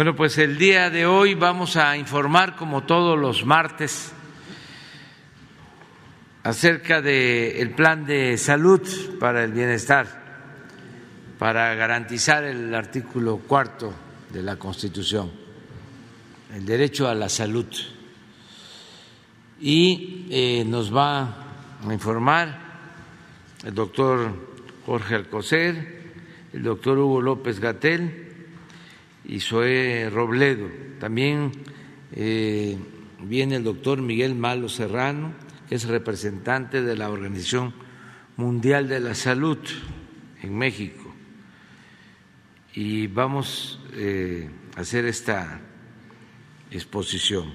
Bueno, 0.00 0.16
pues 0.16 0.38
el 0.38 0.56
día 0.56 0.88
de 0.88 1.04
hoy 1.04 1.34
vamos 1.34 1.76
a 1.76 1.94
informar, 1.94 2.56
como 2.56 2.84
todos 2.84 3.18
los 3.18 3.44
martes, 3.44 4.10
acerca 6.42 7.02
del 7.02 7.74
plan 7.74 8.06
de 8.06 8.38
salud 8.38 8.80
para 9.18 9.44
el 9.44 9.52
bienestar, 9.52 10.06
para 11.38 11.74
garantizar 11.74 12.44
el 12.44 12.74
artículo 12.74 13.40
cuarto 13.46 13.92
de 14.32 14.42
la 14.42 14.56
Constitución, 14.56 15.30
el 16.54 16.64
derecho 16.64 17.06
a 17.06 17.14
la 17.14 17.28
salud. 17.28 17.66
Y 19.60 20.28
eh, 20.30 20.64
nos 20.66 20.96
va 20.96 21.28
a 21.86 21.92
informar 21.92 22.58
el 23.66 23.74
doctor 23.74 24.32
Jorge 24.86 25.16
Alcocer, 25.16 26.14
el 26.54 26.62
doctor 26.62 26.96
Hugo 26.96 27.20
López 27.20 27.60
Gatel, 27.60 28.29
y 29.30 29.38
Zoé 29.38 30.10
Robledo. 30.10 30.68
También 30.98 31.52
eh, 32.12 32.76
viene 33.22 33.56
el 33.56 33.64
doctor 33.64 34.02
Miguel 34.02 34.34
Malo 34.34 34.68
Serrano, 34.68 35.32
que 35.68 35.76
es 35.76 35.84
representante 35.84 36.82
de 36.82 36.96
la 36.96 37.10
Organización 37.10 37.72
Mundial 38.36 38.88
de 38.88 38.98
la 38.98 39.14
Salud 39.14 39.58
en 40.42 40.58
México. 40.58 41.14
Y 42.74 43.06
vamos 43.06 43.80
eh, 43.94 44.50
a 44.76 44.80
hacer 44.80 45.04
esta 45.04 45.60
exposición. 46.72 47.54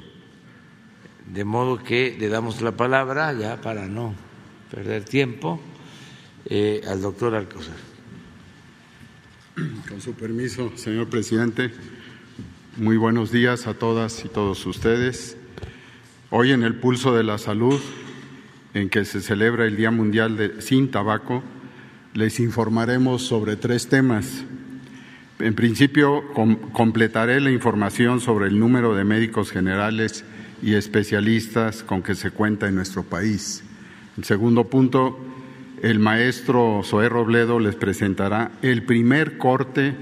De 1.28 1.44
modo 1.44 1.84
que 1.84 2.16
le 2.18 2.30
damos 2.30 2.62
la 2.62 2.72
palabra, 2.72 3.34
ya 3.34 3.60
para 3.60 3.86
no 3.88 4.16
perder 4.72 5.04
tiempo, 5.04 5.60
eh, 6.46 6.82
al 6.88 7.02
doctor 7.02 7.36
Alcocer. 7.36 7.85
Con 9.56 10.02
su 10.02 10.14
permiso, 10.16 10.74
señor 10.76 11.08
presidente, 11.08 11.72
muy 12.76 12.98
buenos 12.98 13.32
días 13.32 13.68
a 13.68 13.74
todas 13.74 14.26
y 14.26 14.28
todos 14.28 14.66
ustedes. 14.66 15.38
Hoy 16.30 16.52
en 16.52 16.64
el 16.64 16.76
Pulso 16.76 17.16
de 17.16 17.24
la 17.24 17.38
Salud, 17.38 17.80
en 18.74 18.90
que 18.90 19.06
se 19.06 19.22
celebra 19.22 19.66
el 19.66 19.78
Día 19.78 19.92
Mundial 19.92 20.36
de 20.36 20.62
Sin 20.62 20.92
Tabaco, 20.92 21.42
les 22.14 22.42
informaremos 22.42 23.22
sobre 23.22 23.56
tres 23.56 23.88
temas. 23.88 24.44
En 25.40 25.56
principio, 25.56 26.26
completaré 26.74 27.40
la 27.40 27.52
información 27.52 28.20
sobre 28.20 28.48
el 28.48 28.60
número 28.60 28.94
de 28.94 29.06
médicos 29.06 29.52
generales 29.52 30.26
y 30.62 30.74
especialistas 30.74 31.82
con 31.82 32.04
que 32.04 32.16
se 32.16 32.30
cuenta 32.30 32.68
en 32.68 32.76
nuestro 32.76 33.04
país. 33.04 33.64
En 34.18 34.26
segundo 34.26 34.66
punto, 34.66 35.18
el 35.82 36.00
maestro 36.00 36.82
Zoé 36.84 37.10
Robledo 37.10 37.60
les 37.60 37.76
presentará 37.76 38.52
el 38.62 38.84
primer 38.84 39.38
corte 39.38 39.96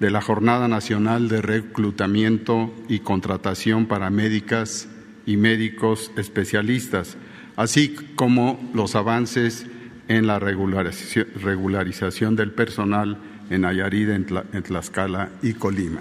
de 0.00 0.10
la 0.10 0.20
Jornada 0.20 0.68
Nacional 0.68 1.28
de 1.28 1.42
Reclutamiento 1.42 2.72
y 2.88 3.00
Contratación 3.00 3.86
para 3.86 4.10
Médicas 4.10 4.88
y 5.26 5.36
Médicos 5.36 6.10
Especialistas, 6.16 7.16
así 7.56 7.94
como 8.16 8.58
los 8.74 8.96
avances 8.96 9.66
en 10.08 10.26
la 10.26 10.38
regularización 10.40 12.34
del 12.34 12.50
personal 12.50 13.18
en 13.50 13.60
Nayarit, 13.60 14.08
en 14.08 14.62
Tlaxcala 14.62 15.30
y 15.42 15.52
Colima. 15.54 16.00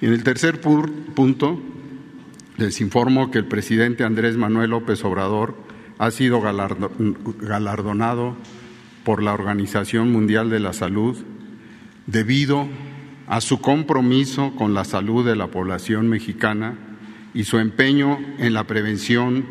Y 0.00 0.06
en 0.06 0.12
el 0.12 0.22
tercer 0.22 0.60
punto, 0.60 1.60
les 2.56 2.80
informo 2.80 3.30
que 3.30 3.38
el 3.38 3.46
presidente 3.46 4.04
Andrés 4.04 4.36
Manuel 4.36 4.70
López 4.70 5.04
Obrador 5.04 5.69
ha 6.00 6.10
sido 6.10 6.40
galardonado 6.40 8.34
por 9.04 9.22
la 9.22 9.34
Organización 9.34 10.10
Mundial 10.10 10.48
de 10.48 10.58
la 10.58 10.72
Salud 10.72 11.14
debido 12.06 12.66
a 13.26 13.42
su 13.42 13.60
compromiso 13.60 14.54
con 14.56 14.72
la 14.72 14.86
salud 14.86 15.26
de 15.26 15.36
la 15.36 15.48
población 15.48 16.08
mexicana 16.08 16.78
y 17.34 17.44
su 17.44 17.58
empeño 17.58 18.18
en 18.38 18.54
la 18.54 18.64
prevención 18.64 19.44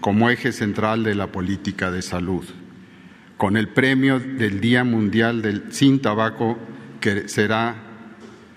como 0.00 0.30
eje 0.30 0.52
central 0.52 1.04
de 1.04 1.14
la 1.14 1.26
política 1.26 1.90
de 1.90 2.00
salud, 2.00 2.46
con 3.36 3.58
el 3.58 3.68
premio 3.68 4.20
del 4.20 4.62
Día 4.62 4.84
Mundial 4.84 5.42
del 5.42 5.70
Sin 5.70 6.00
Tabaco 6.00 6.56
que 7.02 7.28
será 7.28 7.76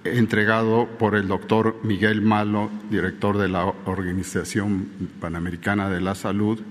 entregado 0.05 0.87
por 0.97 1.13
el 1.13 1.27
doctor 1.27 1.77
Miguel 1.83 2.21
Malo, 2.21 2.71
director 2.89 3.37
de 3.37 3.49
la 3.49 3.65
Organización 3.65 4.87
Panamericana 5.19 5.89
de 5.89 5.99
la 5.99 6.15
Salud, 6.15 6.61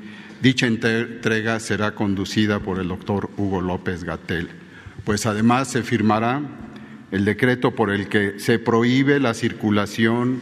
Dicha 0.43 0.67
entrega 0.67 1.61
será 1.61 1.95
conducida 1.95 2.59
por 2.59 2.81
el 2.81 2.89
doctor 2.89 3.31
Hugo 3.37 3.61
López 3.61 4.03
Gatel, 4.03 4.49
pues 5.05 5.25
además 5.25 5.69
se 5.69 5.85
firmará 5.85 6.43
el 7.13 7.25
decreto 7.25 7.77
por 7.77 7.93
el 7.93 8.09
que 8.09 8.41
se 8.41 8.59
prohíbe 8.59 9.21
la 9.21 9.35
circulación 9.35 10.41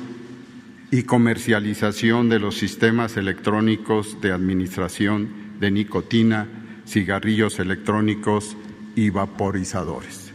y 0.91 1.03
comercialización 1.03 2.31
de 2.31 2.39
los 2.39 2.57
sistemas 2.57 3.19
electrónicos 3.19 4.19
de 4.23 4.33
administración 4.33 5.29
de 5.61 5.71
nicotina, 5.71 6.49
cigarrillos 6.87 7.59
electrónicos 7.59 8.57
y 8.97 9.11
vaporizadores. 9.11 10.33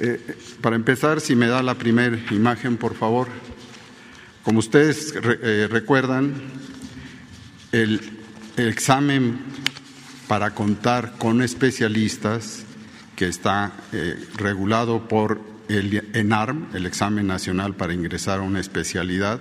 Eh, 0.00 0.20
para 0.62 0.74
empezar, 0.74 1.20
si 1.20 1.36
me 1.36 1.48
da 1.48 1.62
la 1.62 1.74
primera 1.74 2.18
imagen, 2.30 2.78
por 2.78 2.94
favor. 2.94 3.28
Como 4.42 4.60
ustedes 4.60 5.14
eh, 5.22 5.68
recuerdan, 5.70 6.32
el 7.72 8.17
el 8.58 8.68
examen 8.68 9.38
para 10.26 10.54
contar 10.54 11.12
con 11.16 11.42
especialistas 11.42 12.64
que 13.14 13.28
está 13.28 13.72
eh, 13.92 14.16
regulado 14.36 15.06
por 15.06 15.40
el 15.68 16.08
ENARM, 16.12 16.66
el 16.74 16.86
examen 16.86 17.26
nacional 17.26 17.74
para 17.74 17.94
ingresar 17.94 18.40
a 18.40 18.42
una 18.42 18.58
especialidad, 18.58 19.40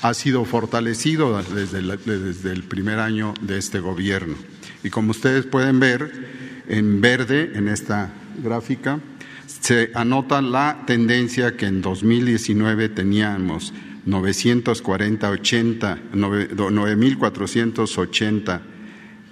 ha 0.00 0.14
sido 0.14 0.44
fortalecido 0.44 1.42
desde, 1.42 1.82
desde 1.82 2.52
el 2.52 2.62
primer 2.62 3.00
año 3.00 3.34
de 3.40 3.58
este 3.58 3.80
gobierno. 3.80 4.36
Y 4.84 4.90
como 4.90 5.10
ustedes 5.10 5.44
pueden 5.44 5.80
ver 5.80 6.62
en 6.68 7.00
verde 7.00 7.52
en 7.54 7.68
esta 7.68 8.12
gráfica, 8.42 9.00
se 9.46 9.90
anota 9.94 10.40
la 10.40 10.84
tendencia 10.86 11.56
que 11.56 11.66
en 11.66 11.82
2019 11.82 12.88
teníamos 12.90 13.72
940, 14.06 15.30
80, 15.30 15.98
9.480 16.12 18.60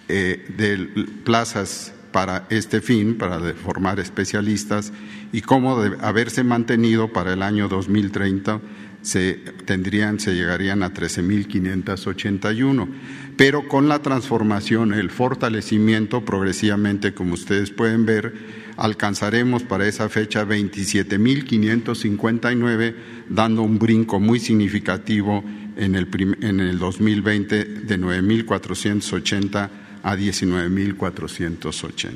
eh, 0.08 0.44
de 0.56 0.76
plazas 1.24 1.92
para 2.12 2.46
este 2.50 2.80
fin, 2.80 3.16
para 3.16 3.40
formar 3.54 3.98
especialistas, 4.00 4.92
y 5.32 5.42
cómo 5.42 5.80
haberse 6.00 6.42
mantenido 6.42 7.12
para 7.12 7.32
el 7.32 7.42
año 7.42 7.68
2030 7.68 8.60
se 9.02 9.34
tendrían, 9.64 10.20
se 10.20 10.34
llegarían 10.34 10.82
a 10.82 10.92
13.581. 10.92 12.88
Pero 13.36 13.68
con 13.68 13.88
la 13.88 14.00
transformación, 14.00 14.92
el 14.92 15.10
fortalecimiento, 15.10 16.24
progresivamente, 16.24 17.14
como 17.14 17.34
ustedes 17.34 17.70
pueden 17.70 18.04
ver, 18.04 18.34
alcanzaremos 18.80 19.62
para 19.62 19.86
esa 19.86 20.08
fecha 20.08 20.44
27.559, 20.46 22.94
dando 23.28 23.62
un 23.62 23.78
brinco 23.78 24.18
muy 24.18 24.40
significativo 24.40 25.44
en 25.76 25.94
el, 25.94 26.08
en 26.40 26.58
el 26.60 26.78
2020 26.78 27.64
de 27.64 28.00
9.480 28.00 29.68
a 30.02 30.16
19.480. 30.16 32.10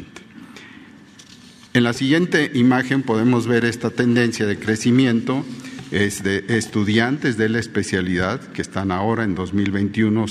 En 1.74 1.84
la 1.84 1.92
siguiente 1.92 2.50
imagen 2.54 3.02
podemos 3.02 3.46
ver 3.46 3.66
esta 3.66 3.90
tendencia 3.90 4.46
de 4.46 4.58
crecimiento 4.58 5.44
es 5.90 6.22
de 6.22 6.46
estudiantes 6.48 7.36
de 7.36 7.50
la 7.50 7.58
especialidad 7.58 8.40
que 8.40 8.62
están 8.62 8.90
ahora 8.90 9.24
en 9.24 9.34
2021 9.34 10.24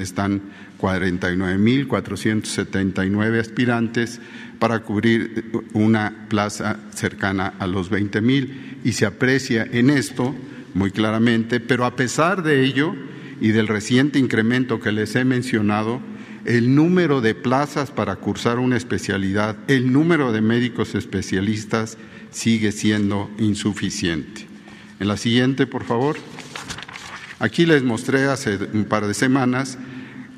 están 0.00 0.42
49.479 0.78 3.40
aspirantes 3.40 4.20
para 4.58 4.80
cubrir 4.80 5.50
una 5.72 6.26
plaza 6.28 6.78
cercana 6.94 7.54
a 7.58 7.66
los 7.66 7.90
20.000 7.90 8.78
y 8.84 8.92
se 8.92 9.06
aprecia 9.06 9.66
en 9.70 9.90
esto 9.90 10.34
muy 10.74 10.90
claramente, 10.90 11.60
pero 11.60 11.84
a 11.84 11.96
pesar 11.96 12.42
de 12.42 12.64
ello 12.64 12.94
y 13.40 13.48
del 13.48 13.68
reciente 13.68 14.18
incremento 14.18 14.80
que 14.80 14.92
les 14.92 15.14
he 15.16 15.24
mencionado, 15.24 16.00
el 16.44 16.74
número 16.74 17.20
de 17.20 17.34
plazas 17.34 17.90
para 17.90 18.16
cursar 18.16 18.58
una 18.58 18.76
especialidad, 18.76 19.56
el 19.68 19.92
número 19.92 20.32
de 20.32 20.40
médicos 20.40 20.94
especialistas 20.94 21.98
sigue 22.30 22.72
siendo 22.72 23.30
insuficiente. 23.38 24.46
En 25.00 25.08
la 25.08 25.16
siguiente, 25.16 25.66
por 25.66 25.84
favor. 25.84 26.16
Aquí 27.38 27.66
les 27.66 27.84
mostré 27.84 28.24
hace 28.24 28.58
un 28.72 28.84
par 28.84 29.06
de 29.06 29.14
semanas 29.14 29.78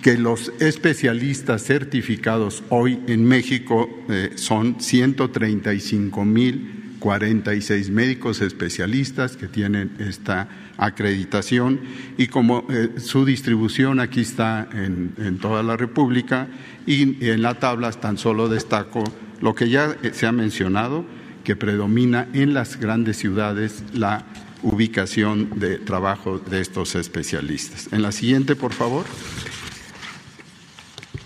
que 0.02 0.16
los 0.16 0.52
especialistas 0.60 1.62
certificados 1.64 2.62
hoy 2.70 3.00
en 3.06 3.24
México 3.24 3.88
eh, 4.08 4.32
son 4.36 4.80
135 4.80 6.24
mil 6.24 6.80
46 7.00 7.90
médicos 7.90 8.40
especialistas 8.42 9.36
que 9.36 9.48
tienen 9.48 9.96
esta 9.98 10.48
acreditación 10.76 11.80
y 12.16 12.28
como 12.28 12.66
eh, 12.70 12.90
su 12.98 13.24
distribución 13.24 13.98
aquí 13.98 14.20
está 14.20 14.68
en, 14.72 15.14
en, 15.18 15.38
toda 15.38 15.62
la 15.62 15.76
República 15.76 16.48
y 16.86 17.26
en 17.26 17.42
la 17.42 17.54
tabla 17.54 17.90
tan 17.92 18.18
solo 18.18 18.48
destaco 18.48 19.02
lo 19.40 19.54
que 19.54 19.70
ya 19.70 19.96
se 20.12 20.26
ha 20.26 20.32
mencionado, 20.32 21.04
que 21.42 21.56
predomina 21.56 22.28
en 22.34 22.54
las 22.54 22.78
grandes 22.78 23.16
ciudades 23.16 23.82
la 23.94 24.26
ubicación 24.62 25.58
de 25.58 25.78
trabajo 25.78 26.38
de 26.38 26.60
estos 26.60 26.94
especialistas. 26.94 27.88
En 27.92 28.02
la 28.02 28.12
siguiente, 28.12 28.54
por 28.54 28.74
favor. 28.74 29.06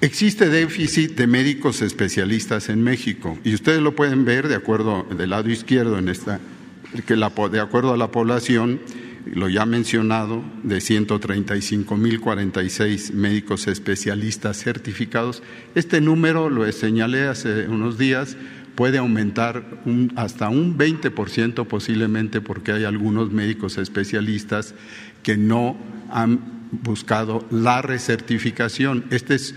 Existe 0.05 0.51
déficit 0.51 1.17
de 1.17 1.27
médicos 1.27 1.81
especialistas 1.81 2.69
en 2.69 2.83
México 2.83 3.39
y 3.43 3.55
ustedes 3.55 3.81
lo 3.81 3.97
pueden 3.97 4.27
ver 4.27 4.49
de 4.49 4.55
acuerdo 4.55 5.05
del 5.05 5.31
lado 5.31 5.49
izquierdo 5.49 5.99
en 5.99 6.11
esta 6.11 6.41
que 7.07 7.17
la, 7.17 7.33
de 7.51 7.61
acuerdo 7.61 7.95
a 7.95 7.97
la 7.97 8.11
población 8.11 8.81
lo 9.25 9.49
ya 9.49 9.65
mencionado 9.65 10.45
de 10.63 10.77
135.046 10.77 13.15
médicos 13.15 13.67
especialistas 13.67 14.59
certificados. 14.59 15.43
Este 15.75 16.03
número 16.03 16.51
lo 16.51 16.71
señalé 16.71 17.27
hace 17.27 17.67
unos 17.67 17.97
días 17.97 18.37
puede 18.75 18.99
aumentar 18.99 19.65
hasta 20.17 20.51
un 20.51 20.77
20% 20.77 21.67
posiblemente 21.67 22.43
porque 22.43 22.73
hay 22.73 22.85
algunos 22.85 23.33
médicos 23.33 23.79
especialistas 23.79 24.75
que 25.23 25.39
no 25.39 25.79
han 26.11 26.69
buscado 26.83 27.47
la 27.51 27.81
recertificación. 27.81 29.07
Esta 29.09 29.35
es 29.35 29.55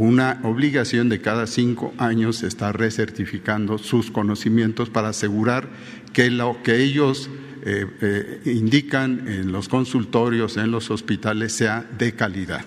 una 0.00 0.40
obligación 0.44 1.10
de 1.10 1.20
cada 1.20 1.46
cinco 1.46 1.92
años 1.98 2.42
estar 2.42 2.78
recertificando 2.78 3.76
sus 3.76 4.10
conocimientos 4.10 4.88
para 4.88 5.10
asegurar 5.10 5.68
que 6.14 6.30
lo 6.30 6.62
que 6.62 6.82
ellos 6.82 7.28
eh, 7.66 7.84
eh, 8.00 8.40
indican 8.46 9.28
en 9.28 9.52
los 9.52 9.68
consultorios, 9.68 10.56
en 10.56 10.70
los 10.70 10.90
hospitales, 10.90 11.52
sea 11.52 11.86
de 11.98 12.14
calidad. 12.14 12.64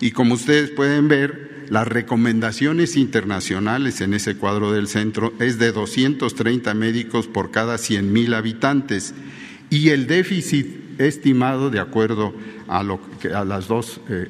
Y 0.00 0.10
como 0.10 0.34
ustedes 0.34 0.70
pueden 0.70 1.08
ver, 1.08 1.64
las 1.70 1.88
recomendaciones 1.88 2.98
internacionales 2.98 4.02
en 4.02 4.12
ese 4.12 4.36
cuadro 4.36 4.70
del 4.70 4.86
centro 4.86 5.32
es 5.40 5.58
de 5.58 5.72
230 5.72 6.74
médicos 6.74 7.26
por 7.26 7.52
cada 7.52 7.78
100 7.78 8.12
mil 8.12 8.34
habitantes 8.34 9.14
y 9.70 9.88
el 9.88 10.06
déficit 10.06 11.00
estimado, 11.00 11.70
de 11.70 11.80
acuerdo 11.80 12.34
a, 12.68 12.82
lo 12.82 13.00
a 13.34 13.46
las 13.46 13.66
dos 13.66 14.02
eh, 14.10 14.28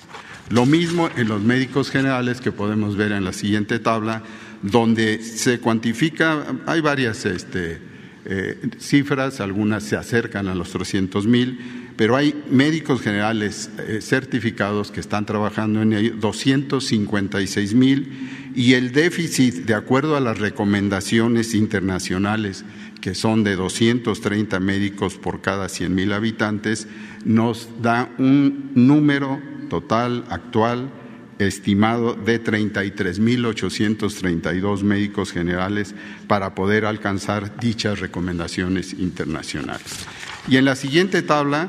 Lo 0.48 0.66
mismo 0.66 1.10
en 1.16 1.28
los 1.28 1.42
médicos 1.42 1.90
generales 1.90 2.40
que 2.40 2.52
podemos 2.52 2.96
ver 2.96 3.12
en 3.12 3.24
la 3.24 3.32
siguiente 3.32 3.78
tabla, 3.78 4.22
donde 4.62 5.22
se 5.22 5.58
cuantifica, 5.58 6.44
hay 6.66 6.80
varias 6.80 7.24
este, 7.24 7.80
eh, 8.24 8.60
cifras, 8.78 9.40
algunas 9.40 9.82
se 9.82 9.96
acercan 9.96 10.46
a 10.46 10.54
los 10.54 10.70
300 10.70 11.26
mil, 11.26 11.81
pero 11.96 12.16
hay 12.16 12.34
médicos 12.50 13.00
generales 13.00 13.70
eh, 13.78 14.00
certificados 14.00 14.90
que 14.90 14.98
están 15.00 15.26
trabajando 15.26 15.82
en 15.82 15.92
ello, 15.92 16.14
256 16.16 17.74
mil, 17.74 18.30
y 18.54 18.74
el 18.74 18.92
déficit, 18.92 19.64
de 19.64 19.74
acuerdo 19.74 20.16
a 20.16 20.20
las 20.20 20.38
recomendaciones 20.38 21.54
internacionales, 21.54 22.64
que 23.00 23.14
son 23.14 23.42
de 23.44 23.56
230 23.56 24.60
médicos 24.60 25.16
por 25.16 25.40
cada 25.40 25.68
100 25.68 25.94
mil 25.94 26.12
habitantes, 26.12 26.86
nos 27.24 27.68
da 27.80 28.10
un 28.18 28.70
número 28.74 29.40
total 29.68 30.24
actual 30.28 30.90
estimado 31.38 32.14
de 32.14 32.42
33.832 32.42 34.82
médicos 34.82 35.30
generales 35.32 35.94
para 36.28 36.54
poder 36.54 36.84
alcanzar 36.84 37.58
dichas 37.58 38.00
recomendaciones 38.00 38.92
internacionales. 38.94 40.06
Y 40.48 40.58
en 40.58 40.64
la 40.64 40.74
siguiente 40.76 41.22
tabla 41.22 41.68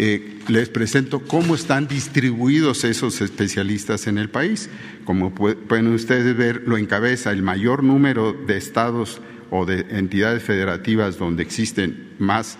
eh, 0.00 0.38
les 0.46 0.68
presento 0.68 1.18
cómo 1.18 1.56
están 1.56 1.88
distribuidos 1.88 2.84
esos 2.84 3.20
especialistas 3.20 4.06
en 4.06 4.16
el 4.18 4.30
país. 4.30 4.70
Como 5.04 5.34
pueden 5.34 5.92
ustedes 5.92 6.36
ver, 6.36 6.62
lo 6.66 6.78
encabeza 6.78 7.32
el 7.32 7.42
mayor 7.42 7.82
número 7.82 8.32
de 8.32 8.56
estados 8.56 9.20
o 9.50 9.66
de 9.66 9.86
entidades 9.90 10.44
federativas 10.44 11.18
donde 11.18 11.42
existen 11.42 12.10
más 12.20 12.58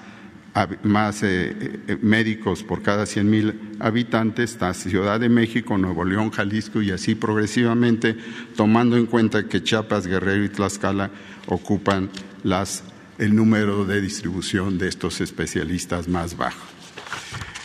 eh, 0.57 1.81
eh, 1.87 1.97
médicos 2.03 2.65
por 2.65 2.83
cada 2.83 3.07
100 3.07 3.31
mil 3.31 3.61
habitantes, 3.79 4.51
está 4.51 4.75
Ciudad 4.75 5.21
de 5.21 5.29
México, 5.29 5.79
Nuevo 5.79 6.05
León, 6.05 6.33
Jalisco 6.33 6.83
y 6.83 6.91
así 6.91 7.15
progresivamente, 7.15 8.17
tomando 8.57 8.97
en 8.97 9.07
cuenta 9.07 9.47
que 9.47 9.63
Chiapas, 9.63 10.09
Guerrero 10.09 10.45
y 10.45 10.49
Tlaxcala 10.49 11.13
ocupan 11.47 12.11
el 13.19 13.37
número 13.37 13.85
de 13.85 14.01
distribución 14.01 14.77
de 14.77 14.89
estos 14.89 15.21
especialistas 15.21 16.09
más 16.09 16.37
bajo. 16.37 16.78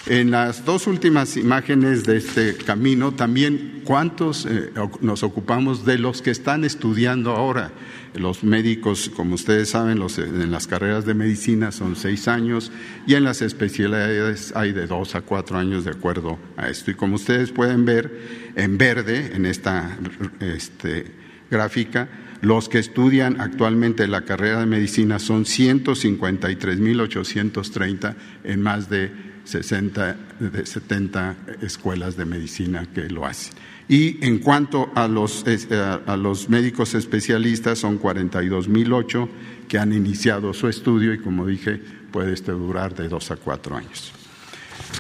En 0.06 0.32
las 0.32 0.66
dos 0.66 0.88
últimas 0.88 1.38
imágenes 1.38 2.04
de 2.04 2.18
este 2.18 2.58
camino, 2.58 3.14
también 3.14 3.84
cuántos 3.86 4.46
eh, 4.46 4.74
nos 5.00 5.24
ocupamos 5.24 5.86
de 5.86 5.98
los 5.98 6.22
que 6.22 6.30
están 6.30 6.66
estudiando 6.66 7.32
ahora. 7.32 7.72
Los 8.14 8.44
médicos, 8.44 9.10
como 9.16 9.36
ustedes 9.36 9.70
saben, 9.70 10.04
en 10.18 10.52
las 10.52 10.68
carreras 10.68 11.06
de 11.06 11.14
medicina 11.14 11.72
son 11.72 11.96
seis 11.96 12.28
años 12.28 12.70
y 13.08 13.16
en 13.16 13.24
las 13.24 13.42
especialidades 13.42 14.52
hay 14.58 14.74
de 14.74 14.88
dos 14.88 15.16
a 15.16 15.22
cuatro 15.22 15.58
años 15.58 15.86
de 15.86 15.92
acuerdo 15.92 16.38
a 16.58 16.68
esto. 16.68 16.92
Y 16.92 16.96
como 16.96 17.16
ustedes 17.16 17.54
pueden 17.54 17.86
ver 17.86 18.52
en 18.58 18.78
verde 18.78 19.32
en 19.34 19.46
esta 19.46 19.98
este, 20.42 21.14
gráfica, 21.50 22.10
los 22.42 22.68
que 22.68 22.80
estudian 22.80 23.40
actualmente 23.40 24.06
la 24.10 24.26
carrera 24.26 24.60
de 24.60 24.66
medicina 24.66 25.18
son 25.18 25.46
153.830 25.46 28.16
en 28.44 28.62
más 28.62 28.90
de 28.90 29.32
60, 29.44 30.18
de 30.40 30.66
70 30.66 31.36
escuelas 31.62 32.16
de 32.16 32.26
medicina 32.26 32.88
que 32.94 33.10
lo 33.10 33.26
hacen. 33.26 33.54
Y 33.88 34.24
en 34.26 34.40
cuanto 34.40 34.92
a 34.96 35.08
los, 35.08 35.44
eh, 35.46 35.58
a 36.06 36.16
los 36.16 36.50
médicos 36.50 36.96
especialistas, 36.96 37.80
son 37.80 38.00
42.008 38.00 39.30
que 39.68 39.78
han 39.78 39.92
iniciado 39.92 40.54
su 40.54 40.68
estudio 40.68 41.14
y, 41.14 41.20
como 41.20 41.46
dije, 41.46 41.82
puede 42.12 42.34
este 42.34 42.52
durar 42.52 42.96
de 42.96 43.10
dos 43.10 43.32
a 43.32 43.36
cuatro 43.36 43.76
años. 43.76 44.14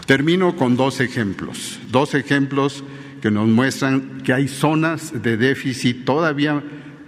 Termino 0.05 0.55
con 0.55 0.75
dos 0.75 0.99
ejemplos, 0.99 1.79
dos 1.91 2.13
ejemplos 2.13 2.83
que 3.21 3.31
nos 3.31 3.47
muestran 3.47 4.21
que 4.21 4.33
hay 4.33 4.49
zonas 4.49 5.23
de 5.23 5.37
déficit 5.37 6.03
todavía 6.03 6.61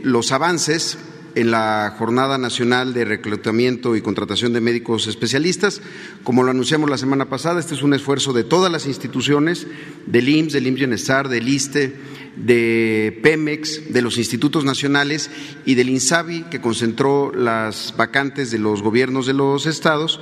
los 0.03 0.31
avances 0.31 0.97
en 1.37 1.51
la 1.51 1.93
Jornada 1.99 2.39
Nacional 2.39 2.95
de 2.95 3.05
Reclutamiento 3.05 3.95
y 3.95 4.01
Contratación 4.01 4.53
de 4.53 4.61
Médicos 4.61 5.05
Especialistas. 5.05 5.81
Como 6.23 6.41
lo 6.41 6.49
anunciamos 6.49 6.89
la 6.89 6.97
semana 6.97 7.29
pasada, 7.29 7.59
este 7.59 7.75
es 7.75 7.83
un 7.83 7.93
esfuerzo 7.93 8.33
de 8.33 8.43
todas 8.43 8.71
las 8.71 8.87
instituciones, 8.87 9.67
del 10.07 10.29
IMSS, 10.29 10.53
del 10.53 10.67
IMSS 10.67 11.29
del 11.29 11.47
ISTE, 11.47 11.95
de 12.35 13.19
Pemex, 13.21 13.93
de 13.93 14.01
los 14.01 14.17
institutos 14.17 14.65
nacionales 14.65 15.29
y 15.63 15.75
del 15.75 15.89
INSABI, 15.89 16.45
que 16.49 16.59
concentró 16.59 17.31
las 17.31 17.93
vacantes 17.95 18.49
de 18.49 18.57
los 18.57 18.81
gobiernos 18.81 19.27
de 19.27 19.33
los 19.33 19.67
estados 19.67 20.19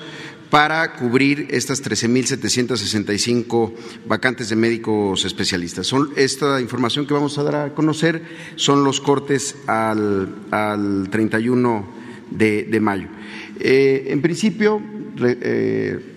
para 0.50 0.96
cubrir 0.96 1.48
estas 1.50 1.84
13.765 1.84 3.74
vacantes 4.08 4.50
de 4.50 4.56
médicos 4.56 5.26
especialistas. 5.26 5.88
Son, 5.88 6.12
esta 6.16 6.62
información 6.62 7.08
que 7.08 7.14
vamos 7.14 7.38
a 7.38 7.44
dar 7.44 7.56
a 7.56 7.74
conocer 7.74 8.24
son 8.56 8.84
los 8.84 9.02
cortes 9.02 9.56
al, 9.68 10.34
al 10.52 11.10
31 11.10 11.88
de, 12.32 12.80
mayo. 12.82 13.08
Eh, 13.60 14.06
en 14.08 14.22
principio, 14.22 14.82
eh, 15.20 16.12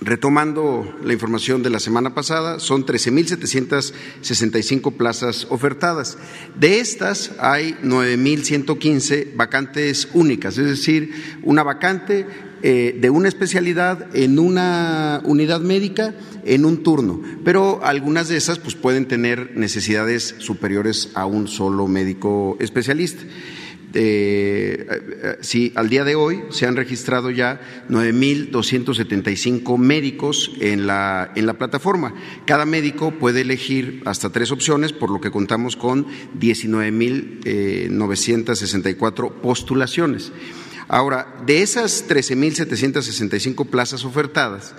Retomando 0.00 0.96
la 1.02 1.12
información 1.12 1.64
de 1.64 1.70
la 1.70 1.80
semana 1.80 2.14
pasada, 2.14 2.60
son 2.60 2.86
13.765 2.86 4.92
plazas 4.92 5.48
ofertadas. 5.50 6.18
De 6.54 6.78
estas 6.78 7.32
hay 7.40 7.76
9.115 7.82 9.34
vacantes 9.34 10.08
únicas, 10.12 10.56
es 10.56 10.66
decir, 10.66 11.40
una 11.42 11.64
vacante 11.64 12.28
de 12.62 13.10
una 13.10 13.28
especialidad 13.28 14.14
en 14.16 14.38
una 14.38 15.20
unidad 15.24 15.60
médica 15.60 16.14
en 16.44 16.64
un 16.64 16.82
turno, 16.82 17.20
pero 17.44 17.84
algunas 17.84 18.28
de 18.28 18.36
esas 18.36 18.58
pues, 18.58 18.74
pueden 18.74 19.06
tener 19.06 19.56
necesidades 19.56 20.34
superiores 20.38 21.10
a 21.14 21.26
un 21.26 21.48
solo 21.48 21.86
médico 21.86 22.56
especialista. 22.60 23.22
Eh, 23.94 24.86
eh, 24.86 25.38
sí, 25.40 25.72
al 25.74 25.88
día 25.88 26.04
de 26.04 26.14
hoy 26.14 26.42
se 26.50 26.66
han 26.66 26.76
registrado 26.76 27.30
ya 27.30 27.58
9.275 27.88 29.78
médicos 29.78 30.52
en 30.60 30.86
la, 30.86 31.32
en 31.34 31.46
la 31.46 31.54
plataforma. 31.54 32.12
Cada 32.44 32.66
médico 32.66 33.12
puede 33.12 33.40
elegir 33.40 34.02
hasta 34.04 34.28
tres 34.30 34.52
opciones, 34.52 34.92
por 34.92 35.08
lo 35.10 35.22
que 35.22 35.30
contamos 35.30 35.76
con 35.76 36.06
19.964 36.38 39.32
postulaciones. 39.40 40.32
Ahora, 40.88 41.36
de 41.44 41.60
esas 41.62 42.08
13.765 42.08 43.66
plazas 43.66 44.06
ofertadas, 44.06 44.74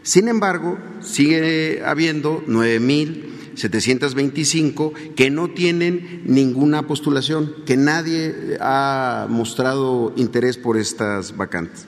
Sin 0.02 0.26
embargo, 0.26 0.76
sigue 1.00 1.84
habiendo 1.84 2.42
9.725 2.46 5.14
que 5.14 5.30
no 5.30 5.50
tienen 5.50 6.22
ninguna 6.24 6.88
postulación, 6.88 7.54
que 7.64 7.76
nadie 7.76 8.56
ha 8.60 9.28
mostrado 9.30 10.12
interés 10.16 10.56
por 10.56 10.76
estas 10.76 11.36
vacantes. 11.36 11.86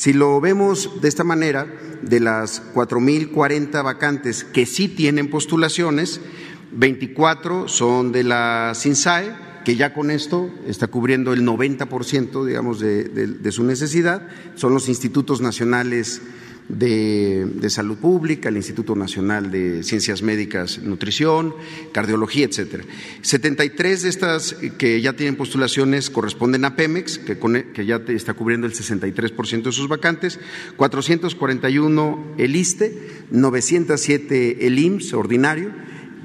Si 0.00 0.14
lo 0.14 0.40
vemos 0.40 1.02
de 1.02 1.08
esta 1.08 1.24
manera, 1.24 1.66
de 2.00 2.20
las 2.20 2.72
4.040 2.72 3.84
vacantes 3.84 4.44
que 4.44 4.64
sí 4.64 4.88
tienen 4.88 5.28
postulaciones, 5.28 6.22
24 6.72 7.68
son 7.68 8.10
de 8.10 8.24
la 8.24 8.72
SINSAE, 8.74 9.34
que 9.62 9.76
ya 9.76 9.92
con 9.92 10.10
esto 10.10 10.48
está 10.66 10.86
cubriendo 10.86 11.34
el 11.34 11.44
90%, 11.44 12.46
digamos, 12.46 12.80
de 12.80 13.52
su 13.52 13.62
necesidad. 13.62 14.26
Son 14.54 14.72
los 14.72 14.88
institutos 14.88 15.42
nacionales 15.42 16.22
de, 16.78 17.70
Salud 17.70 17.98
Pública, 17.98 18.48
el 18.48 18.56
Instituto 18.56 18.96
Nacional 18.96 19.50
de 19.50 19.82
Ciencias 19.82 20.22
Médicas, 20.22 20.80
Nutrición, 20.82 21.54
Cardiología, 21.92 22.46
etcétera. 22.46 22.84
73 23.22 24.02
de 24.02 24.08
estas 24.08 24.54
que 24.78 25.00
ya 25.00 25.14
tienen 25.14 25.36
postulaciones 25.36 26.10
corresponden 26.10 26.64
a 26.64 26.76
Pemex, 26.76 27.18
que, 27.18 27.38
que 27.72 27.86
ya 27.86 28.02
está 28.08 28.34
cubriendo 28.34 28.66
el 28.66 28.72
63% 28.72 29.62
de 29.62 29.72
sus 29.72 29.88
vacantes, 29.88 30.38
441 30.76 32.34
el 32.38 32.56
ISTE, 32.56 33.24
907 33.30 34.66
el 34.66 34.78
IMSS 34.78 35.14
ordinario, 35.14 35.70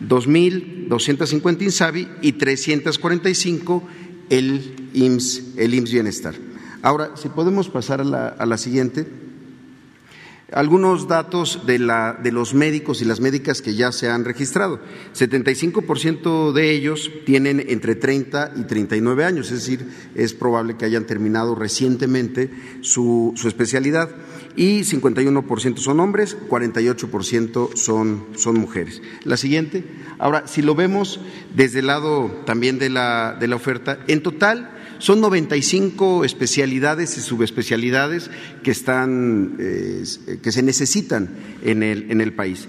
2.250 0.07 1.61
INSABI 1.61 2.07
y 2.21 2.33
345 2.33 3.83
el 4.29 4.89
IMSS, 4.93 5.43
el 5.57 5.73
IMSS 5.73 5.91
Bienestar. 5.91 6.35
Ahora, 6.81 7.11
si 7.15 7.29
podemos 7.29 7.69
pasar 7.69 8.01
a 8.01 8.03
la, 8.03 8.27
a 8.27 8.45
la 8.45 8.57
siguiente. 8.57 9.24
Algunos 10.55 11.09
datos 11.09 11.63
de, 11.65 11.79
la, 11.79 12.13
de, 12.13 12.31
los 12.31 12.53
médicos 12.53 13.01
y 13.01 13.05
las 13.05 13.19
médicas 13.19 13.61
que 13.61 13.75
ya 13.75 13.91
se 13.91 14.09
han 14.09 14.23
registrado. 14.23 14.79
75% 15.13 16.53
de 16.53 16.71
ellos 16.71 17.11
tienen 17.25 17.61
entre 17.67 17.95
30 17.95 18.53
y 18.55 18.63
39 18.63 19.25
años, 19.25 19.51
es 19.51 19.59
decir, 19.59 19.85
es 20.15 20.33
probable 20.33 20.77
que 20.77 20.85
hayan 20.85 21.03
terminado 21.03 21.55
recientemente 21.55 22.49
su, 22.79 23.33
su 23.35 23.49
especialidad. 23.49 24.15
Y 24.55 24.83
51% 24.83 25.77
son 25.77 25.99
hombres, 25.99 26.37
48% 26.47 27.75
son, 27.75 28.25
son 28.37 28.57
mujeres. 28.57 29.01
La 29.25 29.35
siguiente. 29.35 29.83
Ahora, 30.19 30.47
si 30.47 30.61
lo 30.61 30.73
vemos 30.73 31.19
desde 31.53 31.79
el 31.79 31.87
lado 31.87 32.31
también 32.45 32.79
de 32.79 32.89
la, 32.89 33.35
de 33.37 33.49
la 33.49 33.57
oferta, 33.57 33.99
en 34.07 34.23
total 34.23 34.71
son 34.99 35.21
95 35.21 36.25
especialidades 36.25 37.17
y 37.17 37.21
subespecialidades 37.21 38.29
que, 38.63 38.71
están, 38.71 39.57
eh, 39.59 40.03
que 40.41 40.51
se 40.51 40.63
necesitan 40.63 41.29
en 41.63 41.83
el, 41.83 42.11
en 42.11 42.21
el 42.21 42.33
país. 42.33 42.67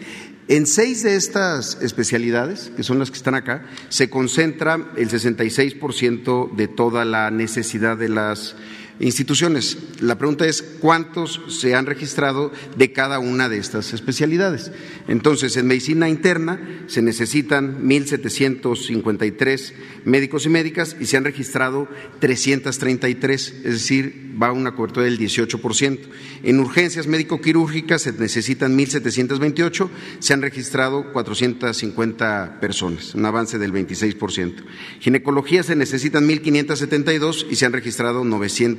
En 0.49 0.67
seis 0.67 1.03
de 1.03 1.17
estas 1.17 1.79
especialidades, 1.83 2.71
que 2.77 2.85
son 2.85 3.01
las 3.01 3.11
que 3.11 3.17
están 3.17 3.35
acá, 3.35 3.67
se 3.89 4.09
concentra 4.09 4.93
el 4.97 5.11
66% 5.11 6.55
de 6.55 6.69
toda 6.69 7.05
la 7.05 7.33
necesidad 7.33 7.97
de 7.97 8.09
las 8.09 8.55
instituciones. 9.01 9.79
La 10.01 10.17
pregunta 10.19 10.47
es 10.47 10.63
cuántos 10.63 11.41
se 11.49 11.75
han 11.75 11.87
registrado 11.87 12.53
de 12.77 12.93
cada 12.93 13.19
una 13.19 13.49
de 13.49 13.59
estas 13.59 13.93
especialidades. 13.93 14.73
Entonces, 15.09 15.57
en 15.57 15.67
medicina 15.67 16.09
interna 16.09 16.61
se 16.87 17.03
necesitan 17.03 17.87
1.753 17.87 19.73
médicos 20.05 20.47
y 20.47 20.49
médicas 20.49 20.97
y 20.99 21.07
se 21.07 21.17
han 21.17 21.25
registrado 21.25 21.89
333, 22.21 23.55
es 23.65 23.73
decir, 23.73 24.35
va 24.41 24.49
a 24.49 24.53
una 24.53 24.75
cobertura 24.75 25.07
del 25.07 25.19
18%. 25.19 25.99
En 26.43 26.61
urgencias 26.61 27.07
médico-quirúrgicas 27.07 28.03
se 28.03 28.13
necesitan 28.13 28.79
1.728, 28.79 29.89
se 30.19 30.35
han 30.35 30.43
registrado 30.43 31.13
450 31.13 32.59
personas, 32.61 33.15
un 33.15 33.25
avance 33.25 33.59
del 33.59 33.73
26%. 33.73 34.55
Ginecología 35.01 35.63
se 35.63 35.77
necesitan 35.77 36.29
1.572 36.29 37.47
y 37.51 37.57
se 37.57 37.67
han 37.67 37.73
registrado 37.73 38.25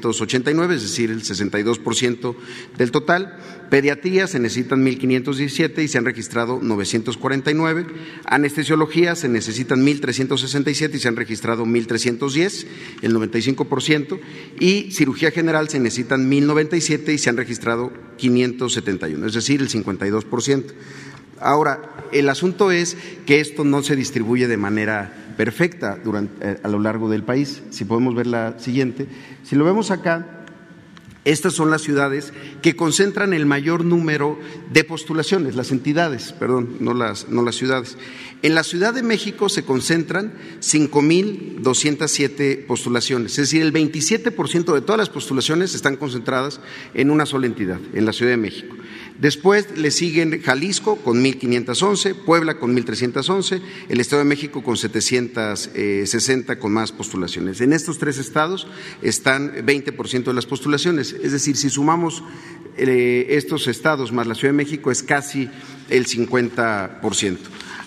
989, 0.07 0.75
es 0.75 0.81
decir, 0.83 1.11
el 1.11 1.23
62% 1.23 2.35
del 2.77 2.91
total. 2.91 3.37
Pediatría 3.69 4.27
se 4.27 4.39
necesitan 4.39 4.85
1.517 4.85 5.83
y 5.83 5.87
se 5.87 5.97
han 5.97 6.05
registrado 6.05 6.59
949. 6.61 7.85
Anestesiología 8.25 9.15
se 9.15 9.27
necesitan 9.27 9.85
1.367 9.85 10.95
y 10.95 10.99
se 10.99 11.07
han 11.07 11.15
registrado 11.15 11.65
1.310, 11.65 12.65
el 13.01 13.15
95%. 13.15 14.19
Y 14.59 14.91
cirugía 14.91 15.31
general 15.31 15.69
se 15.69 15.79
necesitan 15.79 16.31
1.097 16.31 17.13
y 17.13 17.17
se 17.17 17.29
han 17.29 17.37
registrado 17.37 17.91
571, 18.17 19.27
es 19.27 19.33
decir, 19.33 19.61
el 19.61 19.69
52%. 19.69 20.63
Ahora, 21.39 22.07
el 22.11 22.29
asunto 22.29 22.71
es 22.71 22.97
que 23.25 23.41
esto 23.41 23.63
no 23.63 23.83
se 23.83 23.95
distribuye 23.95 24.47
de 24.47 24.57
manera 24.57 25.26
perfecta 25.37 25.97
durante, 26.03 26.51
eh, 26.51 26.59
a 26.61 26.67
lo 26.67 26.79
largo 26.79 27.09
del 27.09 27.23
país. 27.23 27.63
Si 27.69 27.85
podemos 27.85 28.15
ver 28.15 28.27
la 28.27 28.59
siguiente. 28.59 29.07
Si 29.43 29.55
lo 29.55 29.63
vemos 29.63 29.91
acá, 29.91 30.37
estas 31.27 31.53
son 31.53 31.69
las 31.69 31.81
ciudades 31.81 32.31
que 32.61 32.77
concentran 32.77 33.33
el 33.33 33.45
mayor 33.45 33.83
número 33.83 34.39
de 34.71 34.85
postulaciones, 34.85 35.57
las 35.57 35.71
entidades, 35.71 36.31
perdón, 36.31 36.77
no 36.79 36.93
las, 36.93 37.27
no 37.27 37.43
las 37.43 37.55
ciudades. 37.55 37.97
En 38.43 38.55
la 38.55 38.63
Ciudad 38.63 38.93
de 38.93 39.03
México 39.03 39.49
se 39.49 39.65
concentran 39.65 40.31
5.207 40.61 42.65
postulaciones, 42.65 43.33
es 43.33 43.37
decir, 43.37 43.61
el 43.61 43.73
27% 43.73 44.73
de 44.73 44.79
todas 44.79 44.99
las 44.99 45.09
postulaciones 45.09 45.75
están 45.75 45.97
concentradas 45.97 46.61
en 46.93 47.11
una 47.11 47.25
sola 47.25 47.45
entidad, 47.45 47.81
en 47.93 48.05
la 48.05 48.13
Ciudad 48.13 48.31
de 48.31 48.37
México. 48.37 48.77
Después 49.19 49.75
le 49.75 49.89
siguen 49.89 50.41
Jalisco 50.41 50.97
con 50.97 51.23
1.511, 51.23 52.13
Puebla 52.23 52.59
con 52.59 52.75
1.311, 52.75 53.61
el 53.89 53.99
Estado 53.99 54.21
de 54.21 54.29
México 54.29 54.63
con 54.63 54.77
760 54.77 56.59
con 56.59 56.71
más 56.71 56.91
postulaciones. 56.91 57.61
En 57.61 57.73
estos 57.73 57.97
tres 57.97 58.19
estados 58.19 58.67
están 59.01 59.65
20% 59.65 60.23
de 60.23 60.33
las 60.33 60.45
postulaciones, 60.45 61.13
es 61.13 61.31
decir, 61.31 61.57
si 61.57 61.69
sumamos 61.69 62.23
eh, 62.77 63.25
estos 63.31 63.67
estados 63.67 64.11
más 64.11 64.27
la 64.27 64.35
Ciudad 64.35 64.53
de 64.53 64.57
México 64.57 64.91
es 64.91 65.01
casi 65.01 65.49
el 65.89 66.05
50%. 66.05 67.37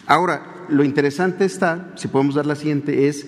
Ahora, 0.07 0.67
lo 0.69 0.83
interesante 0.83 1.45
está, 1.45 1.93
si 1.97 2.09
podemos 2.09 2.35
dar 2.35 2.47
la 2.47 2.57
siguiente, 2.57 3.07
es 3.07 3.27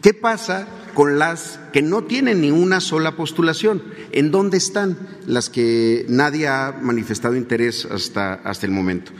qué 0.00 0.14
pasa 0.14 0.66
con 0.94 1.18
las 1.18 1.60
que 1.72 1.82
no 1.82 2.04
tienen 2.04 2.40
ni 2.40 2.50
una 2.50 2.80
sola 2.80 3.16
postulación. 3.16 3.82
¿En 4.12 4.30
dónde 4.30 4.56
están 4.56 4.96
las 5.26 5.50
que 5.50 6.06
nadie 6.08 6.48
ha 6.48 6.78
manifestado 6.80 7.36
interés 7.36 7.84
hasta, 7.84 8.34
hasta 8.34 8.66
el 8.66 8.72
momento? 8.72 9.12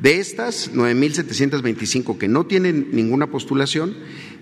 De 0.00 0.20
estas, 0.20 0.72
9.725 0.72 2.18
que 2.18 2.28
no 2.28 2.46
tienen 2.46 2.88
ninguna 2.92 3.28
postulación, 3.28 3.96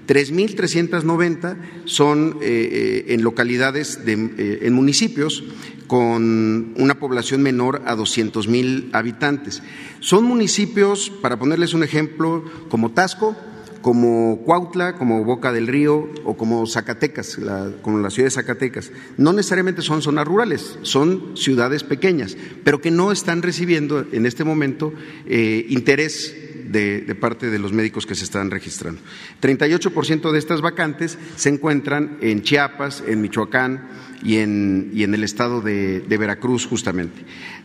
3.390 0.06 1.56
son 1.84 2.38
eh, 2.42 2.68
eh, 3.06 3.14
en 3.14 3.22
localidades, 3.22 4.00
eh, 4.06 4.58
en 4.62 4.72
municipios 4.72 5.44
con 5.86 6.74
una 6.76 6.98
población 6.98 7.42
menor 7.42 7.82
a 7.86 7.94
200.000 7.94 8.90
habitantes. 8.92 9.62
Son 10.00 10.24
municipios, 10.24 11.10
para 11.22 11.38
ponerles 11.38 11.74
un 11.74 11.84
ejemplo, 11.84 12.44
como 12.68 12.92
Tasco, 12.92 13.36
como 13.84 14.40
Cuautla, 14.46 14.94
como 14.94 15.24
Boca 15.24 15.52
del 15.52 15.66
Río 15.66 16.08
o 16.24 16.38
como 16.38 16.66
Zacatecas, 16.66 17.38
como 17.82 17.98
la 17.98 18.08
ciudad 18.08 18.28
de 18.28 18.30
Zacatecas. 18.30 18.90
No 19.18 19.34
necesariamente 19.34 19.82
son 19.82 20.00
zonas 20.00 20.26
rurales, 20.26 20.78
son 20.80 21.36
ciudades 21.36 21.84
pequeñas, 21.84 22.34
pero 22.64 22.80
que 22.80 22.90
no 22.90 23.12
están 23.12 23.42
recibiendo 23.42 24.06
en 24.10 24.24
este 24.24 24.42
momento 24.42 24.94
eh, 25.26 25.66
interés 25.68 26.34
de, 26.64 27.14
parte 27.20 27.50
de 27.50 27.58
los 27.58 27.74
médicos 27.74 28.06
que 28.06 28.14
se 28.14 28.24
están 28.24 28.50
registrando. 28.50 29.02
38% 29.42 30.32
de 30.32 30.38
estas 30.38 30.62
vacantes 30.62 31.18
se 31.36 31.50
encuentran 31.50 32.16
en 32.22 32.40
Chiapas, 32.40 33.04
en 33.06 33.20
Michoacán 33.20 33.86
y 34.24 34.38
en, 34.38 34.90
y 34.92 35.04
en 35.04 35.14
el 35.14 35.22
estado 35.22 35.60
de 35.60 36.16
Veracruz, 36.18 36.66
justamente. 36.66 37.24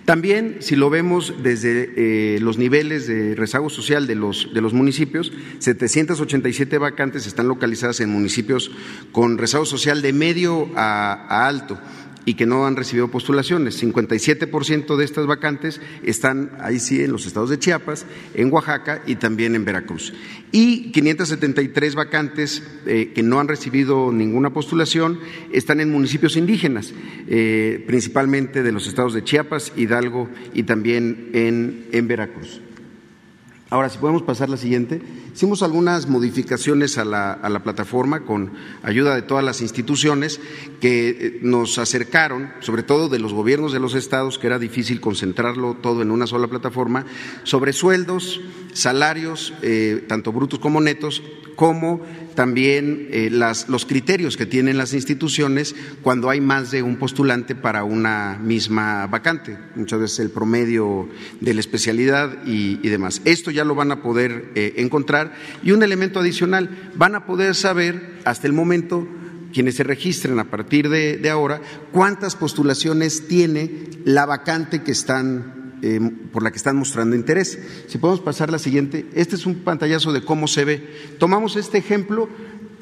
También, 0.09 0.57
si 0.61 0.75
lo 0.75 0.89
vemos 0.89 1.35
desde 1.43 1.93
eh, 1.95 2.39
los 2.39 2.57
niveles 2.57 3.05
de 3.05 3.35
rezago 3.35 3.69
social 3.69 4.07
de 4.07 4.15
los, 4.15 4.51
de 4.55 4.59
los 4.59 4.73
municipios, 4.73 5.31
787 5.59 6.79
vacantes 6.79 7.27
están 7.27 7.47
localizadas 7.47 7.99
en 7.99 8.09
municipios 8.09 8.71
con 9.11 9.37
rezago 9.37 9.65
social 9.65 10.01
de 10.01 10.11
medio 10.11 10.67
a 10.75 11.47
alto 11.47 11.77
y 12.25 12.35
que 12.35 12.45
no 12.45 12.65
han 12.65 12.75
recibido 12.75 13.09
postulaciones. 13.09 13.81
57% 13.81 14.95
de 14.95 15.05
estas 15.05 15.25
vacantes 15.25 15.81
están 16.03 16.51
ahí 16.59 16.79
sí 16.79 17.03
en 17.03 17.11
los 17.11 17.25
estados 17.25 17.49
de 17.49 17.59
Chiapas, 17.59 18.05
en 18.33 18.51
Oaxaca 18.51 19.01
y 19.05 19.15
también 19.15 19.55
en 19.55 19.65
Veracruz. 19.65 20.13
Y 20.51 20.91
573 20.91 21.95
vacantes 21.95 22.63
eh, 22.85 23.11
que 23.13 23.23
no 23.23 23.39
han 23.39 23.47
recibido 23.47 24.11
ninguna 24.11 24.51
postulación 24.51 25.19
están 25.51 25.79
en 25.79 25.91
municipios 25.91 26.35
indígenas, 26.37 26.93
eh, 27.27 27.83
principalmente 27.87 28.63
de 28.63 28.71
los 28.71 28.87
estados 28.87 29.13
de 29.13 29.23
Chiapas, 29.23 29.73
Hidalgo 29.75 30.29
y 30.53 30.63
también 30.63 31.29
en, 31.33 31.87
en 31.91 32.07
Veracruz. 32.07 32.61
Ahora, 33.71 33.89
si 33.89 33.99
podemos 33.99 34.23
pasar 34.23 34.49
la 34.49 34.57
siguiente. 34.57 34.99
Hicimos 35.33 35.63
algunas 35.63 36.07
modificaciones 36.07 36.97
a 36.97 37.05
la, 37.05 37.33
a 37.33 37.49
la, 37.49 37.63
plataforma 37.63 38.21
con 38.21 38.51
ayuda 38.83 39.15
de 39.15 39.21
todas 39.21 39.43
las 39.43 39.61
instituciones 39.61 40.39
que 40.79 41.09
eh, 41.09 41.39
nos 41.41 41.77
acercaron, 41.77 42.51
sobre 42.61 42.83
todo 42.83 43.09
de 43.09 43.19
los 43.19 43.33
gobiernos 43.33 43.73
de 43.73 43.79
los 43.79 43.95
estados, 43.95 44.39
que 44.39 44.47
era 44.47 44.59
difícil 44.59 45.01
concentrarlo 45.01 45.75
todo 45.75 46.01
en 46.01 46.11
una 46.11 46.27
sola 46.27 46.47
plataforma, 46.47 47.05
sobre 47.43 47.73
sueldos, 47.73 48.41
salarios, 48.73 49.53
eh, 49.61 50.03
tanto 50.07 50.31
brutos 50.31 50.59
como 50.59 50.81
netos, 50.81 51.21
como 51.55 52.01
también 52.35 53.09
eh, 53.11 53.29
los 53.29 53.85
criterios 53.85 54.37
que 54.37 54.45
tienen 54.45 54.77
las 54.77 54.93
instituciones 54.93 55.75
cuando 56.01 56.29
hay 56.29 56.39
más 56.39 56.71
de 56.71 56.81
un 56.83 56.95
postulante 56.95 57.53
para 57.53 57.83
una 57.83 58.39
misma 58.41 59.07
vacante, 59.07 59.57
muchas 59.75 59.99
veces 59.99 60.19
el 60.19 60.29
promedio 60.29 61.09
de 61.41 61.53
la 61.53 61.59
especialidad 61.59 62.45
y, 62.45 62.77
demás. 62.87 63.21
Esto 63.25 63.51
ya 63.51 63.65
lo 63.65 63.75
van 63.75 63.91
a 63.91 64.01
poder 64.01 64.53
encontrar 64.55 65.18
y 65.63 65.71
un 65.71 65.83
elemento 65.83 66.19
adicional, 66.19 66.91
van 66.95 67.15
a 67.15 67.25
poder 67.25 67.55
saber 67.55 68.19
hasta 68.25 68.47
el 68.47 68.53
momento 68.53 69.07
quienes 69.53 69.75
se 69.75 69.83
registren 69.83 70.39
a 70.39 70.49
partir 70.49 70.89
de 70.89 71.29
ahora 71.29 71.61
cuántas 71.91 72.35
postulaciones 72.35 73.27
tiene 73.27 73.89
la 74.05 74.25
vacante 74.25 74.83
que 74.83 74.91
están 74.91 75.59
eh, 75.81 75.99
por 76.33 76.43
la 76.43 76.51
que 76.51 76.57
están 76.57 76.75
mostrando 76.75 77.15
interés. 77.15 77.57
Si 77.87 77.97
podemos 77.97 78.19
pasar 78.19 78.51
la 78.51 78.59
siguiente, 78.59 79.05
este 79.13 79.35
es 79.35 79.45
un 79.45 79.55
pantallazo 79.55 80.11
de 80.11 80.23
cómo 80.25 80.47
se 80.47 80.65
ve. 80.65 80.89
Tomamos 81.17 81.55
este 81.55 81.77
ejemplo, 81.77 82.27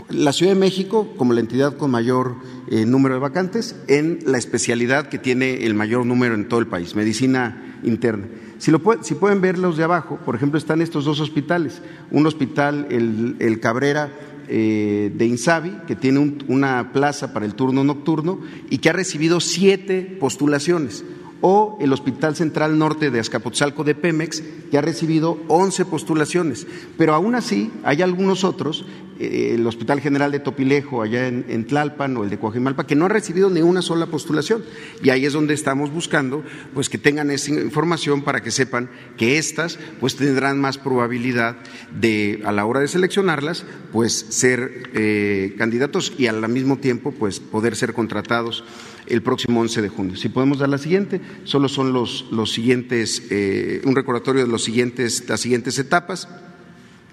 la 0.09 0.31
Ciudad 0.33 0.53
de 0.53 0.59
México 0.59 1.13
como 1.17 1.33
la 1.33 1.41
entidad 1.41 1.77
con 1.77 1.91
mayor 1.91 2.35
eh, 2.69 2.85
número 2.85 3.15
de 3.15 3.21
vacantes 3.21 3.75
en 3.87 4.19
la 4.25 4.37
especialidad 4.37 5.09
que 5.09 5.17
tiene 5.17 5.65
el 5.65 5.73
mayor 5.73 6.05
número 6.05 6.35
en 6.35 6.47
todo 6.47 6.59
el 6.59 6.67
país, 6.67 6.95
medicina 6.95 7.79
interna. 7.83 8.27
Si, 8.57 8.71
lo 8.71 8.81
si 9.01 9.15
pueden 9.15 9.41
ver 9.41 9.57
los 9.57 9.77
de 9.77 9.83
abajo, 9.83 10.19
por 10.25 10.35
ejemplo, 10.35 10.57
están 10.57 10.81
estos 10.81 11.05
dos 11.05 11.19
hospitales. 11.19 11.81
Un 12.09 12.25
hospital, 12.25 12.87
el, 12.89 13.59
Cabrera, 13.59 14.11
eh, 14.47 15.11
de 15.13 15.25
Insabi, 15.25 15.77
que 15.85 15.95
tiene 15.95 16.37
una 16.47 16.91
plaza 16.91 17.33
para 17.33 17.45
el 17.45 17.53
turno 17.53 17.83
nocturno 17.83 18.39
y 18.69 18.79
que 18.79 18.89
ha 18.89 18.93
recibido 18.93 19.39
siete 19.39 20.17
postulaciones 20.19 21.03
o 21.41 21.77
el 21.79 21.93
Hospital 21.93 22.35
Central 22.35 22.77
Norte 22.77 23.11
de 23.11 23.19
Azcapotzalco 23.19 23.83
de 23.83 23.95
Pemex, 23.95 24.43
que 24.71 24.77
ha 24.77 24.81
recibido 24.81 25.39
11 25.47 25.85
postulaciones. 25.85 26.67
Pero 26.97 27.13
aún 27.13 27.35
así, 27.35 27.71
hay 27.83 28.01
algunos 28.01 28.43
otros, 28.43 28.85
eh, 29.19 29.53
el 29.55 29.65
Hospital 29.65 29.99
General 29.99 30.31
de 30.31 30.39
Topilejo, 30.39 31.01
allá 31.01 31.27
en, 31.27 31.65
Tlalpan, 31.65 32.17
o 32.17 32.23
el 32.23 32.29
de 32.29 32.39
Coajimalpa, 32.39 32.85
que 32.85 32.95
no 32.95 33.05
han 33.05 33.11
recibido 33.11 33.49
ni 33.49 33.61
una 33.61 33.81
sola 33.81 34.07
postulación. 34.07 34.63
Y 35.03 35.09
ahí 35.09 35.25
es 35.25 35.33
donde 35.33 35.53
estamos 35.53 35.91
buscando 35.91 36.43
pues, 36.73 36.89
que 36.89 36.97
tengan 36.97 37.31
esa 37.31 37.51
información 37.51 38.23
para 38.23 38.41
que 38.41 38.51
sepan 38.51 38.89
que 39.17 39.37
estas 39.37 39.79
pues, 39.99 40.15
tendrán 40.15 40.59
más 40.59 40.77
probabilidad 40.77 41.57
de, 41.99 42.41
a 42.45 42.51
la 42.51 42.65
hora 42.65 42.79
de 42.79 42.87
seleccionarlas, 42.87 43.65
pues 43.91 44.25
ser 44.29 44.89
eh, 44.93 45.55
candidatos 45.57 46.13
y 46.17 46.27
al 46.27 46.47
mismo 46.49 46.77
tiempo 46.77 47.11
pues, 47.11 47.39
poder 47.39 47.75
ser 47.75 47.93
contratados 47.93 48.63
el 49.09 49.21
próximo 49.21 49.61
11 49.61 49.81
de 49.81 49.89
junio. 49.89 50.15
Si 50.15 50.29
podemos 50.29 50.59
dar 50.59 50.69
la 50.69 50.77
siguiente, 50.77 51.21
solo 51.43 51.69
son 51.69 51.93
los, 51.93 52.27
los 52.31 52.51
siguientes, 52.51 53.27
eh, 53.29 53.81
un 53.85 53.95
recordatorio 53.95 54.45
de 54.45 54.51
los 54.51 54.63
siguientes, 54.63 55.27
las 55.27 55.41
siguientes 55.41 55.79
etapas. 55.79 56.27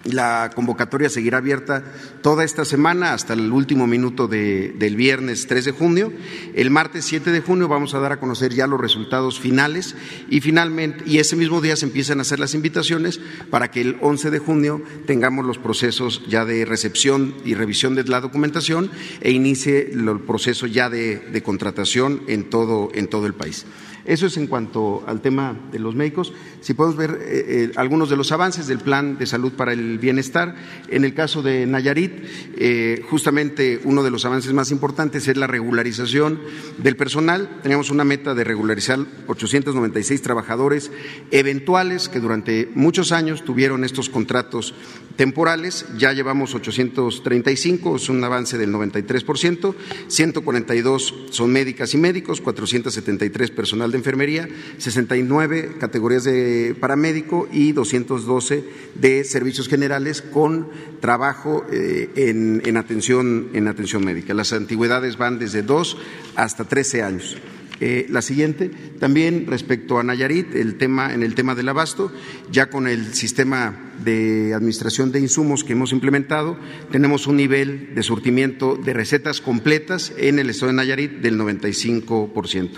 La 0.05 0.51
convocatoria 0.55 1.09
seguirá 1.09 1.38
abierta 1.38 1.83
toda 2.21 2.45
esta 2.45 2.67
semana 2.67 3.14
hasta 3.14 3.33
el 3.33 3.51
último 3.51 3.87
minuto 3.87 4.29
del 4.29 4.97
viernes 4.97 5.47
3 5.47 5.64
de 5.64 5.71
junio. 5.73 6.12
El 6.55 6.71
martes 6.71 7.07
7 7.07 7.33
de 7.33 7.40
junio 7.40 7.69
vamos 7.69 7.95
a 7.95 8.01
dar 8.01 8.12
a 8.12 8.21
conocer 8.21 8.53
ya 8.53 8.67
los 8.67 8.79
resultados 8.79 9.40
finales 9.40 9.97
y 10.29 10.43
finalmente, 10.43 11.05
y 11.07 11.19
ese 11.19 11.37
mismo 11.37 11.62
día 11.62 11.75
se 11.77 11.87
empiezan 11.87 12.19
a 12.19 12.23
hacer 12.23 12.38
las 12.38 12.55
invitaciones 12.55 13.19
para 13.51 13.71
que 13.71 13.81
el 13.81 13.97
11 14.03 14.31
de 14.31 14.38
junio 14.38 14.83
tengamos 15.07 15.47
los 15.47 15.57
procesos 15.57 16.23
ya 16.29 16.45
de 16.45 16.67
recepción 16.67 17.35
y 17.45 17.55
revisión 17.55 17.95
de 17.95 18.05
la 18.05 18.21
documentación 18.21 18.90
e 19.23 19.31
inicie 19.31 19.90
el 19.90 20.21
proceso 20.21 20.67
ya 20.67 20.90
de, 20.90 21.17
de 21.17 21.43
contratación 21.43 22.23
en 22.29 22.51
todo, 22.51 22.90
en 22.95 23.09
todo 23.09 23.27
el 23.27 23.33
país. 23.33 23.64
Eso 24.05 24.27
es 24.27 24.37
en 24.37 24.47
cuanto 24.47 25.03
al 25.07 25.23
tema 25.23 25.59
de 25.73 25.79
los 25.79 25.95
médicos. 25.95 26.33
Si 26.61 26.75
podemos 26.75 26.97
ver 26.97 27.19
eh, 27.23 27.45
eh, 27.49 27.73
algunos 27.77 28.11
de 28.11 28.17
los 28.17 28.33
avances 28.33 28.67
del 28.67 28.79
Plan 28.79 29.17
de 29.19 29.27
Salud 29.27 29.53
para 29.53 29.73
el 29.73 29.99
Bienestar. 29.99 30.55
En 30.88 31.05
el 31.05 31.14
caso 31.14 31.43
de 31.43 31.67
Nayarit, 31.67 32.12
eh, 32.57 33.03
justamente 33.09 33.81
uno 33.85 34.03
de 34.03 34.11
los 34.11 34.25
avances 34.27 34.53
más 34.53 34.71
importantes 34.71 35.27
es 35.27 35.37
la 35.37 35.47
regularización 35.47 36.40
del 36.79 36.97
personal. 36.97 37.61
Teníamos 37.62 37.90
una 37.90 38.05
meta 38.05 38.35
de 38.35 38.45
regularizar 38.45 38.99
896 39.27 40.21
trabajadores 40.21 40.90
eventuales 41.31 42.09
que 42.09 42.21
durante 42.21 42.69
muchos 42.75 43.12
años 43.12 43.43
tuvieron 43.45 43.85
estos 43.85 44.11
contratos 44.11 44.75
temporales. 45.17 45.87
Ya 45.97 46.12
llevamos 46.12 46.55
835, 46.55 47.97
es 47.97 48.09
un 48.09 48.23
avance 48.23 48.59
del 48.59 48.73
93%. 48.73 49.75
142 50.09 51.14
son 51.31 51.53
médicas 51.53 51.95
y 51.95 51.99
médicos, 51.99 52.40
473 52.40 53.51
personal 53.51 53.93
de 53.94 53.98
enfermería, 53.98 54.48
69 54.78 55.76
categorías 55.78 56.24
de 56.24 56.76
paramédico 56.78 57.48
y 57.52 57.72
212 57.72 58.64
de 58.96 59.24
servicios 59.24 59.68
generales 59.68 60.20
con 60.20 60.68
trabajo 61.00 61.64
eh, 61.70 62.11
en, 62.16 62.76
atención, 62.76 63.50
en 63.54 63.68
atención 63.68 64.04
médica. 64.04 64.35
Las 64.35 64.52
antigüedades 64.52 65.16
van 65.16 65.38
desde 65.38 65.62
2 65.62 65.96
hasta 66.35 66.64
13 66.64 67.02
años. 67.02 67.37
Eh, 67.80 68.07
la 68.09 68.22
siguiente, 68.22 68.70
también 68.98 69.46
respecto 69.46 69.98
a 69.98 70.02
Nayarit, 70.02 70.54
el 70.54 70.76
tema, 70.76 71.12
en 71.12 71.22
el 71.22 71.35
tema 71.35 71.54
del 71.54 71.68
abasto, 71.68 72.12
ya 72.50 72.70
con 72.70 72.87
el 72.87 73.14
sistema 73.14 73.92
de 74.02 74.54
administración 74.54 75.12
de 75.12 75.20
insumos 75.20 75.64
que 75.64 75.72
hemos 75.72 75.92
implementado, 75.92 76.57
tenemos 76.90 77.26
un 77.26 77.37
nivel 77.37 77.94
de 77.94 78.02
surtimiento 78.02 78.76
de 78.76 78.92
recetas 78.92 79.40
completas 79.40 80.12
en 80.16 80.38
el 80.38 80.50
estado 80.50 80.72
de 80.72 80.76
Nayarit 80.76 81.12
del 81.20 81.38
95%. 81.38 82.70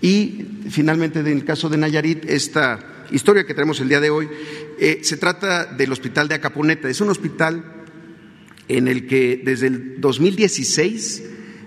Y 0.00 0.46
finalmente, 0.70 1.20
en 1.20 1.26
el 1.26 1.44
caso 1.44 1.68
de 1.68 1.76
Nayarit, 1.76 2.24
esta 2.28 3.06
historia 3.10 3.44
que 3.44 3.54
tenemos 3.54 3.80
el 3.80 3.88
día 3.88 4.00
de 4.00 4.10
hoy, 4.10 4.28
eh, 4.78 5.00
se 5.02 5.16
trata 5.16 5.64
del 5.66 5.92
hospital 5.92 6.28
de 6.28 6.34
Acaponeta. 6.34 6.88
Es 6.88 7.00
un 7.00 7.10
hospital 7.10 7.64
en 8.68 8.88
el 8.88 9.06
que 9.06 9.40
desde 9.44 9.68
el 9.68 10.00
2016 10.00 11.22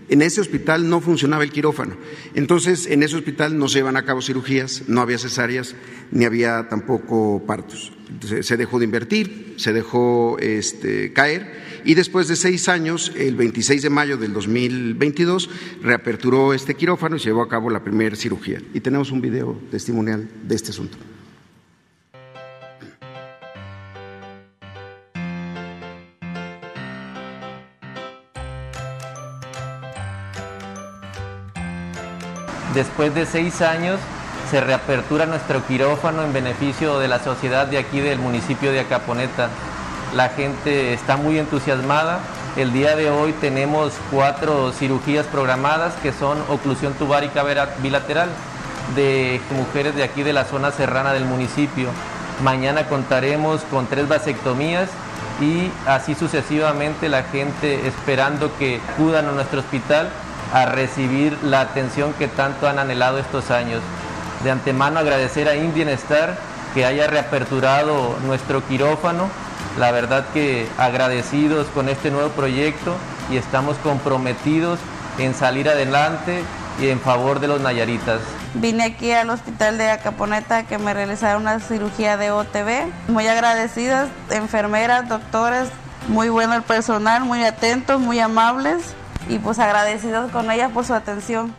en 0.09 0.21
ese 0.21 0.39
hospital 0.39 0.89
no 0.89 1.01
funcionaba 1.01 1.43
el 1.43 1.51
quirófano. 1.51 1.97
Entonces, 2.33 2.87
en 2.87 3.03
ese 3.03 3.17
hospital 3.17 3.57
no 3.57 3.67
se 3.67 3.79
llevan 3.79 3.97
a 3.97 4.05
cabo 4.05 4.21
cirugías, 4.21 4.83
no 4.87 5.01
había 5.01 5.17
cesáreas, 5.17 5.75
ni 6.11 6.23
había 6.25 6.69
tampoco 6.69 7.43
partos. 7.45 7.91
se 8.41 8.57
dejó 8.57 8.79
de 8.79 8.85
invertir, 8.85 9.55
se 9.57 9.73
dejó 9.73 10.37
este, 10.39 11.11
caer 11.11 11.66
y 11.87 11.95
después 11.95 12.27
de 12.27 12.35
seis 12.35 12.67
años, 12.67 13.13
el 13.15 13.37
26 13.37 13.81
de 13.81 13.89
mayo 13.89 14.17
del 14.17 14.33
2022, 14.33 15.49
reaperturó 15.81 16.53
este 16.53 16.75
quirófano 16.75 17.15
y 17.15 17.19
se 17.19 17.29
llevó 17.29 17.41
a 17.41 17.47
cabo 17.47 17.69
la 17.69 17.81
primera 17.81 18.13
cirugía. 18.17 18.61
Y 18.73 18.81
tenemos 18.81 19.09
un 19.09 19.21
video 19.21 19.57
testimonial 19.71 20.27
de 20.43 20.53
este 20.53 20.71
asunto. 20.71 20.97
Después 32.73 33.15
de 33.15 33.25
seis 33.25 33.61
años 33.61 34.01
se 34.51 34.59
reapertura 34.59 35.25
nuestro 35.25 35.65
quirófano 35.65 36.21
en 36.23 36.33
beneficio 36.33 36.99
de 36.99 37.07
la 37.07 37.23
sociedad 37.23 37.65
de 37.65 37.77
aquí 37.77 38.01
del 38.01 38.19
municipio 38.19 38.73
de 38.73 38.81
Acaponeta. 38.81 39.49
La 40.15 40.29
gente 40.29 40.93
está 40.93 41.17
muy 41.17 41.37
entusiasmada. 41.37 42.19
El 42.55 42.73
día 42.73 42.95
de 42.95 43.11
hoy 43.11 43.33
tenemos 43.33 43.93
cuatro 44.09 44.71
cirugías 44.71 45.25
programadas 45.27 45.93
que 46.01 46.11
son 46.11 46.39
oclusión 46.49 46.93
tubárica 46.93 47.43
bilateral 47.83 48.29
de 48.95 49.41
mujeres 49.51 49.95
de 49.95 50.03
aquí 50.03 50.23
de 50.23 50.33
la 50.33 50.45
zona 50.45 50.71
serrana 50.71 51.13
del 51.13 51.25
municipio. 51.25 51.89
Mañana 52.41 52.87
contaremos 52.87 53.61
con 53.69 53.87
tres 53.87 54.07
vasectomías 54.07 54.89
y 55.41 55.69
así 55.85 56.15
sucesivamente 56.15 57.09
la 57.09 57.23
gente 57.23 57.87
esperando 57.87 58.49
que 58.57 58.79
acudan 58.93 59.27
a 59.27 59.31
nuestro 59.31 59.59
hospital 59.59 60.09
a 60.53 60.65
recibir 60.65 61.37
la 61.43 61.61
atención 61.61 62.13
que 62.13 62.27
tanto 62.27 62.67
han 62.67 62.79
anhelado 62.79 63.19
estos 63.19 63.51
años. 63.51 63.81
De 64.43 64.51
antemano 64.51 64.99
agradecer 64.99 65.49
a 65.49 65.53
Star 65.53 66.37
que 66.73 66.85
haya 66.85 67.07
reaperturado 67.07 68.15
nuestro 68.25 68.65
quirófano. 68.65 69.29
La 69.79 69.91
verdad 69.91 70.25
que 70.33 70.67
agradecidos 70.79 71.67
con 71.67 71.87
este 71.87 72.09
nuevo 72.09 72.29
proyecto 72.29 72.95
y 73.29 73.37
estamos 73.37 73.77
comprometidos 73.77 74.79
en 75.19 75.35
salir 75.35 75.69
adelante 75.69 76.43
y 76.81 76.89
en 76.89 76.99
favor 76.99 77.39
de 77.39 77.47
los 77.47 77.61
nayaritas. 77.61 78.19
Vine 78.55 78.85
aquí 78.85 79.11
al 79.11 79.29
hospital 79.29 79.77
de 79.77 79.91
Acaponeta 79.91 80.63
que 80.63 80.79
me 80.79 80.93
realizaron 80.95 81.43
una 81.43 81.59
cirugía 81.59 82.17
de 82.17 82.31
OTB. 82.31 83.09
Muy 83.09 83.27
agradecidas, 83.27 84.09
enfermeras, 84.31 85.07
doctores, 85.09 85.69
muy 86.07 86.29
bueno 86.29 86.55
el 86.55 86.63
personal, 86.63 87.23
muy 87.23 87.43
atentos, 87.43 87.99
muy 87.99 88.19
amables 88.19 88.95
y 89.29 89.37
pues 89.37 89.59
agradecidos 89.59 90.31
con 90.31 90.49
ella 90.49 90.69
por 90.69 90.85
su 90.85 90.95
atención. 90.95 91.53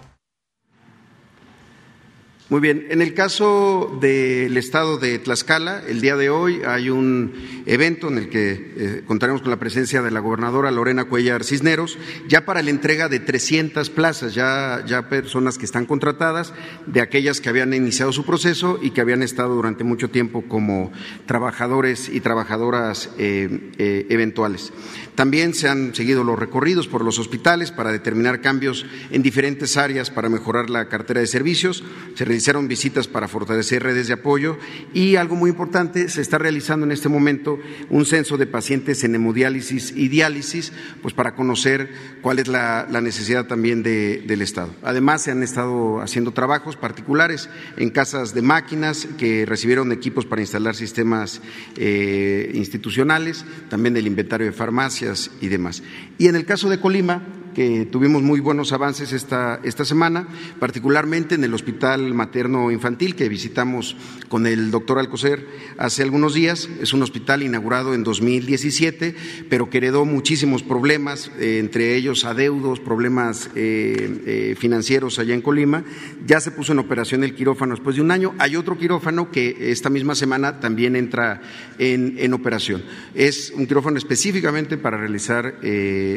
Muy 2.50 2.62
bien, 2.62 2.86
en 2.88 3.02
el 3.02 3.12
caso 3.12 3.98
del 4.00 4.56
estado 4.56 4.96
de 4.96 5.18
Tlaxcala, 5.18 5.82
el 5.86 6.00
día 6.00 6.16
de 6.16 6.30
hoy 6.30 6.62
hay 6.66 6.88
un 6.88 7.34
evento 7.66 8.08
en 8.08 8.16
el 8.16 8.30
que 8.30 8.52
eh, 8.52 9.02
contaremos 9.06 9.42
con 9.42 9.50
la 9.50 9.58
presencia 9.58 10.00
de 10.00 10.10
la 10.10 10.20
gobernadora 10.20 10.70
Lorena 10.70 11.04
Cuellar 11.04 11.44
Cisneros, 11.44 11.98
ya 12.26 12.46
para 12.46 12.62
la 12.62 12.70
entrega 12.70 13.10
de 13.10 13.20
300 13.20 13.90
plazas, 13.90 14.34
ya, 14.34 14.82
personas 15.10 15.58
que 15.58 15.66
están 15.66 15.84
contratadas, 15.84 16.54
de 16.86 17.02
aquellas 17.02 17.42
que 17.42 17.50
habían 17.50 17.74
iniciado 17.74 18.14
su 18.14 18.24
proceso 18.24 18.78
y 18.80 18.92
que 18.92 19.02
habían 19.02 19.22
estado 19.22 19.54
durante 19.54 19.84
mucho 19.84 20.08
tiempo 20.08 20.40
como 20.48 20.90
trabajadores 21.26 22.08
y 22.08 22.20
trabajadoras 22.22 23.10
eh, 23.18 23.72
eh, 23.76 24.06
eventuales. 24.08 24.72
También 25.18 25.52
se 25.52 25.68
han 25.68 25.96
seguido 25.96 26.22
los 26.22 26.38
recorridos 26.38 26.86
por 26.86 27.04
los 27.04 27.18
hospitales 27.18 27.72
para 27.72 27.90
determinar 27.90 28.40
cambios 28.40 28.86
en 29.10 29.20
diferentes 29.20 29.76
áreas 29.76 30.10
para 30.10 30.28
mejorar 30.28 30.70
la 30.70 30.88
cartera 30.88 31.20
de 31.20 31.26
servicios. 31.26 31.82
Se 32.14 32.24
realizaron 32.38 32.68
visitas 32.68 33.08
para 33.08 33.26
fortalecer 33.26 33.82
redes 33.82 34.06
de 34.06 34.14
apoyo 34.14 34.58
y 34.94 35.16
algo 35.16 35.34
muy 35.34 35.50
importante, 35.50 36.08
se 36.08 36.20
está 36.20 36.38
realizando 36.38 36.86
en 36.86 36.92
este 36.92 37.08
momento 37.08 37.58
un 37.90 38.06
censo 38.06 38.36
de 38.36 38.46
pacientes 38.46 39.02
en 39.02 39.16
hemodiálisis 39.16 39.92
y 39.96 40.06
diálisis, 40.06 40.72
pues 41.02 41.14
para 41.14 41.34
conocer 41.34 41.90
cuál 42.22 42.38
es 42.38 42.46
la, 42.46 42.86
necesidad 43.02 43.48
también 43.48 43.82
del 43.82 44.40
Estado. 44.40 44.72
Además, 44.84 45.22
se 45.22 45.32
han 45.32 45.42
estado 45.42 46.00
haciendo 46.00 46.30
trabajos 46.30 46.76
particulares 46.76 47.48
en 47.76 47.90
casas 47.90 48.34
de 48.34 48.42
máquinas 48.42 49.08
que 49.18 49.44
recibieron 49.44 49.90
equipos 49.90 50.24
para 50.24 50.40
instalar 50.40 50.76
sistemas 50.76 51.42
eh, 51.76 52.52
institucionales, 52.54 53.44
también 53.68 53.94
del 53.94 54.06
inventario 54.06 54.46
de 54.46 54.52
farmacias 54.52 55.32
y 55.40 55.48
demás. 55.48 55.82
Y 56.18 56.28
en 56.28 56.36
el 56.36 56.44
caso 56.44 56.68
de 56.68 56.78
Colima, 56.78 57.20
que 57.54 57.86
tuvimos 57.86 58.22
muy 58.22 58.40
buenos 58.40 58.72
avances 58.72 59.12
esta, 59.12 59.60
esta 59.62 59.84
semana, 59.84 60.26
particularmente 60.58 61.34
en 61.34 61.44
el 61.44 61.54
Hospital 61.54 62.14
Materno 62.14 62.70
Infantil 62.70 63.14
que 63.14 63.28
visitamos 63.28 63.96
con 64.28 64.46
el 64.46 64.70
doctor 64.70 64.98
Alcocer 64.98 65.46
hace 65.76 66.02
algunos 66.02 66.34
días. 66.34 66.68
Es 66.80 66.92
un 66.92 67.02
hospital 67.02 67.42
inaugurado 67.42 67.94
en 67.94 68.04
2017, 68.04 69.14
pero 69.48 69.70
que 69.70 69.78
heredó 69.78 70.04
muchísimos 70.04 70.62
problemas, 70.62 71.30
eh, 71.38 71.58
entre 71.58 71.94
ellos 71.96 72.24
adeudos, 72.24 72.80
problemas 72.80 73.50
eh, 73.54 74.22
eh, 74.26 74.56
financieros 74.58 75.18
allá 75.18 75.34
en 75.34 75.42
Colima. 75.42 75.84
Ya 76.26 76.40
se 76.40 76.50
puso 76.50 76.72
en 76.72 76.78
operación 76.78 77.24
el 77.24 77.34
quirófano 77.34 77.74
después 77.74 77.96
de 77.96 78.02
un 78.02 78.10
año. 78.10 78.34
Hay 78.38 78.56
otro 78.56 78.78
quirófano 78.78 79.30
que 79.30 79.70
esta 79.70 79.90
misma 79.90 80.14
semana 80.14 80.60
también 80.60 80.96
entra 80.96 81.40
en, 81.78 82.16
en 82.18 82.34
operación. 82.34 82.82
Es 83.14 83.52
un 83.54 83.66
quirófano 83.66 83.98
específicamente 83.98 84.76
para 84.76 84.96
realizar 84.96 85.58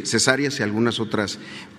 cesáreas 0.04 0.60
y 0.60 0.64
algunas 0.64 1.00
otras 1.00 1.21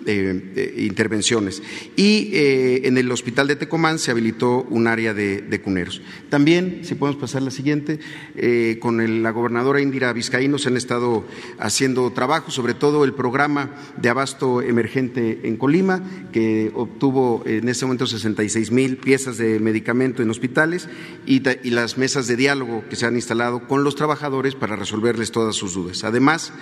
eh, 0.05 0.53
eh, 0.57 0.75
intervenciones. 0.79 1.63
Y 1.95 2.31
eh, 2.33 2.89
en 2.89 2.99
el 2.99 3.11
hospital 3.13 3.47
de 3.47 3.55
Tecomán 3.55 4.01
se 4.01 4.11
habilitó 4.11 4.67
un 4.69 4.89
área 4.89 5.15
de, 5.15 5.61
cuneros. 5.63 6.03
También, 6.29 6.81
si 6.83 6.97
podemos 6.97 7.21
pasar 7.21 7.43
la 7.43 7.53
siguiente, 7.53 8.01
con 8.81 9.23
la 9.23 9.31
gobernadora 9.31 9.81
Indira 9.81 10.13
Vizcaíno 10.13 10.59
se 10.59 10.69
han 10.69 10.77
estado 10.77 11.25
haciendo 11.59 12.11
trabajo, 12.11 12.51
sobre 12.51 12.75
todo 12.75 13.05
el 13.05 13.15
programa 13.15 13.77
de 13.97 14.09
abasto 14.09 14.61
emergente 14.61 15.41
en 15.45 15.57
Colima, 15.57 16.03
que 16.33 16.73
obtuvo 16.75 17.45
en 17.47 17.69
ese 17.69 17.85
momento 17.85 18.07
66 18.07 18.73
mil 18.73 18.97
piezas 18.97 19.39
de 19.39 19.61
medicamento 19.61 20.23
en 20.23 20.31
hospitales 20.31 20.89
y, 21.27 21.43
y 21.63 21.71
las 21.71 21.97
mesas 21.97 22.27
de 22.27 22.37
diálogo 22.37 22.83
que 22.89 22.97
se 22.97 23.07
han 23.07 23.15
instalado 23.15 23.69
con 23.69 23.85
los 23.85 23.95
trabajadores 23.95 24.57
para 24.57 24.75
resolverles 24.75 25.31
todas 25.31 25.55
sus 25.55 25.75
dudas. 25.75 26.03
Además, 26.03 26.53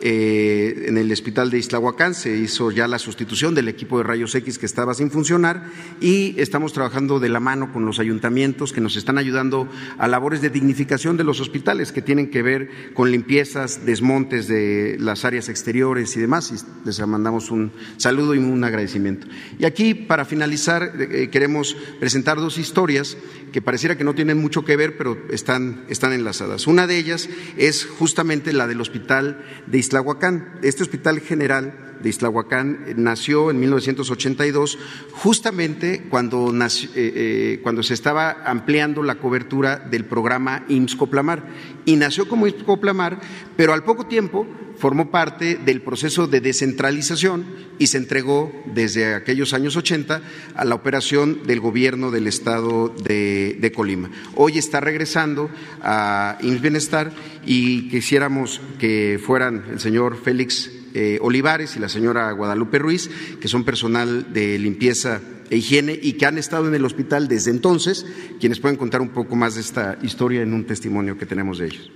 en 0.00 0.98
el 0.98 1.10
hospital 1.12 1.50
de 1.50 1.58
Islahuacán 1.58 2.14
se 2.14 2.29
hizo 2.36 2.70
ya 2.70 2.88
la 2.88 2.98
sustitución 2.98 3.54
del 3.54 3.68
equipo 3.68 3.98
de 3.98 4.04
rayos 4.04 4.34
X 4.34 4.58
que 4.58 4.66
estaba 4.66 4.94
sin 4.94 5.10
funcionar 5.10 5.64
y 6.00 6.34
estamos 6.38 6.72
trabajando 6.72 7.20
de 7.20 7.28
la 7.28 7.40
mano 7.40 7.72
con 7.72 7.86
los 7.86 7.98
ayuntamientos 7.98 8.72
que 8.72 8.80
nos 8.80 8.96
están 8.96 9.18
ayudando 9.18 9.68
a 9.98 10.08
labores 10.08 10.40
de 10.40 10.50
dignificación 10.50 11.16
de 11.16 11.24
los 11.24 11.40
hospitales 11.40 11.92
que 11.92 12.02
tienen 12.02 12.30
que 12.30 12.42
ver 12.42 12.92
con 12.94 13.10
limpiezas, 13.10 13.84
desmontes 13.86 14.48
de 14.48 14.96
las 14.98 15.24
áreas 15.24 15.48
exteriores 15.48 16.16
y 16.16 16.20
demás. 16.20 16.52
Y 16.52 16.86
les 16.86 17.06
mandamos 17.06 17.50
un 17.50 17.72
saludo 17.96 18.34
y 18.34 18.38
un 18.38 18.62
agradecimiento. 18.64 19.26
Y 19.58 19.64
aquí, 19.64 19.94
para 19.94 20.24
finalizar, 20.24 20.92
eh, 20.98 21.28
queremos 21.30 21.76
presentar 21.98 22.38
dos 22.38 22.58
historias 22.58 23.16
que 23.52 23.62
pareciera 23.62 23.96
que 23.96 24.04
no 24.04 24.14
tienen 24.14 24.38
mucho 24.38 24.64
que 24.64 24.76
ver, 24.76 24.96
pero 24.96 25.18
están, 25.30 25.84
están 25.88 26.12
enlazadas. 26.12 26.66
Una 26.66 26.86
de 26.86 26.98
ellas 26.98 27.28
es 27.56 27.84
justamente 27.84 28.52
la 28.52 28.66
del 28.66 28.80
hospital 28.80 29.44
de 29.66 29.78
Islahuacán. 29.78 30.58
Este 30.62 30.82
hospital 30.82 31.20
general 31.20 31.89
de 32.02 32.08
Islahuacán 32.08 32.94
nació 32.96 33.50
en 33.50 33.60
1982, 33.60 34.78
justamente 35.12 36.04
cuando, 36.08 36.52
eh, 36.52 36.68
eh, 36.94 37.60
cuando 37.62 37.82
se 37.82 37.94
estaba 37.94 38.42
ampliando 38.44 39.02
la 39.02 39.16
cobertura 39.16 39.78
del 39.78 40.04
programa 40.04 40.64
IMSS 40.68 40.96
Coplamar. 40.96 41.46
Y 41.84 41.96
nació 41.96 42.28
como 42.28 42.46
IMSS 42.46 42.64
Coplamar, 42.64 43.20
pero 43.56 43.72
al 43.72 43.84
poco 43.84 44.06
tiempo 44.06 44.46
formó 44.80 45.10
parte 45.10 45.56
del 45.56 45.82
proceso 45.82 46.26
de 46.26 46.40
descentralización 46.40 47.44
y 47.78 47.88
se 47.88 47.98
entregó 47.98 48.50
desde 48.64 49.14
aquellos 49.14 49.52
años 49.52 49.76
80 49.76 50.22
a 50.54 50.64
la 50.64 50.74
operación 50.74 51.42
del 51.46 51.60
gobierno 51.60 52.10
del 52.10 52.26
estado 52.26 52.88
de, 52.88 53.58
de 53.60 53.72
Colima. 53.72 54.10
Hoy 54.34 54.56
está 54.56 54.80
regresando 54.80 55.50
a 55.82 56.38
IMSS 56.40 56.62
Bienestar 56.62 57.12
y 57.44 57.88
quisiéramos 57.90 58.60
que 58.78 59.20
fueran 59.22 59.64
el 59.70 59.80
señor 59.80 60.16
Félix 60.16 60.79
eh, 60.94 61.18
Olivares 61.22 61.76
y 61.76 61.78
la 61.78 61.88
señora 61.88 62.32
Guadalupe 62.32 62.78
Ruiz, 62.78 63.10
que 63.40 63.48
son 63.48 63.64
personal 63.64 64.32
de 64.32 64.58
limpieza 64.58 65.20
e 65.50 65.56
higiene 65.56 65.98
y 66.00 66.14
que 66.14 66.26
han 66.26 66.38
estado 66.38 66.68
en 66.68 66.74
el 66.74 66.84
hospital 66.84 67.28
desde 67.28 67.50
entonces, 67.50 68.06
quienes 68.38 68.60
pueden 68.60 68.76
contar 68.76 69.00
un 69.00 69.10
poco 69.10 69.36
más 69.36 69.56
de 69.56 69.60
esta 69.60 69.98
historia 70.02 70.42
en 70.42 70.54
un 70.54 70.64
testimonio 70.64 71.18
que 71.18 71.26
tenemos 71.26 71.58
de 71.58 71.66
ellos. 71.66 71.90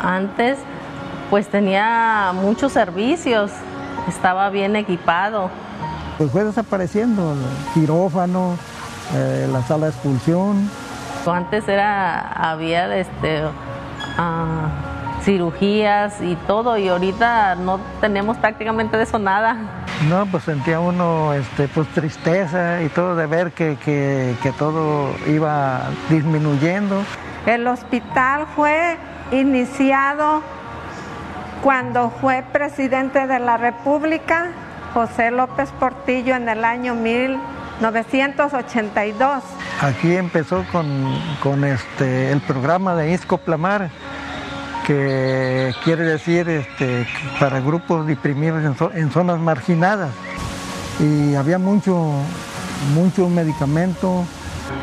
Antes 0.00 0.58
pues 1.30 1.48
tenía 1.48 2.32
muchos 2.34 2.72
servicios, 2.72 3.50
estaba 4.08 4.50
bien 4.50 4.76
equipado. 4.76 5.50
Pues 6.18 6.30
fue 6.30 6.44
desapareciendo 6.44 7.32
el 7.32 7.72
quirófano, 7.72 8.56
eh, 9.14 9.48
la 9.50 9.62
sala 9.66 9.86
de 9.86 9.92
expulsión. 9.92 10.70
Antes 11.32 11.68
era, 11.68 12.20
había 12.20 12.94
este, 12.96 13.42
ah, 14.18 14.68
cirugías 15.22 16.20
y 16.20 16.36
todo, 16.46 16.76
y 16.76 16.88
ahorita 16.88 17.54
no 17.56 17.80
tenemos 18.00 18.36
prácticamente 18.36 18.96
de 18.96 19.04
eso 19.04 19.18
nada. 19.18 19.56
No, 20.08 20.26
pues 20.26 20.44
sentía 20.44 20.80
uno 20.80 21.32
este, 21.32 21.68
pues 21.68 21.88
tristeza 21.88 22.82
y 22.82 22.88
todo 22.88 23.16
de 23.16 23.26
ver 23.26 23.52
que, 23.52 23.76
que, 23.84 24.34
que 24.42 24.52
todo 24.52 25.10
iba 25.26 25.82
disminuyendo. 26.10 27.02
El 27.46 27.66
hospital 27.66 28.46
fue 28.54 28.96
iniciado 29.32 30.42
cuando 31.62 32.10
fue 32.10 32.44
presidente 32.52 33.26
de 33.26 33.38
la 33.38 33.56
República 33.56 34.50
José 34.92 35.30
López 35.30 35.70
Portillo 35.72 36.36
en 36.36 36.48
el 36.48 36.64
año 36.64 36.94
1982. 37.92 39.42
Aquí 39.80 40.16
empezó 40.16 40.64
con, 40.72 40.86
con 41.42 41.64
este, 41.64 42.32
el 42.32 42.40
programa 42.40 42.94
de 42.94 43.12
Iscoplamar, 43.12 43.90
que 44.86 45.74
quiere 45.84 46.04
decir 46.04 46.48
este, 46.48 47.06
para 47.38 47.60
grupos 47.60 48.06
deprimidos 48.06 48.64
en, 48.64 48.98
en, 48.98 49.10
zonas 49.10 49.38
marginadas. 49.38 50.10
Y 51.00 51.34
había 51.34 51.58
mucho, 51.58 52.12
mucho 52.94 53.28
medicamento. 53.28 54.24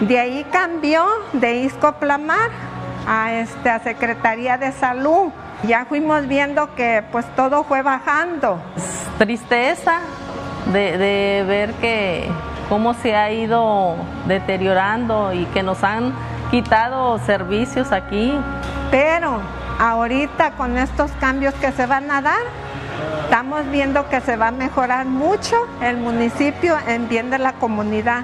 De 0.01 0.19
ahí 0.19 0.45
cambió 0.51 1.05
de 1.33 1.63
Iscoplamar 1.63 2.51
a, 3.07 3.33
este, 3.33 3.69
a 3.69 3.79
Secretaría 3.79 4.57
de 4.57 4.71
Salud. 4.73 5.29
Ya 5.67 5.85
fuimos 5.85 6.27
viendo 6.27 6.73
que 6.75 7.03
pues 7.11 7.25
todo 7.35 7.63
fue 7.63 7.81
bajando. 7.81 8.59
Tristeza 9.17 10.01
de, 10.67 10.97
de 10.97 11.43
ver 11.47 11.73
que 11.75 12.29
cómo 12.69 12.93
se 12.93 13.15
ha 13.15 13.31
ido 13.31 13.95
deteriorando 14.27 15.33
y 15.33 15.45
que 15.45 15.63
nos 15.63 15.83
han 15.83 16.13
quitado 16.51 17.19
servicios 17.19 17.91
aquí. 17.91 18.33
Pero 18.89 19.39
ahorita 19.79 20.51
con 20.51 20.77
estos 20.77 21.11
cambios 21.19 21.53
que 21.55 21.71
se 21.71 21.85
van 21.85 22.09
a 22.11 22.21
dar, 22.21 22.43
estamos 23.23 23.69
viendo 23.71 24.07
que 24.09 24.21
se 24.21 24.37
va 24.37 24.49
a 24.49 24.51
mejorar 24.51 25.05
mucho 25.05 25.55
el 25.81 25.97
municipio 25.97 26.77
en 26.87 27.07
bien 27.09 27.29
de 27.29 27.39
la 27.39 27.53
comunidad. 27.53 28.23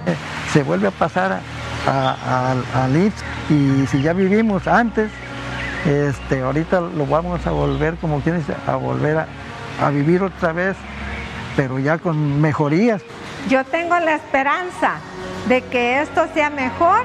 Se 0.54 0.64
vuelve 0.64 0.88
a 0.90 0.92
pasar 0.92 1.40
al 1.86 2.96
IPS 2.96 3.24
y 3.50 3.88
si 3.88 4.02
ya 4.02 4.14
vivimos 4.14 4.68
antes, 4.68 5.10
este, 5.86 6.42
ahorita 6.42 6.82
lo 6.82 7.06
vamos 7.06 7.46
a 7.48 7.52
volver, 7.52 7.96
como 7.96 8.20
quieres, 8.20 8.44
a 8.68 8.76
volver 8.76 9.18
a, 9.18 9.28
a 9.86 9.90
vivir 9.90 10.22
otra 10.24 10.52
vez, 10.52 10.76
pero 11.58 11.80
ya 11.80 11.98
con 11.98 12.40
mejorías. 12.40 13.02
Yo 13.50 13.66
tengo 13.66 14.00
la 14.00 14.16
esperanza 14.16 15.00
de 15.50 15.62
que 15.64 16.02
esto 16.02 16.28
sea 16.34 16.50
mejor 16.50 17.02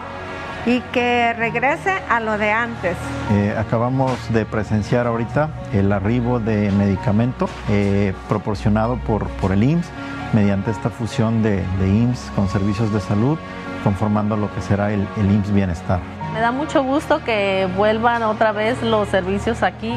y 0.67 0.81
que 0.93 1.33
regrese 1.33 1.93
a 2.09 2.21
lo 2.21 2.39
de 2.39 2.53
antes. 2.53 2.97
Eh, 3.33 3.55
acabamos 3.59 4.33
de 4.33 4.45
presenciar 4.45 5.09
ahorita 5.09 5.49
el 5.73 5.91
arribo 5.91 6.39
de 6.39 6.71
medicamento 6.71 7.49
eh, 7.69 8.15
proporcionado 8.29 8.99
por, 8.99 9.27
por 9.29 9.51
el 9.51 9.65
IMSS 9.65 9.89
mediante 10.33 10.71
esta 10.71 10.91
fusión 10.91 11.43
de, 11.43 11.65
de, 11.81 11.89
IMSS 11.89 12.31
con 12.37 12.49
servicios 12.49 12.93
de 12.93 13.01
salud, 13.01 13.39
conformando 13.83 14.37
lo 14.37 14.55
que 14.55 14.61
será 14.61 14.93
el, 14.93 15.07
el 15.19 15.31
IMSS 15.31 15.53
Bienestar. 15.53 16.22
Me 16.33 16.41
da 16.41 16.51
mucho 16.51 16.83
gusto 16.83 17.23
que 17.23 17.69
vuelvan 17.77 18.23
otra 18.23 18.53
vez 18.53 18.83
los 18.83 19.09
servicios 19.09 19.63
aquí, 19.63 19.93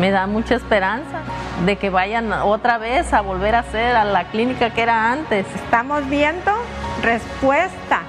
me 0.00 0.10
da 0.10 0.26
mucha 0.26 0.56
esperanza 0.56 1.22
de 1.64 1.76
que 1.76 1.90
vayan 1.90 2.32
otra 2.32 2.76
vez 2.78 3.12
a 3.12 3.20
volver 3.20 3.54
a 3.54 3.62
ser 3.62 3.94
a 3.94 4.04
la 4.04 4.24
clínica 4.24 4.70
que 4.70 4.82
era 4.82 5.12
antes. 5.12 5.46
Estamos 5.54 6.08
viendo 6.08 6.52
respuesta 7.02 8.02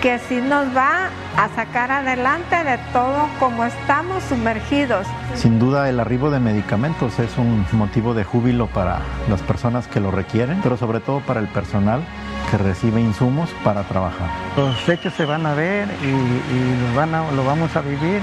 que 0.00 0.18
sí 0.20 0.36
nos 0.40 0.66
va 0.76 1.08
a 1.36 1.48
sacar 1.56 1.90
adelante 1.90 2.56
de 2.64 2.78
todo 2.92 3.28
como 3.38 3.64
estamos 3.64 4.22
sumergidos. 4.24 5.06
Sin 5.34 5.58
duda 5.58 5.88
el 5.88 5.98
arribo 5.98 6.30
de 6.30 6.40
medicamentos 6.40 7.18
es 7.18 7.36
un 7.36 7.66
motivo 7.72 8.14
de 8.14 8.24
júbilo 8.24 8.66
para 8.68 9.00
las 9.28 9.42
personas 9.42 9.86
que 9.88 10.00
lo 10.00 10.10
requieren, 10.10 10.60
pero 10.62 10.76
sobre 10.76 11.00
todo 11.00 11.20
para 11.20 11.40
el 11.40 11.48
personal 11.48 12.02
que 12.50 12.58
recibe 12.58 13.00
insumos 13.00 13.50
para 13.64 13.82
trabajar. 13.84 14.28
Los 14.56 14.88
hechos 14.88 15.12
se 15.14 15.24
van 15.24 15.44
a 15.46 15.54
ver 15.54 15.88
y, 16.02 16.06
y 16.06 16.80
los 16.82 16.94
van 16.94 17.14
a, 17.14 17.30
lo 17.32 17.44
vamos 17.44 17.74
a 17.76 17.80
vivir 17.80 18.20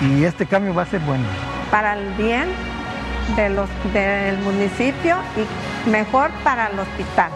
y, 0.00 0.06
y, 0.06 0.24
este 0.24 0.46
cambio 0.46 0.74
va 0.74 0.82
a 0.82 0.86
ser 0.86 1.00
bueno. 1.00 1.24
Para 1.70 1.94
el 1.94 2.12
bien 2.14 2.48
de 3.36 3.50
los, 3.50 3.68
del 3.92 4.38
municipio 4.38 5.16
y 5.36 5.90
mejor 5.90 6.30
para 6.44 6.66
el 6.68 6.78
hospital. 6.78 7.30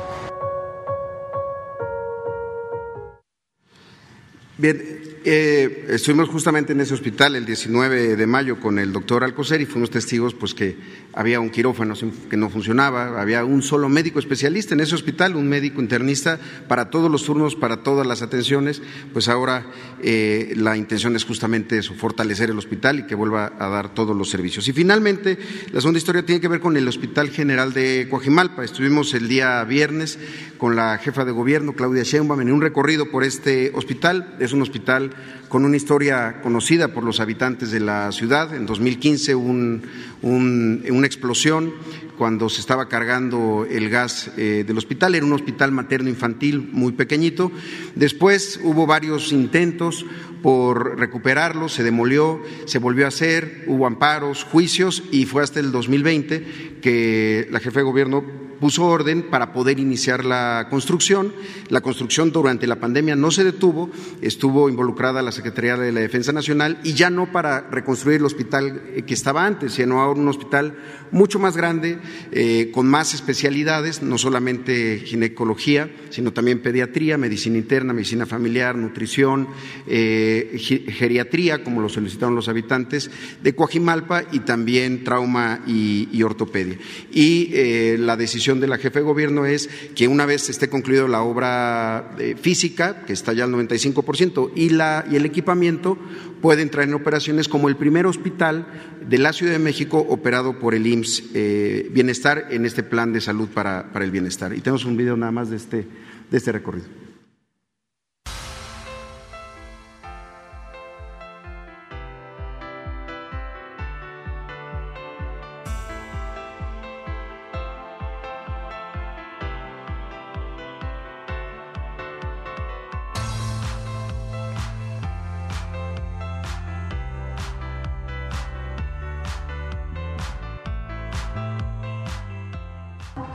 Bien, 4.59 4.81
eh, 5.25 5.87
estuvimos 5.91 6.29
justamente 6.29 6.73
en 6.73 6.81
ese 6.81 6.95
hospital 6.95 7.37
el 7.37 7.47
19 7.47 8.17
de 8.17 8.27
mayo 8.27 8.59
con 8.59 8.79
el 8.79 8.93
doctor 8.93 9.25
Alcocer 9.25 9.61
y 9.61 9.67
fuimos 9.67 9.91
testigos 9.91 10.35
pues 10.35 10.55
que 10.55 10.77
había 11.13 11.41
un 11.41 11.51
quirófano 11.51 11.95
que 12.29 12.37
no 12.37 12.51
funcionaba, 12.51 13.21
había 13.21 13.45
un 13.45 13.63
solo 13.63 13.89
médico 13.89 14.19
especialista 14.19 14.75
en 14.75 14.81
ese 14.81 14.95
hospital, 14.95 15.37
un 15.37 15.49
médico 15.49 15.81
internista 15.81 16.39
para 16.69 16.91
todos 16.91 17.11
los 17.11 17.25
turnos, 17.25 17.55
para 17.55 17.83
todas 17.83 18.07
las 18.07 18.23
atenciones, 18.23 18.83
pues 19.13 19.29
ahora 19.29 19.67
eh, 20.03 20.55
la 20.57 20.77
intención 20.77 21.15
es 21.17 21.25
justamente 21.25 21.79
eso, 21.79 21.95
fortalecer 21.95 22.51
el 22.51 22.59
hospital 22.59 23.01
y 23.01 23.07
que 23.07 23.15
vuelva 23.15 23.53
a 23.59 23.69
dar 23.69 23.95
todos 23.95 24.17
los 24.17 24.31
servicios. 24.31 24.67
Y 24.69 24.73
finalmente, 24.73 25.39
la 25.73 25.81
segunda 25.81 25.99
historia 25.99 26.25
tiene 26.25 26.41
que 26.41 26.49
ver 26.49 26.61
con 26.61 26.77
el 26.77 26.89
Hospital 26.89 27.31
General 27.31 27.73
de 27.73 28.07
Coajimalpa. 28.11 28.65
Estuvimos 28.65 29.15
el 29.15 29.29
día 29.29 29.63
viernes 29.65 30.19
con 30.59 30.77
la 30.77 30.99
jefa 30.99 31.25
de 31.25 31.33
gobierno, 31.33 31.75
Claudia 31.75 32.03
Sheinbaum, 32.03 32.41
en 32.41 32.53
un 32.53 32.61
recorrido 32.61 33.11
por 33.11 33.25
este 33.25 33.73
hospital. 33.75 34.37
Es 34.39 34.53
un 34.53 34.63
hospital 34.63 35.12
con 35.49 35.65
una 35.65 35.77
historia 35.77 36.41
conocida 36.43 36.89
por 36.89 37.05
los 37.05 37.21
habitantes 37.21 37.71
de 37.71 37.81
la 37.81 38.11
ciudad. 38.13 38.55
En 38.55 38.65
2015 38.65 39.35
un, 39.35 39.83
un, 40.23 40.85
una 40.91 41.07
explosión 41.07 41.75
cuando 42.17 42.49
se 42.49 42.61
estaba 42.61 42.89
cargando 42.89 43.67
el 43.69 43.91
gas 43.91 44.31
eh, 44.37 44.65
del 44.67 44.79
hospital. 44.79 45.15
Era 45.15 45.27
un 45.27 45.33
hospital 45.33 45.73
materno-infantil 45.73 46.71
muy 46.73 46.93
pequeñito. 46.93 47.53
Después 47.95 48.61
hubo 48.63 48.87
varios 48.87 49.33
intentos 49.33 50.07
por 50.43 50.99
recuperarlo, 50.99 51.69
se 51.69 51.83
demolió, 51.83 52.41
se 52.65 52.79
volvió 52.79 53.05
a 53.05 53.09
hacer, 53.09 53.65
hubo 53.67 53.87
amparos, 53.87 54.45
juicios 54.45 55.03
y 55.11 55.27
fue 55.27 55.43
hasta 55.43 55.61
el 55.61 55.71
2020 55.71 56.79
que 56.81 57.49
la 57.51 57.61
jefa 57.61 57.81
de 57.81 57.85
gobierno 57.85 58.42
puso 58.63 58.87
orden 58.87 59.25
para 59.25 59.53
poder 59.53 59.81
iniciar 59.81 60.25
la 60.25 60.69
construcción. 60.71 61.35
La 61.69 61.81
construcción 61.81 62.31
durante 62.31 62.69
la 62.69 62.77
pandemia 62.77 63.17
no 63.17 63.33
se 63.33 63.43
detuvo, 63.43 63.91
estuvo 64.21 64.69
involucrada 64.69 65.21
la 65.21 65.33
Secretaría 65.33 65.77
de 65.77 65.91
la 65.91 65.99
Defensa 65.99 66.31
Nacional 66.31 66.79
y 66.85 66.93
ya 66.93 67.11
no 67.11 67.33
para 67.33 67.63
reconstruir 67.63 68.19
el 68.19 68.25
hospital 68.25 68.81
que 69.05 69.15
estaba 69.15 69.45
antes, 69.45 69.73
sino 69.73 70.01
ahora 70.01 70.21
un 70.21 70.29
hospital 70.29 70.77
mucho 71.13 71.39
más 71.39 71.57
grande, 71.57 71.99
eh, 72.33 72.71
con 72.73 72.87
más 72.87 73.15
especialidades, 73.15 74.03
no 74.03 74.17
solamente 74.17 75.03
ginecología, 75.05 75.91
sino 76.11 76.33
también 76.33 76.63
pediatría, 76.63 77.19
medicina 77.19 77.59
interna, 77.59 77.93
medicina 77.93 78.27
familiar, 78.27 78.77
nutrición, 78.77 79.49
eh, 79.87 80.57
geriatría, 80.89 81.63
como 81.63 81.81
lo 81.81 81.89
solicitaron 81.89 82.35
los 82.35 82.49
habitantes 82.49 83.11
de 83.43 83.55
Coajimalpa, 83.55 84.25
y 84.33 84.41
también 84.41 85.05
trauma 85.05 85.63
y, 85.67 86.23
ortopedia. 86.23 86.79
Y 87.13 87.51
eh, 87.53 87.97
la 87.99 88.17
decisión 88.17 88.52
de 88.61 88.67
la 88.67 88.79
jefe 88.79 89.01
de 89.01 89.05
gobierno 89.05 89.47
es 89.47 89.69
que 89.95 90.09
una 90.09 90.27
vez 90.27 90.49
esté 90.49 90.69
concluido 90.69 91.09
la 91.09 91.23
obra 91.23 92.15
eh, 92.19 92.37
física, 92.41 93.05
que 93.07 93.13
está 93.13 93.33
ya 93.33 93.45
al 93.45 93.53
95%, 93.53 94.51
y, 94.55 94.71
la, 94.71 95.05
y 95.11 95.17
el 95.17 95.25
equipamiento, 95.25 95.99
puede 96.41 96.63
entrar 96.63 96.87
en 96.87 96.95
operaciones 96.95 97.49
como 97.49 97.69
el 97.69 97.77
primer 97.77 98.07
hospital 98.07 98.67
de 99.09 99.19
la 99.19 99.33
Ciudad 99.33 99.53
de 99.53 99.59
México 99.59 99.99
operado 99.99 100.59
por 100.59 100.75
el 100.75 100.87
IMSS 100.87 101.25
eh, 101.35 101.89
Bienestar 101.93 102.49
en 102.51 102.67
este 102.67 102.83
plan 102.83 103.13
de 103.13 103.21
salud 103.21 103.49
para, 103.49 103.93
para, 103.93 104.05
el 104.05 104.11
bienestar. 104.11 104.53
Y 104.55 104.61
tenemos 104.61 104.85
un 104.85 104.97
video 104.97 105.17
nada 105.17 105.33
más 105.33 105.51
de 105.51 105.57
este, 105.57 105.87
de 106.31 106.37
este 106.37 106.53
recorrido. 106.53 107.02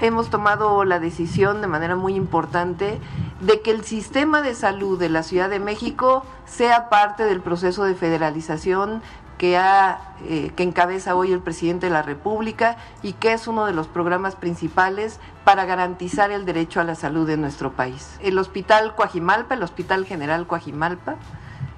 Hemos 0.02 0.30
tomado 0.30 0.86
la 0.86 1.00
decisión 1.00 1.62
de 1.62 1.68
manera 1.68 1.96
muy 1.96 2.16
importante 2.16 3.00
de 3.42 3.62
que 3.62 3.72
el 3.72 3.84
sistema 3.84 4.42
de 4.42 4.56
salud 4.56 5.00
de 5.00 5.10
la 5.10 5.24
Ciudad 5.24 5.50
de 5.50 5.60
México 5.60 6.26
sea 6.46 6.90
parte 6.90 7.24
del 7.24 7.42
proceso 7.42 7.84
de 7.84 7.96
federalización 7.96 9.02
que, 9.38 9.58
ha, 9.58 10.00
eh, 10.26 10.52
encabeza 10.58 11.16
hoy 11.16 11.32
el 11.32 11.40
presidente 11.40 11.88
de 11.88 11.92
la 11.92 12.02
República 12.02 12.78
y 13.04 13.14
que 13.14 13.34
es 13.34 13.48
uno 13.48 13.66
de 13.66 13.74
los 13.74 13.88
programas 13.88 14.36
principales 14.36 15.20
para 15.44 15.66
garantizar 15.66 16.32
el 16.32 16.46
derecho 16.46 16.82
a 16.82 16.84
la 16.84 16.96
salud 16.96 17.28
de 17.28 17.38
nuestro 17.38 17.72
país. 17.74 18.18
El 18.22 18.40
Hospital 18.40 18.96
Coajimalpa, 18.96 19.54
el 19.54 19.64
Hospital 19.64 20.06
General 20.06 20.48
Coajimalpa, 20.48 21.16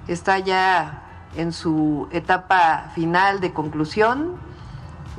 está 0.08 0.40
ya 0.40 1.04
en 1.36 1.52
su 1.52 2.08
etapa 2.12 2.92
final 2.96 3.42
de 3.42 3.54
conclusión, 3.54 4.38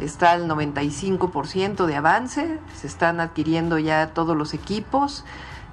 está 0.00 0.32
al 0.32 0.48
95% 0.48 1.86
de 1.86 1.96
avance, 1.96 2.58
se 2.74 2.86
están 2.86 3.20
adquiriendo 3.20 3.78
ya 3.78 4.08
todos 4.08 4.36
los 4.36 4.54
equipos, 4.54 5.24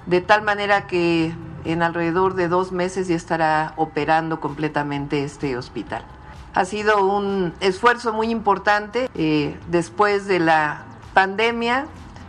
de 0.06 0.20
tal 0.20 0.42
manera 0.42 0.86
que 0.86 1.34
en 1.64 1.82
alrededor 1.82 2.34
de 2.34 2.48
dos 2.48 2.72
meses 2.72 3.08
ya 3.08 3.16
estará 3.16 3.74
operando 3.76 4.40
completamente 4.40 5.24
este 5.24 5.56
hospital. 5.56 6.04
Ha 6.54 6.64
sido 6.64 7.06
un 7.06 7.52
esfuerzo 7.60 8.12
muy 8.12 8.30
importante. 8.30 9.10
Eh, 9.14 9.56
después 9.68 10.26
de 10.26 10.40
la 10.40 10.84
pandemia 11.14 11.86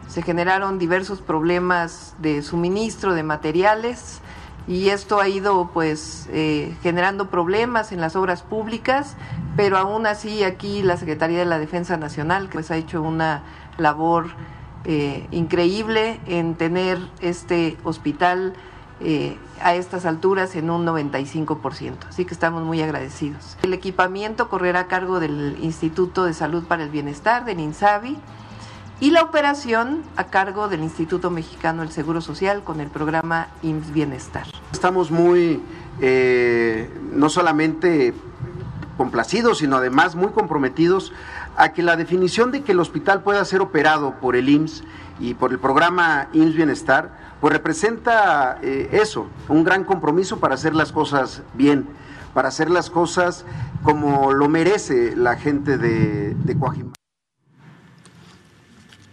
se 0.08 0.22
generaron 0.22 0.78
diversos 0.78 1.22
problemas 1.22 2.16
de 2.18 2.42
suministro 2.42 3.14
de 3.14 3.24
materiales 3.24 4.22
y 4.68 4.90
esto 4.90 5.20
ha 5.20 5.28
ido 5.28 5.72
pues 5.74 6.28
eh, 6.32 6.76
generando 6.84 7.30
problemas 7.30 7.92
en 7.92 8.02
las 8.02 8.16
obras 8.16 8.44
públicas, 8.44 9.16
pero 9.56 9.78
aún 9.78 10.06
así 10.06 10.44
aquí 10.44 10.84
la 10.84 10.98
Secretaría 10.98 11.40
de 11.40 11.46
la 11.46 11.60
Defensa 11.60 11.98
Nacional 11.98 12.50
pues 12.52 12.70
ha 12.72 12.78
hecho 12.78 13.02
una 13.02 13.44
labor 13.78 14.28
eh, 14.86 15.28
increíble 15.32 16.20
en 16.26 16.56
tener 16.56 17.00
este 17.22 17.78
hospital 17.84 18.54
eh, 19.02 19.38
a 19.62 19.76
estas 19.76 20.06
alturas 20.06 20.56
en 20.56 20.70
un 20.70 20.86
95%. 20.86 22.08
Así 22.10 22.26
que 22.26 22.34
estamos 22.34 22.64
muy 22.64 22.82
agradecidos. 22.82 23.58
El 23.64 23.74
equipamiento 23.74 24.50
correrá 24.50 24.82
a 24.82 24.88
cargo 24.88 25.20
del 25.20 25.58
Instituto 25.62 26.26
de 26.26 26.34
Salud 26.34 26.66
para 26.66 26.84
el 26.84 26.90
Bienestar, 26.90 27.46
del 27.46 27.60
INSABI, 27.60 28.18
y 29.02 29.12
la 29.12 29.22
operación 29.22 30.04
a 30.18 30.26
cargo 30.26 30.68
del 30.68 30.82
Instituto 30.82 31.30
Mexicano 31.32 31.84
del 31.84 31.92
Seguro 31.92 32.22
Social 32.22 32.64
con 32.64 32.82
el 32.82 32.90
programa 32.90 33.48
IMSS 33.62 33.94
Bienestar. 33.94 34.48
Estamos 34.74 35.10
muy, 35.10 35.62
eh, 36.02 36.90
no 37.14 37.30
solamente 37.30 38.14
complacidos, 38.98 39.60
sino 39.60 39.78
además 39.78 40.16
muy 40.16 40.30
comprometidos 40.30 41.14
a 41.56 41.70
que 41.72 41.82
la 41.82 41.96
definición 41.96 42.52
de 42.52 42.64
que 42.64 42.74
el 42.74 42.80
hospital 42.82 43.24
pueda 43.24 43.44
ser 43.46 43.62
operado 43.62 44.16
por 44.20 44.36
el 44.36 44.50
IMSS 44.50 44.84
y 45.22 45.34
por 45.34 45.52
el 45.52 45.60
programa 45.60 46.28
IMSS 46.34 46.56
Bienestar, 46.56 47.12
pues 47.40 47.54
representa 47.54 48.60
eh, 48.62 48.90
eso, 48.92 49.28
un 49.48 49.64
gran 49.64 49.86
compromiso 49.86 50.40
para 50.40 50.56
hacer 50.56 50.76
las 50.76 50.92
cosas 50.92 51.42
bien, 51.54 51.88
para 52.34 52.50
hacer 52.50 52.70
las 52.70 52.90
cosas 52.90 53.46
como 53.84 54.34
lo 54.34 54.50
merece 54.50 55.16
la 55.16 55.38
gente 55.38 55.78
de, 55.78 56.36
de 56.36 56.56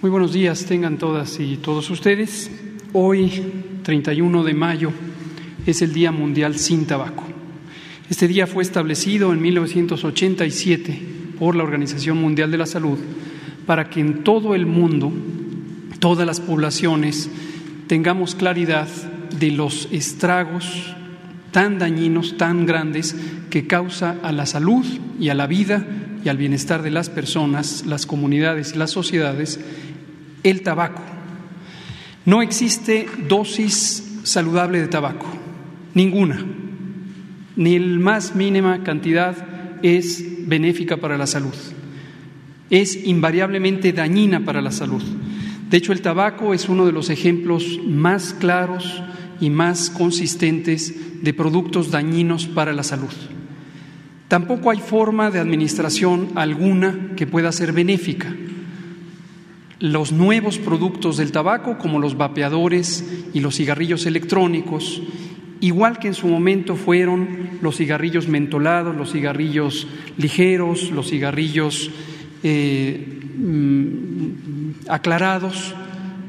Muy 0.00 0.08
buenos 0.08 0.32
días 0.32 0.64
tengan 0.66 0.98
todas 0.98 1.40
y 1.40 1.56
todos 1.56 1.90
ustedes. 1.90 2.48
Hoy, 2.92 3.42
31 3.82 4.44
de 4.44 4.54
mayo, 4.54 4.92
es 5.66 5.82
el 5.82 5.92
Día 5.92 6.12
Mundial 6.12 6.58
sin 6.58 6.86
Tabaco. 6.86 7.24
Este 8.08 8.28
día 8.28 8.46
fue 8.46 8.62
establecido 8.62 9.32
en 9.32 9.42
1987 9.42 11.02
por 11.36 11.56
la 11.56 11.64
Organización 11.64 12.18
Mundial 12.18 12.52
de 12.52 12.58
la 12.58 12.66
Salud 12.66 13.00
para 13.66 13.90
que 13.90 13.98
en 13.98 14.22
todo 14.22 14.54
el 14.54 14.64
mundo, 14.64 15.12
todas 15.98 16.24
las 16.24 16.38
poblaciones, 16.38 17.28
tengamos 17.88 18.36
claridad 18.36 18.86
de 19.40 19.50
los 19.50 19.88
estragos 19.90 20.94
tan 21.50 21.78
dañinos, 21.78 22.36
tan 22.36 22.66
grandes, 22.66 23.16
que 23.50 23.66
causa 23.66 24.16
a 24.22 24.32
la 24.32 24.46
salud 24.46 24.84
y 25.18 25.28
a 25.28 25.34
la 25.34 25.46
vida 25.46 25.86
y 26.24 26.28
al 26.28 26.36
bienestar 26.36 26.82
de 26.82 26.90
las 26.90 27.10
personas, 27.10 27.84
las 27.86 28.06
comunidades 28.06 28.72
y 28.74 28.78
las 28.78 28.90
sociedades, 28.90 29.60
el 30.42 30.62
tabaco. 30.62 31.02
No 32.24 32.42
existe 32.42 33.06
dosis 33.28 34.20
saludable 34.22 34.80
de 34.80 34.88
tabaco, 34.88 35.26
ninguna, 35.94 36.44
ni 37.56 37.78
la 37.78 37.98
más 37.98 38.34
mínima 38.34 38.82
cantidad 38.84 39.36
es 39.82 40.46
benéfica 40.46 40.98
para 40.98 41.18
la 41.18 41.26
salud. 41.26 41.54
Es 42.68 43.04
invariablemente 43.04 43.92
dañina 43.92 44.44
para 44.44 44.62
la 44.62 44.70
salud. 44.70 45.02
De 45.70 45.76
hecho, 45.76 45.92
el 45.92 46.02
tabaco 46.02 46.54
es 46.54 46.68
uno 46.68 46.86
de 46.86 46.92
los 46.92 47.10
ejemplos 47.10 47.80
más 47.86 48.34
claros 48.34 49.02
y 49.40 49.50
más 49.50 49.90
consistentes 49.90 50.94
de 51.22 51.34
productos 51.34 51.90
dañinos 51.90 52.46
para 52.46 52.72
la 52.72 52.82
salud. 52.82 53.12
Tampoco 54.28 54.70
hay 54.70 54.78
forma 54.78 55.30
de 55.30 55.40
administración 55.40 56.28
alguna 56.36 57.16
que 57.16 57.26
pueda 57.26 57.50
ser 57.50 57.72
benéfica. 57.72 58.32
Los 59.80 60.12
nuevos 60.12 60.58
productos 60.58 61.16
del 61.16 61.32
tabaco, 61.32 61.78
como 61.78 61.98
los 61.98 62.16
vapeadores 62.16 63.04
y 63.34 63.40
los 63.40 63.56
cigarrillos 63.56 64.06
electrónicos, 64.06 65.02
igual 65.60 65.98
que 65.98 66.08
en 66.08 66.14
su 66.14 66.28
momento 66.28 66.76
fueron 66.76 67.58
los 67.60 67.76
cigarrillos 67.76 68.28
mentolados, 68.28 68.96
los 68.96 69.10
cigarrillos 69.10 69.88
ligeros, 70.16 70.90
los 70.90 71.10
cigarrillos 71.10 71.90
eh, 72.42 73.20
mm, 73.36 74.88
aclarados, 74.88 75.74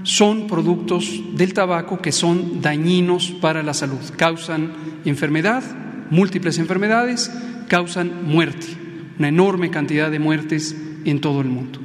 son 0.03 0.47
productos 0.47 1.21
del 1.33 1.53
tabaco 1.53 2.01
que 2.01 2.11
son 2.11 2.61
dañinos 2.61 3.31
para 3.41 3.63
la 3.63 3.73
salud, 3.73 3.99
causan 4.17 4.71
enfermedad, 5.05 5.63
múltiples 6.09 6.57
enfermedades, 6.57 7.31
causan 7.67 8.25
muerte, 8.25 8.67
una 9.19 9.29
enorme 9.29 9.69
cantidad 9.69 10.11
de 10.11 10.19
muertes 10.19 10.75
en 11.05 11.21
todo 11.21 11.41
el 11.41 11.47
mundo. 11.47 11.79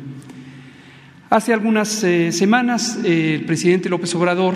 Hace 1.29 1.53
algunas 1.53 2.03
eh, 2.05 2.33
semanas 2.33 2.99
eh, 3.05 3.35
el 3.35 3.45
presidente 3.45 3.89
López 3.89 4.15
Obrador, 4.15 4.55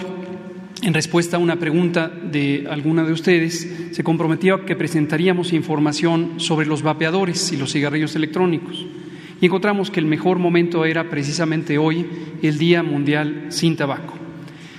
en 0.83 0.95
respuesta 0.95 1.37
a 1.37 1.41
una 1.41 1.57
pregunta 1.57 2.09
de 2.09 2.67
alguna 2.71 3.05
de 3.05 3.13
ustedes, 3.13 3.91
se 3.93 4.05
comprometió 4.05 4.55
a 4.55 4.65
que 4.65 4.77
presentaríamos 4.77 5.53
información 5.53 6.35
sobre 6.39 6.67
los 6.67 6.83
vapeadores 6.83 7.53
y 7.53 7.57
los 7.57 7.73
cigarrillos 7.73 8.17
electrónicos 8.17 8.87
y 9.41 9.47
encontramos 9.47 9.91
que 9.91 10.01
el 10.01 10.07
mejor 10.07 10.39
momento 10.39 10.85
era 10.85 11.09
precisamente 11.09 11.79
hoy, 11.79 12.07
el 12.43 12.59
Día 12.59 12.83
Mundial 12.83 13.47
sin 13.49 13.77
Tabaco. 13.77 14.15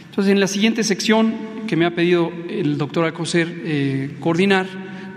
Entonces, 0.10 0.32
en 0.32 0.40
la 0.40 0.48
siguiente 0.48 0.84
sección 0.84 1.34
que 1.68 1.76
me 1.76 1.86
ha 1.86 1.96
pedido 1.96 2.32
el 2.50 2.78
doctor 2.78 3.06
Alcocer 3.06 3.62
eh, 3.64 4.12
coordinar 4.20 4.68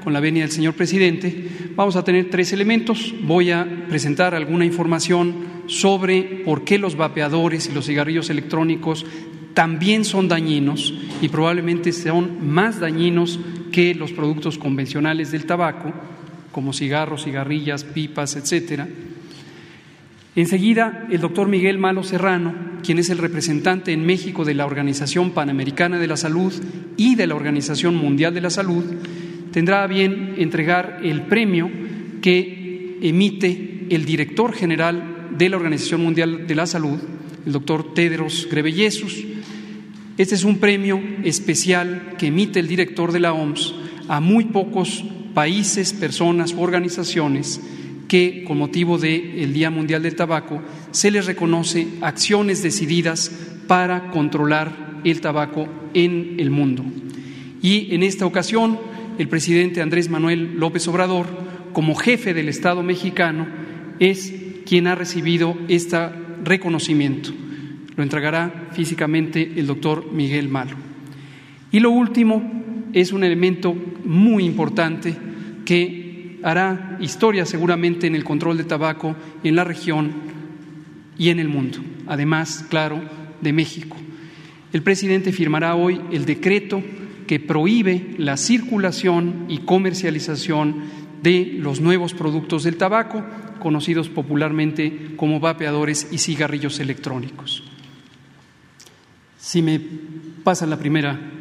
con 0.02 0.12
la 0.12 0.20
venia 0.20 0.42
del 0.42 0.52
señor 0.52 0.74
presidente, 0.74 1.48
vamos 1.74 1.96
a 1.96 2.04
tener 2.04 2.30
tres 2.30 2.52
elementos. 2.52 3.14
Voy 3.22 3.50
a 3.50 3.86
presentar 3.88 4.34
alguna 4.34 4.64
información 4.64 5.54
sobre 5.66 6.22
por 6.44 6.64
qué 6.64 6.78
los 6.78 6.96
vapeadores 6.96 7.68
y 7.68 7.72
los 7.72 7.86
cigarrillos 7.86 8.30
electrónicos 8.30 9.04
también 9.54 10.04
son 10.04 10.28
dañinos 10.28 10.94
y 11.22 11.28
probablemente 11.28 11.92
son 11.92 12.48
más 12.48 12.80
dañinos 12.80 13.38
que 13.72 13.94
los 13.94 14.12
productos 14.12 14.58
convencionales 14.58 15.32
del 15.32 15.46
tabaco, 15.46 15.92
como 16.52 16.72
cigarros, 16.72 17.24
cigarrillas, 17.24 17.84
pipas, 17.84 18.36
etcétera. 18.36 18.88
Enseguida, 20.36 21.06
el 21.10 21.20
doctor 21.20 21.48
Miguel 21.48 21.78
Malo 21.78 22.02
Serrano, 22.02 22.54
quien 22.82 22.98
es 22.98 23.08
el 23.08 23.18
representante 23.18 23.92
en 23.92 24.04
México 24.04 24.44
de 24.44 24.54
la 24.54 24.66
Organización 24.66 25.30
Panamericana 25.30 25.98
de 25.98 26.08
la 26.08 26.16
Salud 26.16 26.52
y 26.96 27.14
de 27.14 27.28
la 27.28 27.36
Organización 27.36 27.94
Mundial 27.94 28.34
de 28.34 28.40
la 28.40 28.50
Salud, 28.50 28.84
tendrá 29.52 29.84
a 29.84 29.86
bien 29.86 30.34
entregar 30.36 31.00
el 31.04 31.22
premio 31.22 31.70
que 32.20 32.98
emite 33.00 33.86
el 33.90 34.04
director 34.04 34.52
general 34.52 35.28
de 35.38 35.48
la 35.48 35.56
Organización 35.56 36.02
Mundial 36.02 36.48
de 36.48 36.54
la 36.56 36.66
Salud, 36.66 36.98
el 37.46 37.52
doctor 37.52 37.94
Tedros 37.94 38.48
Ghebreyesus. 38.50 39.24
Este 40.18 40.34
es 40.34 40.42
un 40.42 40.58
premio 40.58 41.00
especial 41.22 42.14
que 42.18 42.26
emite 42.26 42.58
el 42.58 42.66
director 42.66 43.12
de 43.12 43.20
la 43.20 43.32
OMS 43.32 43.74
a 44.08 44.18
muy 44.18 44.46
pocos 44.46 45.04
países, 45.32 45.92
personas 45.92 46.54
organizaciones 46.58 47.60
que, 48.08 48.44
con 48.46 48.58
motivo 48.58 48.98
del 48.98 49.52
Día 49.52 49.70
Mundial 49.70 50.02
del 50.02 50.16
Tabaco, 50.16 50.62
se 50.90 51.10
les 51.10 51.26
reconoce 51.26 51.88
acciones 52.00 52.62
decididas 52.62 53.30
para 53.66 54.10
controlar 54.10 55.00
el 55.04 55.20
tabaco 55.20 55.68
en 55.94 56.36
el 56.38 56.50
mundo. 56.50 56.84
Y 57.62 57.94
en 57.94 58.02
esta 58.02 58.26
ocasión, 58.26 58.78
el 59.18 59.28
presidente 59.28 59.80
Andrés 59.80 60.08
Manuel 60.10 60.58
López 60.58 60.86
Obrador, 60.88 61.26
como 61.72 61.94
jefe 61.94 62.34
del 62.34 62.48
Estado 62.48 62.82
mexicano, 62.82 63.46
es 63.98 64.34
quien 64.66 64.86
ha 64.86 64.94
recibido 64.94 65.56
este 65.68 65.98
reconocimiento. 66.44 67.30
Lo 67.96 68.02
entregará 68.02 68.68
físicamente 68.72 69.52
el 69.56 69.66
doctor 69.66 70.12
Miguel 70.12 70.48
Malo. 70.48 70.76
Y 71.70 71.80
lo 71.80 71.90
último 71.90 72.64
es 72.92 73.12
un 73.12 73.24
elemento 73.24 73.74
muy 74.04 74.44
importante 74.44 75.16
que 75.64 76.03
hará 76.44 76.98
historia 77.00 77.46
seguramente 77.46 78.06
en 78.06 78.14
el 78.14 78.22
control 78.22 78.58
de 78.58 78.64
tabaco 78.64 79.16
en 79.42 79.56
la 79.56 79.64
región 79.64 80.12
y 81.18 81.30
en 81.30 81.40
el 81.40 81.48
mundo, 81.48 81.78
además, 82.06 82.66
claro, 82.68 83.02
de 83.40 83.52
México. 83.52 83.96
El 84.72 84.82
presidente 84.82 85.32
firmará 85.32 85.74
hoy 85.74 86.00
el 86.12 86.26
decreto 86.26 86.82
que 87.26 87.40
prohíbe 87.40 88.14
la 88.18 88.36
circulación 88.36 89.46
y 89.48 89.58
comercialización 89.58 90.82
de 91.22 91.56
los 91.58 91.80
nuevos 91.80 92.12
productos 92.12 92.64
del 92.64 92.76
tabaco, 92.76 93.24
conocidos 93.60 94.10
popularmente 94.10 95.14
como 95.16 95.40
vapeadores 95.40 96.08
y 96.10 96.18
cigarrillos 96.18 96.80
electrónicos. 96.80 97.64
Si 99.38 99.62
me 99.62 99.80
pasa 100.42 100.66
la 100.66 100.78
primera. 100.78 101.33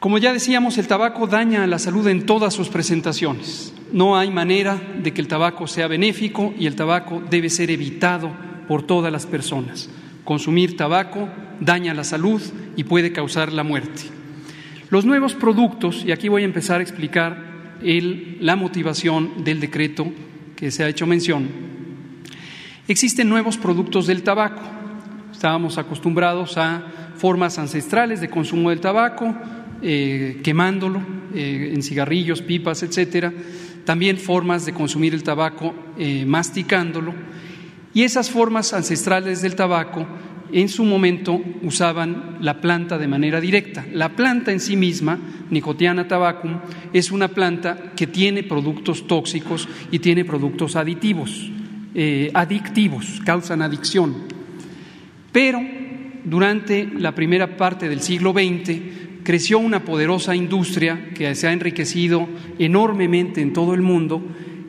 Como 0.00 0.18
ya 0.18 0.32
decíamos, 0.32 0.78
el 0.78 0.86
tabaco 0.86 1.26
daña 1.26 1.66
la 1.66 1.80
salud 1.80 2.06
en 2.06 2.24
todas 2.24 2.54
sus 2.54 2.68
presentaciones. 2.68 3.74
No 3.92 4.16
hay 4.16 4.30
manera 4.30 4.80
de 5.02 5.12
que 5.12 5.20
el 5.20 5.26
tabaco 5.26 5.66
sea 5.66 5.88
benéfico 5.88 6.54
y 6.56 6.66
el 6.66 6.76
tabaco 6.76 7.20
debe 7.28 7.50
ser 7.50 7.72
evitado 7.72 8.30
por 8.68 8.84
todas 8.84 9.10
las 9.10 9.26
personas. 9.26 9.90
Consumir 10.22 10.76
tabaco 10.76 11.28
daña 11.58 11.94
la 11.94 12.04
salud 12.04 12.40
y 12.76 12.84
puede 12.84 13.12
causar 13.12 13.52
la 13.52 13.64
muerte. 13.64 14.02
Los 14.88 15.04
nuevos 15.04 15.34
productos, 15.34 16.04
y 16.04 16.12
aquí 16.12 16.28
voy 16.28 16.42
a 16.42 16.46
empezar 16.46 16.78
a 16.78 16.82
explicar 16.84 17.48
la 17.82 18.54
motivación 18.54 19.42
del 19.42 19.58
decreto 19.58 20.06
que 20.54 20.70
se 20.70 20.84
ha 20.84 20.88
hecho 20.88 21.08
mención, 21.08 21.48
existen 22.86 23.28
nuevos 23.28 23.56
productos 23.56 24.06
del 24.06 24.22
tabaco. 24.22 24.62
Estábamos 25.32 25.76
acostumbrados 25.76 26.56
a 26.56 26.82
formas 27.16 27.58
ancestrales 27.58 28.20
de 28.20 28.30
consumo 28.30 28.70
del 28.70 28.80
tabaco, 28.80 29.34
eh, 29.80 30.40
quemándolo 30.42 31.00
eh, 31.34 31.70
en 31.72 31.82
cigarrillos, 31.82 32.42
pipas, 32.42 32.82
etcétera. 32.82 33.32
También 33.84 34.18
formas 34.18 34.66
de 34.66 34.72
consumir 34.72 35.14
el 35.14 35.22
tabaco 35.22 35.74
eh, 35.96 36.24
masticándolo 36.26 37.14
y 37.94 38.02
esas 38.02 38.28
formas 38.28 38.74
ancestrales 38.74 39.40
del 39.40 39.54
tabaco 39.54 40.06
en 40.50 40.68
su 40.68 40.84
momento 40.84 41.40
usaban 41.62 42.38
la 42.40 42.60
planta 42.60 42.98
de 42.98 43.06
manera 43.06 43.40
directa. 43.40 43.86
La 43.92 44.16
planta 44.16 44.50
en 44.50 44.60
sí 44.60 44.76
misma, 44.76 45.18
Nicotiana 45.50 46.08
tabacum, 46.08 46.58
es 46.92 47.12
una 47.12 47.28
planta 47.28 47.92
que 47.94 48.06
tiene 48.06 48.42
productos 48.42 49.06
tóxicos 49.06 49.68
y 49.90 50.00
tiene 50.00 50.24
productos 50.24 50.74
aditivos, 50.74 51.50
adictivos, 52.32 53.20
causan 53.24 53.60
adicción. 53.60 54.14
Pero 55.32 55.60
durante 56.24 56.88
la 56.98 57.14
primera 57.14 57.56
parte 57.56 57.88
del 57.88 58.00
siglo 58.00 58.32
XX 58.32 59.07
creció 59.28 59.58
una 59.58 59.84
poderosa 59.84 60.34
industria 60.34 61.10
que 61.14 61.34
se 61.34 61.46
ha 61.46 61.52
enriquecido 61.52 62.26
enormemente 62.58 63.42
en 63.42 63.52
todo 63.52 63.74
el 63.74 63.82
mundo, 63.82 64.22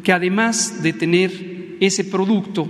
que 0.04 0.12
además 0.12 0.84
de 0.84 0.92
tener 0.92 1.78
ese 1.80 2.04
producto 2.04 2.68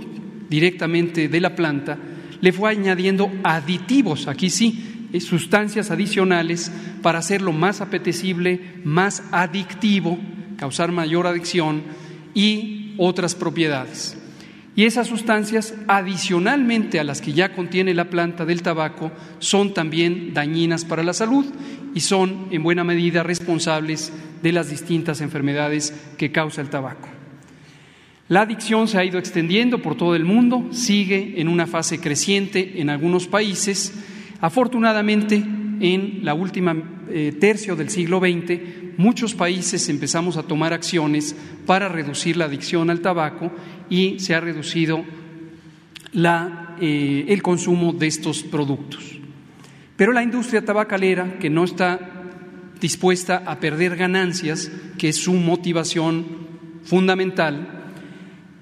directamente 0.48 1.26
de 1.26 1.40
la 1.40 1.56
planta, 1.56 1.98
le 2.40 2.52
fue 2.52 2.70
añadiendo 2.70 3.32
aditivos, 3.42 4.28
aquí 4.28 4.50
sí, 4.50 5.08
eh, 5.12 5.20
sustancias 5.20 5.90
adicionales 5.90 6.70
para 7.02 7.18
hacerlo 7.18 7.50
más 7.50 7.80
apetecible, 7.80 8.60
más 8.84 9.24
adictivo, 9.32 10.16
causar 10.58 10.92
mayor 10.92 11.26
adicción 11.26 11.82
y 12.34 12.94
otras 12.98 13.34
propiedades. 13.34 14.16
Y 14.76 14.84
esas 14.84 15.08
sustancias, 15.08 15.74
adicionalmente 15.88 17.00
a 17.00 17.04
las 17.04 17.20
que 17.20 17.32
ya 17.32 17.52
contiene 17.52 17.92
la 17.92 18.08
planta 18.08 18.46
del 18.46 18.62
tabaco, 18.62 19.10
son 19.40 19.74
también 19.74 20.32
dañinas 20.32 20.84
para 20.84 21.02
la 21.02 21.12
salud 21.12 21.44
y 21.94 22.00
son 22.00 22.46
en 22.50 22.62
buena 22.62 22.84
medida 22.84 23.22
responsables 23.22 24.12
de 24.42 24.52
las 24.52 24.70
distintas 24.70 25.20
enfermedades 25.20 25.94
que 26.16 26.32
causa 26.32 26.60
el 26.60 26.70
tabaco. 26.70 27.08
La 28.28 28.42
adicción 28.42 28.86
se 28.86 28.96
ha 28.96 29.04
ido 29.04 29.18
extendiendo 29.18 29.82
por 29.82 29.96
todo 29.96 30.14
el 30.14 30.24
mundo, 30.24 30.68
sigue 30.70 31.40
en 31.40 31.48
una 31.48 31.66
fase 31.66 32.00
creciente 32.00 32.80
en 32.80 32.88
algunos 32.88 33.26
países. 33.26 33.92
Afortunadamente, 34.40 35.42
en 35.80 36.20
la 36.22 36.34
última 36.34 36.76
eh, 37.10 37.34
tercio 37.40 37.74
del 37.74 37.90
siglo 37.90 38.20
XX, 38.20 38.98
muchos 38.98 39.34
países 39.34 39.88
empezamos 39.88 40.36
a 40.36 40.44
tomar 40.44 40.72
acciones 40.72 41.34
para 41.66 41.88
reducir 41.88 42.36
la 42.36 42.44
adicción 42.44 42.88
al 42.90 43.00
tabaco 43.00 43.50
y 43.88 44.20
se 44.20 44.34
ha 44.34 44.40
reducido 44.40 45.04
eh, 46.80 47.24
el 47.28 47.42
consumo 47.42 47.92
de 47.92 48.06
estos 48.06 48.44
productos. 48.44 49.19
Pero 50.00 50.14
la 50.14 50.22
industria 50.22 50.64
tabacalera, 50.64 51.38
que 51.38 51.50
no 51.50 51.62
está 51.62 52.00
dispuesta 52.80 53.42
a 53.44 53.60
perder 53.60 53.96
ganancias, 53.96 54.72
que 54.96 55.10
es 55.10 55.16
su 55.16 55.34
motivación 55.34 56.24
fundamental, 56.84 57.92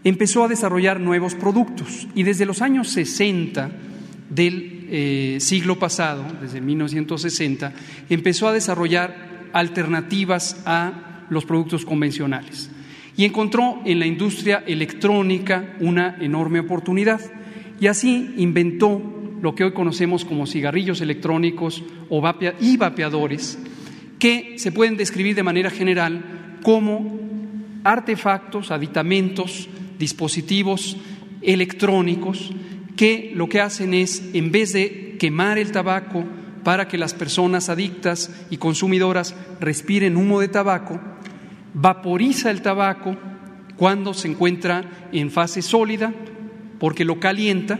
empezó 0.02 0.42
a 0.42 0.48
desarrollar 0.48 0.98
nuevos 0.98 1.36
productos. 1.36 2.08
Y 2.16 2.24
desde 2.24 2.44
los 2.44 2.60
años 2.60 2.88
60 2.88 3.70
del 4.28 4.88
eh, 4.90 5.36
siglo 5.38 5.78
pasado, 5.78 6.24
desde 6.42 6.60
1960, 6.60 7.72
empezó 8.08 8.48
a 8.48 8.52
desarrollar 8.52 9.50
alternativas 9.52 10.60
a 10.66 11.24
los 11.30 11.44
productos 11.44 11.84
convencionales. 11.84 12.68
Y 13.16 13.24
encontró 13.24 13.80
en 13.84 14.00
la 14.00 14.06
industria 14.06 14.64
electrónica 14.66 15.76
una 15.78 16.16
enorme 16.18 16.58
oportunidad. 16.58 17.20
Y 17.78 17.86
así 17.86 18.34
inventó 18.38 19.17
lo 19.42 19.54
que 19.54 19.64
hoy 19.64 19.72
conocemos 19.72 20.24
como 20.24 20.46
cigarrillos 20.46 21.00
electrónicos 21.00 21.82
o 22.08 22.22
y 22.60 22.76
vapeadores 22.76 23.58
que 24.18 24.54
se 24.58 24.72
pueden 24.72 24.96
describir 24.96 25.36
de 25.36 25.42
manera 25.42 25.70
general 25.70 26.58
como 26.62 27.18
artefactos, 27.84 28.70
aditamentos 28.70 29.68
dispositivos 29.98 30.96
electrónicos 31.40 32.52
que 32.96 33.32
lo 33.34 33.48
que 33.48 33.60
hacen 33.60 33.94
es, 33.94 34.30
en 34.34 34.50
vez 34.50 34.72
de 34.72 35.16
quemar 35.18 35.58
el 35.58 35.70
tabaco 35.70 36.24
para 36.64 36.88
que 36.88 36.98
las 36.98 37.14
personas 37.14 37.68
adictas 37.68 38.30
y 38.50 38.56
consumidoras 38.56 39.36
respiren 39.60 40.16
humo 40.16 40.40
de 40.40 40.48
tabaco, 40.48 41.00
vaporiza 41.74 42.50
el 42.50 42.62
tabaco 42.62 43.16
cuando 43.76 44.14
se 44.14 44.28
encuentra 44.28 45.08
en 45.12 45.30
fase 45.30 45.62
sólida, 45.62 46.12
porque 46.80 47.04
lo 47.04 47.20
calienta 47.20 47.78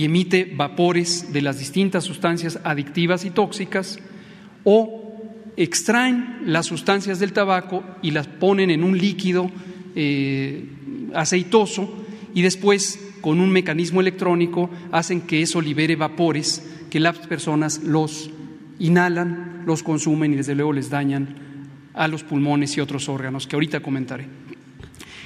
y 0.00 0.06
emite 0.06 0.50
vapores 0.56 1.30
de 1.30 1.42
las 1.42 1.58
distintas 1.58 2.04
sustancias 2.04 2.58
adictivas 2.64 3.26
y 3.26 3.30
tóxicas, 3.30 3.98
o 4.64 5.52
extraen 5.58 6.38
las 6.46 6.64
sustancias 6.64 7.18
del 7.18 7.34
tabaco 7.34 7.84
y 8.00 8.12
las 8.12 8.26
ponen 8.26 8.70
en 8.70 8.82
un 8.82 8.96
líquido 8.96 9.50
eh, 9.94 10.64
aceitoso 11.12 12.06
y 12.32 12.40
después 12.40 12.98
con 13.20 13.40
un 13.40 13.50
mecanismo 13.50 14.00
electrónico 14.00 14.70
hacen 14.90 15.20
que 15.20 15.42
eso 15.42 15.60
libere 15.60 15.96
vapores 15.96 16.66
que 16.88 16.98
las 16.98 17.18
personas 17.18 17.82
los 17.84 18.30
inhalan, 18.78 19.64
los 19.66 19.82
consumen 19.82 20.32
y 20.32 20.36
desde 20.36 20.54
luego 20.54 20.72
les 20.72 20.88
dañan 20.88 21.36
a 21.92 22.08
los 22.08 22.24
pulmones 22.24 22.74
y 22.74 22.80
otros 22.80 23.10
órganos 23.10 23.46
que 23.46 23.54
ahorita 23.54 23.80
comentaré. 23.80 24.28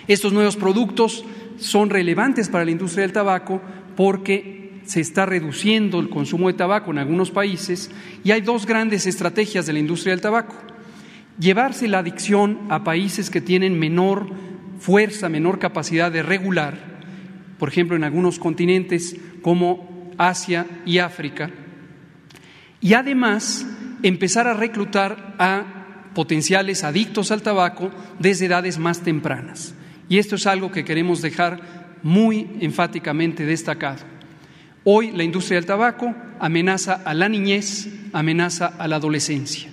Estos 0.09 0.33
nuevos 0.33 0.57
productos 0.57 1.25
son 1.59 1.91
relevantes 1.91 2.49
para 2.49 2.65
la 2.65 2.73
industria 2.73 3.03
del 3.03 3.13
tabaco 3.13 3.63
porque 3.97 4.64
se 4.85 5.01
está 5.01 5.27
reduciendo 5.27 6.01
el 6.01 6.09
consumo 6.09 6.49
de 6.49 6.55
tabaco 6.55 6.91
en 6.91 6.99
algunos 6.99 7.31
países 7.31 7.91
y 8.23 8.31
hay 8.31 8.41
dos 8.41 8.67
grandes 8.67 9.07
estrategias 9.07 9.67
de 9.67 9.73
la 9.73 9.79
industria 9.79 10.13
del 10.13 10.21
tabaco. 10.21 10.55
Llevarse 11.39 11.89
la 11.89 11.99
adicción 11.99 12.61
a 12.69 12.85
países 12.85 13.31
que 13.31 13.41
tienen 13.41 13.79
menor 13.79 14.29
fuerza, 14.79 15.29
menor 15.29 15.59
capacidad 15.59 16.13
de 16.13 16.23
regular, 16.23 16.79
por 17.59 17.69
ejemplo, 17.69 17.97
en 17.97 18.05
algunos 18.05 18.39
continentes 18.39 19.17
como 19.43 20.13
Asia 20.19 20.67
y 20.85 20.99
África, 20.99 21.51
y 22.81 22.95
además 22.95 23.67
empezar 24.03 24.47
a 24.47 24.55
reclutar 24.55 25.35
a 25.39 26.11
potenciales 26.15 26.85
adictos 26.85 27.31
al 27.31 27.43
tabaco 27.43 27.91
desde 28.19 28.47
edades 28.47 28.79
más 28.79 29.01
tempranas. 29.01 29.75
Y 30.09 30.19
esto 30.19 30.37
es 30.37 30.47
algo 30.47 30.71
que 30.71 30.85
queremos 30.85 31.23
dejar 31.23 31.99
muy 32.03 32.51
enfáticamente 32.61 33.47
destacado. 33.47 34.14
Hoy 34.87 35.13
la 35.13 35.25
industria 35.25 35.57
del 35.57 35.67
tabaco 35.67 36.15
amenaza 36.39 37.01
a 37.07 37.15
la 37.15 37.27
niñez, 37.27 37.89
amenaza 38.13 38.67
a 38.67 38.87
la 38.87 38.97
adolescencia, 38.97 39.71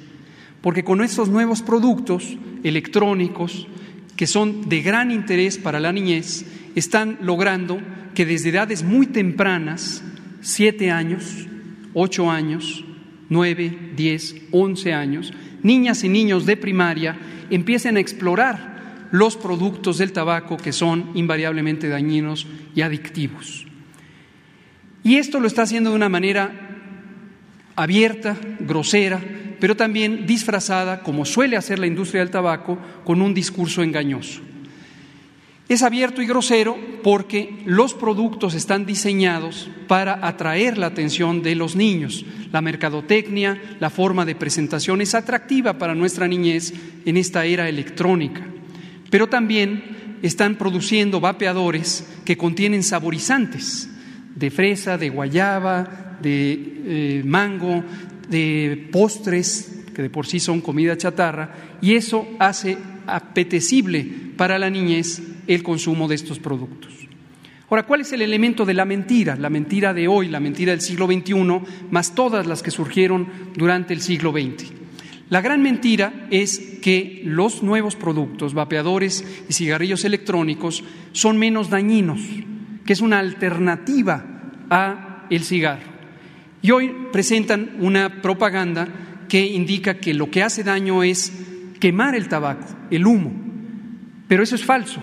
porque 0.61 0.85
con 0.85 1.01
estos 1.03 1.27
nuevos 1.27 1.61
productos 1.61 2.37
electrónicos, 2.63 3.67
que 4.15 4.25
son 4.25 4.69
de 4.69 4.81
gran 4.81 5.11
interés 5.11 5.57
para 5.57 5.81
la 5.81 5.91
niñez, 5.91 6.45
están 6.75 7.17
logrando 7.21 7.81
que 8.15 8.25
desde 8.25 8.49
edades 8.51 8.83
muy 8.83 9.05
tempranas, 9.05 10.01
siete 10.39 10.91
años, 10.91 11.45
ocho 11.93 12.31
años, 12.31 12.85
nueve, 13.27 13.91
diez, 13.97 14.35
once 14.51 14.93
años, 14.93 15.33
niñas 15.61 16.05
y 16.05 16.09
niños 16.09 16.45
de 16.45 16.55
primaria 16.55 17.17
empiecen 17.49 17.97
a 17.97 17.99
explorar 17.99 19.09
los 19.11 19.35
productos 19.35 19.97
del 19.97 20.13
tabaco 20.13 20.55
que 20.55 20.71
son 20.71 21.11
invariablemente 21.15 21.89
dañinos 21.89 22.47
y 22.73 22.81
adictivos. 22.81 23.65
Y 25.03 25.15
esto 25.15 25.39
lo 25.39 25.47
está 25.47 25.63
haciendo 25.63 25.89
de 25.89 25.95
una 25.95 26.09
manera 26.09 26.51
abierta, 27.75 28.37
grosera, 28.59 29.21
pero 29.59 29.75
también 29.75 30.25
disfrazada, 30.25 31.01
como 31.01 31.25
suele 31.25 31.57
hacer 31.57 31.79
la 31.79 31.87
industria 31.87 32.21
del 32.21 32.31
tabaco, 32.31 32.77
con 33.03 33.21
un 33.21 33.33
discurso 33.33 33.83
engañoso. 33.83 34.41
Es 35.69 35.83
abierto 35.83 36.21
y 36.21 36.27
grosero 36.27 36.77
porque 37.01 37.61
los 37.65 37.93
productos 37.93 38.55
están 38.55 38.85
diseñados 38.85 39.69
para 39.87 40.27
atraer 40.27 40.77
la 40.77 40.87
atención 40.87 41.41
de 41.41 41.55
los 41.55 41.77
niños. 41.77 42.25
La 42.51 42.61
mercadotecnia, 42.61 43.77
la 43.79 43.89
forma 43.89 44.25
de 44.25 44.35
presentación 44.35 44.99
es 44.99 45.15
atractiva 45.15 45.77
para 45.77 45.95
nuestra 45.95 46.27
niñez 46.27 46.73
en 47.05 47.15
esta 47.15 47.45
era 47.45 47.69
electrónica. 47.69 48.45
Pero 49.09 49.29
también 49.29 50.19
están 50.21 50.55
produciendo 50.55 51.21
vapeadores 51.21 52.05
que 52.25 52.37
contienen 52.37 52.83
saborizantes 52.83 53.89
de 54.35 54.51
fresa, 54.51 54.97
de 54.97 55.09
guayaba, 55.09 56.17
de 56.21 56.51
eh, 56.85 57.23
mango, 57.25 57.83
de 58.29 58.89
postres, 58.91 59.83
que 59.93 60.01
de 60.01 60.09
por 60.09 60.25
sí 60.25 60.39
son 60.39 60.61
comida 60.61 60.97
chatarra, 60.97 61.77
y 61.81 61.95
eso 61.95 62.27
hace 62.39 62.77
apetecible 63.07 64.07
para 64.37 64.57
la 64.57 64.69
niñez 64.69 65.21
el 65.47 65.63
consumo 65.63 66.07
de 66.07 66.15
estos 66.15 66.39
productos. 66.39 66.91
Ahora, 67.69 67.83
¿cuál 67.83 68.01
es 68.01 68.11
el 68.11 68.21
elemento 68.21 68.65
de 68.65 68.73
la 68.73 68.83
mentira? 68.83 69.37
La 69.37 69.49
mentira 69.49 69.93
de 69.93 70.07
hoy, 70.07 70.27
la 70.27 70.41
mentira 70.41 70.71
del 70.71 70.81
siglo 70.81 71.07
XXI, 71.07 71.33
más 71.89 72.13
todas 72.15 72.45
las 72.45 72.61
que 72.61 72.71
surgieron 72.71 73.27
durante 73.55 73.93
el 73.93 74.01
siglo 74.01 74.31
XX. 74.31 74.73
La 75.29 75.39
gran 75.39 75.61
mentira 75.61 76.27
es 76.31 76.59
que 76.81 77.21
los 77.23 77.63
nuevos 77.63 77.95
productos, 77.95 78.53
vapeadores 78.53 79.23
y 79.47 79.53
cigarrillos 79.53 80.03
electrónicos, 80.03 80.83
son 81.13 81.37
menos 81.37 81.69
dañinos, 81.69 82.19
es 82.91 83.01
una 83.01 83.19
alternativa 83.19 84.23
a 84.69 85.25
el 85.29 85.43
cigarro. 85.43 85.89
Y 86.61 86.71
hoy 86.71 86.93
presentan 87.11 87.77
una 87.79 88.21
propaganda 88.21 88.87
que 89.27 89.45
indica 89.45 89.95
que 89.95 90.13
lo 90.13 90.29
que 90.29 90.43
hace 90.43 90.63
daño 90.63 91.03
es 91.03 91.31
quemar 91.79 92.15
el 92.15 92.27
tabaco, 92.27 92.67
el 92.91 93.05
humo. 93.05 93.31
Pero 94.27 94.43
eso 94.43 94.55
es 94.55 94.63
falso. 94.63 95.01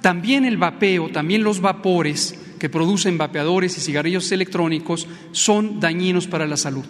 También 0.00 0.44
el 0.44 0.56
vapeo, 0.56 1.10
también 1.10 1.44
los 1.44 1.60
vapores 1.60 2.38
que 2.58 2.68
producen 2.68 3.18
vapeadores 3.18 3.76
y 3.76 3.80
cigarrillos 3.80 4.32
electrónicos 4.32 5.06
son 5.32 5.78
dañinos 5.78 6.26
para 6.26 6.46
la 6.46 6.56
salud. 6.56 6.84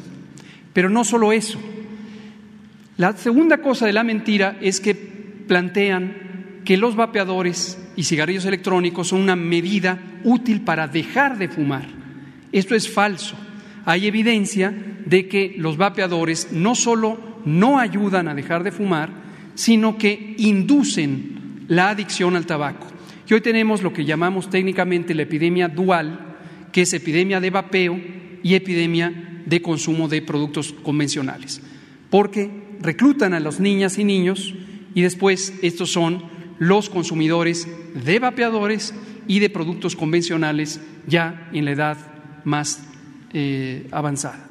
Pero 0.72 0.88
no 0.88 1.04
solo 1.04 1.32
eso. 1.32 1.60
La 2.96 3.16
segunda 3.16 3.58
cosa 3.58 3.86
de 3.86 3.92
la 3.92 4.04
mentira 4.04 4.56
es 4.60 4.80
que 4.80 4.94
plantean 4.94 6.62
que 6.64 6.76
los 6.76 6.96
vapeadores 6.96 7.78
y 7.96 8.04
cigarrillos 8.04 8.44
electrónicos 8.44 9.08
son 9.08 9.22
una 9.22 9.36
medida 9.36 9.98
útil 10.24 10.60
para 10.60 10.86
dejar 10.86 11.38
de 11.38 11.48
fumar. 11.48 11.86
Esto 12.52 12.74
es 12.74 12.88
falso 12.88 13.36
hay 13.86 14.08
evidencia 14.08 14.74
de 15.06 15.28
que 15.28 15.54
los 15.56 15.76
vapeadores 15.76 16.48
no 16.50 16.74
solo 16.74 17.18
no 17.44 17.78
ayudan 17.78 18.26
a 18.26 18.34
dejar 18.34 18.64
de 18.64 18.72
fumar, 18.72 19.10
sino 19.54 19.96
que 19.96 20.34
inducen 20.38 21.64
la 21.68 21.90
adicción 21.90 22.34
al 22.34 22.46
tabaco. 22.46 22.88
Y 23.28 23.34
hoy 23.34 23.40
tenemos 23.40 23.82
lo 23.84 23.92
que 23.92 24.04
llamamos 24.04 24.50
técnicamente 24.50 25.14
la 25.14 25.22
epidemia 25.22 25.68
dual, 25.68 26.36
que 26.72 26.82
es 26.82 26.92
epidemia 26.92 27.40
de 27.40 27.50
vapeo 27.50 27.98
y 28.42 28.54
epidemia 28.54 29.42
de 29.46 29.62
consumo 29.62 30.08
de 30.08 30.20
productos 30.20 30.74
convencionales, 30.82 31.62
porque 32.10 32.50
reclutan 32.82 33.34
a 33.34 33.40
las 33.40 33.60
niñas 33.60 33.98
y 33.98 34.04
niños 34.04 34.52
y 34.96 35.02
después 35.02 35.54
estos 35.62 35.92
son 35.92 36.24
los 36.58 36.88
consumidores 36.88 37.68
de 37.94 38.18
vapeadores 38.18 38.94
y 39.26 39.40
de 39.40 39.50
productos 39.50 39.96
convencionales 39.96 40.80
ya 41.06 41.48
en 41.52 41.64
la 41.64 41.72
edad 41.72 41.96
más 42.44 42.82
eh, 43.32 43.88
avanzada. 43.90 44.48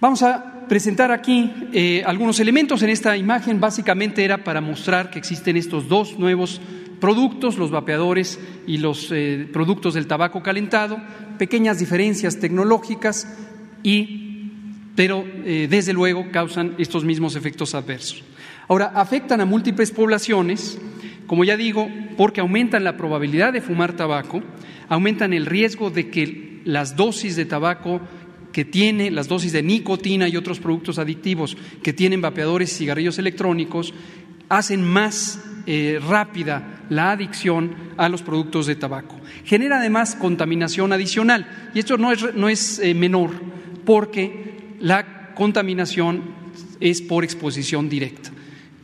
Vamos 0.00 0.22
a 0.22 0.66
presentar 0.68 1.10
aquí 1.10 1.52
eh, 1.72 2.02
algunos 2.06 2.38
elementos 2.40 2.82
en 2.82 2.90
esta 2.90 3.16
imagen. 3.16 3.60
Básicamente 3.60 4.24
era 4.24 4.44
para 4.44 4.60
mostrar 4.60 5.10
que 5.10 5.18
existen 5.18 5.56
estos 5.56 5.88
dos 5.88 6.18
nuevos 6.18 6.60
productos, 7.00 7.56
los 7.56 7.70
vapeadores 7.70 8.38
y 8.66 8.78
los 8.78 9.10
eh, 9.12 9.48
productos 9.52 9.94
del 9.94 10.06
tabaco 10.06 10.42
calentado, 10.42 10.98
pequeñas 11.38 11.78
diferencias 11.78 12.38
tecnológicas 12.38 13.38
y 13.82 14.24
pero 14.96 15.24
desde 15.44 15.92
luego 15.92 16.32
causan 16.32 16.74
estos 16.76 17.04
mismos 17.04 17.36
efectos 17.36 17.76
adversos. 17.76 18.24
Ahora, 18.68 18.92
afectan 18.94 19.40
a 19.40 19.46
múltiples 19.46 19.90
poblaciones, 19.90 20.78
como 21.26 21.44
ya 21.44 21.56
digo, 21.56 21.88
porque 22.18 22.40
aumentan 22.40 22.84
la 22.84 22.96
probabilidad 22.96 23.52
de 23.52 23.62
fumar 23.62 23.94
tabaco, 23.94 24.42
aumentan 24.88 25.32
el 25.32 25.46
riesgo 25.46 25.90
de 25.90 26.10
que 26.10 26.60
las 26.64 26.94
dosis 26.94 27.34
de 27.34 27.46
tabaco 27.46 28.00
que 28.52 28.66
tiene, 28.66 29.10
las 29.10 29.28
dosis 29.28 29.52
de 29.52 29.62
nicotina 29.62 30.28
y 30.28 30.36
otros 30.36 30.58
productos 30.58 30.98
adictivos 30.98 31.56
que 31.82 31.92
tienen 31.92 32.20
vapeadores 32.20 32.72
y 32.72 32.76
cigarrillos 32.76 33.18
electrónicos, 33.18 33.94
hacen 34.48 34.84
más 34.84 35.42
eh, 35.66 36.00
rápida 36.06 36.84
la 36.90 37.12
adicción 37.12 37.74
a 37.96 38.08
los 38.08 38.22
productos 38.22 38.66
de 38.66 38.76
tabaco. 38.76 39.16
Genera 39.44 39.78
además 39.78 40.14
contaminación 40.14 40.92
adicional, 40.92 41.70
y 41.74 41.78
esto 41.78 41.96
no 41.96 42.12
es, 42.12 42.34
no 42.34 42.48
es 42.48 42.78
eh, 42.80 42.94
menor, 42.94 43.30
porque 43.84 44.76
la 44.80 45.34
contaminación 45.34 46.22
es 46.80 47.00
por 47.00 47.24
exposición 47.24 47.88
directa. 47.88 48.30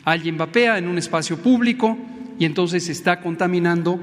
Alguien 0.05 0.37
vapea 0.37 0.79
en 0.79 0.89
un 0.89 0.99
espacio 0.99 1.39
público 1.39 1.99
y 2.39 2.45
entonces 2.45 2.89
está 2.89 3.21
contaminando 3.21 4.01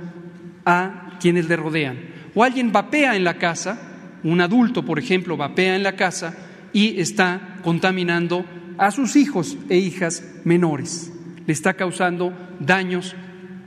a 0.66 1.18
quienes 1.20 1.48
le 1.48 1.56
rodean 1.56 1.98
o 2.34 2.44
alguien 2.44 2.72
vapea 2.72 3.16
en 3.16 3.24
la 3.24 3.38
casa, 3.38 3.80
un 4.24 4.42
adulto, 4.42 4.86
por 4.86 5.00
ejemplo, 5.00 5.38
vapea 5.38 5.76
en 5.76 5.84
la 5.84 5.96
casa 5.96 6.36
y 6.74 7.00
está 7.00 7.58
contaminando 7.64 8.46
a 8.78 8.92
sus 8.92 9.16
hijos 9.16 9.58
e 9.70 9.78
hijas 9.78 10.24
menores. 10.44 11.12
Le 11.46 11.54
está 11.54 11.74
causando 11.74 12.34
daños 12.60 13.16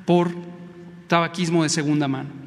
por 0.07 0.31
tabaquismo 1.09 1.63
de 1.63 1.69
segunda 1.69 2.09
mano 2.09 2.44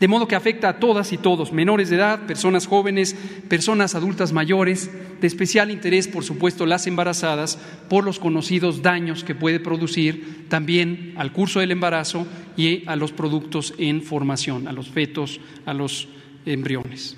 de 0.00 0.08
modo 0.08 0.26
que 0.26 0.34
afecta 0.34 0.68
a 0.68 0.78
todas 0.78 1.12
y 1.12 1.18
todos, 1.18 1.52
menores 1.52 1.88
de 1.88 1.96
edad, 1.96 2.26
personas 2.26 2.66
jóvenes, 2.66 3.14
personas 3.48 3.94
adultas 3.94 4.32
mayores, 4.32 4.90
de 5.20 5.26
especial 5.26 5.70
interés, 5.70 6.08
por 6.08 6.24
supuesto, 6.24 6.66
las 6.66 6.86
embarazadas, 6.86 7.58
por 7.88 8.04
los 8.04 8.18
conocidos 8.18 8.82
daños 8.82 9.24
que 9.24 9.34
puede 9.34 9.60
producir 9.60 10.46
también 10.48 11.14
al 11.16 11.32
curso 11.32 11.60
del 11.60 11.70
embarazo 11.70 12.26
y 12.56 12.82
a 12.86 12.96
los 12.96 13.12
productos 13.12 13.74
en 13.78 14.02
formación, 14.02 14.68
a 14.68 14.72
los 14.72 14.88
fetos, 14.88 15.40
a 15.64 15.72
los 15.72 16.08
embriones. 16.44 17.16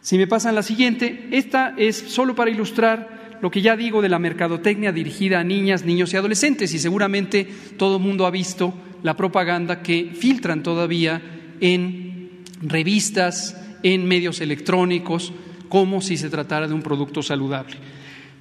Si 0.00 0.18
me 0.18 0.26
pasan 0.26 0.54
la 0.54 0.62
siguiente, 0.62 1.28
esta 1.30 1.74
es 1.78 1.96
solo 1.96 2.34
para 2.34 2.50
ilustrar 2.50 3.38
lo 3.40 3.50
que 3.50 3.62
ya 3.62 3.76
digo 3.76 4.02
de 4.02 4.08
la 4.08 4.18
mercadotecnia 4.18 4.92
dirigida 4.92 5.40
a 5.40 5.44
niñas, 5.44 5.84
niños 5.84 6.12
y 6.12 6.16
adolescentes, 6.16 6.72
y 6.74 6.78
seguramente 6.78 7.48
todo 7.78 7.96
el 7.96 8.02
mundo 8.02 8.26
ha 8.26 8.30
visto 8.30 8.74
la 9.02 9.16
propaganda 9.16 9.82
que 9.82 10.12
filtran 10.14 10.62
todavía 10.62 11.33
en 11.60 12.30
revistas, 12.62 13.56
en 13.82 14.06
medios 14.06 14.40
electrónicos, 14.40 15.32
como 15.68 16.00
si 16.00 16.16
se 16.16 16.30
tratara 16.30 16.68
de 16.68 16.74
un 16.74 16.82
producto 16.82 17.22
saludable. 17.22 17.76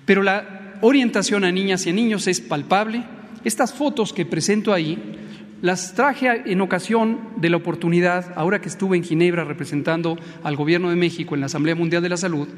Pero 0.05 0.23
la 0.23 0.77
orientación 0.81 1.43
a 1.43 1.51
niñas 1.51 1.85
y 1.85 1.89
a 1.89 1.93
niños 1.93 2.27
es 2.27 2.41
palpable. 2.41 3.03
Estas 3.43 3.73
fotos 3.73 4.13
que 4.13 4.25
presento 4.25 4.73
ahí 4.73 4.97
las 5.61 5.93
traje 5.95 6.43
en 6.51 6.59
ocasión 6.61 7.19
de 7.37 7.49
la 7.49 7.57
oportunidad, 7.57 8.33
ahora 8.35 8.59
que 8.59 8.67
estuve 8.67 8.97
en 8.97 9.03
Ginebra 9.03 9.45
representando 9.45 10.17
al 10.43 10.57
Gobierno 10.57 10.89
de 10.89 10.97
México 10.97 11.35
en 11.35 11.39
la 11.39 11.45
Asamblea 11.45 11.73
Mundial 11.73 12.03
de 12.03 12.09
la 12.09 12.17
Salud, 12.17 12.49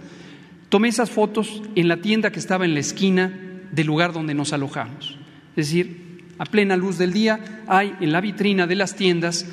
tomé 0.70 0.88
esas 0.88 1.12
fotos 1.12 1.62
en 1.76 1.88
la 1.88 1.98
tienda 1.98 2.32
que 2.32 2.40
estaba 2.40 2.66
en 2.66 2.74
la 2.74 2.80
esquina 2.80 3.32
del 3.72 3.86
lugar 3.86 4.12
donde 4.12 4.34
nos 4.34 4.54
alojamos. 4.54 5.20
Es 5.56 5.68
decir, 5.68 6.24
a 6.40 6.46
plena 6.46 6.76
luz 6.76 6.98
del 6.98 7.14
día 7.14 7.64
hay 7.68 7.94
en 8.02 8.12
la 8.12 8.22
vitrina 8.22 8.66
de 8.66 8.76
las 8.76 8.96
tiendas 8.96 9.46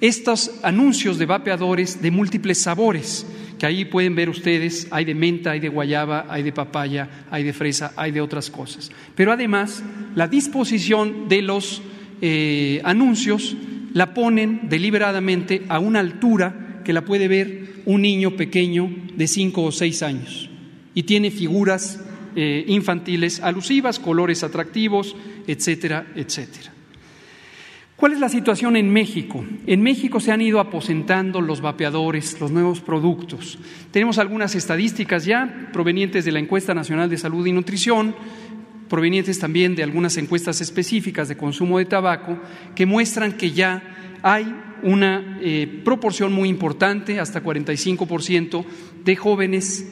estos 0.00 0.50
anuncios 0.62 1.18
de 1.18 1.26
vapeadores 1.26 2.02
de 2.02 2.10
múltiples 2.10 2.58
sabores, 2.58 3.26
que 3.58 3.66
ahí 3.66 3.84
pueden 3.84 4.14
ver 4.14 4.28
ustedes, 4.28 4.88
hay 4.90 5.04
de 5.04 5.14
menta, 5.14 5.52
hay 5.52 5.60
de 5.60 5.68
guayaba, 5.68 6.26
hay 6.28 6.42
de 6.42 6.52
papaya, 6.52 7.26
hay 7.30 7.44
de 7.44 7.52
fresa, 7.52 7.92
hay 7.96 8.10
de 8.10 8.20
otras 8.20 8.50
cosas. 8.50 8.90
Pero 9.14 9.32
además, 9.32 9.82
la 10.14 10.28
disposición 10.28 11.28
de 11.28 11.42
los 11.42 11.80
eh, 12.20 12.80
anuncios 12.84 13.56
la 13.92 14.12
ponen 14.12 14.68
deliberadamente 14.68 15.62
a 15.68 15.78
una 15.78 16.00
altura 16.00 16.82
que 16.84 16.92
la 16.92 17.04
puede 17.04 17.28
ver 17.28 17.82
un 17.86 18.02
niño 18.02 18.36
pequeño 18.36 18.90
de 19.14 19.26
5 19.26 19.62
o 19.62 19.72
6 19.72 20.02
años 20.02 20.50
y 20.94 21.04
tiene 21.04 21.30
figuras 21.30 22.00
eh, 22.36 22.64
infantiles 22.68 23.40
alusivas, 23.40 23.98
colores 23.98 24.42
atractivos, 24.42 25.14
etcétera, 25.46 26.06
etcétera. 26.16 26.73
¿Cuál 27.96 28.12
es 28.12 28.18
la 28.18 28.28
situación 28.28 28.76
en 28.76 28.92
México? 28.92 29.44
En 29.66 29.80
México 29.80 30.18
se 30.18 30.32
han 30.32 30.40
ido 30.40 30.58
aposentando 30.58 31.40
los 31.40 31.60
vapeadores, 31.60 32.40
los 32.40 32.50
nuevos 32.50 32.80
productos. 32.80 33.56
Tenemos 33.92 34.18
algunas 34.18 34.56
estadísticas 34.56 35.24
ya 35.24 35.68
provenientes 35.72 36.24
de 36.24 36.32
la 36.32 36.40
Encuesta 36.40 36.74
Nacional 36.74 37.08
de 37.08 37.18
Salud 37.18 37.46
y 37.46 37.52
Nutrición, 37.52 38.16
provenientes 38.88 39.38
también 39.38 39.76
de 39.76 39.84
algunas 39.84 40.16
encuestas 40.16 40.60
específicas 40.60 41.28
de 41.28 41.36
consumo 41.36 41.78
de 41.78 41.84
tabaco, 41.84 42.38
que 42.74 42.84
muestran 42.84 43.34
que 43.34 43.52
ya 43.52 43.82
hay 44.22 44.52
una 44.82 45.38
eh, 45.40 45.82
proporción 45.84 46.32
muy 46.32 46.48
importante, 46.48 47.20
hasta 47.20 47.44
45%, 47.44 48.64
de 49.04 49.16
jóvenes 49.16 49.88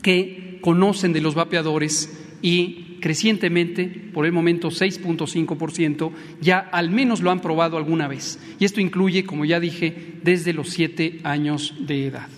que 0.00 0.58
conocen 0.62 1.12
de 1.12 1.20
los 1.20 1.34
vapeadores 1.34 2.10
y 2.40 2.87
crecientemente, 3.00 3.86
por 4.12 4.26
el 4.26 4.32
momento 4.32 4.68
6.5%, 4.68 6.10
ya 6.40 6.58
al 6.58 6.90
menos 6.90 7.20
lo 7.20 7.30
han 7.30 7.40
probado 7.40 7.76
alguna 7.76 8.08
vez. 8.08 8.38
Y 8.58 8.64
esto 8.64 8.80
incluye, 8.80 9.24
como 9.24 9.44
ya 9.44 9.60
dije, 9.60 10.18
desde 10.22 10.52
los 10.52 10.70
siete 10.70 11.20
años 11.24 11.74
de 11.80 12.06
edad. 12.06 12.28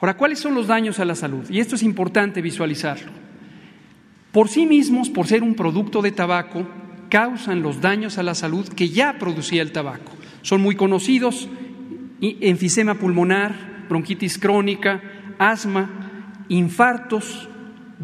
Ahora, 0.00 0.16
¿cuáles 0.16 0.38
son 0.38 0.54
los 0.54 0.66
daños 0.66 0.98
a 0.98 1.04
la 1.04 1.14
salud? 1.14 1.48
Y 1.48 1.60
esto 1.60 1.76
es 1.76 1.82
importante 1.82 2.42
visualizarlo. 2.42 3.10
Por 4.32 4.48
sí 4.48 4.66
mismos, 4.66 5.08
por 5.10 5.26
ser 5.26 5.42
un 5.42 5.54
producto 5.54 6.02
de 6.02 6.10
tabaco, 6.10 6.66
causan 7.08 7.62
los 7.62 7.80
daños 7.80 8.18
a 8.18 8.22
la 8.22 8.34
salud 8.34 8.68
que 8.68 8.88
ya 8.88 9.18
producía 9.18 9.62
el 9.62 9.72
tabaco. 9.72 10.12
Son 10.42 10.60
muy 10.60 10.74
conocidos, 10.74 11.48
enfisema 12.20 12.94
pulmonar, 12.96 13.86
bronquitis 13.88 14.38
crónica, 14.38 15.00
asma, 15.38 16.44
infartos, 16.48 17.48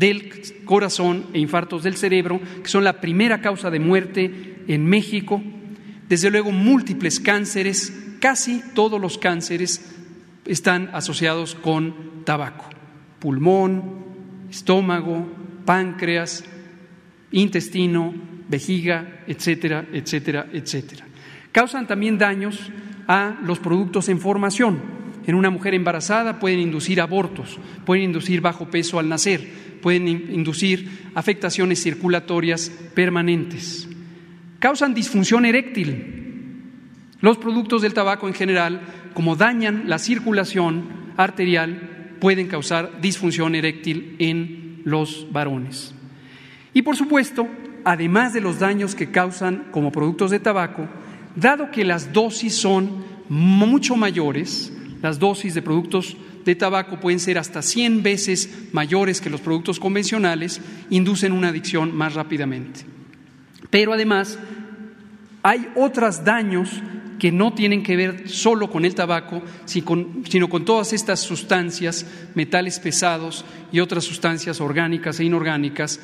del 0.00 0.64
corazón 0.64 1.26
e 1.34 1.38
infartos 1.38 1.82
del 1.82 1.96
cerebro, 1.96 2.40
que 2.62 2.68
son 2.68 2.82
la 2.82 3.00
primera 3.00 3.42
causa 3.42 3.70
de 3.70 3.78
muerte 3.78 4.64
en 4.66 4.86
México. 4.86 5.42
Desde 6.08 6.30
luego, 6.30 6.50
múltiples 6.50 7.20
cánceres, 7.20 7.92
casi 8.18 8.62
todos 8.74 8.98
los 8.98 9.18
cánceres 9.18 9.94
están 10.46 10.88
asociados 10.94 11.54
con 11.54 12.24
tabaco. 12.24 12.64
Pulmón, 13.18 13.82
estómago, 14.48 15.28
páncreas, 15.66 16.44
intestino, 17.30 18.14
vejiga, 18.48 19.20
etcétera, 19.26 19.86
etcétera, 19.92 20.48
etcétera. 20.50 21.06
Causan 21.52 21.86
también 21.86 22.16
daños 22.16 22.70
a 23.06 23.38
los 23.42 23.58
productos 23.58 24.08
en 24.08 24.18
formación. 24.18 24.80
En 25.26 25.34
una 25.34 25.50
mujer 25.50 25.74
embarazada 25.74 26.38
pueden 26.38 26.60
inducir 26.60 27.02
abortos, 27.02 27.58
pueden 27.84 28.04
inducir 28.04 28.40
bajo 28.40 28.70
peso 28.70 28.98
al 28.98 29.08
nacer, 29.08 29.69
pueden 29.80 30.08
inducir 30.08 31.10
afectaciones 31.14 31.82
circulatorias 31.82 32.70
permanentes. 32.94 33.88
Causan 34.58 34.94
disfunción 34.94 35.44
eréctil. 35.44 36.16
Los 37.20 37.38
productos 37.38 37.82
del 37.82 37.94
tabaco 37.94 38.28
en 38.28 38.34
general, 38.34 38.80
como 39.14 39.36
dañan 39.36 39.84
la 39.86 39.98
circulación 39.98 40.84
arterial, 41.16 42.16
pueden 42.20 42.48
causar 42.48 43.00
disfunción 43.00 43.54
eréctil 43.54 44.16
en 44.18 44.82
los 44.84 45.26
varones. 45.32 45.94
Y 46.72 46.82
por 46.82 46.96
supuesto, 46.96 47.48
además 47.84 48.32
de 48.32 48.40
los 48.40 48.58
daños 48.58 48.94
que 48.94 49.10
causan 49.10 49.68
como 49.70 49.92
productos 49.92 50.30
de 50.30 50.40
tabaco, 50.40 50.88
dado 51.36 51.70
que 51.70 51.84
las 51.84 52.12
dosis 52.12 52.54
son 52.54 53.04
mucho 53.28 53.96
mayores, 53.96 54.72
las 55.02 55.18
dosis 55.18 55.54
de 55.54 55.62
productos 55.62 56.16
de 56.44 56.54
tabaco 56.54 57.00
pueden 57.00 57.20
ser 57.20 57.38
hasta 57.38 57.62
100 57.62 58.02
veces 58.02 58.68
mayores 58.72 59.20
que 59.20 59.30
los 59.30 59.40
productos 59.40 59.78
convencionales, 59.80 60.60
inducen 60.90 61.32
una 61.32 61.48
adicción 61.48 61.94
más 61.96 62.14
rápidamente. 62.14 62.80
Pero 63.70 63.92
además 63.92 64.38
hay 65.42 65.68
otros 65.76 66.24
daños 66.24 66.82
que 67.18 67.30
no 67.30 67.52
tienen 67.52 67.82
que 67.82 67.96
ver 67.96 68.28
solo 68.28 68.70
con 68.70 68.84
el 68.84 68.94
tabaco, 68.94 69.42
sino 69.66 70.48
con 70.48 70.64
todas 70.64 70.92
estas 70.92 71.20
sustancias, 71.20 72.06
metales 72.34 72.80
pesados 72.80 73.44
y 73.70 73.80
otras 73.80 74.04
sustancias 74.04 74.60
orgánicas 74.60 75.20
e 75.20 75.24
inorgánicas 75.24 76.00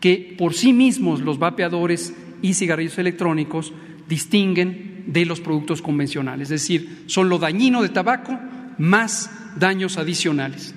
que 0.00 0.34
por 0.38 0.54
sí 0.54 0.72
mismos 0.72 1.20
los 1.20 1.38
vapeadores 1.38 2.14
y 2.42 2.54
cigarrillos 2.54 2.98
electrónicos 2.98 3.72
distinguen 4.08 5.04
de 5.06 5.24
los 5.24 5.40
productos 5.40 5.82
convencionales. 5.82 6.50
Es 6.50 6.62
decir, 6.62 7.04
son 7.06 7.28
lo 7.28 7.38
dañino 7.38 7.82
de 7.82 7.88
tabaco 7.88 8.38
más 8.78 9.30
daños 9.56 9.98
adicionales. 9.98 10.74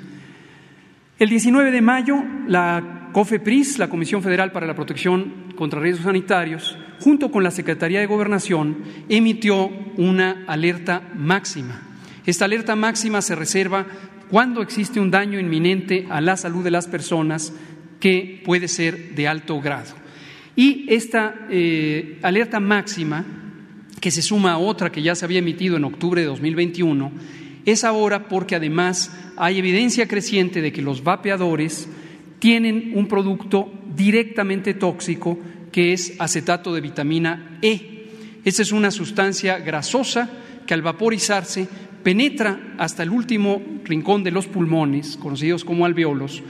El 1.19 1.29
19 1.29 1.71
de 1.71 1.81
mayo, 1.81 2.15
la 2.47 3.09
COFEPRIS, 3.13 3.77
la 3.77 3.89
Comisión 3.89 4.23
Federal 4.23 4.51
para 4.51 4.65
la 4.65 4.75
Protección 4.75 5.53
contra 5.55 5.79
Riesgos 5.79 6.05
Sanitarios, 6.05 6.77
junto 6.99 7.31
con 7.31 7.43
la 7.43 7.51
Secretaría 7.51 7.99
de 7.99 8.05
Gobernación, 8.07 8.77
emitió 9.09 9.69
una 9.97 10.43
alerta 10.47 11.01
máxima. 11.15 11.81
Esta 12.25 12.45
alerta 12.45 12.75
máxima 12.75 13.21
se 13.21 13.35
reserva 13.35 13.85
cuando 14.29 14.61
existe 14.61 14.99
un 14.99 15.11
daño 15.11 15.39
inminente 15.39 16.07
a 16.09 16.21
la 16.21 16.37
salud 16.37 16.63
de 16.63 16.71
las 16.71 16.87
personas 16.87 17.53
que 17.99 18.41
puede 18.45 18.67
ser 18.67 19.13
de 19.15 19.27
alto 19.27 19.59
grado. 19.61 19.93
Y 20.55 20.85
esta 20.89 21.47
eh, 21.49 22.19
alerta 22.21 22.59
máxima, 22.59 23.25
que 23.99 24.11
se 24.11 24.21
suma 24.21 24.53
a 24.53 24.57
otra 24.57 24.91
que 24.91 25.01
ya 25.01 25.15
se 25.15 25.25
había 25.25 25.39
emitido 25.39 25.77
en 25.77 25.83
octubre 25.83 26.21
de 26.21 26.27
2021, 26.27 27.11
es 27.65 27.83
ahora 27.83 28.27
porque 28.27 28.55
además 28.55 29.11
hay 29.37 29.59
evidencia 29.59 30.07
creciente 30.07 30.61
de 30.61 30.71
que 30.71 30.81
los 30.81 31.03
vapeadores 31.03 31.87
tienen 32.39 32.93
un 32.95 33.07
producto 33.07 33.71
directamente 33.95 34.73
tóxico 34.73 35.37
que 35.71 35.93
es 35.93 36.13
acetato 36.19 36.73
de 36.73 36.81
vitamina 36.81 37.59
E. 37.61 38.09
Esta 38.43 38.61
es 38.61 38.71
una 38.71 38.91
sustancia 38.91 39.59
grasosa 39.59 40.29
que 40.65 40.73
al 40.73 40.81
vaporizarse 40.81 41.67
penetra 42.03 42.73
hasta 42.77 43.03
el 43.03 43.11
último 43.11 43.61
rincón 43.83 44.23
de 44.23 44.31
los 44.31 44.47
pulmones, 44.47 45.17
conocidos 45.17 45.63
como 45.63 45.85
alveolos, 45.85 46.41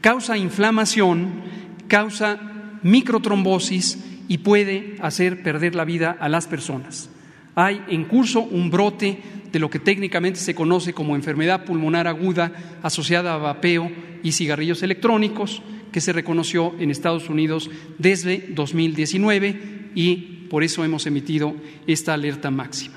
causa 0.00 0.36
inflamación, 0.36 1.42
causa 1.88 2.38
microtrombosis 2.82 3.98
y 4.28 4.38
puede 4.38 4.96
hacer 5.00 5.42
perder 5.42 5.74
la 5.74 5.84
vida 5.84 6.16
a 6.20 6.28
las 6.28 6.46
personas. 6.46 7.10
Hay 7.54 7.82
en 7.88 8.04
curso 8.04 8.42
un 8.42 8.70
brote 8.70 9.20
de 9.52 9.58
lo 9.58 9.70
que 9.70 9.78
técnicamente 9.78 10.40
se 10.40 10.54
conoce 10.54 10.92
como 10.92 11.16
enfermedad 11.16 11.64
pulmonar 11.64 12.06
aguda 12.06 12.78
asociada 12.82 13.34
a 13.34 13.38
vapeo 13.38 13.90
y 14.22 14.32
cigarrillos 14.32 14.82
electrónicos, 14.82 15.62
que 15.92 16.00
se 16.00 16.12
reconoció 16.12 16.74
en 16.78 16.90
Estados 16.90 17.28
Unidos 17.28 17.70
desde 17.98 18.48
2019 18.50 19.90
y 19.94 20.16
por 20.50 20.64
eso 20.64 20.84
hemos 20.84 21.06
emitido 21.06 21.54
esta 21.86 22.14
alerta 22.14 22.50
máxima. 22.50 22.96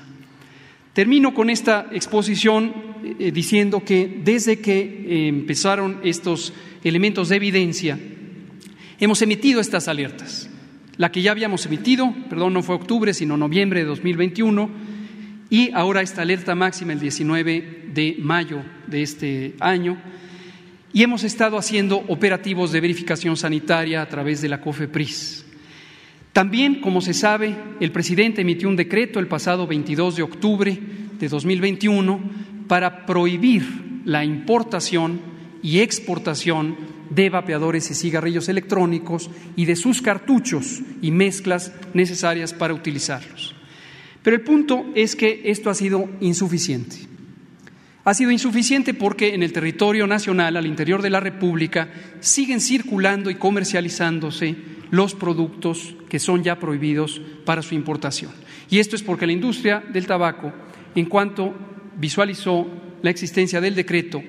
Termino 0.92 1.32
con 1.32 1.48
esta 1.48 1.88
exposición 1.92 2.74
eh, 3.18 3.32
diciendo 3.32 3.82
que 3.84 4.20
desde 4.22 4.60
que 4.60 4.80
eh, 4.80 5.28
empezaron 5.28 6.00
estos 6.04 6.52
elementos 6.84 7.30
de 7.30 7.36
evidencia, 7.36 7.98
hemos 9.00 9.22
emitido 9.22 9.60
estas 9.60 9.88
alertas. 9.88 10.50
La 10.98 11.10
que 11.10 11.22
ya 11.22 11.30
habíamos 11.30 11.64
emitido, 11.64 12.14
perdón, 12.28 12.52
no 12.52 12.62
fue 12.62 12.74
octubre, 12.74 13.14
sino 13.14 13.38
noviembre 13.38 13.80
de 13.80 13.86
2021, 13.86 14.91
y 15.52 15.70
ahora 15.74 16.00
esta 16.00 16.22
alerta 16.22 16.54
máxima 16.54 16.94
el 16.94 16.98
19 16.98 17.90
de 17.92 18.16
mayo 18.18 18.64
de 18.86 19.02
este 19.02 19.54
año. 19.60 19.98
Y 20.94 21.02
hemos 21.02 21.24
estado 21.24 21.58
haciendo 21.58 21.98
operativos 22.08 22.72
de 22.72 22.80
verificación 22.80 23.36
sanitaria 23.36 24.00
a 24.00 24.08
través 24.08 24.40
de 24.40 24.48
la 24.48 24.62
COFEPRIS. 24.62 25.44
También, 26.32 26.80
como 26.80 27.02
se 27.02 27.12
sabe, 27.12 27.54
el 27.80 27.92
presidente 27.92 28.40
emitió 28.40 28.66
un 28.66 28.76
decreto 28.76 29.18
el 29.18 29.26
pasado 29.26 29.66
22 29.66 30.16
de 30.16 30.22
octubre 30.22 30.78
de 31.18 31.28
2021 31.28 32.20
para 32.66 33.04
prohibir 33.04 34.00
la 34.06 34.24
importación 34.24 35.20
y 35.62 35.80
exportación 35.80 36.78
de 37.10 37.28
vapeadores 37.28 37.90
y 37.90 37.94
cigarrillos 37.94 38.48
electrónicos 38.48 39.28
y 39.54 39.66
de 39.66 39.76
sus 39.76 40.00
cartuchos 40.00 40.80
y 41.02 41.10
mezclas 41.10 41.74
necesarias 41.92 42.54
para 42.54 42.72
utilizarlos. 42.72 43.54
Pero 44.22 44.36
el 44.36 44.42
punto 44.42 44.86
es 44.94 45.16
que 45.16 45.42
esto 45.44 45.70
ha 45.70 45.74
sido 45.74 46.08
insuficiente. 46.20 46.96
Ha 48.04 48.14
sido 48.14 48.30
insuficiente 48.30 48.94
porque 48.94 49.34
en 49.34 49.42
el 49.42 49.52
territorio 49.52 50.06
nacional, 50.06 50.56
al 50.56 50.66
interior 50.66 51.02
de 51.02 51.10
la 51.10 51.20
República, 51.20 51.88
siguen 52.20 52.60
circulando 52.60 53.30
y 53.30 53.36
comercializándose 53.36 54.56
los 54.90 55.14
productos 55.14 55.94
que 56.08 56.18
son 56.18 56.42
ya 56.42 56.58
prohibidos 56.58 57.20
para 57.44 57.62
su 57.62 57.74
importación. 57.74 58.32
Y 58.70 58.78
esto 58.78 58.96
es 58.96 59.02
porque 59.02 59.26
la 59.26 59.32
industria 59.32 59.82
del 59.92 60.06
tabaco, 60.06 60.52
en 60.94 61.06
cuanto 61.06 61.54
visualizó 61.96 62.66
la 63.02 63.10
existencia 63.10 63.60
del 63.60 63.74
decreto 63.74 64.22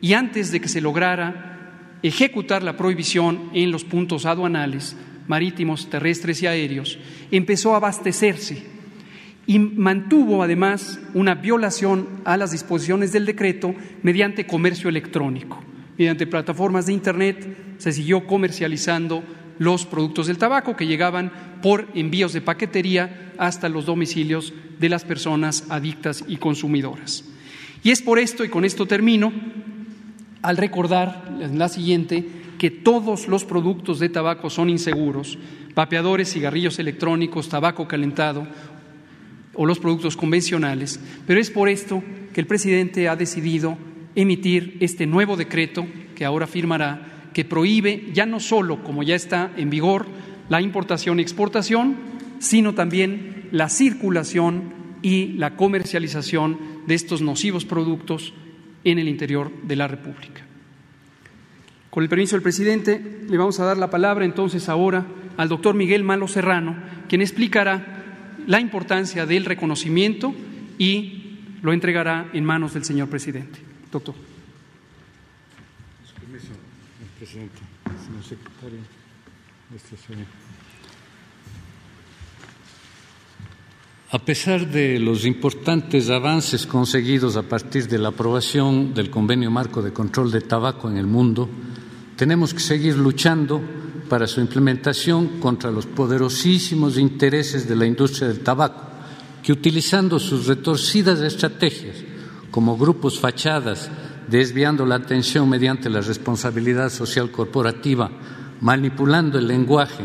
y 0.00 0.12
antes 0.12 0.50
de 0.50 0.60
que 0.60 0.68
se 0.68 0.80
lograra 0.80 1.98
ejecutar 2.02 2.62
la 2.62 2.76
prohibición 2.76 3.50
en 3.54 3.70
los 3.70 3.84
puntos 3.84 4.26
aduanales, 4.26 4.96
marítimos, 5.28 5.88
terrestres 5.88 6.42
y 6.42 6.46
aéreos, 6.46 6.98
empezó 7.30 7.72
a 7.74 7.76
abastecerse 7.76 8.73
y 9.46 9.58
mantuvo 9.58 10.42
además 10.42 11.00
una 11.12 11.34
violación 11.34 12.08
a 12.24 12.36
las 12.36 12.52
disposiciones 12.52 13.12
del 13.12 13.26
decreto 13.26 13.74
mediante 14.02 14.46
comercio 14.46 14.88
electrónico. 14.88 15.62
Mediante 15.98 16.26
plataformas 16.26 16.86
de 16.86 16.92
Internet 16.92 17.76
se 17.78 17.92
siguió 17.92 18.26
comercializando 18.26 19.22
los 19.58 19.86
productos 19.86 20.26
del 20.26 20.38
tabaco 20.38 20.76
que 20.76 20.86
llegaban 20.86 21.30
por 21.62 21.88
envíos 21.94 22.32
de 22.32 22.40
paquetería 22.40 23.32
hasta 23.38 23.68
los 23.68 23.86
domicilios 23.86 24.52
de 24.78 24.88
las 24.88 25.04
personas 25.04 25.66
adictas 25.68 26.24
y 26.26 26.36
consumidoras. 26.36 27.24
Y 27.82 27.90
es 27.90 28.02
por 28.02 28.18
esto, 28.18 28.44
y 28.44 28.48
con 28.48 28.64
esto 28.64 28.86
termino, 28.86 29.32
al 30.42 30.56
recordar 30.56 31.36
en 31.40 31.58
la 31.58 31.68
siguiente 31.68 32.26
que 32.58 32.70
todos 32.70 33.28
los 33.28 33.44
productos 33.44 33.98
de 33.98 34.08
tabaco 34.08 34.50
son 34.50 34.70
inseguros, 34.70 35.38
vapeadores, 35.74 36.32
cigarrillos 36.32 36.78
electrónicos, 36.78 37.48
tabaco 37.48 37.86
calentado 37.86 38.46
o 39.54 39.66
los 39.66 39.78
productos 39.78 40.16
convencionales, 40.16 41.00
pero 41.26 41.40
es 41.40 41.50
por 41.50 41.68
esto 41.68 42.02
que 42.32 42.40
el 42.40 42.46
presidente 42.46 43.08
ha 43.08 43.16
decidido 43.16 43.78
emitir 44.14 44.76
este 44.80 45.06
nuevo 45.06 45.36
decreto 45.36 45.86
que 46.14 46.24
ahora 46.24 46.46
firmará, 46.46 47.30
que 47.32 47.44
prohíbe 47.44 48.08
ya 48.12 48.26
no 48.26 48.40
solo, 48.40 48.82
como 48.82 49.02
ya 49.02 49.14
está 49.14 49.52
en 49.56 49.70
vigor, 49.70 50.06
la 50.48 50.60
importación 50.60 51.18
y 51.18 51.22
exportación, 51.22 51.96
sino 52.38 52.74
también 52.74 53.48
la 53.50 53.68
circulación 53.68 54.72
y 55.02 55.28
la 55.34 55.56
comercialización 55.56 56.58
de 56.86 56.94
estos 56.94 57.22
nocivos 57.22 57.64
productos 57.64 58.34
en 58.84 58.98
el 58.98 59.08
interior 59.08 59.50
de 59.62 59.76
la 59.76 59.88
República. 59.88 60.42
Con 61.90 62.02
el 62.02 62.08
permiso 62.08 62.36
del 62.36 62.42
presidente, 62.42 63.24
le 63.28 63.38
vamos 63.38 63.60
a 63.60 63.64
dar 63.64 63.76
la 63.76 63.90
palabra 63.90 64.24
entonces 64.24 64.68
ahora 64.68 65.06
al 65.36 65.48
doctor 65.48 65.74
Miguel 65.74 66.04
Malo 66.04 66.28
Serrano, 66.28 66.76
quien 67.08 67.20
explicará 67.20 68.03
la 68.46 68.60
importancia 68.60 69.26
del 69.26 69.44
reconocimiento 69.44 70.34
y 70.78 71.38
lo 71.62 71.72
entregará 71.72 72.30
en 72.32 72.44
manos 72.44 72.74
del 72.74 72.84
señor 72.84 73.08
presidente. 73.08 73.58
Doctor. 73.90 74.14
a 84.14 84.18
pesar 84.20 84.70
de 84.70 85.00
los 85.00 85.24
importantes 85.24 86.08
avances 86.08 86.66
conseguidos 86.66 87.36
a 87.36 87.42
partir 87.42 87.88
de 87.88 87.98
la 87.98 88.10
aprobación 88.10 88.94
del 88.94 89.10
Convenio 89.10 89.50
Marco 89.50 89.82
de 89.82 89.92
Control 89.92 90.30
de 90.30 90.40
Tabaco 90.40 90.88
en 90.88 90.98
el 90.98 91.08
mundo, 91.08 91.48
tenemos 92.14 92.54
que 92.54 92.60
seguir 92.60 92.96
luchando 92.96 93.60
para 94.08 94.26
su 94.26 94.40
implementación 94.40 95.40
contra 95.40 95.70
los 95.70 95.86
poderosísimos 95.86 96.98
intereses 96.98 97.68
de 97.68 97.76
la 97.76 97.86
industria 97.86 98.28
del 98.28 98.40
tabaco, 98.40 98.82
que 99.42 99.52
utilizando 99.52 100.18
sus 100.18 100.46
retorcidas 100.46 101.20
estrategias 101.20 101.96
como 102.50 102.76
grupos 102.76 103.18
fachadas, 103.18 103.90
desviando 104.28 104.86
la 104.86 104.94
atención 104.94 105.48
mediante 105.48 105.90
la 105.90 106.00
responsabilidad 106.00 106.90
social 106.90 107.30
corporativa, 107.30 108.10
manipulando 108.60 109.38
el 109.38 109.48
lenguaje, 109.48 110.04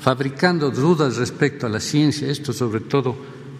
fabricando 0.00 0.70
dudas 0.70 1.16
respecto 1.16 1.66
a 1.66 1.70
la 1.70 1.80
ciencia, 1.80 2.28
esto 2.28 2.52
sobre 2.52 2.80
todo 2.80 3.16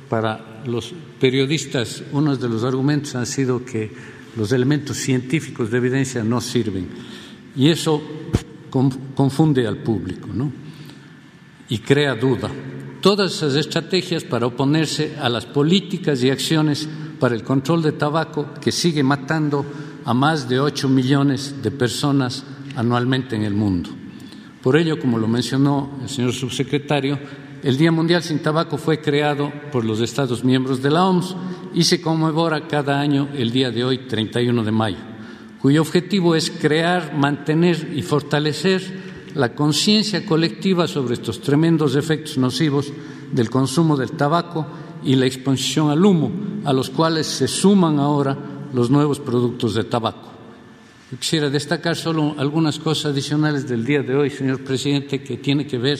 para 0.08 0.62
los 0.66 0.92
periodistas, 1.20 2.02
uno 2.12 2.36
de 2.36 2.48
los 2.48 2.64
argumentos 2.64 3.14
han 3.14 3.26
sido 3.26 3.64
que 3.64 3.92
los 4.36 4.50
elementos 4.52 4.96
científicos 4.96 5.70
de 5.70 5.78
evidencia 5.78 6.24
no 6.24 6.40
sirven. 6.40 6.88
Y 7.54 7.68
eso 7.68 8.02
confunde 9.14 9.66
al 9.66 9.78
público 9.78 10.28
¿no? 10.32 10.50
y 11.68 11.78
crea 11.78 12.14
duda. 12.14 12.50
Todas 13.00 13.34
esas 13.34 13.54
estrategias 13.56 14.24
para 14.24 14.46
oponerse 14.46 15.16
a 15.20 15.28
las 15.28 15.44
políticas 15.44 16.22
y 16.22 16.30
acciones 16.30 16.88
para 17.18 17.34
el 17.34 17.44
control 17.44 17.82
de 17.82 17.92
tabaco 17.92 18.54
que 18.60 18.72
sigue 18.72 19.02
matando 19.02 19.64
a 20.04 20.14
más 20.14 20.48
de 20.48 20.60
ocho 20.60 20.88
millones 20.88 21.62
de 21.62 21.70
personas 21.70 22.44
anualmente 22.76 23.36
en 23.36 23.42
el 23.42 23.54
mundo. 23.54 23.90
Por 24.62 24.76
ello, 24.76 24.98
como 24.98 25.18
lo 25.18 25.28
mencionó 25.28 25.98
el 26.02 26.08
señor 26.08 26.32
subsecretario, 26.32 27.18
el 27.62 27.76
Día 27.76 27.92
Mundial 27.92 28.22
sin 28.22 28.40
Tabaco 28.40 28.76
fue 28.76 29.00
creado 29.00 29.52
por 29.70 29.84
los 29.84 30.00
Estados 30.00 30.44
miembros 30.44 30.82
de 30.82 30.90
la 30.90 31.06
OMS 31.06 31.36
y 31.74 31.84
se 31.84 32.00
conmemora 32.00 32.66
cada 32.66 33.00
año 33.00 33.28
el 33.34 33.52
día 33.52 33.70
de 33.70 33.84
hoy, 33.84 33.98
31 34.08 34.64
de 34.64 34.72
mayo, 34.72 34.98
cuyo 35.62 35.80
objetivo 35.80 36.34
es 36.34 36.50
crear, 36.50 37.14
mantener 37.16 37.92
y 37.94 38.02
fortalecer 38.02 38.82
la 39.36 39.54
conciencia 39.54 40.26
colectiva 40.26 40.88
sobre 40.88 41.14
estos 41.14 41.40
tremendos 41.40 41.94
efectos 41.94 42.36
nocivos 42.36 42.92
del 43.30 43.48
consumo 43.48 43.96
del 43.96 44.10
tabaco 44.10 44.66
y 45.04 45.14
la 45.14 45.26
exposición 45.26 45.88
al 45.88 46.04
humo, 46.04 46.32
a 46.64 46.72
los 46.72 46.90
cuales 46.90 47.28
se 47.28 47.46
suman 47.46 48.00
ahora 48.00 48.36
los 48.74 48.90
nuevos 48.90 49.20
productos 49.20 49.74
de 49.74 49.84
tabaco. 49.84 50.32
quisiera 51.18 51.48
destacar 51.48 51.94
solo 51.94 52.34
algunas 52.38 52.80
cosas 52.80 53.12
adicionales 53.12 53.68
del 53.68 53.84
día 53.84 54.02
de 54.02 54.16
hoy, 54.16 54.30
señor 54.30 54.64
presidente, 54.64 55.22
que 55.22 55.36
tiene 55.36 55.64
que 55.64 55.78
ver 55.78 55.98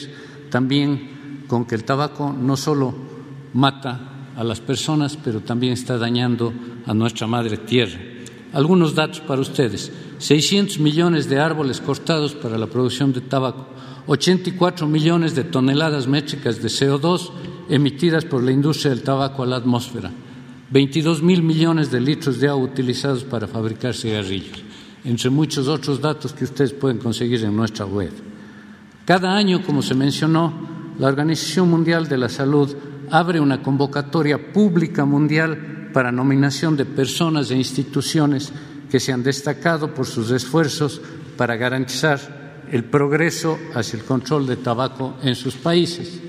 también 0.49 1.45
con 1.47 1.63
que 1.63 1.75
el 1.75 1.85
tabaco 1.85 2.33
no 2.37 2.57
solo 2.57 2.93
mata 3.53 4.27
a 4.35 4.43
las 4.43 4.59
personas, 4.59 5.17
pero 5.23 5.39
también 5.39 5.71
está 5.71 5.97
dañando 5.97 6.51
a 6.85 6.93
nuestra 6.93 7.27
madre 7.27 7.55
tierra. 7.55 8.12
Algunos 8.53 8.93
datos 8.93 9.19
para 9.19 9.41
ustedes. 9.41 9.91
600 10.19 10.79
millones 10.79 11.27
de 11.27 11.39
árboles 11.39 11.81
cortados 11.81 12.33
para 12.33 12.57
la 12.57 12.67
producción 12.67 13.11
de 13.11 13.21
tabaco, 13.21 13.67
84 14.07 14.87
millones 14.87 15.35
de 15.35 15.43
toneladas 15.43 16.07
métricas 16.07 16.61
de 16.61 16.69
CO2 16.69 17.31
emitidas 17.69 18.25
por 18.25 18.43
la 18.43 18.51
industria 18.51 18.91
del 18.91 19.03
tabaco 19.03 19.43
a 19.43 19.45
la 19.45 19.55
atmósfera, 19.57 20.11
22 20.69 21.21
mil 21.23 21.41
millones 21.41 21.91
de 21.91 21.99
litros 21.99 22.39
de 22.39 22.47
agua 22.47 22.65
utilizados 22.65 23.23
para 23.23 23.47
fabricar 23.47 23.95
cigarrillos, 23.95 24.61
entre 25.03 25.29
muchos 25.29 25.67
otros 25.67 25.99
datos 25.99 26.33
que 26.33 26.45
ustedes 26.45 26.73
pueden 26.73 26.99
conseguir 26.99 27.43
en 27.43 27.55
nuestra 27.55 27.85
web. 27.85 28.11
Cada 29.05 29.35
año, 29.35 29.61
como 29.65 29.81
se 29.81 29.95
mencionó, 29.95 30.53
la 30.99 31.07
Organización 31.07 31.69
Mundial 31.69 32.07
de 32.07 32.17
la 32.17 32.29
Salud 32.29 32.73
abre 33.11 33.39
una 33.39 33.61
convocatoria 33.61 34.51
pública 34.51 35.05
mundial 35.05 35.89
para 35.93 36.11
nominación 36.11 36.75
de 36.75 36.85
personas 36.85 37.51
e 37.51 37.55
instituciones 37.55 38.51
que 38.89 38.99
se 38.99 39.13
han 39.13 39.23
destacado 39.23 39.93
por 39.93 40.05
sus 40.05 40.31
esfuerzos 40.31 41.01
para 41.37 41.55
garantizar 41.55 42.63
el 42.71 42.83
progreso 42.85 43.57
hacia 43.73 43.97
el 43.97 44.05
control 44.05 44.47
de 44.47 44.57
tabaco 44.57 45.15
en 45.23 45.35
sus 45.35 45.55
países. 45.55 46.19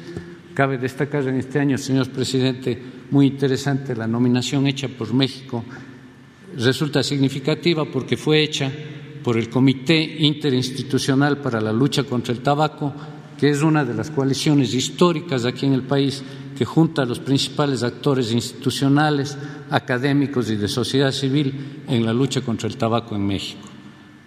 Cabe 0.52 0.78
destacar 0.78 1.26
en 1.26 1.36
este 1.36 1.58
año, 1.58 1.78
señor 1.78 2.10
presidente, 2.10 2.80
muy 3.10 3.26
interesante 3.26 3.96
la 3.96 4.06
nominación 4.06 4.66
hecha 4.66 4.88
por 4.88 5.12
México. 5.12 5.64
Resulta 6.56 7.02
significativa 7.02 7.84
porque 7.84 8.16
fue 8.16 8.42
hecha 8.42 8.70
por 9.22 9.36
el 9.36 9.48
Comité 9.48 10.00
Interinstitucional 10.00 11.38
para 11.38 11.60
la 11.60 11.72
Lucha 11.72 12.04
contra 12.04 12.32
el 12.32 12.40
Tabaco 12.40 12.92
que 13.38 13.50
es 13.50 13.62
una 13.62 13.84
de 13.84 13.94
las 13.94 14.10
coaliciones 14.10 14.74
históricas 14.74 15.44
aquí 15.44 15.66
en 15.66 15.74
el 15.74 15.82
país 15.82 16.22
que 16.56 16.64
junta 16.64 17.02
a 17.02 17.06
los 17.06 17.18
principales 17.18 17.82
actores 17.82 18.32
institucionales, 18.32 19.36
académicos 19.70 20.50
y 20.50 20.56
de 20.56 20.68
sociedad 20.68 21.10
civil 21.10 21.82
en 21.88 22.04
la 22.04 22.12
lucha 22.12 22.40
contra 22.40 22.68
el 22.68 22.76
tabaco 22.76 23.14
en 23.16 23.26
México. 23.26 23.68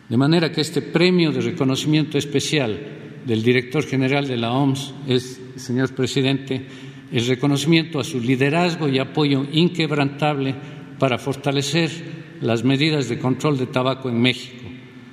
De 0.10 0.18
manera 0.18 0.52
que 0.52 0.62
este 0.62 0.82
premio 0.82 1.32
de 1.32 1.42
reconocimiento 1.42 2.18
especial 2.18 2.80
del 3.26 3.44
director 3.44 3.84
general 3.84 4.28
de 4.28 4.38
la 4.38 4.52
OMS 4.52 4.94
es, 5.08 5.42
señor 5.58 5.94
presidente, 5.94 6.66
el 7.12 7.26
reconocimiento 7.28 8.00
a 8.00 8.04
su 8.04 8.20
liderazgo 8.20 8.88
y 8.88 9.00
apoyo 9.00 9.46
inquebrantable 9.52 10.56
para 11.00 11.18
fortalecer 11.18 11.92
las 12.42 12.64
medidas 12.64 13.10
de 13.10 13.20
control 13.20 13.58
de 13.58 13.68
tabaco 13.68 14.10
en 14.10 14.22
México. 14.22 14.64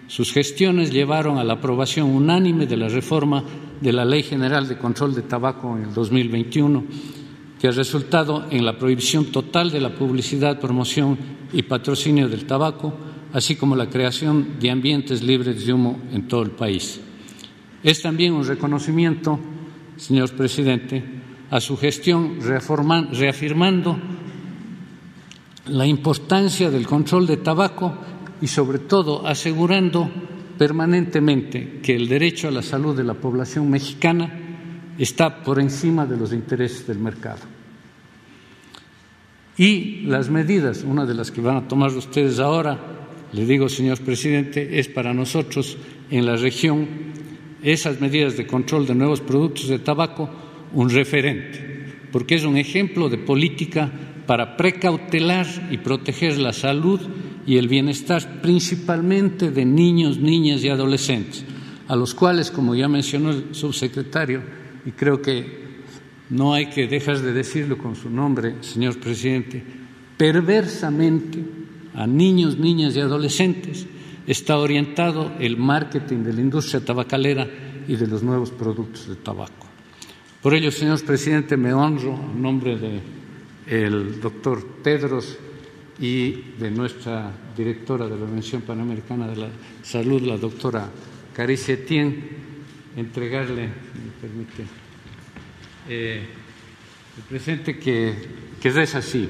Sus 0.07 0.33
gestiones 0.33 0.93
llevaron 0.93 1.39
a 1.39 1.45
la 1.45 1.55
aprobación 1.55 2.11
unánime 2.11 2.67
de 2.67 2.77
la 2.77 2.89
reforma 2.89 3.45
de 3.85 3.93
la 3.93 4.07
Ley 4.07 4.23
General 4.23 4.67
de 4.67 4.79
Control 4.79 5.15
de 5.15 5.21
Tabaco 5.21 5.77
en 5.77 5.85
el 5.85 5.93
2021, 5.93 6.85
que 7.61 7.69
ha 7.69 7.71
resultado 7.71 8.47
en 8.49 8.65
la 8.65 8.79
prohibición 8.79 9.27
total 9.27 9.71
de 9.71 9.79
la 9.79 9.95
publicidad, 9.95 10.59
promoción 10.59 11.19
y 11.53 11.65
patrocinio 11.65 12.27
del 12.27 12.47
tabaco, 12.47 12.95
así 13.35 13.57
como 13.57 13.77
la 13.77 13.91
creación 13.91 14.59
de 14.59 14.71
ambientes 14.71 15.23
libres 15.23 15.67
de 15.67 15.75
humo 15.75 16.01
en 16.15 16.27
todo 16.27 16.45
el 16.45 16.53
país. 16.53 16.99
Es 17.83 18.01
también 18.01 18.33
un 18.33 18.47
reconocimiento, 18.47 19.39
señor 19.97 20.33
presidente, 20.33 21.05
a 21.51 21.61
su 21.61 21.77
gestión 21.77 22.39
reafirmando 22.41 23.99
la 25.67 25.87
importancia 25.87 26.71
del 26.71 26.87
control 26.87 27.27
de 27.27 27.37
tabaco 27.37 27.93
y, 28.41 28.47
sobre 28.47 28.79
todo, 28.79 29.27
asegurando 29.27 30.11
permanentemente 30.59 31.81
que 31.83 31.95
el 31.95 32.09
derecho 32.09 32.49
a 32.49 32.51
la 32.51 32.63
salud 32.63 32.97
de 32.97 33.05
la 33.05 33.15
población 33.15 33.71
mexicana 33.71 34.33
está 34.99 35.43
por 35.43 35.61
encima 35.61 36.07
de 36.07 36.17
los 36.17 36.33
intereses 36.33 36.87
del 36.87 36.99
mercado. 36.99 37.41
Y 39.57 40.03
las 40.07 40.31
medidas, 40.31 40.83
una 40.83 41.07
de 41.07 41.15
las 41.15 41.31
que 41.31 41.41
van 41.41 41.57
a 41.57 41.69
tomar 41.69 41.91
ustedes 41.93 42.39
ahora, 42.41 42.79
le 43.33 43.47
digo, 43.47 43.69
señor 43.69 44.01
presidente, 44.01 44.79
es 44.79 44.89
para 44.89 45.15
nosotros 45.15 45.77
en 46.11 46.27
la 46.27 46.37
región 46.37 46.87
esas 47.63 48.01
medidas 48.01 48.37
de 48.37 48.47
control 48.47 48.87
de 48.87 48.95
nuevos 48.95 49.21
productos 49.21 49.69
de 49.69 49.79
tabaco 49.79 50.29
un 50.73 50.91
referente, 50.91 51.95
porque 52.13 52.35
es 52.35 52.45
un 52.45 52.57
ejemplo 52.57 53.09
de 53.09 53.19
política 53.19 53.91
para 54.27 54.57
precautelar 54.57 55.47
y 55.71 55.79
proteger 55.79 56.39
la 56.39 56.53
salud 56.53 57.01
y 57.47 57.57
el 57.57 57.69
bienestar 57.69 58.41
principalmente 58.41 59.51
de 59.51 59.65
niños, 59.65 60.19
niñas 60.19 60.63
y 60.65 60.69
adolescentes, 60.69 61.45
a 61.89 61.97
los 61.97 62.15
cuales, 62.15 62.51
como 62.51 62.75
ya 62.75 62.89
mencionó 62.89 63.31
el 63.31 63.55
subsecretario, 63.55 64.43
y 64.87 64.93
creo 64.93 65.21
que 65.21 65.65
no 66.31 66.55
hay 66.55 66.67
que 66.67 66.87
dejar 66.87 67.21
de 67.21 67.33
decirlo 67.33 67.79
con 67.79 67.97
su 67.97 68.09
nombre, 68.11 68.57
señor 68.63 68.99
presidente, 68.99 69.63
perversamente 70.17 71.45
a 71.95 72.07
niños, 72.07 72.59
niñas 72.59 72.97
y 72.97 73.01
adolescentes 73.01 73.87
está 74.27 74.59
orientado 74.59 75.33
el 75.39 75.57
marketing 75.57 76.25
de 76.25 76.33
la 76.33 76.41
industria 76.41 76.85
tabacalera 76.85 77.47
y 77.87 77.97
de 77.97 78.07
los 78.07 78.23
nuevos 78.23 78.51
productos 78.51 79.09
de 79.09 79.17
tabaco. 79.17 79.67
Por 80.43 80.55
ello, 80.55 80.71
señor 80.71 81.03
presidente, 81.05 81.57
me 81.57 81.73
honro 81.73 82.15
en 82.15 82.43
nombre 82.43 83.03
del 83.67 84.21
doctor 84.21 84.67
Pedros 84.83 85.39
y 85.99 86.33
de 86.59 86.71
nuestra 86.71 87.33
directora 87.57 88.05
de 88.07 88.17
la 88.17 88.25
Organización 88.25 88.63
Panamericana 88.63 89.29
de 89.29 89.37
la 89.37 89.49
Salud, 89.83 90.23
la 90.23 90.37
doctora 90.37 90.89
Caricia 91.33 91.75
Etienne, 91.75 92.17
entregarle, 92.97 93.63
me 93.63 94.11
permite, 94.21 94.65
eh, 95.89 96.27
el 97.17 97.23
presente 97.25 97.79
que, 97.79 98.15
que 98.61 98.69
es 98.69 98.95
así. 98.95 99.29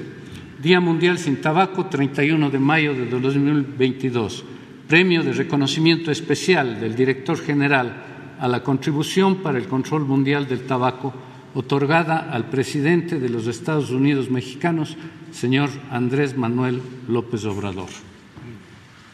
Día 0.61 0.79
Mundial 0.79 1.17
sin 1.17 1.41
Tabaco, 1.41 1.87
31 1.87 2.49
de 2.49 2.59
mayo 2.59 2.93
de 2.93 3.05
2022. 3.07 4.43
Premio 4.87 5.23
de 5.23 5.33
reconocimiento 5.33 6.11
especial 6.11 6.79
del 6.79 6.95
director 6.95 7.39
general 7.39 8.03
a 8.39 8.47
la 8.47 8.63
contribución 8.63 9.37
para 9.37 9.57
el 9.57 9.67
control 9.67 10.05
mundial 10.05 10.47
del 10.47 10.65
tabaco, 10.65 11.13
otorgada 11.53 12.31
al 12.31 12.49
presidente 12.49 13.19
de 13.19 13.29
los 13.29 13.47
Estados 13.47 13.89
Unidos 13.91 14.29
mexicanos, 14.29 14.97
señor 15.35 15.69
Andrés 15.91 16.37
Manuel 16.37 16.81
López 17.09 17.43
Obrador. 17.43 17.89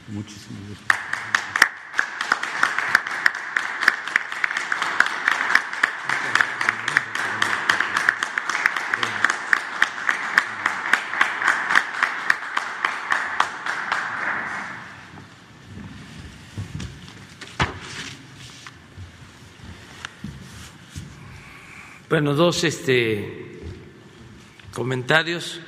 Muchísimas 0.09 0.61
gracias. 0.67 1.01
Bueno, 22.09 22.36
dos 22.36 22.63
este, 22.65 23.61
comentarios 24.74 25.61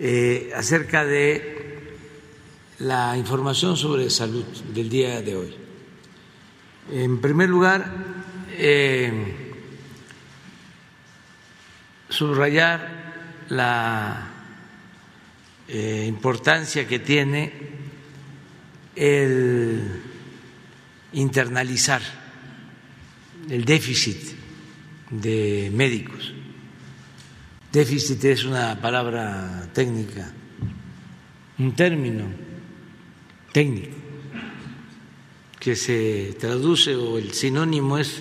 eh, 0.00 0.52
acerca 0.54 1.04
de 1.04 1.58
la 2.78 3.16
información 3.16 3.76
sobre 3.76 4.10
salud 4.10 4.44
del 4.72 4.88
día 4.88 5.20
de 5.22 5.36
hoy. 5.36 5.54
En 6.92 7.20
primer 7.20 7.48
lugar, 7.48 7.92
eh, 8.56 9.12
subrayar 12.08 13.44
la 13.48 14.30
eh, 15.68 16.04
importancia 16.06 16.86
que 16.86 16.98
tiene 16.98 17.52
el 18.94 20.02
internalizar 21.12 22.02
el 23.48 23.64
déficit 23.64 24.18
de 25.10 25.70
médicos. 25.72 26.34
Déficit 27.78 28.24
es 28.24 28.42
una 28.42 28.74
palabra 28.80 29.70
técnica, 29.72 30.32
un 31.60 31.76
término 31.76 32.24
técnico 33.52 33.94
que 35.60 35.76
se 35.76 36.34
traduce 36.40 36.96
o 36.96 37.18
el 37.18 37.32
sinónimo 37.32 37.96
es 37.96 38.20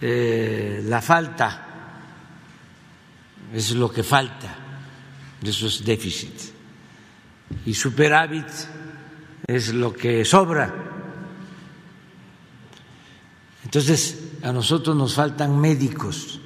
eh, 0.00 0.84
la 0.84 1.02
falta, 1.02 1.66
es 3.52 3.72
lo 3.72 3.90
que 3.90 4.04
falta, 4.04 4.54
eso 5.42 5.66
es 5.66 5.84
déficit. 5.84 6.38
Y 7.66 7.74
superávit 7.74 8.46
es 9.48 9.74
lo 9.74 9.92
que 9.92 10.24
sobra. 10.24 10.72
Entonces, 13.64 14.38
a 14.44 14.52
nosotros 14.52 14.94
nos 14.94 15.12
faltan 15.12 15.60
médicos, 15.60 16.38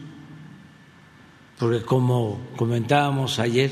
porque 1.59 1.83
como 1.83 2.41
comentábamos 2.57 3.39
ayer, 3.39 3.71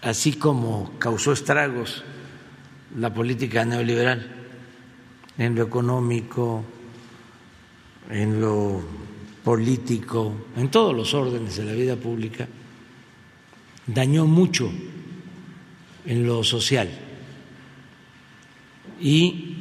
así 0.00 0.32
como 0.34 0.92
causó 0.98 1.32
estragos 1.32 2.02
la 2.96 3.12
política 3.12 3.64
neoliberal 3.64 4.30
en 5.38 5.54
lo 5.54 5.62
económico, 5.62 6.64
en 8.10 8.40
lo 8.40 8.82
político, 9.44 10.46
en 10.56 10.70
todos 10.70 10.94
los 10.94 11.12
órdenes 11.14 11.56
de 11.56 11.64
la 11.64 11.72
vida 11.72 11.96
pública, 11.96 12.48
dañó 13.86 14.26
mucho 14.26 14.70
en 16.06 16.26
lo 16.26 16.44
social. 16.44 16.90
Y 19.00 19.56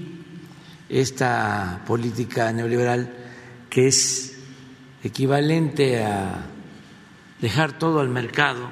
esta 0.90 1.84
política 1.88 2.52
neoliberal 2.52 3.14
que 3.70 3.88
es 3.88 4.31
equivalente 5.04 6.04
a 6.04 6.46
dejar 7.40 7.78
todo 7.78 8.00
al 8.00 8.10
mercado, 8.10 8.70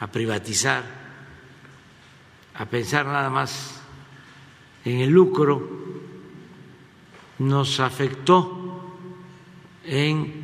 a 0.00 0.06
privatizar, 0.08 0.82
a 2.54 2.66
pensar 2.66 3.06
nada 3.06 3.30
más 3.30 3.80
en 4.84 5.00
el 5.00 5.10
lucro, 5.10 5.82
nos 7.38 7.80
afectó 7.80 8.96
en 9.84 10.42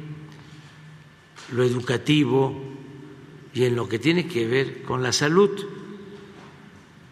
lo 1.52 1.64
educativo 1.64 2.56
y 3.52 3.64
en 3.64 3.74
lo 3.74 3.88
que 3.88 3.98
tiene 3.98 4.26
que 4.26 4.46
ver 4.46 4.82
con 4.82 5.02
la 5.02 5.12
salud, 5.12 5.50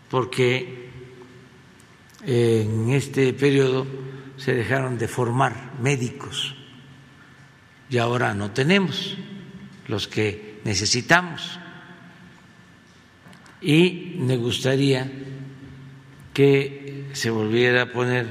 porque 0.08 0.90
en 2.24 2.90
este 2.90 3.32
periodo 3.32 3.86
se 4.36 4.54
dejaron 4.54 4.98
de 4.98 5.08
formar 5.08 5.74
médicos 5.80 6.55
y 7.89 7.99
ahora 7.99 8.34
no 8.34 8.51
tenemos 8.51 9.16
los 9.89 10.09
que 10.09 10.61
necesitamos. 10.64 11.59
Y 13.61 14.16
me 14.18 14.37
gustaría 14.37 15.11
que 16.34 17.07
se 17.12 17.30
volviera 17.30 17.82
a 17.82 17.93
poner 17.93 18.26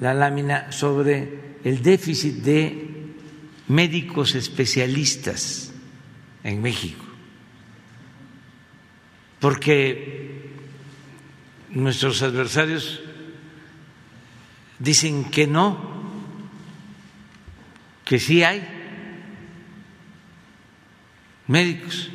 la 0.00 0.12
lámina 0.12 0.70
sobre 0.70 1.56
el 1.64 1.82
déficit 1.82 2.42
de 2.42 2.90
médicos 3.68 4.34
especialistas 4.34 5.72
en 6.42 6.60
México, 6.60 7.04
porque 9.40 10.52
nuestros 11.70 12.22
adversarios 12.22 13.00
dicen 14.78 15.30
que 15.30 15.46
no, 15.46 15.93
que 18.04 18.18
sí 18.18 18.42
hay 18.42 18.66
médicos. 21.46 22.10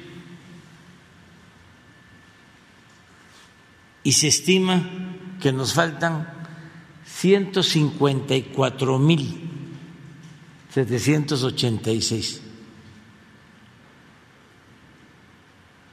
Y 4.03 4.13
se 4.13 4.27
estima 4.27 4.89
que 5.41 5.51
nos 5.51 5.73
faltan 5.73 6.27
154 7.05 8.99
mil 8.99 9.49
786 10.73 12.41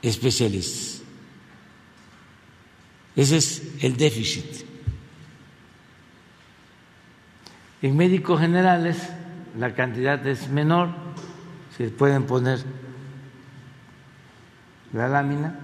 especialistas. 0.03 1.03
Ese 3.17 3.37
es 3.39 3.63
el 3.81 3.97
déficit. 3.97 4.45
En 7.81 7.97
médicos 7.97 8.41
generales 8.41 8.99
la 9.59 9.75
cantidad 9.75 10.25
es 10.27 10.49
menor, 10.49 10.91
se 11.77 11.89
pueden 11.89 12.25
poner 12.25 12.65
la 14.93 15.09
lámina. 15.09 15.61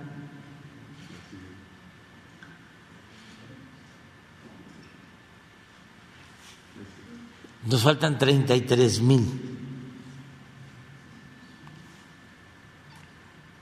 Nos 7.67 7.83
faltan 7.83 8.19
33 8.19 9.01
mil 9.03 9.53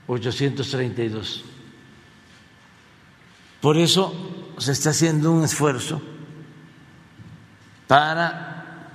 832. 0.07 1.45
Por 3.61 3.77
eso 3.77 4.53
se 4.57 4.71
está 4.71 4.89
haciendo 4.89 5.31
un 5.31 5.43
esfuerzo 5.43 6.01
para 7.87 8.50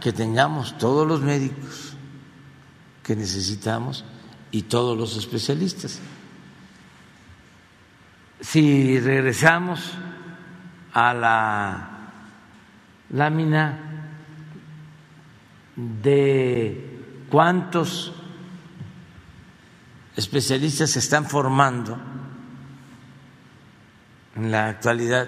que 0.06 0.12
tengamos 0.12 0.78
todos 0.78 1.04
los 1.04 1.20
médicos 1.20 1.96
que 3.02 3.16
necesitamos 3.16 4.04
y 4.52 4.62
todos 4.62 4.96
los 4.96 5.16
especialistas. 5.16 5.98
Si 8.40 9.00
regresamos 9.00 9.94
a 10.92 11.12
la 11.12 11.90
lámina 13.10 13.80
de 15.74 17.00
cuántos 17.28 18.12
especialistas 20.14 20.90
se 20.90 21.00
están 21.00 21.26
formando 21.26 21.98
en 24.36 24.52
la 24.52 24.68
actualidad, 24.68 25.26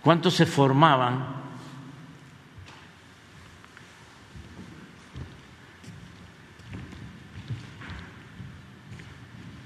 cuántos 0.00 0.34
se 0.34 0.46
formaban 0.46 1.42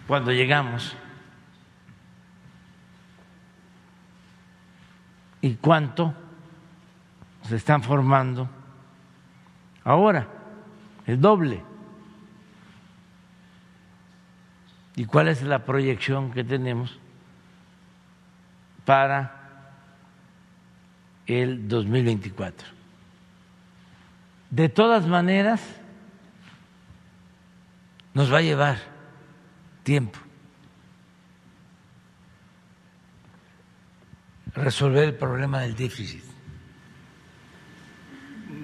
cuando 0.09 0.33
llegamos 0.33 0.97
y 5.43 5.55
cuánto 5.57 6.15
se 7.43 7.57
están 7.57 7.83
formando 7.83 8.49
ahora, 9.85 10.27
el 11.07 11.21
doble. 11.21 11.63
¿Y 14.97 15.05
cuál 15.05 15.29
es 15.29 15.43
la 15.43 15.67
proyección 15.67 16.33
que 16.33 16.43
tenemos 16.43 16.99
para 18.87 19.71
el 21.27 21.69
2024? 21.69 22.67
De 24.49 24.71
todas 24.71 25.07
maneras, 25.07 25.63
nos 28.15 28.33
va 28.33 28.39
a 28.39 28.43
llevar 28.43 28.98
tiempo. 29.89 30.19
Resolver 34.53 35.05
el 35.05 35.15
problema 35.15 35.63
del 35.63 35.75
déficit 35.75 36.23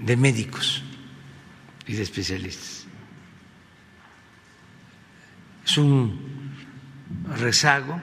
de 0.04 0.16
médicos 0.18 0.82
y 1.86 1.94
de 1.94 2.02
especialistas. 2.02 2.86
Es 5.64 5.78
un 5.78 6.52
rezago 7.38 7.98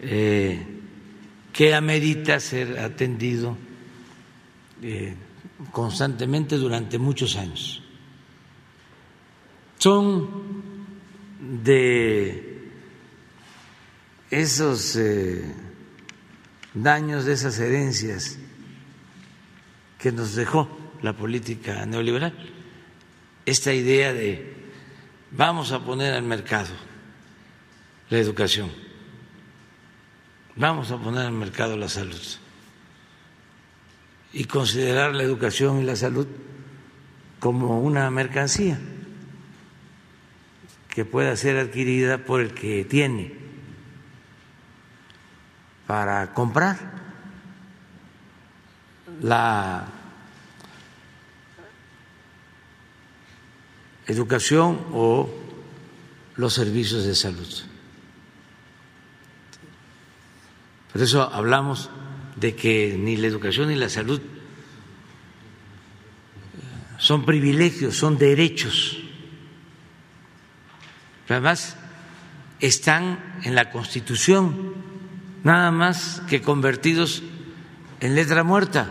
eh, 0.00 0.64
que 1.52 1.74
amerita 1.74 2.38
ser 2.38 2.78
atendido 2.78 3.56
eh, 4.80 5.16
constantemente 5.72 6.56
durante 6.56 6.98
muchos 6.98 7.34
años. 7.34 7.82
Son 9.78 10.47
de 11.38 12.70
esos 14.30 14.96
eh, 14.96 15.54
daños, 16.74 17.24
de 17.24 17.32
esas 17.32 17.58
herencias 17.58 18.38
que 19.98 20.12
nos 20.12 20.34
dejó 20.34 20.68
la 21.02 21.12
política 21.12 21.86
neoliberal, 21.86 22.34
esta 23.46 23.72
idea 23.72 24.12
de 24.12 24.54
vamos 25.30 25.72
a 25.72 25.84
poner 25.84 26.14
al 26.14 26.24
mercado 26.24 26.70
la 28.10 28.18
educación, 28.18 28.70
vamos 30.56 30.90
a 30.90 30.98
poner 30.98 31.26
al 31.26 31.32
mercado 31.32 31.76
la 31.76 31.88
salud 31.88 32.20
y 34.32 34.44
considerar 34.44 35.14
la 35.14 35.22
educación 35.22 35.80
y 35.80 35.84
la 35.84 35.96
salud 35.96 36.26
como 37.40 37.80
una 37.80 38.10
mercancía 38.10 38.78
que 40.98 41.04
pueda 41.04 41.36
ser 41.36 41.56
adquirida 41.58 42.18
por 42.18 42.40
el 42.40 42.52
que 42.52 42.84
tiene 42.84 43.32
para 45.86 46.34
comprar 46.34 46.76
la 49.22 49.86
educación 54.08 54.86
o 54.92 55.30
los 56.34 56.54
servicios 56.54 57.04
de 57.04 57.14
salud. 57.14 57.46
Por 60.92 61.00
eso 61.00 61.32
hablamos 61.32 61.90
de 62.34 62.56
que 62.56 62.96
ni 62.98 63.16
la 63.16 63.28
educación 63.28 63.68
ni 63.68 63.76
la 63.76 63.88
salud 63.88 64.20
son 66.98 67.24
privilegios, 67.24 67.94
son 67.94 68.18
derechos 68.18 69.04
además 71.34 71.76
están 72.60 73.40
en 73.44 73.54
la 73.54 73.70
Constitución, 73.70 74.74
nada 75.44 75.70
más 75.70 76.22
que 76.28 76.42
convertidos 76.42 77.22
en 78.00 78.14
letra 78.14 78.42
muerta, 78.44 78.90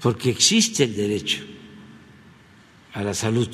porque 0.00 0.30
existe 0.30 0.84
el 0.84 0.96
derecho 0.96 1.42
a 2.94 3.02
la 3.02 3.14
salud 3.14 3.48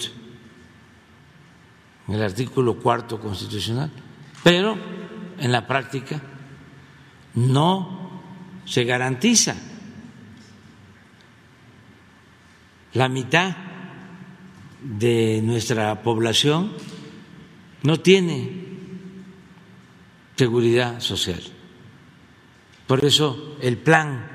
en 2.08 2.14
el 2.14 2.22
artículo 2.22 2.78
cuarto 2.78 3.20
constitucional, 3.20 3.90
pero 4.42 4.78
en 5.38 5.52
la 5.52 5.66
práctica 5.66 6.20
no 7.34 8.22
se 8.64 8.84
garantiza. 8.84 9.54
La 12.94 13.08
mitad 13.08 13.67
de 14.82 15.40
nuestra 15.42 16.02
población 16.02 16.72
no 17.82 18.00
tiene 18.00 18.66
seguridad 20.36 21.00
social. 21.00 21.42
Por 22.86 23.04
eso 23.04 23.56
el 23.60 23.76
plan 23.76 24.26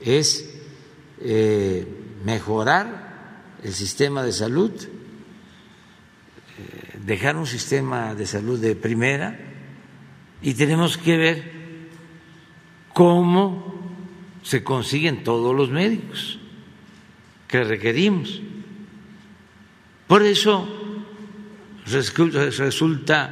es 0.00 0.50
eh, 1.20 1.86
mejorar 2.24 3.58
el 3.62 3.72
sistema 3.72 4.22
de 4.22 4.32
salud, 4.32 4.70
eh, 6.58 6.98
dejar 7.04 7.36
un 7.36 7.46
sistema 7.46 8.14
de 8.14 8.26
salud 8.26 8.60
de 8.60 8.76
primera 8.76 9.38
y 10.40 10.54
tenemos 10.54 10.98
que 10.98 11.16
ver 11.16 11.52
cómo 12.92 13.74
se 14.42 14.62
consiguen 14.62 15.24
todos 15.24 15.54
los 15.54 15.70
médicos 15.70 16.38
que 17.54 17.62
requerimos. 17.62 18.42
Por 20.08 20.22
eso 20.24 20.66
resulta 21.86 23.30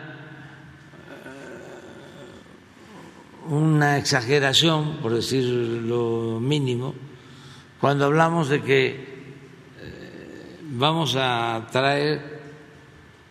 eh, 3.48 3.50
una 3.50 3.98
exageración, 3.98 4.98
por 5.02 5.12
decir 5.12 5.42
lo 5.42 6.38
mínimo, 6.38 6.94
cuando 7.80 8.04
hablamos 8.04 8.48
de 8.48 8.62
que 8.62 8.90
eh, 8.90 8.94
vamos 10.70 11.16
a 11.18 11.66
traer, 11.72 12.42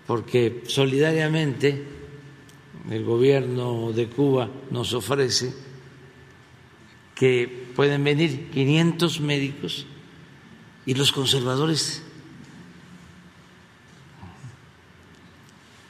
porque 0.06 0.64
solidariamente 0.68 1.88
el 2.90 3.06
gobierno 3.06 3.94
de 3.94 4.08
Cuba 4.08 4.50
nos 4.72 4.92
ofrece 4.92 5.54
que 7.16 7.72
pueden 7.78 8.04
venir 8.04 8.50
500 8.52 9.22
médicos 9.22 9.88
y 10.92 10.94
los 10.94 11.14
conservadores, 11.14 12.02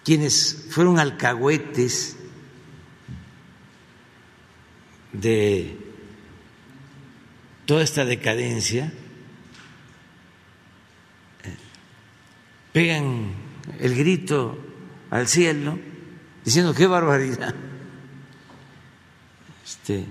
quienes 0.04 0.68
fueron 0.70 1.00
alcahuetes 1.00 2.18
de 5.12 5.76
toda 7.66 7.82
esta 7.82 8.06
decadencia, 8.06 8.94
pegan 12.72 13.34
el 13.80 13.96
grito 13.96 14.56
al 15.10 15.28
cielo 15.28 15.80
diciendo 16.46 16.76
qué 16.76 16.86
barbaridad. 16.86 17.56
Este, 19.66 20.06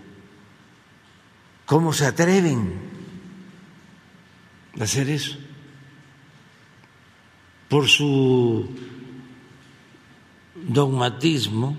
¿Cómo 1.64 1.92
se 1.92 2.06
atreven? 2.06 2.89
Hacer 4.78 5.10
eso, 5.10 5.36
por 7.68 7.88
su 7.88 8.68
dogmatismo 10.54 11.76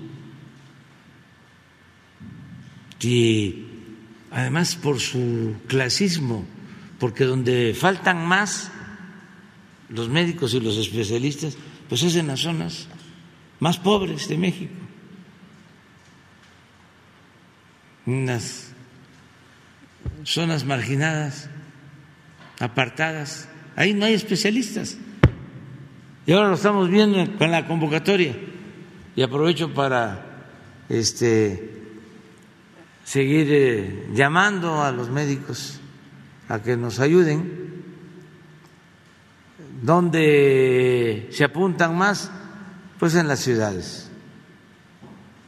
y 3.00 3.66
además 4.32 4.76
por 4.76 5.00
su 5.00 5.56
clasismo, 5.68 6.46
porque 7.00 7.26
donde 7.26 7.74
faltan 7.74 8.26
más 8.26 8.72
los 9.90 10.10
médicos 10.10 10.54
y 10.54 10.60
los 10.60 10.78
especialistas, 10.78 11.58
pues 11.90 12.04
es 12.04 12.16
en 12.16 12.28
las 12.28 12.40
zonas 12.40 12.88
más 13.60 13.78
pobres 13.78 14.28
de 14.28 14.38
México, 14.38 14.74
unas 18.06 18.72
zonas 20.24 20.66
marginadas, 20.66 21.50
apartadas. 22.62 23.50
Ahí 23.76 23.94
no 23.94 24.06
hay 24.06 24.14
especialistas. 24.14 24.98
Y 26.26 26.32
ahora 26.32 26.50
lo 26.50 26.56
estamos 26.56 26.90
viendo 26.90 27.38
con 27.38 27.52
la 27.52 27.68
convocatoria. 27.68 28.38
Y 29.16 29.24
aprovecho 29.24 29.74
para 29.74 30.46
este, 30.88 31.82
seguir 33.04 33.48
eh, 33.50 34.08
llamando 34.14 34.82
a 34.84 34.92
los 34.92 35.10
médicos 35.10 35.80
a 36.48 36.62
que 36.62 36.78
nos 36.78 37.00
ayuden. 37.00 37.72
¿Dónde 39.82 41.28
se 41.32 41.44
apuntan 41.44 41.98
más? 41.98 42.32
Pues 43.00 43.16
en 43.16 43.28
las 43.28 43.40
ciudades. 43.40 44.12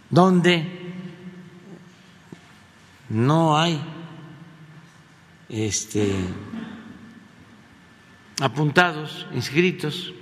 ¿Dónde 0.09 0.65
no 3.09 3.55
hay 3.57 3.79
este, 5.49 6.11
apuntados, 8.39 9.27
inscritos 9.33 10.13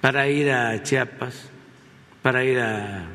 para 0.00 0.28
ir 0.28 0.50
a 0.50 0.82
Chiapas, 0.82 1.48
para 2.22 2.44
ir 2.44 2.58
a 2.58 3.06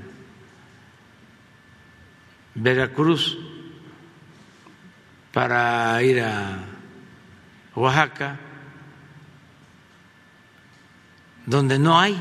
Veracruz, 2.56 3.38
para 5.32 6.02
ir 6.02 6.22
a 6.22 6.66
Oaxaca, 7.76 8.40
donde 11.46 11.78
no 11.78 12.00
hay. 12.00 12.20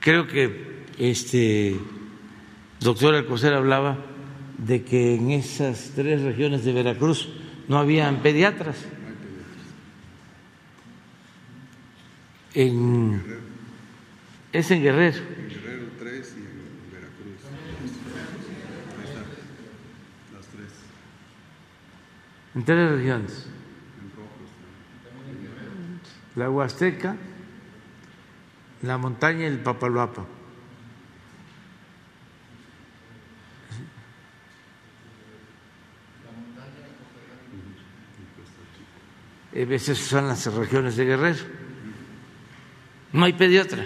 Creo 0.00 0.26
que 0.26 0.84
este 0.98 1.76
doctor 2.80 3.14
Alcocer 3.14 3.54
hablaba 3.54 3.98
de 4.58 4.84
que 4.84 5.14
en 5.14 5.30
esas 5.30 5.92
tres 5.94 6.22
regiones 6.22 6.64
de 6.64 6.72
Veracruz 6.72 7.28
no 7.68 7.78
habían 7.78 8.22
pediatras. 8.22 8.76
En, 12.54 13.22
es 14.52 14.70
en 14.70 14.82
Guerrero. 14.82 15.18
En 15.18 15.48
Guerrero 15.48 15.86
3 15.98 16.34
y 16.36 16.40
en 16.40 16.92
Veracruz. 16.92 17.44
Ahí 18.98 19.14
las 20.34 20.46
tres. 20.46 20.72
En 22.54 22.64
tres 22.64 22.90
regiones. 22.90 23.46
La 26.36 26.50
Huasteca, 26.50 27.16
la 28.82 28.96
montaña 28.96 29.40
y 29.40 29.46
el 29.46 29.58
Papaloapa. 29.58 30.24
A 39.50 39.64
veces 39.64 39.98
son 39.98 40.28
las 40.28 40.46
regiones 40.54 40.96
de 40.96 41.04
Guerrero. 41.04 41.57
No 43.12 43.24
hay 43.24 43.32
pediatra. 43.32 43.84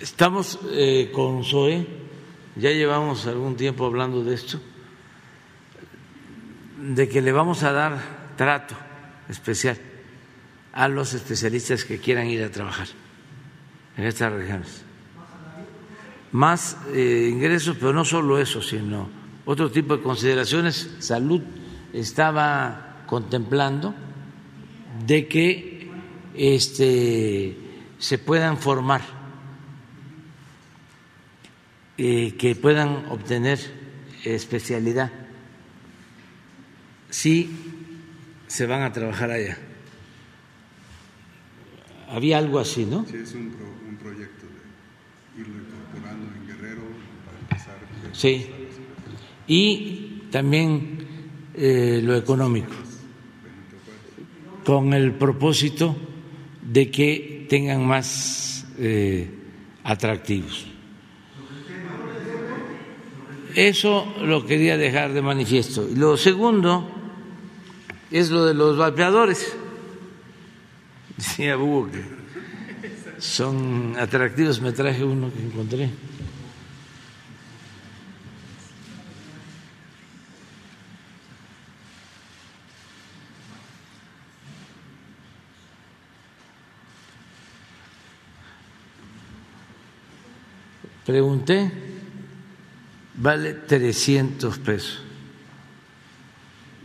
Estamos 0.00 0.60
eh, 0.70 1.10
con 1.12 1.42
SOE, 1.42 1.84
ya 2.54 2.70
llevamos 2.70 3.26
algún 3.26 3.56
tiempo 3.56 3.84
hablando 3.84 4.22
de 4.22 4.34
esto, 4.34 4.60
de 6.78 7.08
que 7.08 7.20
le 7.20 7.32
vamos 7.32 7.64
a 7.64 7.72
dar 7.72 7.98
trato 8.36 8.76
especial 9.28 9.76
a 10.72 10.86
los 10.86 11.14
especialistas 11.14 11.84
que 11.84 11.98
quieran 11.98 12.28
ir 12.28 12.44
a 12.44 12.50
trabajar 12.50 12.86
en 13.96 14.04
estas 14.04 14.32
regiones. 14.32 14.84
Más 16.30 16.76
eh, 16.94 17.28
ingresos, 17.32 17.76
pero 17.80 17.92
no 17.92 18.04
solo 18.04 18.38
eso, 18.38 18.62
sino 18.62 19.08
otro 19.46 19.72
tipo 19.72 19.96
de 19.96 20.02
consideraciones. 20.04 20.94
Salud 21.00 21.42
estaba 21.92 23.02
contemplando 23.06 23.94
de 25.04 25.26
que 25.26 25.77
este, 26.38 27.56
se 27.98 28.16
puedan 28.18 28.58
formar, 28.58 29.02
eh, 31.98 32.36
que 32.38 32.54
puedan 32.54 33.06
obtener 33.10 33.58
especialidad 34.24 35.10
si 37.10 37.50
se 38.46 38.66
van 38.66 38.82
a 38.82 38.92
trabajar 38.92 39.32
allá. 39.32 39.58
Había 42.08 42.38
algo 42.38 42.60
así, 42.60 42.86
¿no? 42.86 43.04
Sí, 43.04 43.16
es 43.16 43.34
un, 43.34 43.50
pro, 43.50 43.66
un 43.88 43.96
proyecto 43.96 44.46
de 44.46 45.40
irlo 45.40 45.56
incorporando 45.58 46.26
en 46.36 46.46
Guerrero 46.46 46.82
para 47.26 47.38
empezar. 47.40 47.76
Sí. 48.12 48.46
Y 49.48 50.28
también 50.30 50.98
eh, 51.54 52.00
lo 52.02 52.14
económico, 52.16 52.72
con 54.64 54.92
el 54.94 55.12
propósito 55.14 56.07
de 56.68 56.90
que 56.90 57.46
tengan 57.48 57.86
más 57.86 58.66
eh, 58.78 59.28
atractivos. 59.84 60.66
Eso 63.54 64.06
lo 64.22 64.44
quería 64.44 64.76
dejar 64.76 65.12
de 65.12 65.22
manifiesto. 65.22 65.88
Y 65.88 65.96
lo 65.96 66.16
segundo 66.16 66.88
es 68.10 68.30
lo 68.30 68.44
de 68.44 68.54
los 68.54 68.76
vapeadores. 68.76 69.56
Decía 71.16 71.56
Hugo 71.56 71.90
que 71.90 72.04
son 73.18 73.96
atractivos, 73.98 74.60
me 74.60 74.72
traje 74.72 75.02
uno 75.02 75.32
que 75.32 75.42
encontré. 75.42 75.90
Pregunté, 91.08 91.72
vale 93.14 93.54
300 93.54 94.58
pesos. 94.58 95.02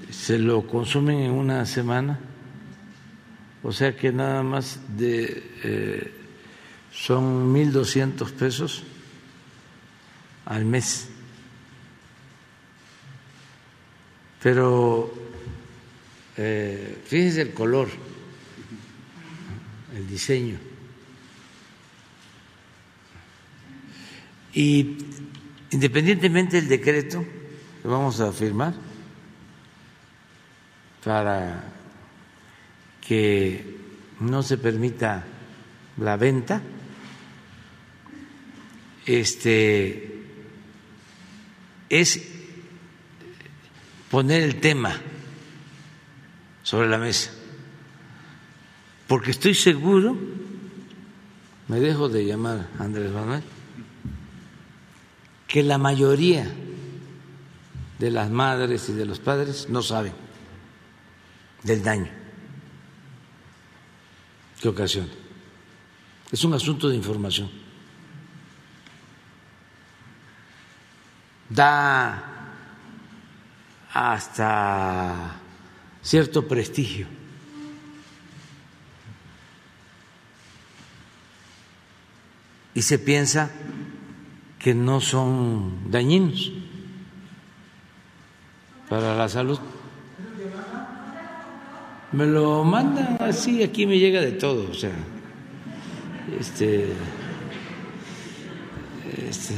Se 0.10 0.40
lo 0.40 0.66
consumen 0.66 1.20
en 1.20 1.32
una 1.32 1.66
semana, 1.66 2.22
o 3.64 3.74
sea 3.74 3.98
que 3.98 4.14
nada 4.14 4.42
más 4.42 4.80
de 4.96 5.52
eh, 5.66 6.14
son 6.94 7.54
1.200 7.54 8.32
pesos 8.32 8.84
al 10.46 10.64
mes. 10.64 11.10
Pero 14.42 15.14
eh, 16.38 17.02
fíjense 17.04 17.42
el 17.42 17.54
color, 17.54 17.90
el 19.94 20.08
diseño. 20.08 20.73
Y 24.54 24.98
independientemente 25.72 26.58
del 26.58 26.70
decreto 26.70 27.26
que 27.82 27.88
vamos 27.88 28.20
a 28.20 28.32
firmar 28.32 28.74
para 31.04 31.64
que 33.02 33.78
no 34.20 34.44
se 34.44 34.58
permita 34.58 35.26
la 35.98 36.16
venta, 36.18 36.62
este 39.06 40.24
es 41.90 42.22
poner 44.10 44.44
el 44.44 44.60
tema 44.60 44.96
sobre 46.64 46.88
la 46.88 46.98
mesa, 46.98 47.32
porque 49.08 49.32
estoy 49.32 49.54
seguro, 49.54 50.16
me 51.68 51.80
dejo 51.80 52.08
de 52.08 52.26
llamar 52.26 52.70
Andrés 52.80 53.12
Manuel, 53.12 53.44
que 55.54 55.62
la 55.62 55.78
mayoría 55.78 56.52
de 58.00 58.10
las 58.10 58.32
madres 58.32 58.90
y 58.90 58.94
de 58.94 59.06
los 59.06 59.20
padres 59.20 59.70
no 59.70 59.84
saben 59.84 60.14
del 61.62 61.84
daño 61.84 62.10
que 64.60 64.68
ocasiona. 64.68 65.12
Es 66.32 66.44
un 66.44 66.56
asunto 66.56 66.90
de 66.90 66.96
información. 66.96 67.52
Da 71.50 72.50
hasta 73.94 75.36
cierto 76.02 76.48
prestigio. 76.48 77.06
Y 82.74 82.82
se 82.82 82.98
piensa 82.98 83.52
que 84.64 84.74
no 84.74 85.02
son 85.02 85.92
dañinos 85.92 86.54
para 88.88 89.14
la 89.16 89.28
salud. 89.28 89.60
Me 92.14 92.26
lo 92.26 92.64
mandan 92.64 93.18
así, 93.20 93.62
aquí 93.62 93.86
me 93.86 94.00
llega 94.00 94.22
de 94.22 94.32
todo, 94.34 94.70
o 94.72 94.74
sea, 94.74 94.94
este, 96.40 96.86
este 99.30 99.56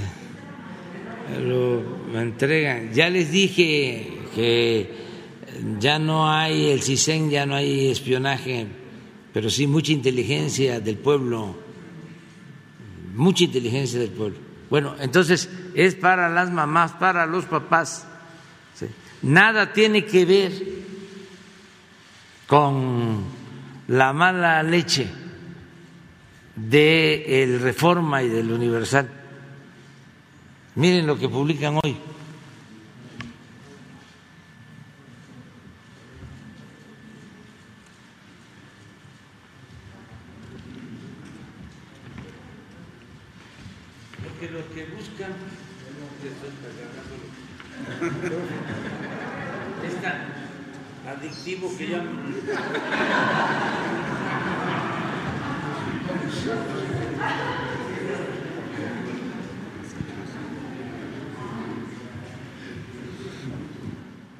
lo 1.44 1.84
entregan. 2.20 2.92
Ya 2.94 3.10
les 3.10 3.32
dije 3.32 4.08
que 4.34 4.90
ya 5.80 6.00
no 6.00 6.32
hay 6.32 6.72
el 6.72 6.82
CISEN, 6.82 7.30
ya 7.30 7.46
no 7.46 7.54
hay 7.54 7.90
espionaje, 7.90 8.66
pero 9.34 9.52
sí 9.52 9.68
mucha 9.68 9.92
inteligencia 9.92 10.80
del 10.80 10.98
pueblo, 10.98 11.56
mucha 13.14 13.44
inteligencia 13.44 14.00
del 14.00 14.10
pueblo. 14.10 14.45
Bueno, 14.70 14.96
entonces 15.00 15.50
es 15.74 15.96
para 15.96 16.30
las 16.30 16.52
mamás, 16.52 16.94
para 16.94 17.26
los 17.26 17.46
papás. 17.46 18.08
Nada 19.22 19.74
tiene 19.74 20.06
que 20.06 20.26
ver 20.26 20.52
con 22.48 23.24
la 23.88 24.14
mala 24.14 24.62
leche 24.64 25.08
del 26.56 27.60
Reforma 27.60 28.24
y 28.24 28.30
del 28.30 28.52
Universal. 28.52 29.10
Miren 30.76 31.08
lo 31.08 31.18
que 31.18 31.30
publican 31.30 31.80
hoy. 31.84 31.98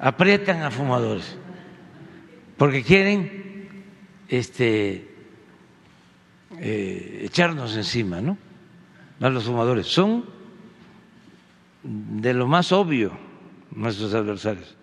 Aprietan 0.06 0.62
a 0.62 0.70
fumadores 0.70 1.36
porque 2.56 2.84
quieren 2.84 3.84
este 4.28 5.10
eh, 6.60 7.22
echarnos 7.24 7.74
encima, 7.74 8.20
¿no? 8.20 8.38
A 9.20 9.28
los 9.28 9.42
fumadores 9.42 9.88
son 9.88 10.24
de 11.82 12.32
lo 12.34 12.46
más 12.46 12.70
obvio 12.70 13.18
nuestros 13.72 14.14
adversarios, 14.14 14.76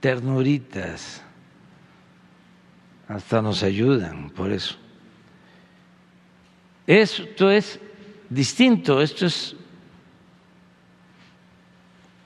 ternuritas, 0.00 1.22
hasta 3.08 3.40
nos 3.40 3.62
ayudan 3.62 4.28
por 4.28 4.52
eso. 4.52 4.76
Esto 6.86 7.50
es 7.50 7.80
distinto, 8.28 9.00
esto 9.00 9.24
es 9.24 9.56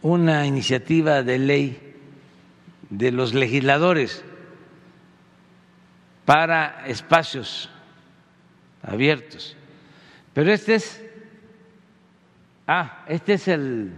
una 0.02 0.44
iniciativa 0.44 1.22
de 1.22 1.38
ley 1.38 1.83
de 2.90 3.12
los 3.12 3.34
legisladores 3.34 4.24
para 6.24 6.86
espacios 6.86 7.70
abiertos. 8.82 9.56
Pero 10.32 10.52
este 10.52 10.74
es, 10.74 11.04
ah, 12.66 13.04
este 13.08 13.34
es 13.34 13.48
el, 13.48 13.92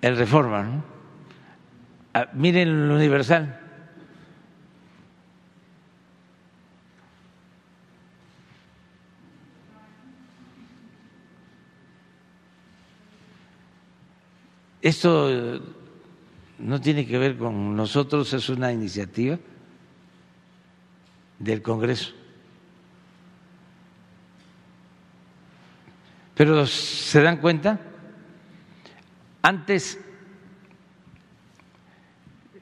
el 0.00 0.16
reforma, 0.16 0.62
¿no? 0.62 0.84
Ah, 2.14 2.28
miren 2.32 2.68
el 2.68 2.90
universal. 2.90 3.60
Esto 14.80 15.73
no 16.64 16.80
tiene 16.80 17.06
que 17.06 17.18
ver 17.18 17.36
con 17.36 17.76
nosotros, 17.76 18.32
es 18.32 18.48
una 18.48 18.72
iniciativa 18.72 19.38
del 21.38 21.60
Congreso. 21.60 22.14
Pero 26.34 26.66
¿se 26.66 27.20
dan 27.20 27.36
cuenta? 27.36 27.78
Antes 29.42 30.00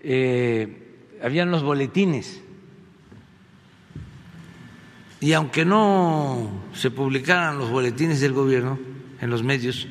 eh, 0.01 1.21
habían 1.23 1.53
los 1.53 1.63
boletines 1.63 2.43
y 5.21 5.33
aunque 5.33 5.65
no 5.65 6.65
se 6.75 6.91
publicaran 6.91 7.57
los 7.57 7.71
boletines 7.71 8.21
del 8.21 8.33
gobierno 8.33 8.81
en 9.21 9.31
los 9.31 9.45
medios, 9.45 9.87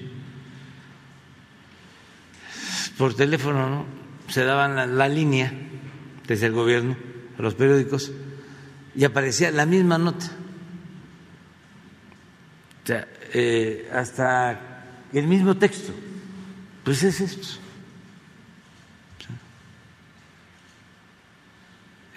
por 2.98 3.14
teléfono 3.14 3.70
¿no? 3.70 4.01
Se 4.32 4.44
daban 4.44 4.98
la, 4.98 5.08
línea 5.08 5.52
desde 6.26 6.48
el 6.48 6.54
gobierno 6.54 6.96
a 7.38 7.42
los 7.42 7.56
periódicos 7.56 8.12
y 8.96 9.04
aparecía 9.04 9.52
la 9.52 9.66
misma 9.66 9.98
nota. 9.98 10.26
O 12.84 12.88
sea, 12.88 13.08
eh, 13.34 13.90
hasta 13.94 14.86
el 15.14 15.28
mismo 15.28 15.56
texto. 15.56 15.94
Pues 16.84 17.04
es 17.04 17.22
esto. 17.22 17.48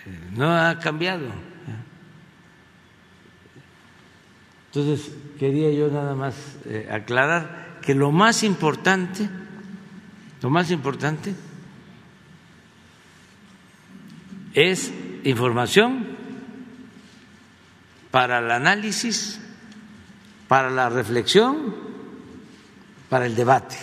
Eh, 0.07 0.31
no 0.37 0.51
ha 0.51 0.79
cambiado. 0.79 1.27
Entonces, 4.67 5.13
quería 5.39 5.71
yo 5.71 5.89
nada 5.89 6.15
más 6.15 6.35
eh, 6.65 6.89
aclarar 6.91 7.79
que 7.83 7.95
lo 7.95 8.11
más 8.11 8.43
importante 8.43 9.29
lo 10.45 10.51
más 10.51 10.71
importante 10.71 11.35
es 14.55 14.93
información 15.25 16.07
para 18.11 18.39
el 18.39 18.51
análisis, 18.51 19.41
para 20.47 20.71
la 20.71 20.89
reflexión, 20.89 21.75
para 23.09 23.27
el 23.27 23.35
debate. 23.35 23.77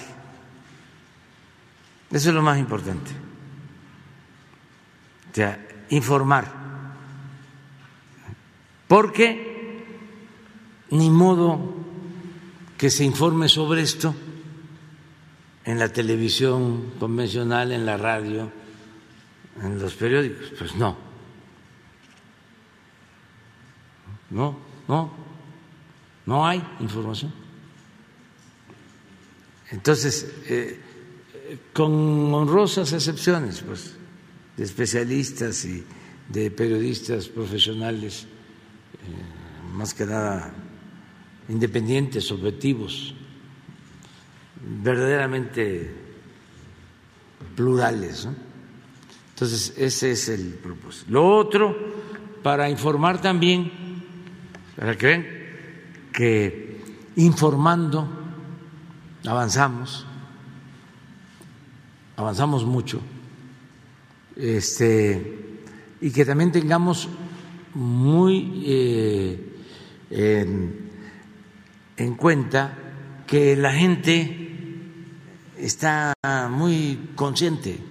Eso 2.10 2.30
es 2.30 2.36
lo 2.36 2.42
más 2.42 2.58
importante. 2.58 3.12
O 5.32 5.36
sea, 5.36 5.66
informar. 5.90 6.52
Porque 8.88 9.86
ni 10.92 11.10
modo 11.10 11.76
que 12.78 12.90
se 12.90 13.04
informe 13.04 13.48
sobre 13.48 13.82
esto 13.82 14.14
en 15.64 15.80
la 15.80 15.90
televisión 15.90 16.94
convencional, 17.00 17.72
en 17.72 17.86
la 17.86 17.98
radio, 17.98 18.52
en 19.60 19.80
los 19.80 19.94
periódicos. 19.96 20.52
Pues 20.58 20.76
no. 20.76 20.98
No, 24.30 24.58
no, 24.88 25.12
no 26.26 26.48
hay 26.48 26.64
información. 26.80 27.34
Entonces, 29.72 30.32
eh, 30.48 30.80
con 31.74 32.34
honrosas 32.34 32.92
excepciones, 32.94 33.62
pues, 33.62 33.94
de 34.56 34.64
especialistas 34.64 35.66
y 35.66 35.84
de 36.30 36.52
periodistas 36.52 37.28
profesionales, 37.28 38.24
eh, 38.24 39.74
más 39.74 39.94
que 39.94 40.06
nada 40.06 40.54
independientes, 41.50 42.32
objetivos, 42.32 43.14
verdaderamente 44.84 45.92
plurales. 47.56 48.28
Entonces, 49.42 49.74
ese 49.76 50.12
es 50.12 50.30
el 50.30 50.50
propósito. 50.54 51.08
Lo 51.10 51.36
otro, 51.36 51.76
para 52.44 52.70
informar 52.70 53.20
también, 53.20 53.72
para 54.78 54.96
que 54.96 55.08
vean 55.08 55.26
que 56.14 56.84
informando 57.16 58.08
avanzamos, 59.26 60.06
avanzamos 62.18 62.66
mucho, 62.66 63.02
este, 64.36 65.64
y 66.02 66.12
que 66.12 66.24
también 66.24 66.52
tengamos 66.52 67.10
muy 67.74 68.64
eh, 68.68 69.56
en 71.98 72.16
cuenta 72.16 72.78
que 73.26 73.56
la 73.56 73.74
gente 73.74 74.50
está 75.58 76.14
muy 76.52 77.10
consciente, 77.16 77.90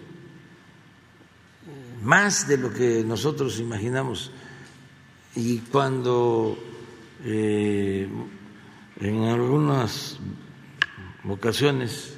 más 2.02 2.48
de 2.48 2.56
lo 2.56 2.72
que 2.72 3.04
nosotros 3.04 3.58
imaginamos. 3.58 4.30
Y 5.34 5.58
cuando 5.58 6.58
eh, 7.24 8.08
en 9.00 9.24
algunas 9.24 10.18
ocasiones, 11.28 12.14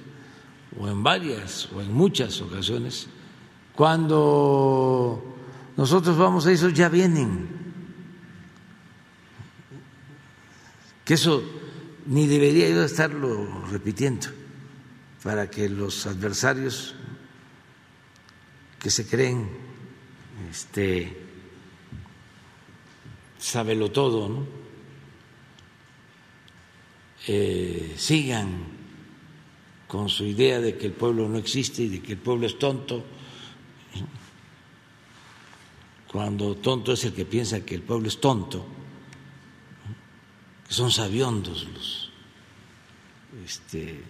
o 0.79 0.89
en 0.89 1.03
varias, 1.03 1.69
o 1.73 1.81
en 1.81 1.93
muchas 1.93 2.41
ocasiones, 2.41 3.09
cuando 3.75 5.23
nosotros 5.77 6.17
vamos 6.17 6.47
a 6.47 6.53
eso 6.53 6.69
ya 6.69 6.89
vienen. 6.89 7.49
Que 11.05 11.15
eso 11.15 11.43
ni 12.07 12.27
debería 12.27 12.69
yo 12.69 12.85
estarlo 12.85 13.65
repitiendo 13.71 14.29
para 15.23 15.51
que 15.51 15.69
los 15.69 16.07
adversarios 16.07 16.95
que 18.79 18.91
se 18.91 19.07
creen 19.07 19.72
este 20.51 21.17
sábelo 23.39 23.91
todo, 23.91 24.29
¿no? 24.29 24.47
Eh, 27.27 27.95
sigan 27.97 28.65
con 29.87 30.09
su 30.09 30.25
idea 30.25 30.61
de 30.61 30.77
que 30.77 30.87
el 30.87 30.93
pueblo 30.93 31.29
no 31.29 31.39
existe 31.39 31.83
y 31.83 31.89
de 31.89 32.03
que 32.03 32.13
el 32.13 32.19
pueblo 32.19 32.47
es 32.47 32.59
tonto, 32.59 33.05
cuando 36.07 36.57
tonto 36.57 36.93
es 36.93 37.05
el 37.05 37.13
que 37.13 37.25
piensa 37.25 37.65
que 37.65 37.75
el 37.75 37.83
pueblo 37.83 38.09
es 38.09 38.21
tonto, 38.21 38.67
que 40.67 40.75
son 40.75 40.91
sabiondos 40.91 41.67
los 41.73 42.11
este, 43.45 44.03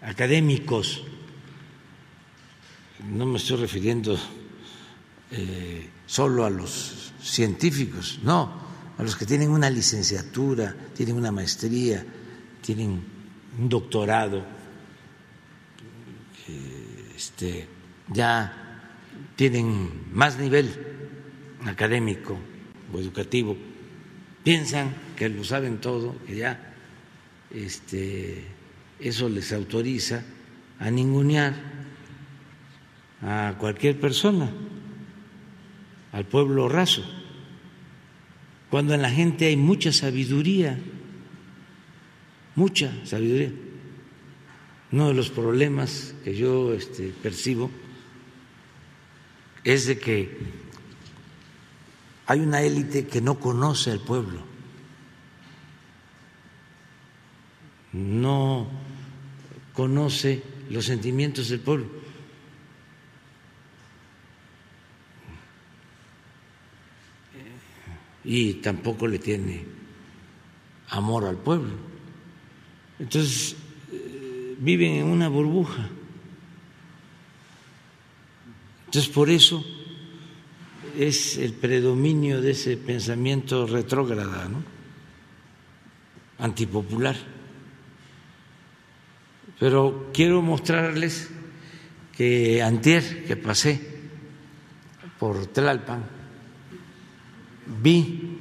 académicos, 0.00 1.02
no 3.08 3.26
me 3.26 3.38
estoy 3.38 3.56
refiriendo 3.56 4.18
eh, 5.32 5.88
solo 6.06 6.44
a 6.44 6.50
los 6.50 7.12
científicos, 7.22 8.20
no, 8.22 8.52
a 8.98 9.02
los 9.02 9.16
que 9.16 9.26
tienen 9.26 9.50
una 9.50 9.70
licenciatura, 9.70 10.74
tienen 10.94 11.16
una 11.16 11.32
maestría, 11.32 12.04
tienen 12.60 13.02
un 13.58 13.68
doctorado, 13.68 14.44
este, 17.16 17.66
ya 18.08 18.90
tienen 19.36 20.12
más 20.12 20.38
nivel 20.38 20.70
académico 21.64 22.38
o 22.92 22.98
educativo, 22.98 23.56
piensan 24.44 24.94
que 25.16 25.28
lo 25.28 25.44
saben 25.44 25.78
todo, 25.80 26.16
que 26.26 26.36
ya 26.36 26.74
este, 27.50 28.44
eso 28.98 29.28
les 29.28 29.52
autoriza 29.52 30.22
a 30.78 30.90
ningunear 30.90 31.54
a 33.22 33.54
cualquier 33.58 34.00
persona, 34.00 34.50
al 36.12 36.26
pueblo 36.26 36.68
raso, 36.68 37.02
cuando 38.70 38.94
en 38.94 39.02
la 39.02 39.10
gente 39.10 39.46
hay 39.46 39.56
mucha 39.56 39.92
sabiduría, 39.92 40.78
mucha 42.54 42.92
sabiduría. 43.04 43.52
Uno 44.92 45.08
de 45.08 45.14
los 45.14 45.30
problemas 45.30 46.14
que 46.22 46.34
yo 46.34 46.74
este, 46.74 47.14
percibo 47.22 47.70
es 49.64 49.86
de 49.86 49.98
que 49.98 50.38
hay 52.26 52.40
una 52.40 52.62
élite 52.62 53.06
que 53.06 53.20
no 53.20 53.40
conoce 53.40 53.90
al 53.90 54.00
pueblo, 54.00 54.42
no 57.92 58.68
conoce 59.72 60.42
los 60.70 60.84
sentimientos 60.84 61.48
del 61.48 61.60
pueblo. 61.60 62.01
Y 68.24 68.54
tampoco 68.54 69.06
le 69.06 69.18
tiene 69.18 69.64
amor 70.90 71.24
al 71.24 71.36
pueblo. 71.36 71.72
Entonces, 72.98 73.56
eh, 73.90 74.56
viven 74.58 74.92
en 74.92 75.06
una 75.06 75.28
burbuja. 75.28 75.88
Entonces, 78.86 79.10
por 79.10 79.30
eso 79.30 79.64
es 80.96 81.38
el 81.38 81.54
predominio 81.54 82.40
de 82.40 82.50
ese 82.52 82.76
pensamiento 82.76 83.66
retrógrada, 83.66 84.48
antipopular. 86.38 87.16
Pero 89.58 90.10
quiero 90.12 90.42
mostrarles 90.42 91.30
que 92.16 92.62
antier 92.62 93.24
que 93.24 93.36
pasé 93.36 93.80
por 95.18 95.46
Tlalpan 95.46 96.21
vi 97.66 98.32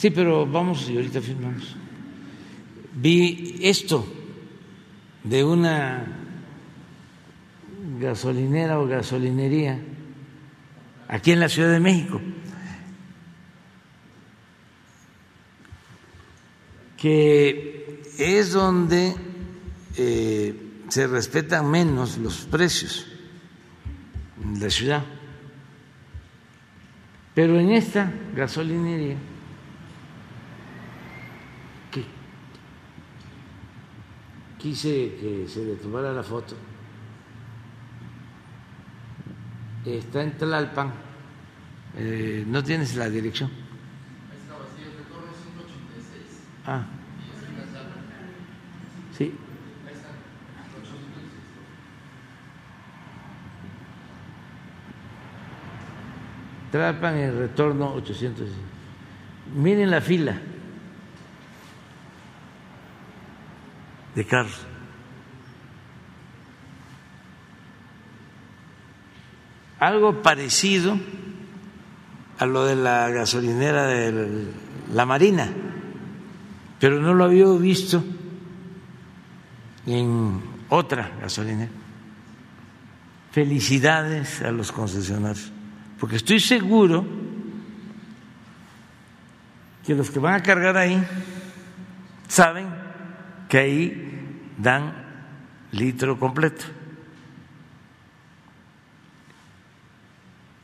Sí, 0.00 0.08
pero 0.08 0.46
vamos 0.46 0.88
y 0.88 0.96
ahorita 0.96 1.20
firmamos. 1.20 1.76
Vi 2.94 3.58
esto 3.60 4.06
de 5.22 5.44
una 5.44 6.06
gasolinera 8.00 8.80
o 8.80 8.86
gasolinería 8.86 9.78
aquí 11.06 11.32
en 11.32 11.40
la 11.40 11.50
Ciudad 11.50 11.70
de 11.70 11.80
México, 11.80 12.18
que 16.96 18.02
es 18.16 18.52
donde 18.52 19.14
eh, 19.98 20.54
se 20.88 21.06
respetan 21.08 21.70
menos 21.70 22.16
los 22.16 22.46
precios 22.46 23.06
en 24.42 24.60
la 24.60 24.70
ciudad. 24.70 25.19
Pero 27.40 27.58
en 27.58 27.70
esta 27.70 28.12
gasolinería 28.36 29.16
quise 34.58 35.16
que 35.18 35.46
se 35.48 35.64
le 35.64 35.76
tomara 35.76 36.12
la 36.12 36.22
foto. 36.22 36.54
Está 39.86 40.22
en 40.22 40.36
Tlalpan, 40.36 40.92
eh, 41.96 42.44
no 42.46 42.62
tienes 42.62 42.94
la 42.94 43.08
dirección. 43.08 43.50
Ah. 46.66 46.84
Sí. 49.16 49.32
Tlalpan 56.70 57.16
el 57.16 57.36
retorno 57.36 57.94
800. 57.94 58.48
Miren 59.54 59.90
la 59.90 60.00
fila. 60.00 60.40
de 64.14 64.24
carros. 64.24 64.66
Algo 69.78 70.22
parecido 70.22 70.98
a 72.38 72.46
lo 72.46 72.64
de 72.64 72.76
la 72.76 73.08
gasolinera 73.10 73.86
de 73.86 74.46
la 74.92 75.06
Marina, 75.06 75.48
pero 76.78 77.00
no 77.00 77.14
lo 77.14 77.24
había 77.24 77.46
visto 77.52 78.02
en 79.86 80.42
otra 80.68 81.12
gasolinera. 81.20 81.70
Felicidades 83.32 84.42
a 84.42 84.50
los 84.50 84.72
concesionarios, 84.72 85.50
porque 86.00 86.16
estoy 86.16 86.40
seguro 86.40 87.06
que 89.84 89.94
los 89.94 90.10
que 90.10 90.18
van 90.18 90.34
a 90.34 90.42
cargar 90.42 90.78
ahí 90.78 91.06
saben 92.26 92.68
que 93.50 93.58
ahí 93.58 94.52
dan 94.56 94.94
litro 95.72 96.18
completo. 96.18 96.64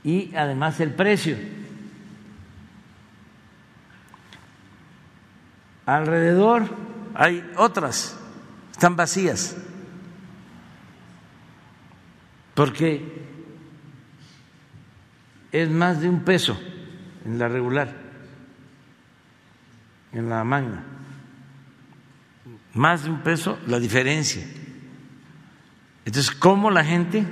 Y 0.03 0.35
además 0.35 0.81
el 0.81 0.95
precio. 0.95 1.37
Alrededor 5.85 6.65
hay 7.15 7.49
otras, 7.57 8.19
están 8.73 8.97
vacías, 8.97 9.57
porque 12.55 13.26
es 15.63 15.71
más 15.71 16.01
de 16.01 16.09
un 16.09 16.21
peso 16.21 16.59
en 17.25 17.39
la 17.39 17.49
regular, 17.49 17.95
en 20.13 20.29
la 20.29 20.45
magna 20.45 20.97
más 22.77 23.05
de 23.05 23.11
un 23.11 23.21
peso 23.23 23.59
la 23.67 23.81
diferencia. 23.81 24.47
Entonces, 26.05 26.31
¿cómo 26.31 26.71
la 26.71 26.85
gente? 26.85 27.25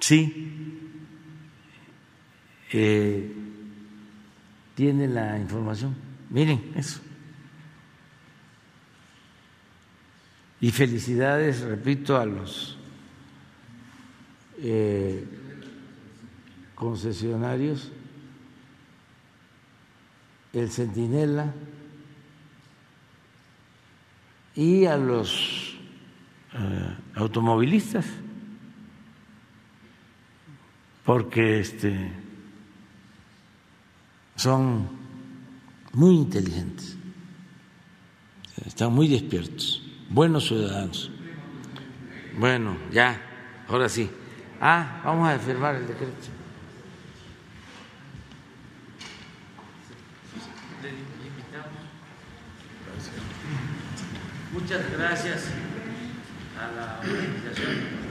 Sí, 0.00 0.80
eh, 2.72 3.32
tiene 4.74 5.08
la 5.08 5.38
información. 5.38 5.94
Miren 6.30 6.72
eso. 6.74 7.00
Y 10.60 10.70
felicidades, 10.70 11.60
repito, 11.60 12.16
a 12.16 12.24
los 12.24 12.77
eh, 14.60 15.24
concesionarios 16.74 17.92
el 20.52 20.70
centinela 20.70 21.52
y 24.54 24.86
a 24.86 24.96
los 24.96 25.76
eh, 26.54 26.96
automovilistas, 27.14 28.06
porque 31.04 31.60
este 31.60 32.10
son 34.36 34.88
muy 35.92 36.16
inteligentes, 36.16 36.96
están 38.64 38.92
muy 38.92 39.08
despiertos, 39.08 39.82
buenos 40.10 40.48
ciudadanos. 40.48 41.10
Bueno, 42.38 42.76
ya, 42.92 43.20
ahora 43.68 43.88
sí. 43.88 44.10
Ah, 44.60 45.00
vamos 45.04 45.28
a 45.28 45.38
firmar 45.38 45.76
el 45.76 45.86
decreto. 45.86 46.12
Muchas 54.52 54.90
gracias 54.90 55.44
a 56.58 56.72
la 56.76 56.98
organización. 56.98 58.08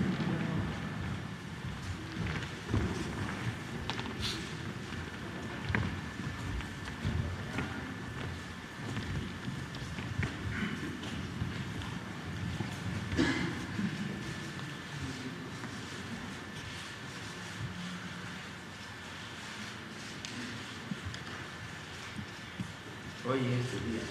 Hoy 23.30 23.40
es 23.40 23.74
el 23.74 23.92
día. 23.92 24.02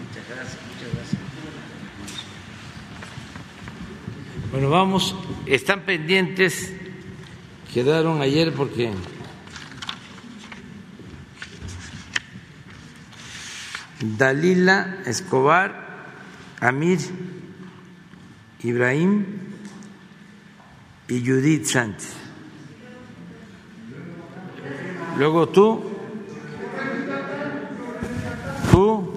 Muchas 0.00 0.28
gracias, 0.28 0.58
muchas 0.66 0.90
gracias. 0.94 1.20
Bueno, 4.50 4.68
vamos, 4.80 5.14
están 5.44 5.82
pendientes, 5.82 6.72
quedaron 7.74 8.22
ayer 8.22 8.50
porque 8.54 8.90
Dalila 14.00 15.02
Escobar, 15.04 16.14
Amir 16.60 16.98
Ibrahim 18.62 19.26
y 21.08 21.26
Judith 21.26 21.66
Sánchez. 21.66 22.14
Luego 25.18 25.46
tú, 25.50 25.82
tú, 28.72 29.12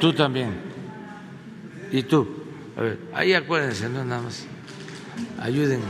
tú 0.00 0.12
también. 0.12 0.56
Y 1.92 2.02
tú. 2.02 2.47
A 2.78 2.80
ver, 2.80 2.96
ahí 3.12 3.34
acuérdense, 3.34 3.88
no 3.88 4.04
nada 4.04 4.22
más. 4.22 4.46
Ayúdenme. 5.40 5.82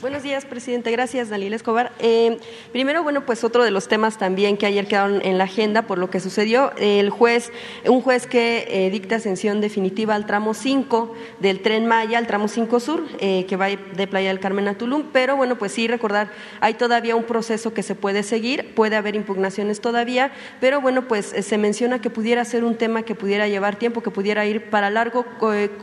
Buenos 0.00 0.22
días, 0.24 0.44
presidente. 0.44 0.90
Gracias, 0.90 1.28
Dalila 1.28 1.54
Escobar. 1.54 1.92
Eh, 2.00 2.40
primero, 2.72 3.02
bueno, 3.02 3.26
pues 3.26 3.44
otro 3.44 3.64
de 3.64 3.70
los 3.70 3.88
temas 3.88 4.18
también 4.18 4.56
que 4.56 4.66
ayer 4.66 4.86
quedaron 4.86 5.20
en 5.24 5.38
la 5.38 5.44
agenda 5.44 5.82
por 5.82 5.98
lo 5.98 6.10
que 6.10 6.20
sucedió. 6.20 6.72
El 6.78 7.10
juez, 7.10 7.50
un 7.86 8.00
juez 8.00 8.26
que 8.26 8.66
eh, 8.68 8.90
dicta 8.90 9.20
sanción 9.20 9.60
definitiva 9.60 10.14
al 10.14 10.26
tramo 10.26 10.54
5 10.54 11.14
del 11.40 11.60
tren 11.60 11.86
Maya, 11.86 12.18
al 12.18 12.26
tramo 12.26 12.48
5 12.48 12.80
Sur, 12.80 13.04
eh, 13.20 13.46
que 13.46 13.56
va 13.56 13.68
de 13.68 14.06
Playa 14.06 14.28
del 14.28 14.40
Carmen 14.40 14.68
a 14.68 14.74
Tulum. 14.74 15.04
Pero 15.12 15.36
bueno, 15.36 15.58
pues 15.58 15.72
sí, 15.72 15.88
recordar, 15.88 16.30
hay 16.60 16.74
todavía 16.74 17.16
un 17.16 17.24
proceso 17.24 17.74
que 17.74 17.82
se 17.82 17.94
puede 17.94 18.22
seguir, 18.22 18.74
puede 18.74 18.96
haber 18.96 19.16
impugnaciones 19.16 19.80
todavía, 19.80 20.32
pero 20.60 20.80
bueno, 20.80 21.08
pues 21.08 21.26
se 21.26 21.58
menciona 21.58 22.00
que 22.00 22.10
pudiera 22.10 22.44
ser 22.44 22.64
un 22.64 22.76
tema 22.76 23.02
que 23.02 23.14
pudiera 23.14 23.48
llevar 23.48 23.76
tiempo, 23.76 24.02
que 24.02 24.10
pudiera 24.10 24.46
ir 24.46 24.70
para 24.70 24.90
largo. 24.90 25.24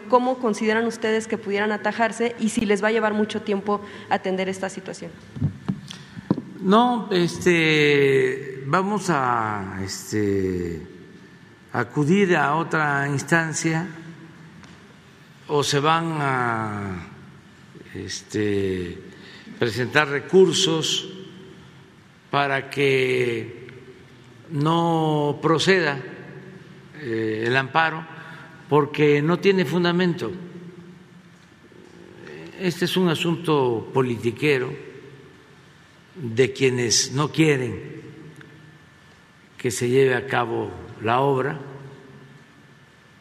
¿Cómo 0.10 0.38
consideran 0.38 0.86
ustedes 0.86 1.28
que 1.28 1.38
pudieran 1.38 1.72
atajarse 1.72 2.36
y 2.40 2.49
si 2.49 2.66
les 2.66 2.84
va 2.84 2.90
a 2.90 2.91
llevar 2.91 3.14
mucho 3.14 3.41
tiempo? 3.41 3.82
atender 4.10 4.49
esta 4.49 4.70
situación? 4.70 5.12
No, 6.66 7.10
este, 7.12 8.64
vamos 8.66 9.12
a 9.12 9.82
este, 9.84 10.82
acudir 11.72 12.36
a 12.36 12.56
otra 12.56 13.08
instancia 13.08 13.88
o 15.48 15.64
se 15.64 15.80
van 15.80 16.18
a 16.20 17.08
este, 17.94 18.98
presentar 19.60 20.08
recursos 20.08 21.08
para 22.32 22.68
que 22.68 23.68
no 24.50 25.38
proceda 25.44 26.02
eh, 27.00 27.44
el 27.46 27.56
amparo 27.58 28.04
porque 28.68 29.22
no 29.22 29.38
tiene 29.38 29.66
fundamento. 29.66 30.32
Este 32.60 32.86
es 32.86 32.98
un 32.98 33.10
asunto 33.10 33.92
politiquero 33.94 34.94
de 36.16 36.54
quienes 36.54 37.12
no 37.12 37.32
quieren 37.32 38.02
que 39.58 39.70
se 39.72 39.90
lleve 39.90 40.16
a 40.16 40.28
cabo 40.28 40.72
la 41.02 41.20
obra, 41.20 41.60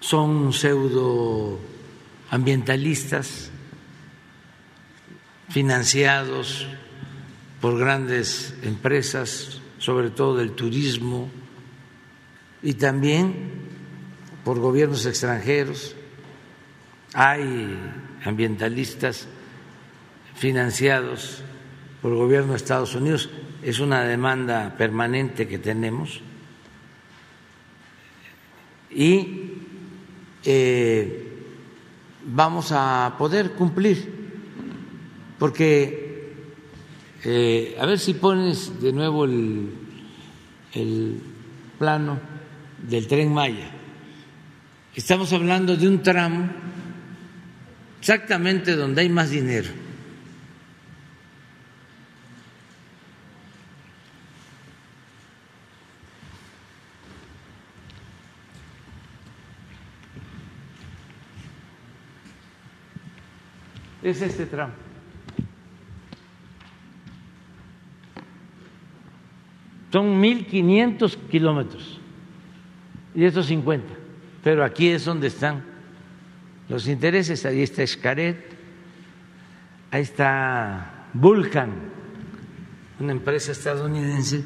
son 0.00 0.52
pseudoambientalistas 0.52 3.50
financiados 5.48 6.68
por 7.60 7.78
grandes 7.78 8.54
empresas, 8.62 9.60
sobre 9.78 10.10
todo 10.10 10.36
del 10.36 10.52
turismo, 10.52 11.30
y 12.62 12.74
también 12.74 13.52
por 14.44 14.58
gobiernos 14.58 15.06
extranjeros. 15.06 15.96
Hay 17.14 17.78
ambientalistas 18.24 19.26
financiados 20.34 21.42
por 22.04 22.12
el 22.12 22.18
gobierno 22.18 22.50
de 22.50 22.58
Estados 22.58 22.94
Unidos. 22.94 23.30
Es 23.62 23.80
una 23.80 24.04
demanda 24.04 24.74
permanente 24.76 25.48
que 25.48 25.58
tenemos. 25.58 26.20
Y 28.90 29.52
eh, 30.44 31.32
vamos 32.26 32.72
a 32.72 33.14
poder 33.16 33.52
cumplir, 33.52 34.04
porque 35.38 36.44
eh, 37.24 37.74
a 37.80 37.86
ver 37.86 37.98
si 37.98 38.12
pones 38.12 38.82
de 38.82 38.92
nuevo 38.92 39.24
el, 39.24 39.72
el 40.74 41.22
plano 41.78 42.20
del 42.86 43.06
tren 43.06 43.32
Maya. 43.32 43.70
Estamos 44.94 45.32
hablando 45.32 45.74
de 45.74 45.88
un 45.88 46.02
tramo 46.02 46.50
exactamente 47.98 48.76
donde 48.76 49.00
hay 49.00 49.08
más 49.08 49.30
dinero. 49.30 49.83
Es 64.04 64.20
este 64.20 64.44
tramo. 64.44 64.74
Son 69.90 70.22
1.500 70.22 71.16
kilómetros 71.30 72.00
y 73.14 73.24
estos 73.24 73.46
50, 73.46 73.86
pero 74.42 74.62
aquí 74.62 74.88
es 74.88 75.06
donde 75.06 75.28
están 75.28 75.64
los 76.68 76.86
intereses. 76.86 77.46
Ahí 77.46 77.62
está 77.62 77.82
Escaret, 77.82 78.44
ahí 79.90 80.02
está 80.02 81.06
Vulcan, 81.14 81.70
una 83.00 83.12
empresa 83.12 83.52
estadounidense 83.52 84.44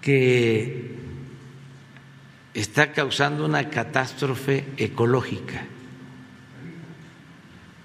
que 0.00 0.94
está 2.54 2.92
causando 2.92 3.44
una 3.44 3.70
catástrofe 3.70 4.66
ecológica. 4.76 5.64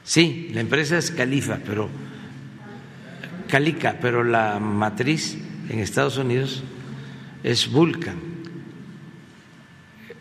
Sí, 0.06 0.52
la 0.54 0.62
empresa 0.62 1.00
es 1.00 1.10
Califa, 1.10 1.60
pero 1.66 1.90
Calica, 3.48 3.98
pero 4.00 4.24
la 4.24 4.60
matriz 4.60 5.36
en 5.68 5.80
Estados 5.80 6.18
Unidos 6.18 6.64
es 7.44 7.72
Vulcan. 7.72 8.18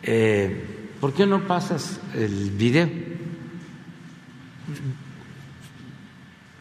Eh, 0.01 0.65
¿Por 0.99 1.13
qué 1.13 1.27
no 1.27 1.47
pasas 1.47 1.99
el 2.15 2.49
video? 2.49 2.89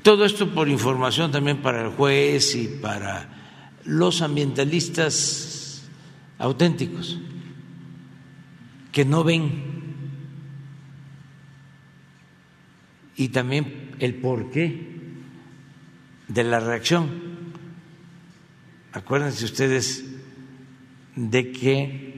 Todo 0.03 0.27
esto 0.27 0.51
por 0.51 0.69
información 0.69 1.33
también 1.33 1.63
para 1.63 1.83
el 1.83 1.93
juez 1.93 2.55
y 2.55 2.67
para 2.67 3.29
los 3.87 4.21
ambientalistas 4.21 5.83
auténticos 6.39 7.19
que 8.93 9.07
no 9.07 9.25
ven 9.25 9.84
y 13.17 13.29
también 13.29 13.95
el 13.99 14.15
porqué 14.15 14.95
de 16.29 16.45
la 16.45 16.61
reacción. 16.61 17.09
Acuérdense 18.93 19.45
ustedes 19.45 20.05
de 21.17 21.53
que 21.53 22.15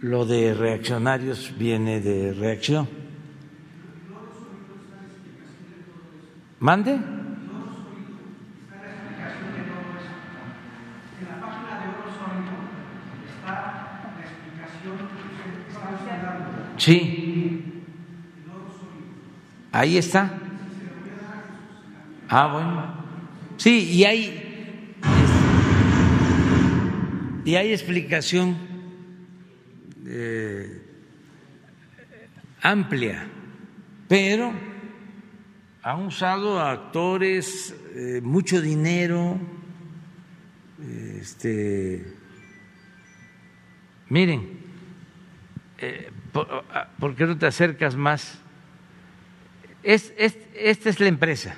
lo 0.00 0.26
de 0.26 0.54
reaccionarios 0.54 1.54
viene 1.58 2.00
de 2.00 2.34
reacción. 2.34 2.88
¿Mande? 6.60 6.98
Sí. 16.76 17.23
Ahí 19.74 19.98
está. 19.98 20.32
Ah, 22.28 22.46
bueno. 22.46 22.94
Sí, 23.56 23.90
y 23.90 24.04
hay 24.04 24.40
y 27.44 27.56
hay 27.56 27.72
explicación 27.72 28.56
eh, 30.06 30.80
amplia, 32.62 33.26
pero 34.06 34.52
han 35.82 36.06
usado 36.06 36.60
a 36.60 36.70
actores 36.70 37.74
eh, 37.96 38.20
mucho 38.22 38.60
dinero. 38.60 39.40
Este, 41.20 42.14
miren, 44.08 44.56
eh, 45.78 46.12
ah, 46.72 46.90
¿por, 47.00 47.16
qué 47.16 47.26
no 47.26 47.36
te 47.36 47.46
acercas 47.46 47.96
más? 47.96 48.43
Es, 49.84 50.14
esta 50.16 50.88
es 50.88 50.98
la 50.98 51.08
empresa, 51.08 51.56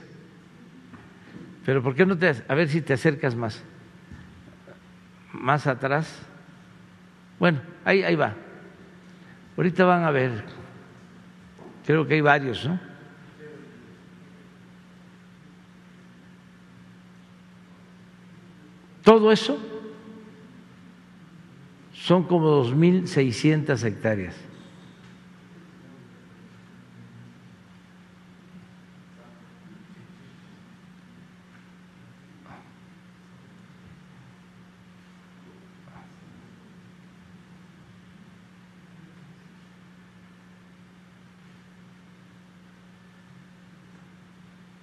pero 1.65 1.81
¿por 1.81 1.95
qué 1.95 2.05
no 2.05 2.19
te, 2.19 2.35
a 2.49 2.55
ver 2.57 2.69
si 2.69 2.81
te 2.81 2.93
acercas 2.93 3.37
más? 3.37 3.63
Más 5.33 5.69
atrás. 5.69 6.13
Bueno, 7.39 7.61
ahí, 7.85 8.03
ahí 8.03 8.17
va. 8.17 8.35
Ahorita 9.57 9.85
van 9.85 10.03
a 10.03 10.11
ver, 10.11 10.43
creo 11.87 12.05
que 12.05 12.15
hay 12.15 12.21
varios, 12.21 12.67
¿no? 12.67 12.81
Todo 19.05 19.31
eso 19.31 19.57
son 21.93 22.25
como 22.25 22.65
2.600 22.65 23.85
hectáreas. 23.85 24.46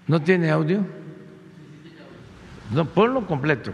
¿No 0.07 0.21
tiene 0.21 0.49
audio? 0.49 0.85
No, 2.71 2.85
ponlo 2.85 3.25
completo. 3.25 3.71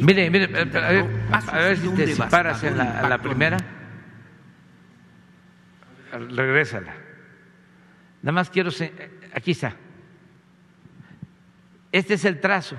Mire, 0.00 0.30
mire, 0.30 0.44
a 1.32 1.58
ver, 1.58 1.76
si 1.76 1.88
te 1.90 2.16
paras 2.16 2.62
en 2.62 2.78
la, 2.78 3.18
primera. 3.22 3.56
Regrésala. 6.12 6.94
Nada 8.22 8.32
más 8.32 8.50
quiero. 8.50 8.70
Aquí 9.34 9.50
está. 9.50 9.76
Este 11.92 12.14
es 12.14 12.24
el 12.24 12.40
trazo, 12.40 12.76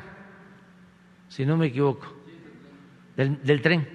si 1.29 1.45
no 1.45 1.55
me 1.55 1.67
equivoco, 1.67 2.13
del, 3.15 3.41
del 3.43 3.61
tren. 3.61 3.94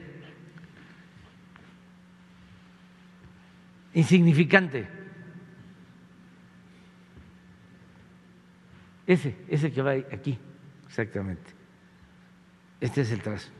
Insignificante. 3.95 4.87
Ese, 9.07 9.35
ese 9.49 9.73
que 9.73 9.83
va 9.83 9.93
aquí, 9.93 10.39
exactamente. 10.87 11.51
Este 12.81 13.01
es 13.01 13.11
el 13.11 13.21
trazo. 13.21 13.51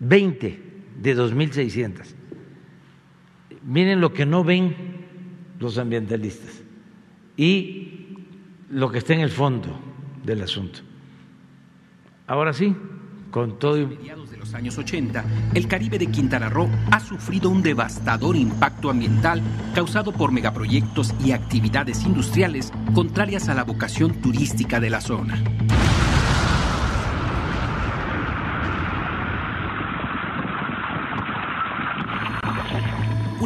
20 0.00 0.62
de 1.00 1.16
2.600. 1.16 2.14
Miren 3.62 4.00
lo 4.00 4.12
que 4.12 4.26
no 4.26 4.44
ven 4.44 4.74
los 5.58 5.78
ambientalistas 5.78 6.62
y 7.36 8.16
lo 8.70 8.90
que 8.90 8.98
está 8.98 9.14
en 9.14 9.20
el 9.20 9.30
fondo 9.30 9.78
del 10.24 10.42
asunto. 10.42 10.80
Ahora 12.26 12.52
sí, 12.52 12.74
con 13.30 13.58
todo. 13.58 13.74
A 13.74 13.86
mediados 13.86 14.30
de 14.30 14.36
los 14.36 14.54
años 14.54 14.78
80, 14.78 15.24
el 15.54 15.66
Caribe 15.66 15.98
de 15.98 16.06
Quintana 16.06 16.48
Roo 16.48 16.68
ha 16.90 17.00
sufrido 17.00 17.50
un 17.50 17.62
devastador 17.62 18.36
impacto 18.36 18.90
ambiental 18.90 19.42
causado 19.74 20.12
por 20.12 20.30
megaproyectos 20.30 21.12
y 21.24 21.32
actividades 21.32 22.04
industriales 22.04 22.72
contrarias 22.94 23.48
a 23.48 23.54
la 23.54 23.64
vocación 23.64 24.20
turística 24.20 24.80
de 24.80 24.90
la 24.90 25.00
zona. 25.00 25.42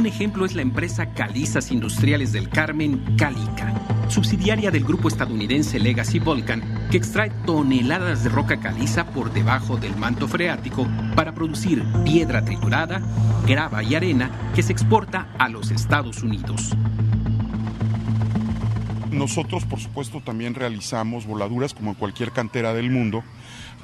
Ejemplo 0.09 0.44
es 0.44 0.55
la 0.55 0.62
empresa 0.62 1.12
Calizas 1.12 1.70
Industriales 1.70 2.32
del 2.32 2.48
Carmen, 2.48 3.16
Calica, 3.16 3.74
subsidiaria 4.09 4.70
del 4.70 4.85
grupo 4.85 5.09
estadounidense 5.09 5.78
Legacy 5.78 6.18
Volcan, 6.18 6.89
que 6.90 6.97
extrae 6.97 7.30
toneladas 7.44 8.24
de 8.24 8.30
roca 8.30 8.59
caliza 8.59 9.06
por 9.06 9.32
debajo 9.32 9.76
del 9.76 9.94
manto 9.97 10.26
freático 10.26 10.89
para 11.14 11.35
producir 11.35 11.85
piedra 12.05 12.44
triturada, 12.44 13.02
grava 13.47 13.82
y 13.82 13.94
arena 13.94 14.30
que 14.55 14.62
se 14.62 14.72
exporta 14.72 15.28
a 15.39 15.48
los 15.48 15.70
Estados 15.70 16.22
Unidos. 16.22 16.74
Nosotros, 19.10 19.64
por 19.64 19.78
supuesto, 19.78 20.20
también 20.20 20.55
realizamos 20.55 21.26
voladuras 21.26 21.74
como 21.74 21.90
en 21.90 21.97
cualquier 21.97 22.32
cantera 22.32 22.72
del 22.72 22.90
mundo, 22.90 23.22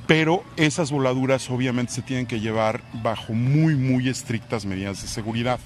pero 0.06 0.42
esas 0.56 0.90
voladuras 0.90 1.50
obviamente 1.50 1.92
se 1.92 2.02
tienen 2.02 2.26
que 2.26 2.40
llevar 2.40 2.82
bajo 3.02 3.34
muy, 3.34 3.74
muy 3.74 4.08
estrictas 4.08 4.64
medidas 4.64 5.02
de 5.02 5.08
seguridad. 5.08 5.60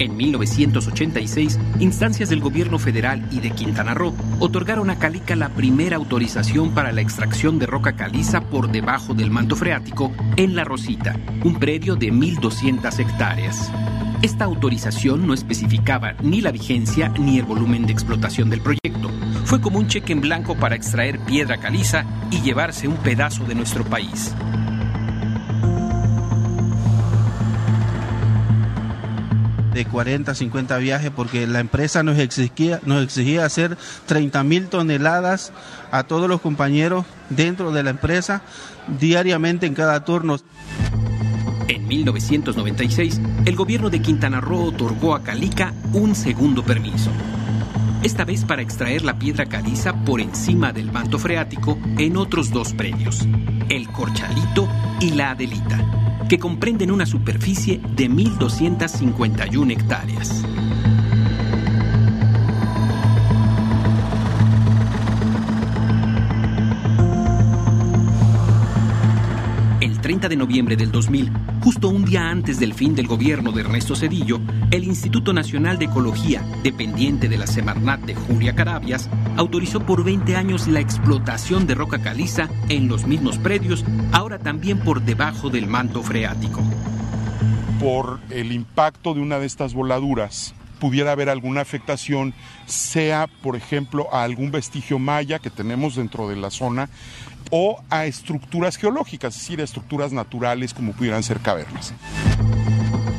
En 0.00 0.16
1986, 0.16 1.58
instancias 1.78 2.30
del 2.30 2.40
gobierno 2.40 2.78
federal 2.78 3.28
y 3.30 3.40
de 3.40 3.50
Quintana 3.50 3.92
Roo 3.92 4.14
otorgaron 4.38 4.88
a 4.88 4.98
Calica 4.98 5.36
la 5.36 5.50
primera 5.50 5.96
autorización 5.96 6.72
para 6.72 6.90
la 6.90 7.02
extracción 7.02 7.58
de 7.58 7.66
roca 7.66 7.96
caliza 7.96 8.40
por 8.40 8.72
debajo 8.72 9.12
del 9.12 9.30
manto 9.30 9.56
freático 9.56 10.10
en 10.38 10.56
La 10.56 10.64
Rosita, 10.64 11.20
un 11.44 11.58
predio 11.58 11.96
de 11.96 12.10
1.200 12.14 12.98
hectáreas. 12.98 13.70
Esta 14.22 14.46
autorización 14.46 15.26
no 15.26 15.34
especificaba 15.34 16.14
ni 16.22 16.40
la 16.40 16.50
vigencia 16.50 17.10
ni 17.18 17.38
el 17.38 17.44
volumen 17.44 17.84
de 17.84 17.92
explotación 17.92 18.48
del 18.48 18.62
proyecto. 18.62 19.10
Fue 19.44 19.60
como 19.60 19.78
un 19.78 19.88
cheque 19.88 20.14
en 20.14 20.22
blanco 20.22 20.56
para 20.56 20.76
extraer 20.76 21.18
piedra 21.20 21.58
caliza 21.58 22.06
y 22.30 22.40
llevarse 22.40 22.88
un 22.88 22.96
pedazo 22.96 23.44
de 23.44 23.54
nuestro 23.54 23.84
país. 23.84 24.34
De 29.72 29.84
40, 29.84 30.34
50 30.34 30.78
viajes 30.78 31.10
porque 31.14 31.46
la 31.46 31.60
empresa 31.60 32.02
nos 32.02 32.18
exigía, 32.18 32.80
nos 32.84 33.04
exigía 33.04 33.44
hacer 33.44 33.76
30 34.06 34.42
mil 34.44 34.68
toneladas 34.68 35.52
a 35.90 36.04
todos 36.04 36.28
los 36.28 36.40
compañeros 36.40 37.04
dentro 37.28 37.72
de 37.72 37.82
la 37.82 37.90
empresa 37.90 38.42
diariamente 38.98 39.66
en 39.66 39.74
cada 39.74 40.04
turno. 40.04 40.38
En 41.68 41.86
1996, 41.86 43.20
el 43.44 43.56
gobierno 43.56 43.90
de 43.90 44.02
Quintana 44.02 44.40
Roo 44.40 44.64
otorgó 44.64 45.14
a 45.14 45.22
Calica 45.22 45.72
un 45.92 46.14
segundo 46.14 46.64
permiso. 46.64 47.10
Esta 48.02 48.24
vez 48.24 48.44
para 48.44 48.62
extraer 48.62 49.04
la 49.04 49.18
piedra 49.18 49.46
caliza 49.46 49.92
por 50.04 50.20
encima 50.20 50.72
del 50.72 50.90
manto 50.90 51.18
freático 51.18 51.78
en 51.98 52.16
otros 52.16 52.50
dos 52.50 52.72
premios, 52.72 53.26
el 53.68 53.88
Corchalito 53.90 54.66
y 55.00 55.10
la 55.10 55.30
Adelita 55.32 56.09
que 56.30 56.38
comprenden 56.38 56.92
una 56.92 57.06
superficie 57.06 57.80
de 57.96 58.08
1.251 58.08 59.72
hectáreas. 59.72 60.44
30 70.20 70.28
de 70.28 70.36
noviembre 70.36 70.76
del 70.76 70.92
2000, 70.92 71.32
justo 71.62 71.88
un 71.88 72.04
día 72.04 72.28
antes 72.28 72.60
del 72.60 72.74
fin 72.74 72.94
del 72.94 73.06
gobierno 73.06 73.52
de 73.52 73.62
Ernesto 73.62 73.96
Cedillo, 73.96 74.38
el 74.70 74.84
Instituto 74.84 75.32
Nacional 75.32 75.78
de 75.78 75.86
Ecología, 75.86 76.44
dependiente 76.62 77.26
de 77.26 77.38
la 77.38 77.46
Semarnat 77.46 78.00
de 78.02 78.14
Julia 78.14 78.54
Carabias, 78.54 79.08
autorizó 79.38 79.80
por 79.80 80.04
20 80.04 80.36
años 80.36 80.68
la 80.68 80.80
explotación 80.80 81.66
de 81.66 81.74
roca 81.74 82.02
caliza 82.02 82.50
en 82.68 82.86
los 82.86 83.06
mismos 83.06 83.38
predios, 83.38 83.82
ahora 84.12 84.38
también 84.38 84.80
por 84.80 85.00
debajo 85.00 85.48
del 85.48 85.66
manto 85.66 86.02
freático. 86.02 86.60
Por 87.80 88.20
el 88.28 88.52
impacto 88.52 89.14
de 89.14 89.22
una 89.22 89.38
de 89.38 89.46
estas 89.46 89.72
voladuras, 89.72 90.54
pudiera 90.80 91.12
haber 91.12 91.30
alguna 91.30 91.62
afectación, 91.62 92.34
sea, 92.66 93.26
por 93.42 93.56
ejemplo, 93.56 94.12
a 94.12 94.24
algún 94.24 94.50
vestigio 94.50 94.98
maya 94.98 95.38
que 95.38 95.48
tenemos 95.48 95.94
dentro 95.94 96.28
de 96.28 96.36
la 96.36 96.50
zona 96.50 96.90
o 97.50 97.82
a 97.90 98.06
estructuras 98.06 98.76
geológicas, 98.76 99.34
es 99.34 99.42
decir, 99.42 99.60
a 99.60 99.64
estructuras 99.64 100.12
naturales 100.12 100.72
como 100.72 100.92
pudieran 100.92 101.22
ser 101.22 101.40
cavernas. 101.40 101.92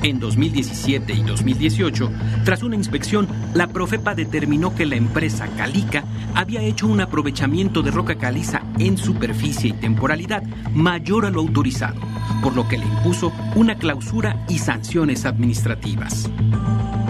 En 0.03 0.19
2017 0.19 1.13
y 1.13 1.21
2018, 1.21 2.11
tras 2.43 2.63
una 2.63 2.75
inspección, 2.75 3.27
la 3.53 3.67
Profepa 3.67 4.15
determinó 4.15 4.73
que 4.73 4.87
la 4.87 4.95
empresa 4.95 5.47
Calica 5.55 6.03
había 6.33 6.61
hecho 6.61 6.87
un 6.87 7.01
aprovechamiento 7.01 7.83
de 7.83 7.91
roca 7.91 8.15
caliza 8.15 8.63
en 8.79 8.97
superficie 8.97 9.69
y 9.69 9.73
temporalidad 9.73 10.41
mayor 10.73 11.25
a 11.25 11.29
lo 11.29 11.41
autorizado, 11.41 12.01
por 12.41 12.55
lo 12.55 12.67
que 12.67 12.79
le 12.79 12.85
impuso 12.85 13.31
una 13.55 13.75
clausura 13.75 14.43
y 14.49 14.57
sanciones 14.57 15.25
administrativas. 15.25 16.29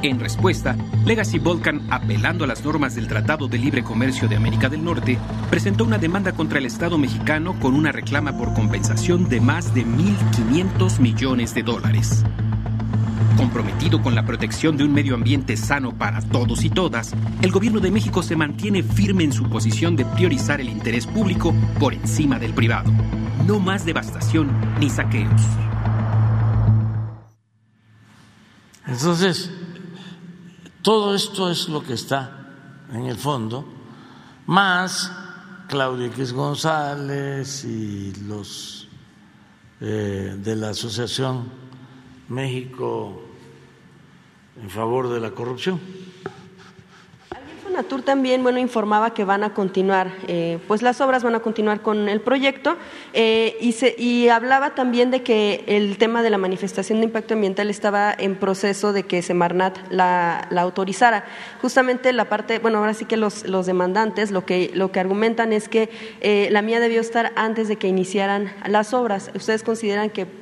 En 0.04 0.20
respuesta, 0.20 0.76
Legacy 1.06 1.40
Volcan, 1.40 1.88
apelando 1.92 2.44
a 2.44 2.48
las 2.48 2.66
normas 2.66 2.96
del 2.96 3.08
Tratado 3.08 3.48
de 3.48 3.60
Libre 3.60 3.84
Comercio 3.84 4.28
de 4.28 4.36
América 4.36 4.68
del 4.68 4.84
Norte, 4.84 5.18
presentó 5.50 5.86
una 5.86 5.98
demanda 5.98 6.34
contra 6.34 6.58
el 6.60 6.66
Estado 6.66 6.98
mexicano 6.98 7.58
con 7.60 7.76
una 7.76 7.92
reclama 7.92 8.36
por 8.36 8.54
compensación 8.54 9.30
de 9.30 9.40
más 9.40 9.74
de 9.74 9.86
1.500 9.86 11.00
millones 11.00 11.54
de 11.54 11.64
dólares. 11.64 12.26
Comprometido 13.38 14.02
con 14.02 14.16
la 14.16 14.26
protección 14.26 14.78
de 14.78 14.84
un 14.84 14.94
medio 14.94 15.16
ambiente 15.16 15.58
sano 15.58 15.98
para 15.98 16.22
todos 16.22 16.64
y 16.64 16.70
todas, 16.70 17.14
el 17.42 17.52
gobierno 17.52 17.80
de 17.80 17.92
México 17.92 18.24
se 18.24 18.36
mantiene 18.36 18.84
firme 18.84 19.24
en 19.24 19.34
su 19.34 19.50
posición 19.50 19.96
de 19.96 20.06
priorizar 20.06 20.62
el 20.62 20.70
interés 20.70 21.08
público 21.08 21.54
por 21.80 21.94
encima 21.94 22.40
del 22.40 22.54
privado. 22.54 22.92
No 23.46 23.60
más 23.60 23.86
devastación 23.86 24.52
ni 24.80 24.90
saqueos. 24.90 25.42
Entonces, 28.86 29.52
todo 30.82 31.16
esto 31.16 31.50
es 31.50 31.70
lo 31.70 31.84
que 31.84 31.94
está 31.94 32.50
en 32.92 33.06
el 33.06 33.18
fondo, 33.18 33.66
más 34.48 35.12
Claudia 35.68 36.08
X 36.08 36.34
González 36.34 37.64
y 37.64 38.14
los 38.28 38.90
eh, 39.80 40.36
de 40.38 40.56
la 40.56 40.70
Asociación 40.70 41.61
México 42.32 43.22
en 44.62 44.70
favor 44.70 45.10
de 45.10 45.20
la 45.20 45.32
corrupción. 45.32 45.80
Natur 47.72 48.02
también 48.02 48.44
bueno 48.44 48.60
informaba 48.60 49.14
que 49.14 49.24
van 49.24 49.46
a 49.46 49.54
continuar, 49.54 50.12
eh, 50.28 50.60
pues 50.68 50.82
las 50.82 51.00
obras 51.00 51.24
van 51.24 51.36
a 51.36 51.40
continuar 51.40 51.82
con 51.82 52.10
el 52.10 52.20
proyecto 52.20 52.76
eh, 53.14 53.58
y, 53.62 53.72
se, 53.72 53.96
y 53.98 54.28
hablaba 54.28 54.76
también 54.76 55.10
de 55.10 55.24
que 55.24 55.64
el 55.68 55.98
tema 55.98 56.22
de 56.22 56.30
la 56.30 56.38
manifestación 56.38 57.00
de 57.00 57.06
impacto 57.06 57.34
ambiental 57.34 57.70
estaba 57.70 58.14
en 58.14 58.36
proceso 58.36 58.92
de 58.92 59.04
que 59.04 59.22
Semarnat 59.22 59.78
la, 59.90 60.48
la 60.52 60.62
autorizara. 60.62 61.24
Justamente 61.62 62.12
la 62.12 62.26
parte, 62.26 62.60
bueno, 62.60 62.80
ahora 62.80 62.94
sí 62.94 63.06
que 63.06 63.16
los, 63.16 63.48
los 63.48 63.66
demandantes 63.66 64.32
lo 64.32 64.46
que, 64.46 64.72
lo 64.74 64.92
que 64.92 65.00
argumentan 65.00 65.54
es 65.54 65.70
que 65.70 65.90
eh, 66.20 66.50
la 66.52 66.62
mía 66.62 66.82
debió 66.82 67.00
estar 67.00 67.32
antes 67.38 67.70
de 67.70 67.78
que 67.78 67.88
iniciaran 67.88 68.52
las 68.68 68.94
obras. 68.94 69.32
¿Ustedes 69.34 69.64
consideran 69.64 70.10
que 70.10 70.41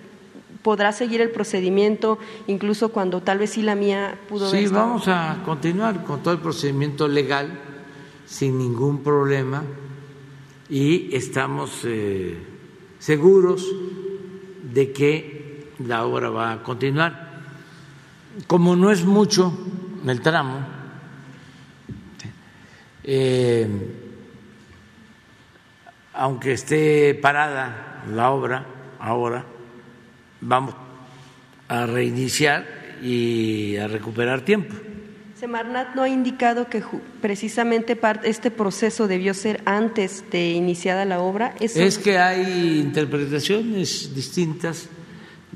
podrá 0.61 0.91
seguir 0.91 1.21
el 1.21 1.31
procedimiento 1.31 2.19
incluso 2.47 2.89
cuando 2.89 3.21
tal 3.21 3.37
vez 3.39 3.51
sí 3.51 3.61
la 3.61 3.75
mía 3.75 4.19
pudo 4.27 4.49
Sí, 4.49 4.67
vamos 4.67 5.07
a 5.07 5.41
continuar 5.45 6.03
con 6.03 6.21
todo 6.21 6.33
el 6.33 6.39
procedimiento 6.39 7.07
legal 7.07 7.59
sin 8.25 8.57
ningún 8.57 9.01
problema 9.03 9.63
y 10.69 11.15
estamos 11.15 11.81
eh, 11.85 12.37
seguros 12.99 13.65
de 14.71 14.91
que 14.91 15.73
la 15.79 16.05
obra 16.05 16.29
va 16.29 16.51
a 16.53 16.63
continuar. 16.63 17.29
Como 18.45 18.75
no 18.75 18.91
es 18.91 19.03
mucho 19.03 19.51
el 20.05 20.21
tramo, 20.21 20.59
eh, 23.03 23.67
aunque 26.13 26.53
esté 26.53 27.15
parada 27.15 28.03
la 28.13 28.29
obra 28.29 28.65
ahora, 28.99 29.45
vamos 30.41 30.75
a 31.67 31.85
reiniciar 31.85 32.65
y 33.01 33.77
a 33.77 33.87
recuperar 33.87 34.41
tiempo. 34.41 34.75
Semarnat 35.39 35.95
no 35.95 36.01
ha 36.01 36.09
indicado 36.09 36.67
que 36.67 36.83
precisamente 37.21 37.97
este 38.23 38.51
proceso 38.51 39.07
debió 39.07 39.33
ser 39.33 39.61
antes 39.63 40.25
de 40.31 40.51
iniciada 40.51 41.05
la 41.05 41.21
obra. 41.21 41.55
Es 41.61 41.97
que 41.97 42.17
hay 42.17 42.79
interpretaciones 42.79 44.13
distintas. 44.13 44.89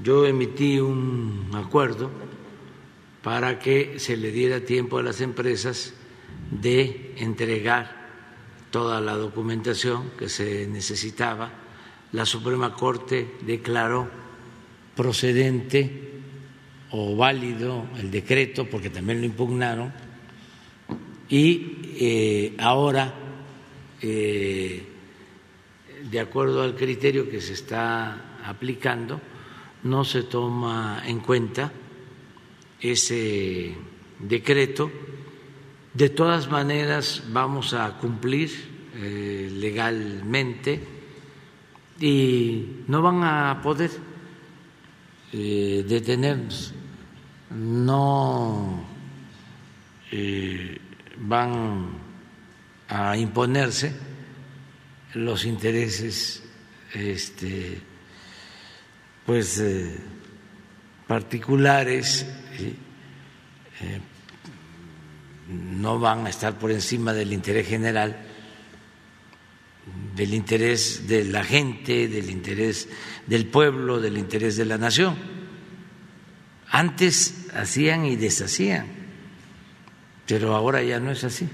Yo 0.02 0.26
emití 0.26 0.80
un 0.80 1.52
acuerdo 1.54 2.10
para 3.22 3.60
que 3.60 4.00
se 4.00 4.16
le 4.16 4.32
diera 4.32 4.62
tiempo 4.62 5.00
a 5.00 5.04
las 5.04 5.20
empresas 5.20 5.94
de 6.50 7.14
entregar 7.18 8.04
toda 8.72 9.02
la 9.02 9.16
documentación 9.16 10.12
que 10.18 10.30
se 10.30 10.66
necesitaba. 10.68 11.52
La 12.14 12.26
Suprema 12.26 12.74
Corte 12.74 13.36
declaró 13.46 14.23
procedente 14.96 16.12
o 16.92 17.16
válido 17.16 17.88
el 17.98 18.12
decreto, 18.12 18.70
porque 18.70 18.90
también 18.90 19.20
lo 19.20 19.26
impugnaron, 19.26 19.92
y 21.30 21.78
eh, 22.00 22.56
ahora, 22.60 23.14
eh, 24.02 24.84
de 26.10 26.20
acuerdo 26.20 26.62
al 26.62 26.76
criterio 26.76 27.28
que 27.30 27.42
se 27.42 27.54
está 27.54 28.40
aplicando, 28.46 29.20
no 29.84 30.04
se 30.06 30.24
toma 30.24 31.02
en 31.06 31.20
cuenta 31.22 31.72
ese 32.80 33.74
decreto. 34.20 34.92
De 35.94 36.10
todas 36.10 36.50
maneras, 36.50 37.24
vamos 37.32 37.74
a 37.74 37.98
cumplir 37.98 38.52
eh, 38.96 39.50
legalmente 39.52 40.80
y 42.00 42.84
no 42.88 43.02
van 43.02 43.24
a 43.24 43.62
poder 43.64 43.92
eh, 45.34 45.84
detenernos, 45.88 46.74
no 47.50 48.86
eh, 50.12 50.80
van 51.18 51.90
a 52.88 53.18
imponerse 53.18 53.94
los 55.16 55.46
intereses 55.46 56.44
este, 56.94 57.80
pues 59.26 59.60
eh, 59.60 60.00
particulares 61.08 62.28
no 65.48 66.00
van 66.00 66.28
a 66.28 66.30
estar 66.30 66.58
por 66.60 66.72
encima 66.72 67.12
del 67.12 67.34
interés 67.34 67.68
general 67.68 68.33
del 70.16 70.34
interés 70.34 71.08
de 71.08 71.26
la 71.26 71.44
gente, 71.44 72.08
del 72.08 72.30
interés 72.30 72.88
del 73.28 73.48
pueblo, 73.48 74.00
del 74.00 74.18
interés 74.18 74.58
de 74.58 74.66
la 74.66 74.78
nación. 74.78 75.16
Antes 76.70 77.48
hacían 77.54 78.06
y 78.06 78.16
deshacían, 78.16 78.88
pero 80.28 80.56
ahora 80.56 80.82
ya 80.82 81.00
no 81.00 81.12
es 81.12 81.24
así. 81.24 81.48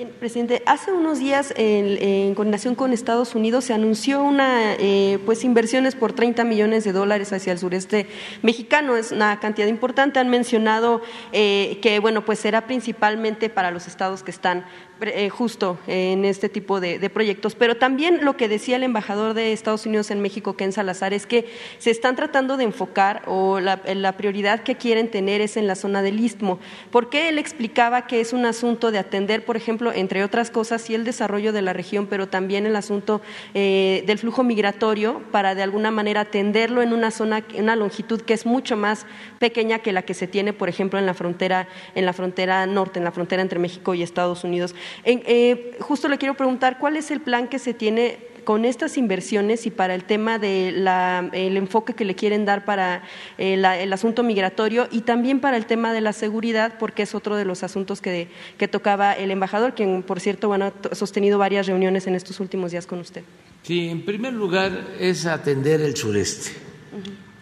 Bien, 0.00 0.12
presidente, 0.18 0.62
hace 0.64 0.92
unos 0.92 1.18
días 1.18 1.52
en, 1.56 2.34
coordinación 2.34 2.74
con 2.74 2.94
Estados 2.94 3.34
Unidos 3.34 3.64
se 3.64 3.74
anunció 3.74 4.22
una 4.22 4.74
eh, 4.78 5.18
pues 5.26 5.44
inversiones 5.44 5.94
por 5.94 6.14
30 6.14 6.42
millones 6.44 6.84
de 6.84 6.92
dólares 6.92 7.34
hacia 7.34 7.52
el 7.52 7.58
sureste 7.58 8.06
mexicano, 8.40 8.96
es 8.96 9.12
una 9.12 9.38
cantidad 9.40 9.66
importante. 9.66 10.18
Han 10.18 10.30
mencionado 10.30 11.02
eh, 11.32 11.80
que 11.82 11.98
bueno 11.98 12.24
pues 12.24 12.38
será 12.38 12.66
principalmente 12.66 13.50
para 13.50 13.70
los 13.70 13.88
estados 13.88 14.22
que 14.22 14.30
están 14.30 14.64
eh, 15.02 15.30
justo 15.30 15.78
en 15.86 16.24
este 16.24 16.48
tipo 16.48 16.80
de, 16.80 17.10
proyectos. 17.10 17.54
Pero 17.54 17.76
también 17.76 18.24
lo 18.24 18.36
que 18.36 18.48
decía 18.48 18.76
el 18.76 18.82
embajador 18.82 19.34
de 19.34 19.52
Estados 19.52 19.86
Unidos 19.86 20.10
en 20.10 20.20
México, 20.20 20.54
Ken 20.54 20.72
Salazar, 20.72 21.14
es 21.14 21.26
que 21.26 21.48
se 21.78 21.90
están 21.90 22.16
tratando 22.16 22.56
de 22.56 22.64
enfocar 22.64 23.22
o 23.26 23.60
la, 23.60 23.80
prioridad 24.16 24.62
que 24.62 24.76
quieren 24.76 25.10
tener 25.10 25.40
es 25.40 25.56
en 25.56 25.66
la 25.66 25.74
zona 25.74 26.02
del 26.02 26.20
istmo. 26.20 26.58
Porque 26.90 27.28
él 27.28 27.38
explicaba 27.38 28.06
que 28.06 28.20
es 28.20 28.32
un 28.32 28.44
asunto 28.44 28.90
de 28.90 28.98
atender, 28.98 29.44
por 29.44 29.56
ejemplo, 29.56 29.92
entre 29.92 30.24
otras 30.24 30.50
cosas, 30.50 30.82
sí 30.82 30.94
el 30.94 31.04
desarrollo 31.04 31.52
de 31.52 31.62
la 31.62 31.72
región, 31.72 32.06
pero 32.06 32.28
también 32.28 32.66
el 32.66 32.76
asunto 32.76 33.20
eh, 33.54 34.04
del 34.06 34.18
flujo 34.18 34.42
migratorio 34.42 35.22
para 35.30 35.54
de 35.54 35.62
alguna 35.62 35.90
manera 35.90 36.22
atenderlo 36.22 36.82
en 36.82 36.92
una 36.92 37.10
zona, 37.10 37.44
una 37.56 37.76
longitud 37.76 38.20
que 38.20 38.34
es 38.34 38.46
mucho 38.46 38.76
más 38.76 39.06
pequeña 39.38 39.78
que 39.78 39.92
la 39.92 40.02
que 40.02 40.14
se 40.14 40.26
tiene, 40.26 40.52
por 40.52 40.68
ejemplo, 40.68 40.98
en 40.98 41.06
la 41.06 41.14
frontera, 41.14 41.68
en 41.94 42.04
la 42.04 42.12
frontera 42.12 42.66
norte, 42.66 42.98
en 42.98 43.04
la 43.04 43.12
frontera 43.12 43.42
entre 43.42 43.58
México 43.58 43.94
y 43.94 44.02
Estados 44.02 44.44
Unidos. 44.44 44.74
Eh, 45.04 45.76
justo 45.80 46.08
le 46.08 46.18
quiero 46.18 46.34
preguntar, 46.34 46.78
¿cuál 46.78 46.96
es 46.96 47.10
el 47.10 47.20
plan 47.20 47.48
que 47.48 47.58
se 47.58 47.74
tiene 47.74 48.30
con 48.44 48.64
estas 48.64 48.96
inversiones 48.96 49.66
y 49.66 49.70
para 49.70 49.94
el 49.94 50.04
tema 50.04 50.38
del 50.38 50.88
el 51.32 51.56
enfoque 51.56 51.94
que 51.94 52.04
le 52.04 52.14
quieren 52.14 52.44
dar 52.44 52.64
para 52.64 53.02
eh, 53.38 53.54
el 53.54 53.92
asunto 53.92 54.22
migratorio 54.22 54.88
y 54.90 55.02
también 55.02 55.40
para 55.40 55.56
el 55.56 55.66
tema 55.66 55.92
de 55.92 56.00
la 56.00 56.12
seguridad, 56.12 56.74
porque 56.78 57.02
es 57.02 57.14
otro 57.14 57.36
de 57.36 57.44
los 57.44 57.62
asuntos 57.62 58.00
que, 58.00 58.28
que 58.58 58.68
tocaba 58.68 59.12
el 59.12 59.30
embajador, 59.30 59.74
quien, 59.74 60.02
por 60.02 60.20
cierto, 60.20 60.52
ha 60.52 60.94
sostenido 60.94 61.38
varias 61.38 61.66
reuniones 61.66 62.06
en 62.06 62.14
estos 62.14 62.40
últimos 62.40 62.72
días 62.72 62.86
con 62.86 63.00
usted. 63.00 63.22
Sí, 63.62 63.88
en 63.88 64.04
primer 64.04 64.32
lugar 64.32 64.94
es 64.98 65.26
atender 65.26 65.80
el 65.80 65.96
sureste, 65.96 66.50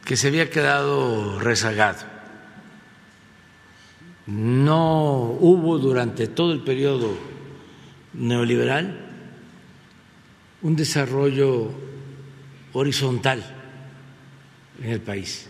que 0.04 0.16
se 0.16 0.28
había 0.28 0.50
quedado 0.50 1.38
rezagado. 1.40 2.18
No 4.26 5.38
hubo 5.40 5.78
durante 5.78 6.26
todo 6.26 6.52
el 6.52 6.62
periodo 6.62 7.37
neoliberal 8.14 9.08
un 10.62 10.74
desarrollo 10.74 11.70
horizontal 12.72 13.44
en 14.82 14.90
el 14.90 15.00
país. 15.00 15.46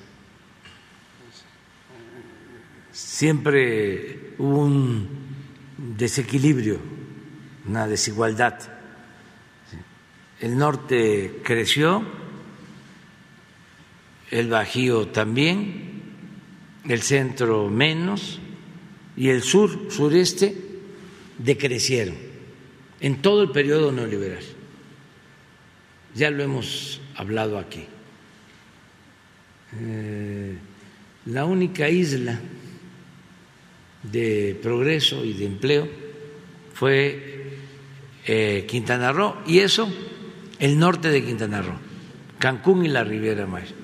Siempre 2.93 4.35
hubo 4.39 4.65
un 4.65 5.09
desequilibrio, 5.97 6.79
una 7.67 7.87
desigualdad. 7.87 8.59
El 10.41 10.57
norte 10.57 11.41
creció, 11.43 12.05
el 14.31 14.49
Bajío 14.49 15.09
también, 15.09 16.03
el 16.89 17.03
centro 17.03 17.69
menos, 17.69 18.41
y 19.17 19.31
el 19.31 19.43
sur, 19.43 19.91
sureste, 19.91 20.57
decrecieron 21.39 22.28
en 23.01 23.23
todo 23.23 23.43
el 23.43 23.51
periodo 23.51 23.93
neoliberal. 23.93 24.43
Ya 26.15 26.31
lo 26.31 26.43
hemos 26.43 27.01
hablado 27.17 27.59
aquí. 27.59 27.85
Eh, 29.81 30.57
la 31.27 31.45
única 31.45 31.89
isla 31.89 32.41
de 34.03 34.59
progreso 34.63 35.25
y 35.25 35.35
de 35.35 35.45
empleo 35.45 35.89
fue 36.73 37.59
eh, 38.27 38.65
Quintana 38.69 39.13
Roo 39.13 39.37
y 39.47 39.59
eso 39.59 39.93
el 40.59 40.79
norte 40.79 41.11
de 41.11 41.25
Quintana 41.25 41.63
Roo, 41.63 41.79
Cancún 42.39 42.85
y 42.85 42.89
la 42.89 43.05
Riviera 43.05 43.47
Maya, 43.47 43.75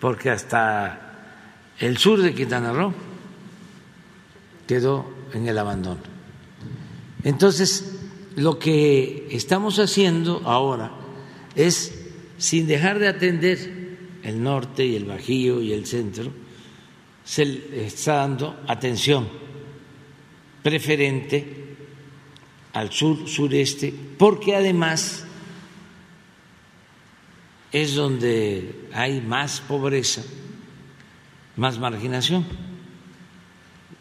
porque 0.00 0.30
hasta 0.30 1.08
el 1.78 1.96
sur 1.98 2.22
de 2.22 2.34
Quintana 2.34 2.72
Roo 2.72 2.92
quedó 4.66 5.12
en 5.32 5.46
el 5.46 5.58
abandono. 5.58 6.00
Entonces, 7.22 7.97
lo 8.38 8.58
que 8.58 9.26
estamos 9.32 9.80
haciendo 9.80 10.42
ahora 10.44 10.92
es, 11.56 12.06
sin 12.38 12.68
dejar 12.68 13.00
de 13.00 13.08
atender 13.08 13.98
el 14.22 14.40
norte 14.40 14.86
y 14.86 14.94
el 14.94 15.06
bajío 15.06 15.60
y 15.60 15.72
el 15.72 15.86
centro, 15.86 16.30
se 17.24 17.84
está 17.84 18.18
dando 18.18 18.60
atención 18.68 19.28
preferente 20.62 21.76
al 22.74 22.92
sur 22.92 23.28
sureste, 23.28 23.92
porque 24.16 24.54
además 24.54 25.24
es 27.72 27.96
donde 27.96 28.88
hay 28.92 29.20
más 29.20 29.60
pobreza, 29.62 30.22
más 31.56 31.76
marginación. 31.76 32.46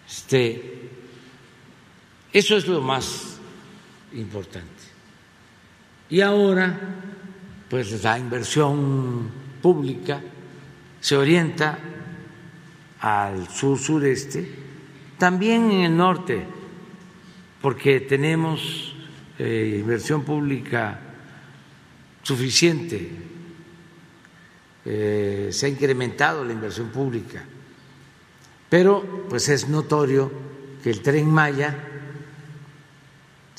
Este, 0.07 0.91
eso 2.31 2.55
es 2.55 2.67
lo 2.67 2.81
más 2.81 3.36
importante. 4.13 4.83
Y 6.09 6.21
ahora, 6.21 6.79
pues 7.69 8.03
la 8.03 8.17
inversión 8.17 9.29
pública 9.61 10.21
se 10.99 11.17
orienta 11.17 11.77
al 12.99 13.47
sur-sureste, 13.49 14.49
también 15.17 15.71
en 15.71 15.81
el 15.81 15.97
norte, 15.97 16.45
porque 17.61 18.01
tenemos 18.01 18.95
eh, 19.37 19.77
inversión 19.79 20.23
pública 20.23 20.99
suficiente, 22.23 23.11
eh, 24.85 25.49
se 25.51 25.65
ha 25.65 25.69
incrementado 25.69 26.43
la 26.43 26.53
inversión 26.53 26.89
pública 26.89 27.43
pero 28.69 29.25
pues 29.29 29.49
es 29.49 29.69
notorio 29.69 30.31
que 30.83 30.89
el 30.89 31.01
tren 31.01 31.29
Maya 31.29 31.75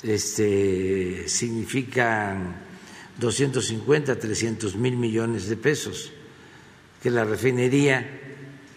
este, 0.03 1.29
significan 1.29 2.57
250, 3.19 4.19
300 4.19 4.77
mil 4.77 4.97
millones 4.97 5.49
de 5.49 5.57
pesos, 5.57 6.12
que 7.03 7.11
la 7.11 7.25
refinería 7.25 8.07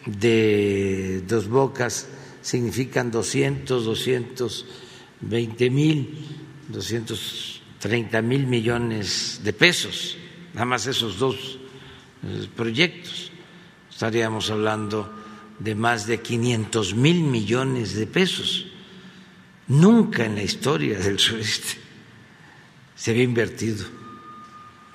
de 0.06 1.24
Dos 1.28 1.48
Bocas 1.48 2.08
significan 2.42 3.12
200, 3.12 3.86
220 3.86 5.70
mil, 5.70 6.26
230 6.70 8.22
mil 8.22 8.48
millones 8.48 9.42
de 9.44 9.54
pesos, 9.54 10.18
nada 10.54 10.66
más 10.66 10.88
esos 10.88 11.20
dos 11.20 11.60
eh, 12.24 12.48
proyectos. 12.56 13.32
Estaríamos 13.92 14.50
hablando 14.50 15.12
de 15.60 15.76
más 15.76 16.08
de 16.08 16.22
500 16.22 16.96
mil 16.96 17.22
millones 17.22 17.94
de 17.94 18.08
pesos. 18.08 18.66
Nunca 19.72 20.26
en 20.26 20.36
la 20.36 20.44
historia 20.44 21.00
del 21.00 21.18
sureste 21.18 21.78
se 22.94 23.12
había 23.12 23.24
invertido 23.24 23.86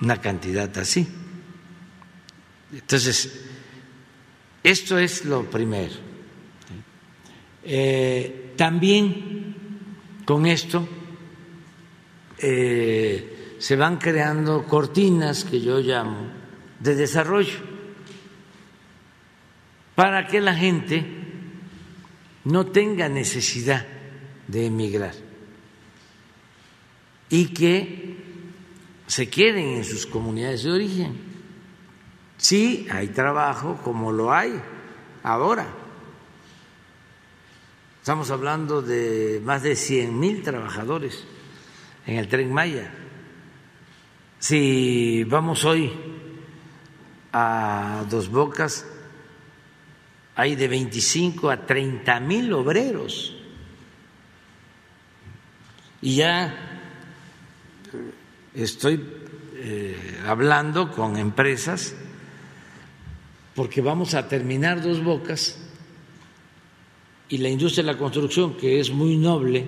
una 0.01 0.21
cantidad 0.21 0.77
así. 0.77 1.07
Entonces, 2.71 3.41
esto 4.61 4.99
es 4.99 5.25
lo 5.25 5.49
primero. 5.49 5.95
Eh, 7.63 8.53
también 8.55 9.55
con 10.25 10.45
esto 10.45 10.87
eh, 12.37 13.55
se 13.57 13.75
van 13.75 13.97
creando 13.97 14.63
cortinas 14.63 15.43
que 15.43 15.59
yo 15.59 15.79
llamo 15.79 16.29
de 16.79 16.93
desarrollo 16.93 17.57
para 19.95 20.27
que 20.27 20.39
la 20.39 20.53
gente 20.53 21.03
no 22.43 22.67
tenga 22.67 23.09
necesidad 23.09 23.96
de 24.47 24.65
emigrar 24.65 25.13
y 27.29 27.47
que 27.47 28.17
se 29.07 29.29
queden 29.29 29.77
en 29.77 29.83
sus 29.83 30.05
comunidades 30.05 30.63
de 30.63 30.71
origen. 30.71 31.17
Sí, 32.37 32.87
hay 32.89 33.07
trabajo 33.07 33.79
como 33.83 34.11
lo 34.11 34.31
hay 34.31 34.61
ahora. 35.23 35.67
Estamos 37.99 38.31
hablando 38.31 38.81
de 38.81 39.41
más 39.43 39.63
de 39.63 39.75
100 39.75 40.17
mil 40.17 40.41
trabajadores 40.41 41.25
en 42.05 42.17
el 42.17 42.27
tren 42.27 42.53
Maya. 42.53 42.93
Si 44.39 45.23
vamos 45.25 45.65
hoy 45.65 45.91
a 47.33 48.05
Dos 48.09 48.29
Bocas, 48.29 48.85
hay 50.35 50.55
de 50.55 50.67
25 50.67 51.49
a 51.49 51.65
30 51.65 52.19
mil 52.21 52.53
obreros. 52.53 53.36
Y 56.01 56.15
ya 56.15 56.55
estoy 58.53 59.03
eh, 59.55 60.19
hablando 60.25 60.91
con 60.91 61.17
empresas 61.17 61.95
porque 63.55 63.81
vamos 63.81 64.13
a 64.13 64.27
terminar 64.27 64.81
dos 64.81 65.03
bocas 65.03 65.57
y 67.29 67.39
la 67.39 67.49
industria 67.49 67.83
de 67.83 67.93
la 67.93 67.97
construcción, 67.97 68.55
que 68.55 68.79
es 68.79 68.91
muy 68.91 69.17
noble 69.17 69.65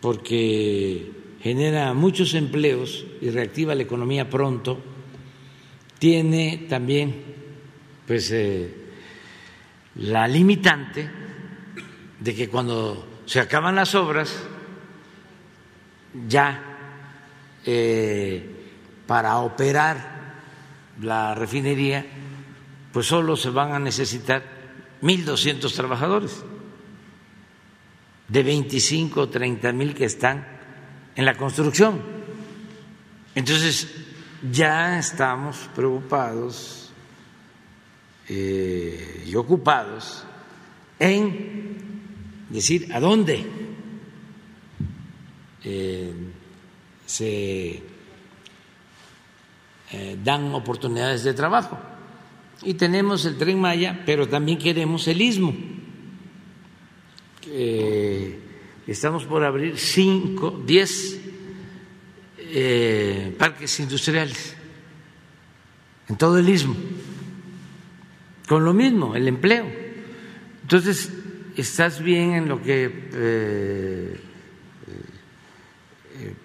porque 0.00 1.10
genera 1.40 1.94
muchos 1.94 2.34
empleos 2.34 3.04
y 3.20 3.30
reactiva 3.30 3.74
la 3.74 3.82
economía 3.82 4.28
pronto, 4.28 4.82
tiene 5.98 6.66
también 6.68 7.22
pues 8.06 8.30
eh, 8.32 8.74
la 9.96 10.26
limitante 10.26 11.08
de 12.18 12.34
que 12.34 12.48
cuando 12.48 13.22
se 13.26 13.38
acaban 13.38 13.76
las 13.76 13.94
obras, 13.94 14.44
ya 16.28 16.62
eh, 17.64 18.44
para 19.06 19.38
operar 19.38 20.12
la 21.00 21.34
refinería, 21.34 22.04
pues 22.92 23.06
solo 23.06 23.36
se 23.36 23.50
van 23.50 23.72
a 23.72 23.78
necesitar 23.78 24.42
1.200 25.02 25.74
trabajadores, 25.74 26.44
de 28.28 28.42
25 28.42 29.20
o 29.20 29.28
30 29.28 29.72
mil 29.72 29.94
que 29.94 30.04
están 30.04 30.46
en 31.14 31.24
la 31.24 31.34
construcción. 31.34 32.00
Entonces, 33.34 33.88
ya 34.50 34.98
estamos 34.98 35.68
preocupados 35.74 36.90
eh, 38.28 39.24
y 39.26 39.34
ocupados 39.34 40.24
en 40.98 41.76
decir 42.48 42.92
a 42.92 43.00
dónde 43.00 43.44
eh, 45.64 46.12
se 47.06 47.82
eh, 49.92 50.16
dan 50.24 50.54
oportunidades 50.54 51.22
de 51.24 51.34
trabajo. 51.34 51.78
Y 52.62 52.74
tenemos 52.74 53.24
el 53.26 53.36
tren 53.36 53.60
Maya, 53.60 54.02
pero 54.06 54.26
también 54.28 54.58
queremos 54.58 55.06
el 55.08 55.20
istmo. 55.20 55.54
Eh, 57.46 58.38
estamos 58.86 59.24
por 59.24 59.44
abrir 59.44 59.76
cinco, 59.76 60.62
diez 60.64 61.20
eh, 62.38 63.34
parques 63.38 63.80
industriales 63.80 64.56
en 66.08 66.16
todo 66.16 66.38
el 66.38 66.48
istmo, 66.48 66.74
con 68.48 68.64
lo 68.64 68.72
mismo, 68.72 69.14
el 69.14 69.28
empleo. 69.28 69.66
Entonces, 70.62 71.12
estás 71.56 72.02
bien 72.02 72.32
en 72.32 72.48
lo 72.48 72.62
que 72.62 74.18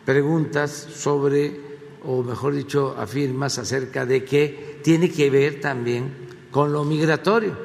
preguntas 0.05 0.71
sobre 0.71 1.67
o 2.03 2.23
mejor 2.23 2.55
dicho, 2.55 2.95
afirmas 2.97 3.57
acerca 3.57 4.05
de 4.05 4.23
que 4.23 4.79
tiene 4.81 5.11
que 5.11 5.29
ver 5.29 5.59
también 5.59 6.13
con 6.51 6.71
lo 6.71 6.85
migratorio, 6.85 7.57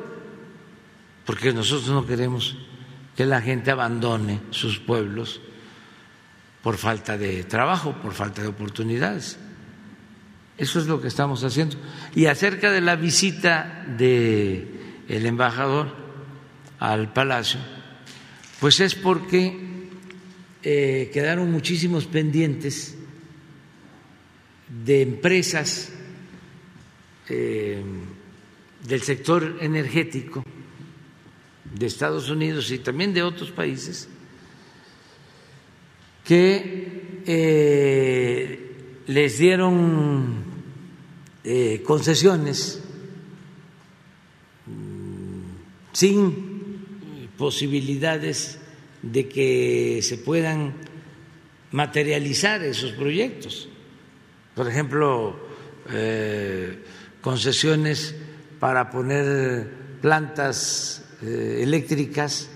porque 1.25 1.53
nosotros 1.53 1.89
no 1.91 2.05
queremos 2.05 2.57
que 3.15 3.25
la 3.25 3.41
gente 3.41 3.71
abandone 3.71 4.41
sus 4.51 4.81
pueblos 4.81 5.41
por 6.63 6.77
falta 6.77 7.17
de 7.17 7.45
trabajo, 7.45 7.95
por 8.03 8.15
falta 8.15 8.43
de 8.43 8.49
oportunidades. 8.49 9.39
Eso 10.59 10.81
es 10.81 10.87
lo 10.87 11.01
que 11.01 11.09
estamos 11.09 11.45
haciendo. 11.45 11.77
Y 12.15 12.27
acerca 12.27 12.73
de 12.73 12.81
la 12.81 12.97
visita 12.97 13.85
del 13.97 14.81
el 15.09 15.27
embajador 15.27 15.95
al 16.79 17.13
palacio, 17.13 17.61
pues 18.59 18.81
es 18.81 18.95
porque 18.95 19.72
eh, 20.65 21.11
quedaron 21.13 21.51
muchísimos 21.51 22.07
pendientes 22.07 22.95
de 24.85 25.03
empresas 25.03 25.91
eh, 27.29 27.83
del 28.87 29.03
sector 29.03 29.59
energético 29.61 30.45
de 31.65 31.87
Estados 31.87 32.31
Unidos 32.31 32.71
y 32.71 32.79
también 32.79 33.13
de 33.13 33.25
otros 33.25 33.51
países 33.51 34.09
que 36.25 37.23
eh, 37.27 39.03
les 39.09 39.39
dieron 39.39 40.53
concesiones 41.85 42.81
mm, 44.67 45.93
sin 45.93 46.53
posibilidades 47.37 48.62
de 49.03 49.29
que 49.29 50.01
se 50.03 50.19
puedan 50.19 50.75
materializar 51.73 52.63
esos 52.63 52.93
proyectos. 52.93 53.69
Por 54.55 54.69
ejemplo, 54.69 55.37
eh, 55.91 56.85
concesiones 57.21 58.15
para 58.61 58.91
poner 58.91 59.69
plantas 60.01 61.05
eh, 61.23 61.61
eléctricas 61.63 62.49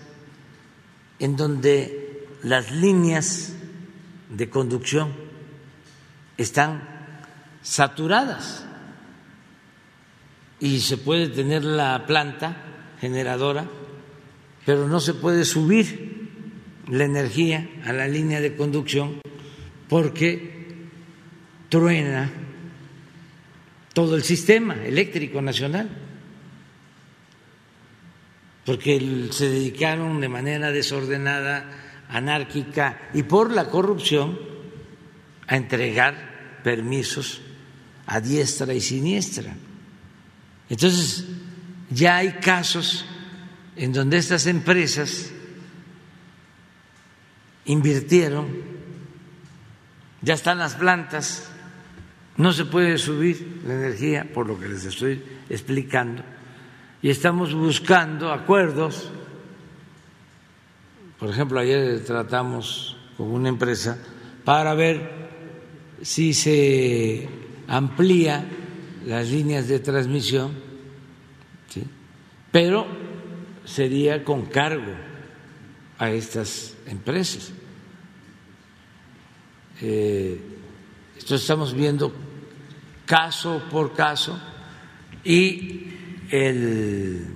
en 1.19 1.37
donde 1.37 2.27
las 2.43 2.71
líneas 2.71 3.53
de 4.31 4.51
conducción 4.51 5.13
están 6.37 6.83
saturadas 7.63 8.65
y 10.61 10.81
se 10.81 10.99
puede 10.99 11.29
tener 11.29 11.65
la 11.65 12.07
planta 12.07 12.57
generadora, 13.01 13.67
pero 14.65 14.87
no 14.87 15.01
se 15.01 15.15
puede 15.15 15.45
subir 15.45 16.16
la 16.89 17.05
energía 17.05 17.69
a 17.85 17.93
la 17.93 18.09
línea 18.09 18.41
de 18.41 18.55
conducción 18.57 19.21
porque 19.89 20.67
truena 21.69 22.31
todo 23.93 24.15
el 24.15 24.23
sistema 24.23 24.75
eléctrico 24.85 25.41
nacional, 25.41 25.89
porque 28.65 29.29
se 29.31 29.49
dedicaron 29.49 30.21
de 30.21 30.29
manera 30.29 30.71
desordenada, 30.71 32.05
anárquica 32.09 33.09
y 33.15 33.23
por 33.23 33.53
la 33.53 33.71
corrupción 33.71 34.39
a 35.47 35.57
entregar 35.57 36.61
permisos 36.63 37.41
a 38.07 38.21
diestra 38.21 38.75
y 38.75 38.81
siniestra. 38.81 39.55
Entonces, 40.69 41.25
ya 41.91 42.17
hay 42.17 42.33
casos 42.33 43.07
en 43.77 43.93
donde 43.93 44.19
estas 44.19 44.47
empresas 44.47 45.33
invirtieron, 47.67 48.47
ya 50.23 50.35
están 50.35 50.59
las 50.59 50.75
plantas 50.75 51.51
no 52.37 52.53
se 52.53 52.67
puede 52.67 52.99
subir 52.99 53.63
la 53.67 53.75
energía, 53.75 54.27
por 54.33 54.47
lo 54.47 54.59
que 54.59 54.69
les 54.69 54.85
estoy 54.85 55.23
explicando, 55.49 56.23
y 57.01 57.09
estamos 57.09 57.55
buscando 57.55 58.31
acuerdos. 58.31 59.11
Por 61.19 61.31
ejemplo, 61.31 61.59
ayer 61.59 62.05
tratamos 62.05 62.97
con 63.17 63.29
una 63.29 63.49
empresa 63.49 63.99
para 64.45 64.75
ver 64.75 65.31
si 66.03 66.35
se 66.35 67.27
amplía 67.69 68.47
las 69.07 69.31
líneas 69.31 69.67
de 69.69 69.79
transmisión, 69.79 70.53
pero 72.53 72.87
sería 73.65 74.25
con 74.25 74.47
cargo 74.47 75.06
a 75.99 76.11
estas 76.11 76.75
empresas. 76.87 77.53
Eh, 79.81 80.41
entonces 81.15 81.43
estamos 81.43 81.75
viendo 81.75 82.15
caso 83.05 83.63
por 83.71 83.95
caso 83.95 84.41
y 85.25 85.93
el 86.31 87.27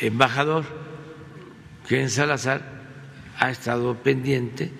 embajador 0.00 0.64
Ken 1.88 2.10
Salazar 2.10 2.82
ha 3.38 3.50
estado 3.50 3.96
pendiente 4.02 4.70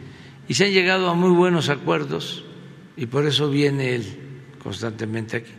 y 0.48 0.54
se 0.54 0.66
han 0.66 0.72
llegado 0.72 1.08
a 1.08 1.14
muy 1.14 1.30
buenos 1.30 1.68
acuerdos 1.68 2.44
y 2.96 3.06
por 3.06 3.26
eso 3.26 3.48
viene 3.48 3.94
él 3.94 4.18
constantemente 4.62 5.38
aquí 5.38 5.52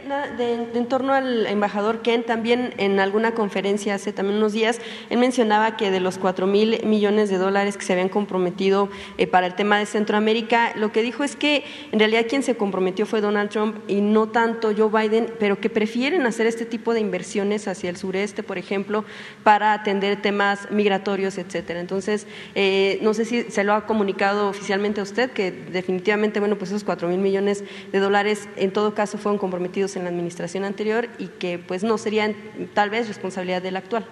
de, 0.00 0.68
en 0.74 0.86
torno 0.86 1.12
al 1.12 1.46
embajador 1.46 2.00
Ken, 2.00 2.22
también 2.22 2.72
en 2.78 2.98
alguna 2.98 3.32
conferencia 3.34 3.94
hace 3.94 4.12
también 4.12 4.38
unos 4.38 4.52
días, 4.52 4.80
él 5.10 5.18
mencionaba 5.18 5.76
que 5.76 5.90
de 5.90 6.00
los 6.00 6.16
cuatro 6.18 6.46
mil 6.46 6.80
millones 6.84 7.28
de 7.28 7.36
dólares 7.36 7.76
que 7.76 7.84
se 7.84 7.92
habían 7.92 8.08
comprometido 8.08 8.88
eh, 9.18 9.26
para 9.26 9.46
el 9.46 9.54
tema 9.54 9.78
de 9.78 9.86
Centroamérica, 9.86 10.72
lo 10.76 10.92
que 10.92 11.02
dijo 11.02 11.24
es 11.24 11.36
que 11.36 11.64
en 11.90 11.98
realidad 11.98 12.24
quien 12.28 12.42
se 12.42 12.56
comprometió 12.56 13.04
fue 13.04 13.20
Donald 13.20 13.50
Trump 13.50 13.76
y 13.86 14.00
no 14.00 14.28
tanto 14.28 14.72
Joe 14.74 14.88
Biden, 14.88 15.32
pero 15.38 15.60
que 15.60 15.68
prefieren 15.68 16.24
hacer 16.26 16.46
este 16.46 16.64
tipo 16.64 16.94
de 16.94 17.00
inversiones 17.00 17.68
hacia 17.68 17.90
el 17.90 17.96
sureste, 17.96 18.42
por 18.42 18.56
ejemplo, 18.56 19.04
para 19.44 19.74
atender 19.74 20.22
temas 20.22 20.70
migratorios, 20.70 21.36
etcétera. 21.36 21.80
Entonces, 21.80 22.26
eh, 22.54 22.98
no 23.02 23.12
sé 23.12 23.24
si 23.24 23.42
se 23.44 23.64
lo 23.64 23.74
ha 23.74 23.86
comunicado 23.86 24.48
oficialmente 24.48 25.00
a 25.00 25.04
usted, 25.04 25.30
que 25.30 25.50
definitivamente, 25.50 26.40
bueno, 26.40 26.56
pues 26.56 26.70
esos 26.70 26.84
cuatro 26.84 27.08
mil 27.08 27.18
millones 27.18 27.62
de 27.92 27.98
dólares 27.98 28.48
en 28.56 28.72
todo 28.72 28.94
caso 28.94 29.18
fueron 29.18 29.38
comprometidos 29.38 29.81
en 29.96 30.04
la 30.04 30.10
administración 30.10 30.64
anterior 30.64 31.08
y 31.18 31.28
que 31.28 31.58
pues 31.58 31.82
no 31.82 31.98
serían 31.98 32.34
tal 32.74 32.90
vez 32.90 33.08
responsabilidad 33.08 33.62
del 33.62 33.76
actual. 33.76 34.06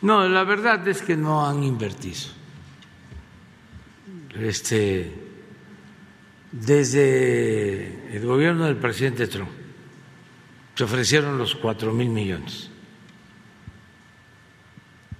No, 0.00 0.28
la 0.28 0.44
verdad 0.44 0.86
es 0.88 1.02
que 1.02 1.16
no 1.16 1.46
han 1.46 1.62
invertido. 1.62 2.20
Este, 4.38 5.12
desde 6.50 8.16
el 8.16 8.26
gobierno 8.26 8.64
del 8.64 8.76
presidente 8.76 9.26
Trump 9.26 9.50
se 10.74 10.84
ofrecieron 10.84 11.38
los 11.38 11.54
cuatro 11.54 11.92
mil 11.92 12.08
millones 12.08 12.70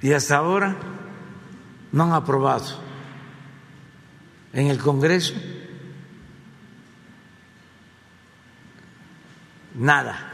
y 0.02 0.12
hasta 0.12 0.36
ahora 0.36 0.76
no 1.92 2.04
han 2.04 2.12
aprobado 2.12 2.80
en 4.52 4.66
el 4.66 4.78
Congreso 4.78 5.34
nada. 9.74 10.30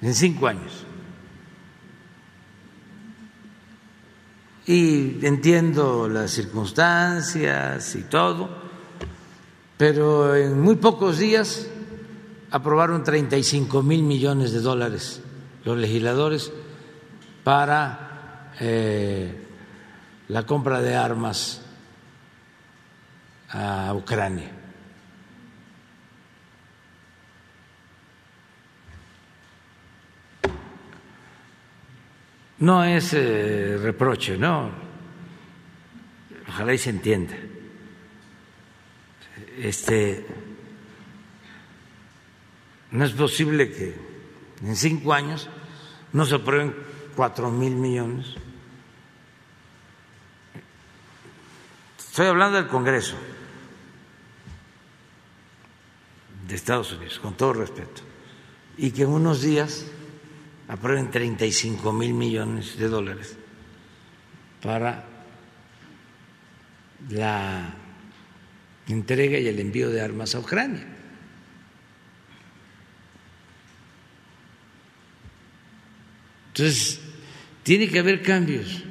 En 0.00 0.14
cinco 0.14 0.46
años. 0.46 0.84
Y 4.66 5.24
entiendo 5.26 6.08
las 6.08 6.30
circunstancias 6.30 7.94
y 7.96 8.02
todo, 8.02 8.48
pero 9.76 10.34
en 10.34 10.60
muy 10.60 10.76
pocos 10.76 11.18
días 11.18 11.68
aprobaron 12.50 13.02
35 13.02 13.82
mil 13.82 14.02
millones 14.02 14.52
de 14.52 14.60
dólares 14.60 15.20
los 15.64 15.76
legisladores 15.76 16.52
para 17.42 18.52
eh, 18.60 19.46
la 20.28 20.46
compra 20.46 20.80
de 20.80 20.94
armas 20.94 21.63
a 23.54 23.94
Ucrania. 23.94 24.50
No 32.58 32.84
es 32.84 33.12
eh, 33.14 33.78
reproche, 33.80 34.36
¿no? 34.36 34.70
ojalá 36.48 36.72
y 36.72 36.78
se 36.78 36.90
entienda. 36.90 37.34
Este, 39.58 40.26
no 42.90 43.04
es 43.04 43.12
posible 43.12 43.70
que 43.72 43.94
en 44.62 44.76
cinco 44.76 45.12
años 45.12 45.48
no 46.12 46.24
se 46.24 46.36
aprueben 46.36 46.74
cuatro 47.16 47.50
mil 47.50 47.74
millones. 47.74 48.34
Estoy 51.98 52.26
hablando 52.26 52.56
del 52.58 52.68
Congreso 52.68 53.16
de 56.46 56.54
Estados 56.54 56.92
Unidos, 56.92 57.18
con 57.18 57.36
todo 57.36 57.54
respeto, 57.54 58.02
y 58.76 58.90
que 58.90 59.02
en 59.02 59.08
unos 59.08 59.42
días 59.42 59.86
aprueben 60.68 61.10
35 61.10 61.92
mil 61.92 62.14
millones 62.14 62.78
de 62.78 62.88
dólares 62.88 63.36
para 64.62 65.04
la 67.10 67.74
entrega 68.88 69.38
y 69.38 69.46
el 69.46 69.58
envío 69.60 69.90
de 69.90 70.00
armas 70.00 70.34
a 70.34 70.40
Ucrania. 70.40 70.86
Entonces, 76.48 77.00
tiene 77.62 77.88
que 77.88 77.98
haber 77.98 78.22
cambios, 78.22 78.84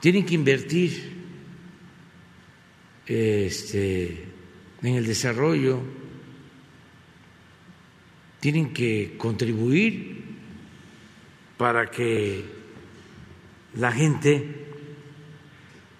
tienen 0.00 0.26
que 0.26 0.34
invertir 0.34 1.16
este, 3.06 4.25
en 4.82 4.94
el 4.94 5.06
desarrollo, 5.06 5.80
tienen 8.40 8.72
que 8.72 9.16
contribuir 9.18 10.24
para 11.56 11.90
que 11.90 12.44
la 13.74 13.90
gente 13.92 14.66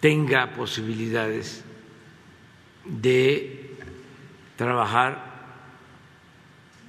tenga 0.00 0.52
posibilidades 0.52 1.64
de 2.84 3.70
trabajar 4.56 5.26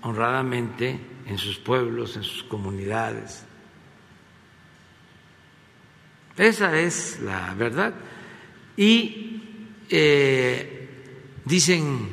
honradamente 0.02 1.00
en 1.26 1.38
sus 1.38 1.58
pueblos, 1.58 2.16
en 2.16 2.24
sus 2.24 2.44
comunidades. 2.44 3.44
Esa 6.38 6.80
es 6.80 7.20
la 7.22 7.54
verdad. 7.56 7.94
Y 8.78 9.42
eh, 9.90 10.77
dicen, 11.48 12.10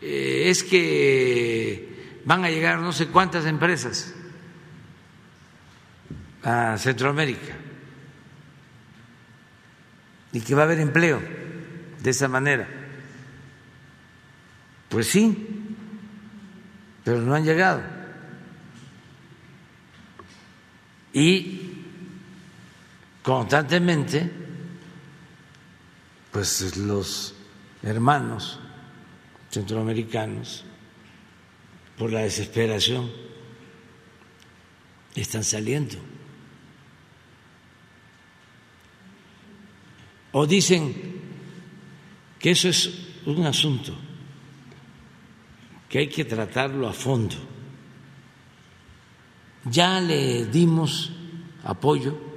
eh, 0.00 0.44
es 0.46 0.64
que 0.64 2.20
van 2.24 2.44
a 2.44 2.50
llegar 2.50 2.80
no 2.80 2.92
sé 2.92 3.06
cuántas 3.06 3.46
empresas 3.46 4.14
a 6.42 6.76
Centroamérica 6.78 7.54
y 10.32 10.40
que 10.40 10.54
va 10.54 10.62
a 10.62 10.64
haber 10.64 10.80
empleo 10.80 11.22
de 12.02 12.10
esa 12.10 12.28
manera. 12.28 12.68
Pues 14.88 15.08
sí, 15.08 15.74
pero 17.04 17.20
no 17.20 17.34
han 17.34 17.44
llegado. 17.44 17.82
Y 21.12 21.84
constantemente, 23.22 24.30
pues 26.36 26.76
los 26.76 27.32
hermanos 27.82 28.58
centroamericanos, 29.50 30.66
por 31.96 32.12
la 32.12 32.20
desesperación, 32.20 33.10
están 35.14 35.42
saliendo. 35.42 35.96
O 40.32 40.46
dicen 40.46 40.94
que 42.38 42.50
eso 42.50 42.68
es 42.68 42.90
un 43.24 43.46
asunto 43.46 43.96
que 45.88 46.00
hay 46.00 46.08
que 46.10 46.26
tratarlo 46.26 46.86
a 46.86 46.92
fondo. 46.92 47.36
Ya 49.64 50.02
le 50.02 50.44
dimos 50.44 51.12
apoyo 51.64 52.35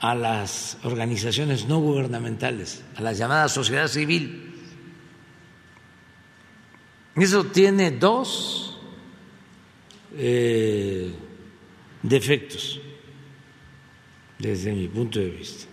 a 0.00 0.14
las 0.14 0.78
organizaciones 0.84 1.66
no 1.66 1.80
gubernamentales, 1.80 2.84
a 2.96 3.02
la 3.02 3.12
llamada 3.12 3.48
sociedad 3.48 3.88
civil. 3.88 4.54
Eso 7.16 7.44
tiene 7.44 7.90
dos 7.90 8.78
eh, 10.16 11.12
defectos 12.02 12.80
desde 14.38 14.72
mi 14.72 14.86
punto 14.86 15.18
de 15.18 15.30
vista. 15.30 15.66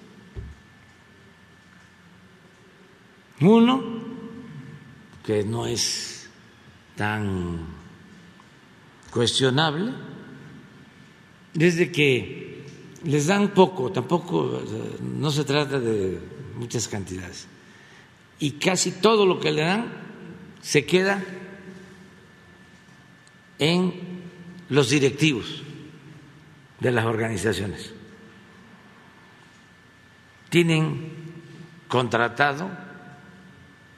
Uno, 3.41 3.83
que 5.23 5.43
no 5.43 5.67
es 5.67 6.29
tan 6.95 7.59
cuestionable, 9.11 9.91
desde 11.53 11.91
que 11.91 12.44
les 13.05 13.27
dan 13.27 13.53
poco, 13.53 13.91
tampoco 13.91 14.61
no 14.99 15.29
se 15.29 15.43
trata 15.43 15.79
de 15.79 16.19
muchas 16.57 16.87
cantidades, 16.87 17.47
y 18.39 18.51
casi 18.51 18.91
todo 18.91 19.25
lo 19.25 19.39
que 19.39 19.51
le 19.51 19.61
dan 19.61 19.93
se 20.61 20.85
queda 20.85 21.23
en 23.59 23.93
los 24.69 24.89
directivos 24.89 25.61
de 26.79 26.91
las 26.91 27.05
organizaciones. 27.05 27.93
Tienen 30.49 31.13
contratado 31.87 32.69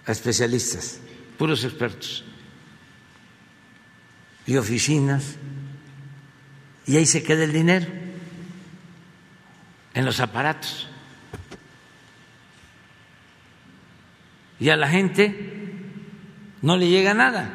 a 0.06 0.12
especialistas 0.12 1.00
puros 1.38 1.64
expertos 1.64 2.26
y 4.46 4.58
oficinas, 4.58 5.36
y 6.86 6.98
ahí 6.98 7.06
se 7.06 7.24
queda 7.24 7.44
el 7.44 7.54
dinero, 7.54 8.07
en 9.98 10.06
los 10.06 10.20
aparatos. 10.20 10.88
Y 14.60 14.70
a 14.70 14.78
la 14.78 14.88
gente 14.88 15.74
no 16.62 16.78
le 16.78 16.88
llega 16.88 17.16
nada. 17.16 17.50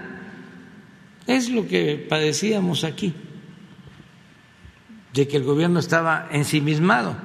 Es 1.28 1.50
lo 1.50 1.68
que 1.68 2.04
padecíamos 2.08 2.82
aquí, 2.82 3.14
de 5.12 5.28
que 5.28 5.36
el 5.36 5.44
gobierno 5.44 5.78
estaba 5.78 6.26
ensimismado. 6.32 7.16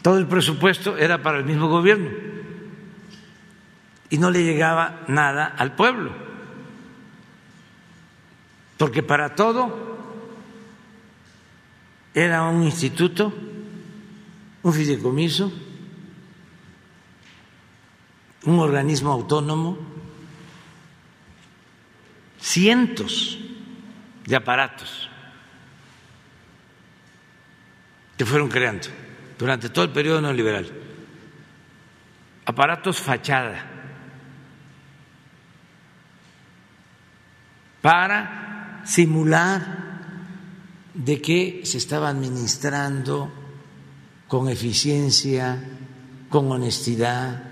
Todo 0.00 0.16
el 0.16 0.26
presupuesto 0.26 0.96
era 0.96 1.22
para 1.22 1.36
el 1.36 1.44
mismo 1.44 1.68
gobierno 1.68 2.08
y 4.08 4.16
no 4.16 4.30
le 4.30 4.42
llegaba 4.42 5.02
nada 5.06 5.54
al 5.54 5.74
pueblo. 5.76 6.12
Porque 8.78 9.02
para 9.02 9.34
todo 9.34 9.90
era 12.14 12.44
un 12.44 12.62
instituto, 12.62 13.34
un 14.62 14.72
fideicomiso, 14.72 15.52
un 18.44 18.58
organismo 18.58 19.12
autónomo, 19.12 19.78
cientos 22.40 23.38
de 24.26 24.36
aparatos 24.36 25.08
que 28.16 28.26
fueron 28.26 28.48
creando 28.48 28.88
durante 29.38 29.70
todo 29.70 29.84
el 29.84 29.92
periodo 29.92 30.20
neoliberal, 30.20 30.70
aparatos 32.44 32.98
fachada 32.98 33.64
para 37.80 38.82
simular 38.84 39.90
de 40.92 41.20
que 41.22 41.62
se 41.64 41.78
estaba 41.78 42.10
administrando 42.10 43.39
con 44.30 44.48
eficiencia, 44.48 45.60
con 46.28 46.52
honestidad, 46.52 47.42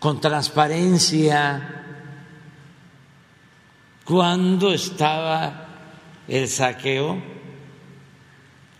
con 0.00 0.20
transparencia, 0.20 1.84
cuando 4.04 4.72
estaba 4.72 5.68
el 6.26 6.48
saqueo 6.48 7.22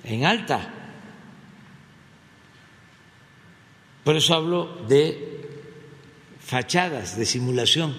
en 0.02 0.24
alta. 0.24 0.74
Por 4.02 4.16
eso 4.16 4.34
hablo 4.34 4.84
de 4.88 5.48
fachadas, 6.40 7.16
de 7.16 7.24
simulación. 7.24 7.94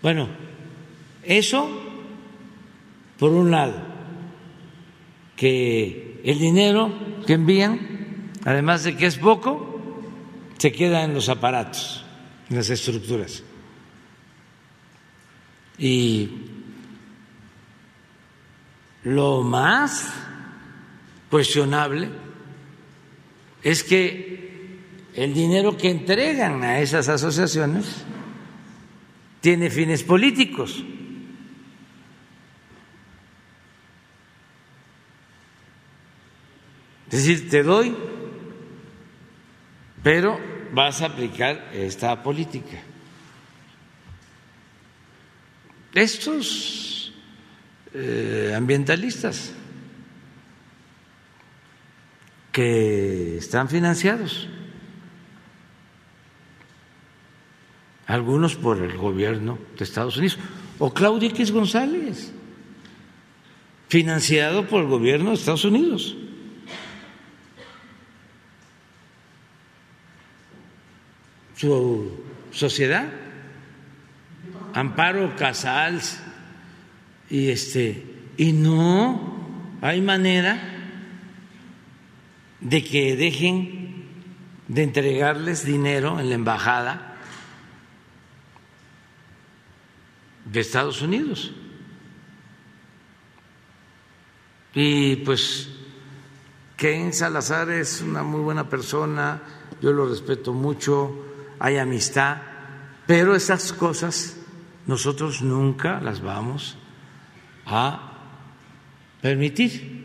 Bueno, 0.00 0.26
eso, 1.22 1.68
por 3.18 3.30
un 3.30 3.50
lado, 3.50 3.74
que 5.36 6.11
el 6.24 6.38
dinero 6.38 6.92
que 7.26 7.34
envían, 7.34 8.30
además 8.44 8.84
de 8.84 8.96
que 8.96 9.06
es 9.06 9.16
poco, 9.16 9.80
se 10.58 10.72
queda 10.72 11.02
en 11.02 11.14
los 11.14 11.28
aparatos, 11.28 12.04
en 12.48 12.56
las 12.56 12.70
estructuras. 12.70 13.42
Y 15.78 16.30
lo 19.04 19.42
más 19.42 20.12
cuestionable 21.28 22.08
es 23.62 23.82
que 23.82 24.78
el 25.14 25.34
dinero 25.34 25.76
que 25.76 25.90
entregan 25.90 26.62
a 26.62 26.78
esas 26.80 27.08
asociaciones 27.08 28.04
tiene 29.40 29.70
fines 29.70 30.02
políticos. 30.04 30.84
Es 37.12 37.26
decir, 37.26 37.50
te 37.50 37.62
doy, 37.62 37.94
pero 40.02 40.40
vas 40.72 41.02
a 41.02 41.06
aplicar 41.06 41.68
esta 41.74 42.22
política. 42.22 42.78
Estos 45.92 47.12
eh, 47.92 48.54
ambientalistas 48.56 49.52
que 52.50 53.36
están 53.36 53.68
financiados, 53.68 54.48
algunos 58.06 58.56
por 58.56 58.78
el 58.78 58.96
gobierno 58.96 59.58
de 59.76 59.84
Estados 59.84 60.16
Unidos, 60.16 60.38
o 60.78 60.94
Claudia 60.94 61.28
X 61.28 61.52
González, 61.52 62.32
financiado 63.88 64.66
por 64.66 64.80
el 64.80 64.88
gobierno 64.88 65.28
de 65.28 65.36
Estados 65.36 65.66
Unidos. 65.66 66.16
Su 71.62 72.10
sociedad, 72.50 73.06
Amparo 74.74 75.36
Casals, 75.36 76.18
y 77.30 77.50
este, 77.50 78.04
y 78.36 78.52
no 78.52 79.78
hay 79.80 80.00
manera 80.00 80.60
de 82.58 82.82
que 82.82 83.14
dejen 83.14 84.06
de 84.66 84.82
entregarles 84.82 85.64
dinero 85.64 86.18
en 86.18 86.30
la 86.30 86.34
embajada 86.34 87.16
de 90.44 90.58
Estados 90.58 91.00
Unidos. 91.00 91.52
Y 94.74 95.14
pues 95.14 95.70
Ken 96.76 97.12
Salazar 97.12 97.70
es 97.70 98.00
una 98.00 98.24
muy 98.24 98.40
buena 98.40 98.68
persona, 98.68 99.40
yo 99.80 99.92
lo 99.92 100.08
respeto 100.08 100.52
mucho, 100.52 101.28
hay 101.62 101.78
amistad, 101.78 102.38
pero 103.06 103.34
esas 103.34 103.72
cosas 103.72 104.36
nosotros 104.86 105.42
nunca 105.42 106.00
las 106.00 106.20
vamos 106.20 106.76
a 107.64 108.12
permitir. 109.22 110.02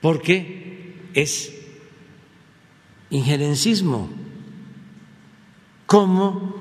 porque 0.00 0.94
es 1.14 1.54
injerencismo. 3.10 4.08
¿Cómo 5.86 6.54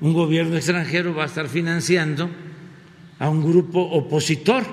un 0.00 0.12
gobierno 0.12 0.56
extranjero 0.56 1.14
va 1.14 1.24
a 1.24 1.26
estar 1.26 1.48
financiando 1.48 2.28
a 3.18 3.28
un 3.28 3.44
grupo 3.44 3.80
opositor, 3.80 4.64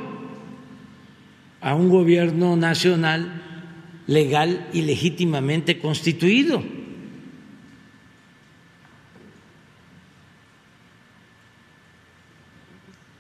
a 1.62 1.76
un 1.76 1.90
gobierno 1.90 2.56
nacional 2.56 3.51
legal 4.12 4.68
y 4.74 4.82
legítimamente 4.82 5.80
constituido? 5.80 6.62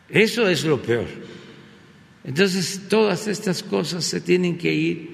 Eso 0.09 0.49
es 0.49 0.65
lo 0.65 0.81
peor. 0.81 1.07
Entonces, 2.25 2.87
todas 2.89 3.27
estas 3.27 3.63
cosas 3.63 4.03
se 4.03 4.19
tienen 4.19 4.57
que 4.57 4.73
ir 4.73 5.09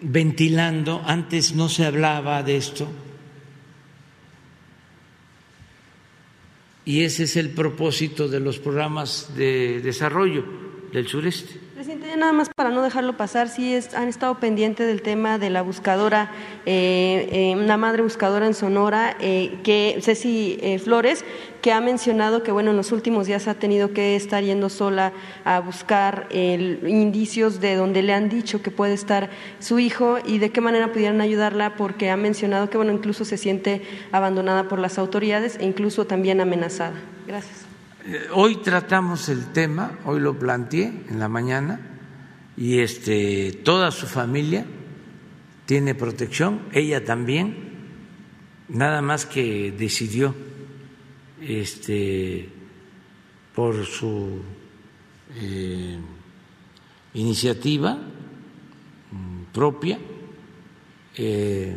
ventilando. 0.00 1.02
Antes 1.04 1.54
no 1.54 1.68
se 1.68 1.84
hablaba 1.84 2.42
de 2.42 2.56
esto. 2.56 2.88
Y 6.86 7.02
ese 7.02 7.24
es 7.24 7.36
el 7.36 7.50
propósito 7.50 8.28
de 8.28 8.40
los 8.40 8.58
programas 8.58 9.36
de 9.36 9.80
desarrollo 9.82 10.44
del 10.92 11.06
sureste. 11.06 11.65
Presidente, 11.86 12.16
nada 12.16 12.32
más 12.32 12.48
para 12.48 12.70
no 12.70 12.82
dejarlo 12.82 13.16
pasar, 13.16 13.48
sí 13.48 13.72
es, 13.72 13.94
han 13.94 14.08
estado 14.08 14.40
pendientes 14.40 14.88
del 14.88 15.02
tema 15.02 15.38
de 15.38 15.50
la 15.50 15.62
buscadora, 15.62 16.32
eh, 16.64 17.28
eh, 17.30 17.54
una 17.54 17.76
madre 17.76 18.02
buscadora 18.02 18.44
en 18.44 18.54
Sonora, 18.54 19.16
eh, 19.20 19.60
que 19.62 19.96
Ceci 20.02 20.58
Flores, 20.82 21.24
que 21.62 21.70
ha 21.70 21.80
mencionado 21.80 22.42
que 22.42 22.50
bueno 22.50 22.72
en 22.72 22.76
los 22.76 22.90
últimos 22.90 23.28
días 23.28 23.46
ha 23.46 23.54
tenido 23.54 23.92
que 23.92 24.16
estar 24.16 24.42
yendo 24.42 24.68
sola 24.68 25.12
a 25.44 25.60
buscar 25.60 26.26
indicios 26.32 27.60
de 27.60 27.76
donde 27.76 28.02
le 28.02 28.14
han 28.14 28.30
dicho 28.30 28.62
que 28.62 28.72
puede 28.72 28.94
estar 28.94 29.30
su 29.60 29.78
hijo 29.78 30.18
y 30.26 30.38
de 30.38 30.50
qué 30.50 30.60
manera 30.60 30.92
pudieran 30.92 31.20
ayudarla, 31.20 31.76
porque 31.76 32.10
ha 32.10 32.16
mencionado 32.16 32.68
que 32.68 32.78
bueno 32.78 32.92
incluso 32.92 33.24
se 33.24 33.36
siente 33.36 33.82
abandonada 34.10 34.66
por 34.66 34.80
las 34.80 34.98
autoridades 34.98 35.56
e 35.60 35.64
incluso 35.64 36.04
también 36.04 36.40
amenazada. 36.40 36.96
Gracias. 37.28 37.65
Eh, 38.08 38.28
hoy 38.32 38.58
tratamos 38.58 39.28
el 39.28 39.52
tema, 39.52 39.98
hoy 40.04 40.20
lo 40.20 40.38
planteé 40.38 40.92
en 41.08 41.18
la 41.18 41.28
mañana 41.28 41.80
y 42.56 42.78
este 42.78 43.50
toda 43.64 43.90
su 43.90 44.06
familia 44.06 44.64
tiene 45.64 45.96
protección, 45.96 46.62
ella 46.70 47.04
también, 47.04 47.56
nada 48.68 49.02
más 49.02 49.26
que 49.26 49.72
decidió 49.72 50.36
este 51.42 52.48
por 53.56 53.84
su 53.84 54.40
eh, 55.40 55.98
iniciativa 57.14 57.94
mm, 59.10 59.52
propia 59.52 59.98
eh, 61.16 61.74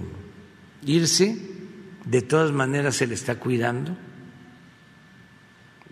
irse, 0.85 1.37
de 2.05 2.21
todas 2.21 2.51
maneras 2.51 2.97
se 2.97 3.07
le 3.07 3.15
está 3.15 3.39
cuidando 3.39 3.97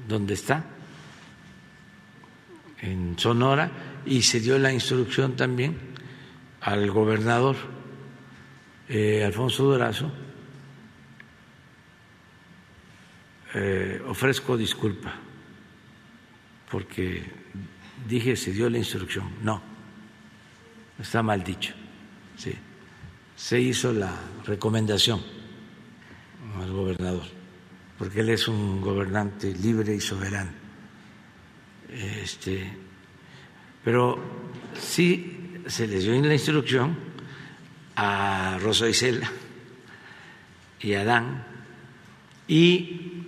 donde 0.08 0.34
está, 0.34 0.66
en 2.82 3.18
Sonora, 3.18 3.72
y 4.06 4.22
se 4.22 4.40
dio 4.40 4.58
la 4.58 4.72
instrucción 4.72 5.36
también 5.36 5.78
al 6.62 6.90
gobernador 6.92 7.56
eh, 8.90 9.24
Alfonso 9.26 9.64
Durazo. 9.64 10.12
Eh, 13.54 14.02
ofrezco 14.06 14.58
disculpa 14.58 15.14
porque 16.70 17.24
dije 18.08 18.36
se 18.36 18.52
dio 18.52 18.70
la 18.70 18.78
instrucción. 18.78 19.30
No, 19.44 19.62
está 21.00 21.24
mal 21.24 21.44
dicho. 21.44 21.74
Sí. 22.36 22.54
Se 23.36 23.60
hizo 23.60 23.94
la 23.94 24.14
recomendación 24.46 25.22
al 26.60 26.72
gobernador 26.72 27.37
porque 27.98 28.20
él 28.20 28.30
es 28.30 28.48
un 28.48 28.82
gobernante 28.82 29.54
libre 29.54 29.96
y 29.96 30.00
soberano. 30.00 30.52
Este, 31.90 32.72
pero 33.84 34.20
sí 34.80 35.62
se 35.66 35.88
les 35.88 36.04
dio 36.04 36.22
la 36.22 36.34
instrucción 36.34 36.98
a 37.96 38.58
Rosa 38.62 38.88
Isela 38.88 39.32
y 40.80 40.94
a 40.94 41.02
Adán 41.02 41.44
y 42.48 43.24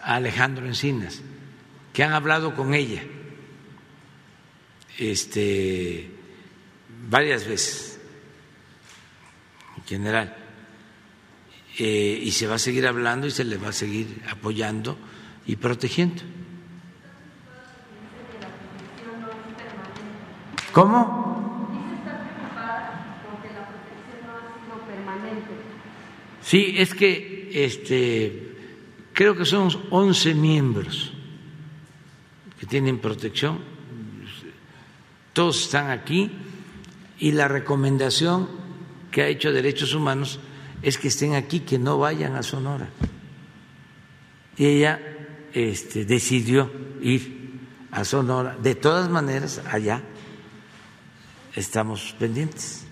a 0.00 0.16
Alejandro 0.16 0.66
Encinas, 0.66 1.20
que 1.92 2.04
han 2.04 2.12
hablado 2.12 2.54
con 2.54 2.74
ella 2.74 3.02
este, 4.98 6.10
varias 7.08 7.46
veces, 7.46 8.00
en 9.76 9.84
general 9.84 10.41
eh, 11.78 12.20
y 12.22 12.30
se 12.32 12.46
va 12.46 12.56
a 12.56 12.58
seguir 12.58 12.86
hablando 12.86 13.26
y 13.26 13.30
se 13.30 13.44
le 13.44 13.56
va 13.56 13.68
a 13.68 13.72
seguir 13.72 14.22
apoyando 14.30 14.96
y 15.46 15.56
protegiendo. 15.56 16.22
¿Cómo? 20.72 21.22
Sí, 26.42 26.74
es 26.76 26.94
que 26.94 27.50
este, 27.54 28.56
creo 29.12 29.36
que 29.36 29.44
son 29.44 29.70
11 29.90 30.34
miembros 30.34 31.12
que 32.58 32.66
tienen 32.66 32.98
protección, 32.98 33.58
todos 35.32 35.62
están 35.62 35.90
aquí 35.90 36.30
y 37.18 37.32
la 37.32 37.48
recomendación 37.48 38.48
que 39.10 39.22
ha 39.22 39.28
hecho 39.28 39.52
Derechos 39.52 39.94
Humanos 39.94 40.40
es 40.82 40.98
que 40.98 41.08
estén 41.08 41.34
aquí, 41.34 41.60
que 41.60 41.78
no 41.78 41.98
vayan 41.98 42.34
a 42.34 42.42
Sonora. 42.42 42.88
Y 44.56 44.66
ella 44.66 45.00
este, 45.52 46.04
decidió 46.04 46.70
ir 47.00 47.60
a 47.90 48.04
Sonora. 48.04 48.56
De 48.56 48.74
todas 48.74 49.08
maneras, 49.08 49.62
allá 49.70 50.02
estamos 51.54 52.14
pendientes, 52.18 52.84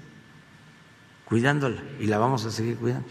cuidándola 1.25 1.83
y 1.99 2.07
la 2.07 2.19
vamos 2.19 2.45
a 2.45 2.51
seguir 2.51 2.77
cuidando. 2.77 3.09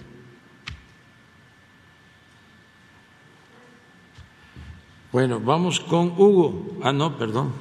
Bueno, 5.11 5.39
vamos 5.39 5.80
con 5.80 6.14
Hugo. 6.18 6.77
Ah, 6.84 6.93
no, 6.93 7.18
perdón. 7.18 7.51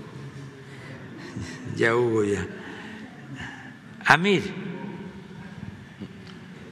ya 1.77 1.97
Hugo 1.97 2.23
ya. 2.25 2.47
Amir. 4.05 4.68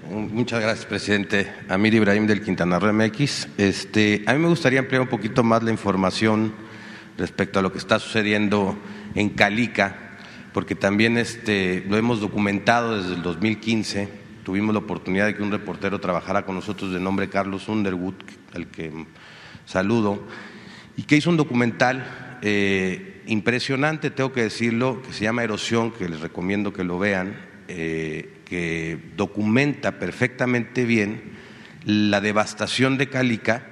Muchas 0.09 0.61
gracias, 0.61 0.87
presidente. 0.87 1.53
Amir 1.69 1.95
Ibrahim 1.95 2.28
del 2.28 2.41
Quintana 2.41 2.78
Roo 2.78 2.93
MX. 2.93 3.49
Este, 3.59 4.23
a 4.27 4.35
mí 4.35 4.39
me 4.39 4.47
gustaría 4.47 4.78
ampliar 4.78 5.03
un 5.03 5.09
poquito 5.09 5.43
más 5.43 5.65
la 5.65 5.73
información 5.73 6.53
respecto 7.19 7.59
a 7.59 7.62
lo 7.62 7.73
que 7.73 7.78
está 7.78 7.99
sucediendo 7.99 8.78
en 9.16 9.31
Calica, 9.31 10.16
porque 10.53 10.77
también 10.77 11.19
este, 11.19 11.85
lo 11.89 11.97
hemos 11.97 12.20
documentado 12.20 13.03
desde 13.03 13.16
el 13.16 13.23
2015. 13.23 14.09
Tuvimos 14.45 14.74
la 14.74 14.78
oportunidad 14.78 15.27
de 15.27 15.35
que 15.35 15.43
un 15.43 15.51
reportero 15.51 16.01
trabajara 16.01 16.47
con 16.47 16.55
nosotros 16.55 16.93
de 16.93 17.01
nombre 17.01 17.28
Carlos 17.28 17.69
Underwood, 17.69 18.15
al 18.55 18.69
que 18.69 18.93
saludo, 19.65 20.23
y 20.97 21.03
que 21.03 21.16
hizo 21.16 21.31
un 21.31 21.37
documental 21.37 22.39
eh, 22.43 23.23
impresionante, 23.27 24.11
tengo 24.11 24.33
que 24.33 24.45
decirlo, 24.45 25.03
que 25.03 25.12
se 25.12 25.24
llama 25.24 25.43
Erosión, 25.43 25.91
que 25.91 26.09
les 26.09 26.20
recomiendo 26.20 26.73
que 26.73 26.85
lo 26.85 26.97
vean, 26.97 27.35
eh, 27.66 28.35
que 28.47 28.98
documenta 29.16 29.98
perfectamente 29.98 30.86
bien 30.86 31.35
la 31.85 32.23
devastación 32.23 32.97
de 32.97 33.09
Calica, 33.09 33.66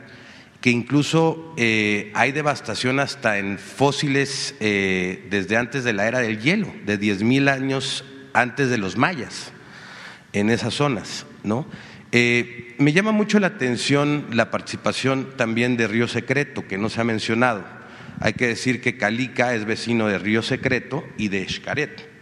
que 0.60 0.70
incluso 0.70 1.54
eh, 1.56 2.10
hay 2.14 2.32
devastación 2.32 3.00
hasta 3.00 3.38
en 3.38 3.58
fósiles 3.58 4.54
desde 4.60 5.56
antes 5.56 5.84
de 5.84 5.92
la 5.92 6.06
era 6.06 6.20
del 6.20 6.40
hielo, 6.40 6.68
de 6.84 7.00
10.000 7.00 7.50
años 7.50 8.04
antes 8.32 8.68
de 8.68 8.78
los 8.78 8.96
mayas, 8.96 9.52
en 10.32 10.50
esas 10.50 10.74
zonas, 10.74 11.26
¿no? 11.42 11.66
me 12.78 12.92
llama 12.92 13.10
mucho 13.10 13.40
la 13.40 13.48
atención 13.48 14.26
la 14.32 14.50
participación 14.50 15.36
también 15.36 15.76
de 15.76 15.88
Río 15.88 16.06
Secreto, 16.06 16.66
que 16.66 16.78
no 16.78 16.88
se 16.88 17.00
ha 17.00 17.04
mencionado. 17.04 17.64
Hay 18.20 18.34
que 18.34 18.48
decir 18.48 18.80
que 18.80 18.96
Calica 18.96 19.54
es 19.54 19.64
vecino 19.64 20.06
de 20.06 20.18
Río 20.18 20.42
Secreto 20.42 21.04
y 21.16 21.28
de 21.28 21.48
Xcaret. 21.48 22.13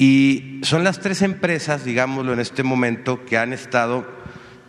Y 0.00 0.60
son 0.62 0.82
las 0.82 1.00
tres 1.00 1.20
empresas, 1.20 1.84
digámoslo 1.84 2.32
en 2.32 2.40
este 2.40 2.62
momento, 2.62 3.26
que 3.26 3.36
han 3.36 3.52
estado, 3.52 4.10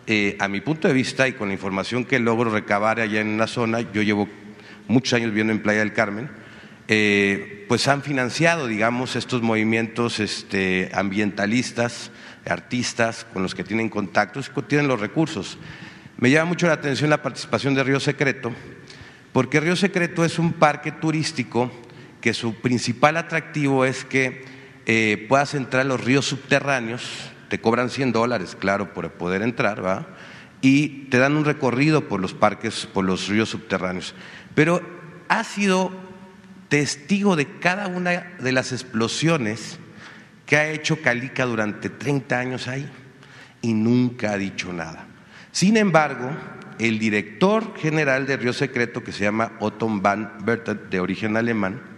eh, 0.06 0.36
a 0.41 0.49
mi 0.49 0.60
punto 0.60 0.90
de 0.90 0.94
vista 0.94 1.26
y 1.26 1.32
con 1.32 1.48
la 1.48 1.53
información 1.53 2.03
que 2.03 2.20
logro 2.20 2.52
recabar 2.52 2.99
allá 2.99 3.22
en 3.22 3.38
la 3.38 3.48
zona, 3.48 3.80
yo 3.80 4.02
llevo 4.02 4.28
muchos 4.90 5.14
años 5.14 5.30
viviendo 5.30 5.53
en 5.53 5.62
Playa 5.62 5.80
del 5.80 5.94
Carmen, 5.94 6.30
eh, 6.90 7.64
pues 7.70 7.88
han 7.88 8.02
financiado, 8.02 8.68
digamos, 8.68 9.16
estos 9.16 9.41
movimientos 9.41 10.20
este, 10.20 10.91
ambientalistas 10.94 12.12
artistas 12.45 13.26
con 13.32 13.41
los 13.41 13.56
que 13.56 13.64
tienen 13.64 13.88
contactos, 13.88 14.52
tienen 14.68 14.90
los 14.90 14.99
recursos. 14.99 15.58
Me 16.18 16.30
llama 16.30 16.49
mucho 16.49 16.68
la 16.68 16.74
atención 16.74 17.10
la 17.10 17.22
participación 17.22 17.74
de 17.74 17.86
Río 17.86 18.02
Secreto, 18.02 18.52
porque 19.32 19.62
Río 19.62 19.78
Secreto 19.78 20.26
es 20.26 20.40
un 20.40 20.52
parque 20.52 20.91
turístico 20.91 21.72
que 22.20 22.34
su 22.34 22.56
principal 22.56 23.16
atractivo 23.16 23.86
es 23.86 24.03
que 24.03 24.51
eh, 24.93 25.26
puedas 25.30 25.53
entrar 25.53 25.84
a 25.84 25.85
los 25.85 26.03
ríos 26.03 26.26
subterráneos, 26.26 27.31
te 27.47 27.61
cobran 27.61 27.89
100 27.89 28.11
dólares, 28.11 28.57
claro, 28.59 28.93
por 28.93 29.09
poder 29.13 29.41
entrar, 29.41 29.81
¿va? 29.81 30.05
Y 30.59 31.05
te 31.05 31.18
dan 31.18 31.38
un 31.38 31.45
recorrido 31.45 32.09
por 32.09 32.19
los 32.19 32.34
parques, 32.34 32.89
por 32.93 33.05
los 33.05 33.30
ríos 33.30 33.47
subterráneos. 33.47 34.13
Pero 34.53 34.81
ha 35.30 35.45
sido 35.45 35.93
testigo 36.68 37.38
de 37.38 37.57
cada 37.59 37.88
una 37.88 38.34
de 38.38 38.51
las 38.51 38.73
explosiones 38.73 39.80
que 40.45 40.57
ha 40.57 40.68
hecho 40.68 41.01
Calica 41.01 41.45
durante 41.45 41.89
30 41.89 42.38
años 42.38 42.68
ahí 42.68 42.85
y 43.61 43.73
nunca 43.73 44.34
ha 44.34 44.38
dicho 44.38 44.73
nada. 44.73 45.07
Sin 45.53 45.77
embargo, 45.77 46.31
el 46.80 46.99
director 46.99 47.77
general 47.77 48.27
de 48.27 48.35
Río 48.35 48.51
Secreto, 48.51 49.05
que 49.05 49.13
se 49.13 49.23
llama 49.23 49.53
Otto 49.61 49.88
van 49.88 50.34
Bertet, 50.43 50.89
de 50.89 50.99
origen 50.99 51.38
alemán, 51.38 51.90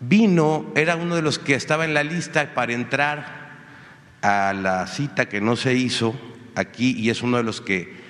vino, 0.00 0.72
era 0.74 0.96
uno 0.96 1.14
de 1.14 1.22
los 1.22 1.38
que 1.38 1.54
estaba 1.54 1.84
en 1.84 1.94
la 1.94 2.02
lista 2.02 2.54
para 2.54 2.72
entrar 2.72 3.40
a 4.22 4.52
la 4.54 4.86
cita 4.86 5.28
que 5.28 5.40
no 5.40 5.56
se 5.56 5.74
hizo 5.74 6.18
aquí 6.54 6.94
y 6.98 7.10
es 7.10 7.22
uno 7.22 7.36
de 7.36 7.42
los 7.42 7.60
que 7.60 8.00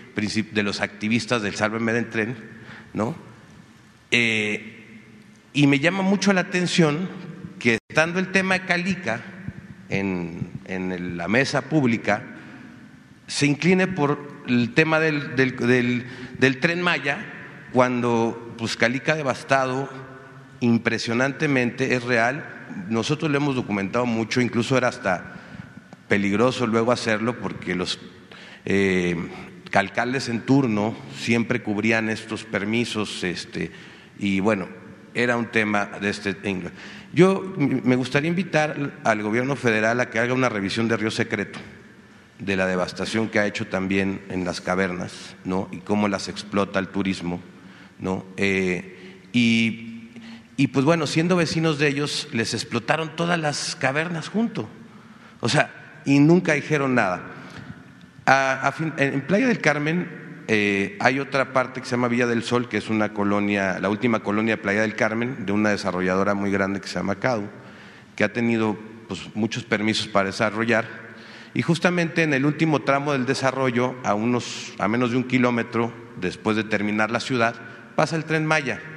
de 0.53 0.63
los 0.63 0.83
activistas 0.83 1.41
del 1.41 1.55
Sálveme 1.55 1.95
del 1.95 2.11
Tren, 2.11 2.37
¿no? 2.93 3.15
Eh, 4.11 5.01
y 5.55 5.67
me 5.67 5.79
llama 5.79 6.03
mucho 6.03 6.33
la 6.35 6.43
atención 6.43 7.09
que 7.59 7.79
estando 7.89 8.19
el 8.19 8.31
tema 8.31 8.59
de 8.59 8.67
Calica 8.67 9.23
en, 9.89 10.51
la 11.17 11.27
mesa 11.27 11.63
pública, 11.63 12.23
se 13.27 13.47
incline 13.47 13.89
por 13.89 14.43
el 14.47 14.75
tema 14.75 15.01
del, 15.01 15.35
tren 16.61 16.83
Maya, 16.83 17.19
cuando 17.73 18.55
pues, 18.59 18.77
Calica 18.77 19.17
devastado 19.17 19.89
impresionantemente, 20.61 21.95
es 21.95 22.05
real. 22.05 22.45
Nosotros 22.89 23.31
lo 23.31 23.37
hemos 23.37 23.55
documentado 23.57 24.07
mucho, 24.07 24.41
incluso 24.41 24.77
era 24.77 24.89
hasta 24.89 25.35
peligroso 26.09 26.67
luego 26.67 26.93
hacerlo 26.93 27.39
porque 27.39 27.75
los 27.75 27.99
eh, 28.65 29.17
alcaldes 29.73 30.29
en 30.29 30.41
turno 30.41 30.97
siempre 31.17 31.63
cubrían 31.63 32.11
estos 32.11 32.45
permisos 32.45 33.23
este, 33.23 33.71
y 34.19 34.41
bueno, 34.41 34.69
era 35.15 35.37
un 35.37 35.47
tema 35.47 35.87
de 36.01 36.11
este 36.11 36.35
yo 37.13 37.43
me 37.57 37.97
gustaría 37.97 38.29
invitar 38.29 38.93
al 39.03 39.23
gobierno 39.23 39.57
federal 39.57 40.01
a 40.01 40.11
que 40.11 40.21
haga 40.21 40.33
una 40.33 40.49
revisión 40.49 40.87
de 40.87 40.97
Río 40.97 41.11
Secreto, 41.11 41.59
de 42.39 42.57
la 42.57 42.67
devastación 42.67 43.29
que 43.29 43.41
ha 43.41 43.47
hecho 43.47 43.67
también 43.67 44.23
en 44.29 44.45
las 44.45 44.61
cavernas, 44.61 45.35
¿no? 45.45 45.69
Y 45.73 45.79
cómo 45.79 46.07
las 46.07 46.29
explota 46.29 46.79
el 46.79 46.89
turismo, 46.89 47.41
¿no? 47.99 48.25
Eh, 48.37 49.21
y, 49.33 49.90
y, 50.61 50.67
pues 50.67 50.85
bueno, 50.85 51.07
siendo 51.07 51.37
vecinos 51.37 51.79
de 51.79 51.89
ellos, 51.89 52.29
les 52.33 52.53
explotaron 52.53 53.17
todas 53.17 53.41
las 53.41 53.77
cavernas 53.77 54.29
junto. 54.29 54.69
O 55.41 55.49
sea, 55.49 56.03
y 56.05 56.19
nunca 56.19 56.53
dijeron 56.53 56.95
nada. 56.95 57.23
en 58.99 59.23
Playa 59.23 59.49
del 59.49 59.63
Carmen 59.63 60.43
eh, 60.49 60.99
hay 61.01 61.19
otra 61.19 61.55
parte 61.55 61.81
que 61.81 61.87
se 61.87 61.93
llama 61.93 62.09
Villa 62.09 62.27
del 62.27 62.43
Sol, 62.43 62.69
que 62.69 62.77
es 62.77 62.91
una 62.91 63.15
colonia, 63.15 63.79
la 63.81 63.89
última 63.89 64.21
colonia 64.21 64.57
de 64.57 64.63
Playa 64.63 64.83
del 64.83 64.97
Carmen, 64.97 65.47
de 65.47 65.53
una 65.53 65.71
desarrolladora 65.71 66.35
muy 66.35 66.51
grande 66.51 66.83
que 66.83 66.89
se 66.89 66.97
llama 66.97 67.15
CADU, 67.15 67.49
que 68.15 68.25
ha 68.25 68.33
tenido 68.35 68.77
pues, 69.09 69.35
muchos 69.35 69.65
permisos 69.65 70.09
para 70.09 70.27
desarrollar. 70.27 70.85
Y 71.55 71.63
justamente 71.63 72.23
en 72.23 72.35
el 72.35 72.45
último 72.45 72.83
tramo 72.83 73.13
del 73.13 73.25
desarrollo, 73.25 73.95
a, 74.05 74.13
unos, 74.13 74.75
a 74.79 74.89
menos 74.89 75.13
de 75.13 75.17
un 75.17 75.25
kilómetro 75.25 75.91
después 76.21 76.55
de 76.55 76.65
terminar 76.65 77.11
la 77.11 77.21
ciudad, 77.21 77.55
pasa 77.97 78.15
el 78.15 78.27
tren 78.27 78.45
Maya. 78.45 78.90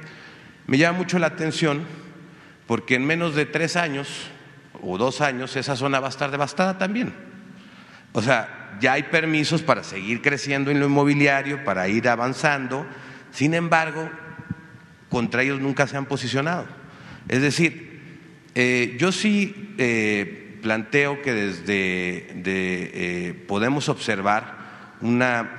Me 0.66 0.78
llama 0.78 0.98
mucho 0.98 1.18
la 1.18 1.28
atención 1.28 1.84
porque 2.66 2.94
en 2.94 3.06
menos 3.06 3.34
de 3.34 3.46
tres 3.46 3.76
años 3.76 4.08
o 4.82 4.98
dos 4.98 5.20
años 5.20 5.56
esa 5.56 5.76
zona 5.76 6.00
va 6.00 6.06
a 6.06 6.10
estar 6.10 6.30
devastada 6.30 6.78
también. 6.78 7.14
O 8.12 8.22
sea, 8.22 8.76
ya 8.80 8.94
hay 8.94 9.04
permisos 9.04 9.62
para 9.62 9.82
seguir 9.84 10.22
creciendo 10.22 10.70
en 10.70 10.80
lo 10.80 10.86
inmobiliario, 10.86 11.64
para 11.64 11.88
ir 11.88 12.08
avanzando, 12.08 12.86
sin 13.30 13.54
embargo, 13.54 14.08
contra 15.08 15.42
ellos 15.42 15.60
nunca 15.60 15.86
se 15.86 15.96
han 15.96 16.06
posicionado. 16.06 16.66
Es 17.28 17.42
decir, 17.42 18.00
eh, 18.54 18.96
yo 18.98 19.12
sí 19.12 19.74
eh, 19.78 20.58
planteo 20.62 21.20
que 21.22 21.32
desde 21.32 22.26
eh, 22.46 23.44
podemos 23.46 23.88
observar 23.88 24.56
una 25.00 25.50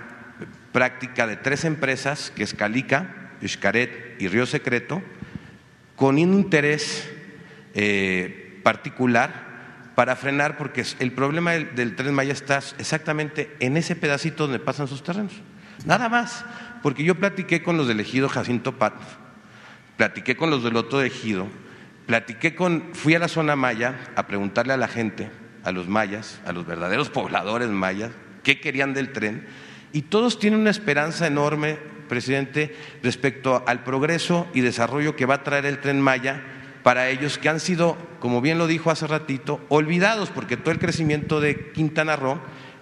práctica 0.71 1.27
de 1.27 1.37
tres 1.37 1.65
empresas, 1.65 2.31
que 2.35 2.43
es 2.43 2.53
Calica, 2.53 3.14
Xcaret 3.45 4.15
y 4.19 4.27
Río 4.27 4.45
Secreto, 4.45 5.01
con 5.95 6.15
un 6.15 6.33
interés 6.33 7.09
particular 8.63 9.45
para 9.95 10.15
frenar, 10.15 10.57
porque 10.57 10.85
el 10.99 11.13
problema 11.13 11.53
del, 11.53 11.95
tren 11.95 12.13
Maya 12.13 12.33
está 12.33 12.57
exactamente 12.77 13.55
en 13.59 13.77
ese 13.77 13.95
pedacito 13.95 14.43
donde 14.43 14.59
pasan 14.59 14.87
sus 14.87 15.03
terrenos. 15.03 15.33
Nada 15.85 16.09
más, 16.09 16.45
porque 16.83 17.03
yo 17.03 17.15
platiqué 17.15 17.63
con 17.63 17.77
los 17.77 17.87
del 17.87 18.01
ejido 18.01 18.27
Jacinto 18.29 18.77
Pat, 18.77 18.93
platiqué 19.97 20.35
con 20.35 20.49
los 20.49 20.63
del 20.63 20.75
otro 20.75 21.01
ejido, 21.01 21.47
platiqué 22.05 22.55
con, 22.55 22.89
fui 22.93 23.15
a 23.15 23.19
la 23.19 23.29
zona 23.29 23.55
maya 23.55 23.95
a 24.15 24.27
preguntarle 24.27 24.73
a 24.73 24.77
la 24.77 24.89
gente, 24.89 25.29
a 25.63 25.71
los 25.71 25.87
mayas, 25.87 26.41
a 26.45 26.51
los 26.51 26.65
verdaderos 26.65 27.09
pobladores 27.09 27.69
mayas, 27.69 28.11
qué 28.43 28.59
querían 28.59 28.93
del 28.93 29.13
tren, 29.13 29.47
y 29.93 30.03
todos 30.03 30.39
tienen 30.39 30.59
una 30.59 30.69
esperanza 30.69 31.25
enorme, 31.25 31.77
presidente, 32.07 32.75
respecto 33.03 33.63
al 33.67 33.83
progreso 33.83 34.47
y 34.53 34.61
desarrollo 34.61 35.15
que 35.15 35.25
va 35.25 35.35
a 35.35 35.43
traer 35.43 35.65
el 35.65 35.79
tren 35.79 36.01
Maya 36.01 36.41
para 36.83 37.09
ellos 37.09 37.37
que 37.37 37.49
han 37.49 37.59
sido, 37.59 37.97
como 38.19 38.41
bien 38.41 38.57
lo 38.57 38.67
dijo 38.67 38.91
hace 38.91 39.07
ratito, 39.07 39.59
olvidados, 39.69 40.29
porque 40.29 40.55
todo 40.55 40.71
el 40.71 40.79
crecimiento 40.79 41.39
de 41.39 41.71
Quintana 41.71 42.15
Roo 42.15 42.39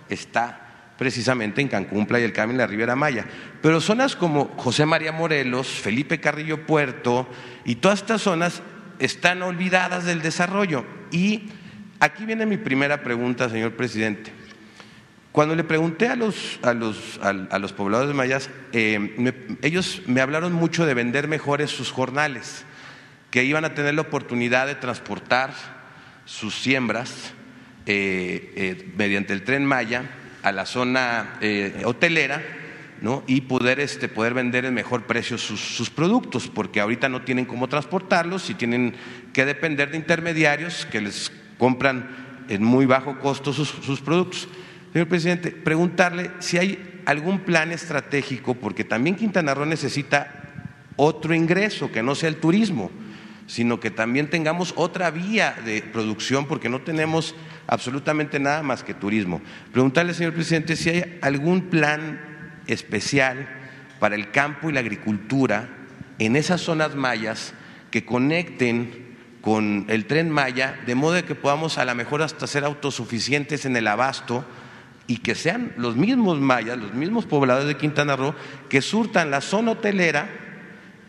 está 0.09 0.63
precisamente 0.97 1.61
en 1.61 1.67
Cancún, 1.67 2.05
Playa 2.05 2.23
del 2.23 2.33
Carmen 2.33 2.57
la 2.57 2.67
Riviera 2.67 2.95
Maya. 2.95 3.25
Pero 3.61 3.81
zonas 3.81 4.15
como 4.15 4.53
José 4.57 4.85
María 4.85 5.11
Morelos, 5.11 5.67
Felipe 5.67 6.19
Carrillo 6.19 6.65
Puerto 6.65 7.27
y 7.65 7.75
todas 7.75 7.99
estas 7.99 8.21
zonas 8.21 8.61
están 8.99 9.41
olvidadas 9.41 10.05
del 10.05 10.21
desarrollo. 10.21 10.85
Y 11.11 11.49
aquí 11.99 12.25
viene 12.25 12.45
mi 12.45 12.57
primera 12.57 13.03
pregunta, 13.03 13.49
señor 13.49 13.73
presidente. 13.73 14.31
Cuando 15.33 15.55
le 15.55 15.63
pregunté 15.63 16.09
a 16.09 16.15
los, 16.15 16.59
a 16.61 16.75
los, 16.75 17.19
a, 17.23 17.57
los 17.57 17.73
pobladores 17.73 18.13
mayas, 18.13 18.51
eh, 18.71 19.33
ellos 19.63 20.03
me 20.05 20.21
hablaron 20.21 20.53
mucho 20.53 20.85
de 20.85 20.93
vender 20.93 21.27
mejores 21.27 21.71
sus 21.71 21.91
jornales 21.91 22.65
que 23.31 23.43
iban 23.43 23.65
a 23.65 23.73
tener 23.73 23.95
la 23.95 24.01
oportunidad 24.01 24.67
de 24.67 24.75
transportar 24.75 25.55
sus 26.25 26.53
siembras 26.53 27.33
eh, 27.87 28.53
eh, 28.55 28.93
mediante 28.95 29.33
el 29.33 29.43
tren 29.43 29.65
Maya 29.65 30.03
a 30.43 30.51
la 30.51 30.67
zona 30.67 31.39
hotelera 31.83 32.43
¿no? 33.01 33.23
y 33.25 33.41
poder, 33.41 33.79
este, 33.79 34.09
poder 34.09 34.35
vender 34.35 34.65
en 34.65 34.75
mejor 34.75 35.07
precio 35.07 35.39
sus, 35.39 35.59
sus, 35.59 35.89
productos, 35.89 36.47
porque 36.47 36.79
ahorita 36.79 37.09
no 37.09 37.23
tienen 37.23 37.45
cómo 37.45 37.67
transportarlos 37.67 38.51
y 38.51 38.53
tienen 38.53 38.93
que 39.33 39.45
depender 39.45 39.89
de 39.89 39.97
intermediarios 39.97 40.85
que 40.85 41.01
les 41.01 41.31
compran 41.57 42.45
en 42.49 42.63
muy 42.63 42.85
bajo 42.85 43.17
costo 43.17 43.51
sus, 43.51 43.69
sus 43.69 43.99
productos. 43.99 44.47
Señor 44.93 45.07
presidente, 45.07 45.49
preguntarle 45.49 46.29
si 46.37 46.59
hay 46.59 47.01
algún 47.07 47.39
plan 47.39 47.71
estratégico, 47.71 48.53
porque 48.53 48.83
también 48.83 49.15
Quintana 49.15 49.55
Roo 49.55 49.65
necesita 49.65 50.51
otro 50.97 51.33
ingreso 51.33 51.91
que 51.91 52.03
no 52.03 52.13
sea 52.13 52.29
el 52.29 52.35
turismo, 52.35 52.91
sino 53.47 53.79
que 53.79 53.89
también 53.89 54.29
tengamos 54.29 54.71
otra 54.77 55.09
vía 55.09 55.55
de 55.65 55.81
producción, 55.81 56.45
porque 56.45 56.69
no 56.69 56.81
tenemos 56.81 57.33
absolutamente 57.65 58.39
nada 58.39 58.61
más 58.61 58.83
que 58.83 58.93
turismo. 58.93 59.41
Preguntarle, 59.71 60.13
señor 60.13 60.33
presidente, 60.33 60.75
si 60.75 60.91
hay 60.91 61.17
algún 61.23 61.71
plan 61.71 62.21
especial 62.67 63.49
para 63.99 64.13
el 64.13 64.29
campo 64.29 64.69
y 64.69 64.73
la 64.73 64.81
agricultura 64.81 65.69
en 66.19 66.35
esas 66.35 66.61
zonas 66.61 66.93
mayas 66.93 67.55
que 67.89 68.05
conecten 68.05 69.15
con 69.41 69.87
el 69.89 70.05
tren 70.05 70.29
Maya, 70.29 70.79
de 70.85 70.93
modo 70.93 71.25
que 71.25 71.33
podamos 71.33 71.79
a 71.79 71.85
lo 71.85 71.95
mejor 71.95 72.21
hasta 72.21 72.45
ser 72.45 72.63
autosuficientes 72.63 73.65
en 73.65 73.75
el 73.75 73.87
abasto 73.87 74.45
y 75.07 75.17
que 75.17 75.35
sean 75.35 75.73
los 75.77 75.95
mismos 75.95 76.39
mayas, 76.39 76.77
los 76.77 76.93
mismos 76.93 77.25
pobladores 77.25 77.67
de 77.67 77.77
Quintana 77.77 78.15
Roo, 78.15 78.35
que 78.69 78.81
surtan 78.81 79.31
la 79.31 79.41
zona 79.41 79.71
hotelera 79.71 80.29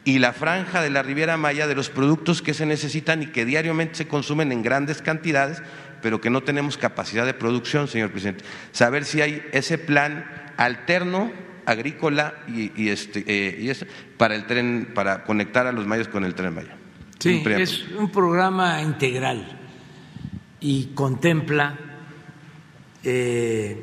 y 0.04 0.18
la 0.18 0.32
franja 0.32 0.82
de 0.82 0.90
la 0.90 1.02
Riviera 1.02 1.36
Maya 1.36 1.66
de 1.66 1.74
los 1.74 1.88
productos 1.88 2.42
que 2.42 2.54
se 2.54 2.66
necesitan 2.66 3.22
y 3.22 3.26
que 3.26 3.44
diariamente 3.44 3.94
se 3.94 4.08
consumen 4.08 4.52
en 4.52 4.62
grandes 4.62 5.00
cantidades, 5.00 5.62
pero 6.02 6.20
que 6.20 6.28
no 6.28 6.42
tenemos 6.42 6.76
capacidad 6.76 7.24
de 7.24 7.34
producción, 7.34 7.88
señor 7.88 8.10
presidente. 8.10 8.44
Saber 8.72 9.04
si 9.04 9.22
hay 9.22 9.42
ese 9.52 9.78
plan 9.78 10.52
alterno 10.56 11.32
agrícola 11.64 12.34
y, 12.46 12.88
este, 12.88 13.24
eh, 13.26 13.74
para 14.18 14.34
el 14.34 14.46
tren, 14.46 14.90
para 14.94 15.24
conectar 15.24 15.66
a 15.66 15.72
los 15.72 15.86
mayas 15.86 16.08
con 16.08 16.24
el 16.24 16.34
tren 16.34 16.54
Maya. 16.54 16.76
Sí, 17.18 17.42
es 17.46 17.86
un 17.96 18.10
programa 18.10 18.82
integral 18.82 19.58
y 20.60 20.86
contempla 20.94 21.93
eh, 23.04 23.82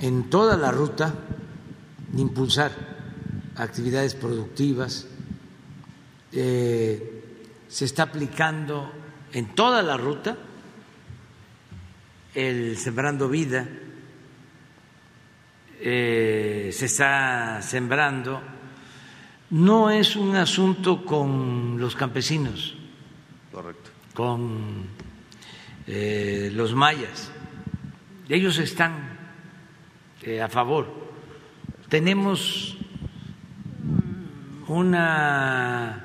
en 0.00 0.28
toda 0.28 0.58
la 0.58 0.70
ruta 0.70 1.14
impulsar 2.16 2.70
actividades 3.56 4.14
productivas. 4.14 5.06
Eh, 6.32 7.22
se 7.66 7.84
está 7.86 8.04
aplicando 8.04 8.92
en 9.32 9.54
toda 9.54 9.82
la 9.82 9.96
ruta 9.96 10.36
el 12.34 12.76
Sembrando 12.76 13.30
Vida, 13.30 13.66
eh, 15.80 16.70
se 16.72 16.84
está 16.84 17.62
sembrando. 17.62 18.42
No 19.48 19.88
es 19.88 20.14
un 20.14 20.36
asunto 20.36 21.06
con 21.06 21.76
los 21.78 21.96
campesinos, 21.96 22.76
Correcto. 23.50 23.90
con 24.12 24.84
los 25.86 26.74
mayas 26.74 27.30
ellos 28.34 28.58
están 28.58 29.18
eh, 30.22 30.42
a 30.42 30.48
favor. 30.48 30.92
Tenemos 31.88 32.76
una 34.66 36.04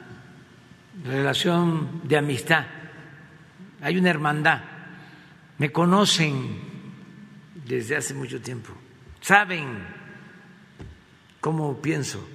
relación 1.03 2.01
de 2.03 2.17
amistad, 2.17 2.65
hay 3.81 3.97
una 3.97 4.11
hermandad, 4.11 4.61
me 5.57 5.71
conocen 5.71 6.59
desde 7.65 7.97
hace 7.97 8.13
mucho 8.13 8.39
tiempo, 8.39 8.71
saben 9.21 9.79
cómo 11.39 11.81
pienso. 11.81 12.27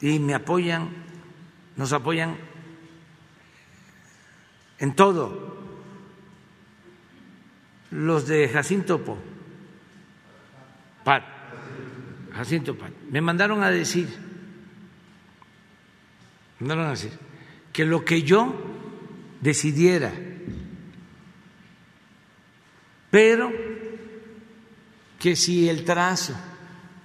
Y 0.00 0.18
me 0.18 0.34
apoyan, 0.34 0.88
nos 1.76 1.92
apoyan 1.92 2.36
en 4.80 4.96
todo 4.96 5.51
los 7.92 8.26
de 8.26 8.48
Jacinto 8.48 9.04
Pat, 11.04 11.22
Jacinto 12.32 12.76
Pat, 12.76 12.90
me 13.10 13.20
mandaron 13.20 13.62
a 13.62 13.70
decir, 13.70 14.08
mandaron 16.58 16.86
a 16.86 16.90
decir 16.90 17.12
que 17.72 17.84
lo 17.84 18.04
que 18.04 18.22
yo 18.22 18.54
decidiera, 19.40 20.10
pero 23.10 23.52
que 25.18 25.36
si 25.36 25.68
el 25.68 25.84
trazo 25.84 26.34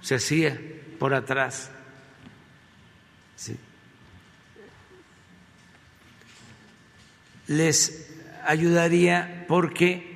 se 0.00 0.14
hacía 0.14 0.58
por 0.98 1.12
atrás, 1.12 1.70
les 7.46 8.10
ayudaría 8.46 9.44
porque 9.48 10.07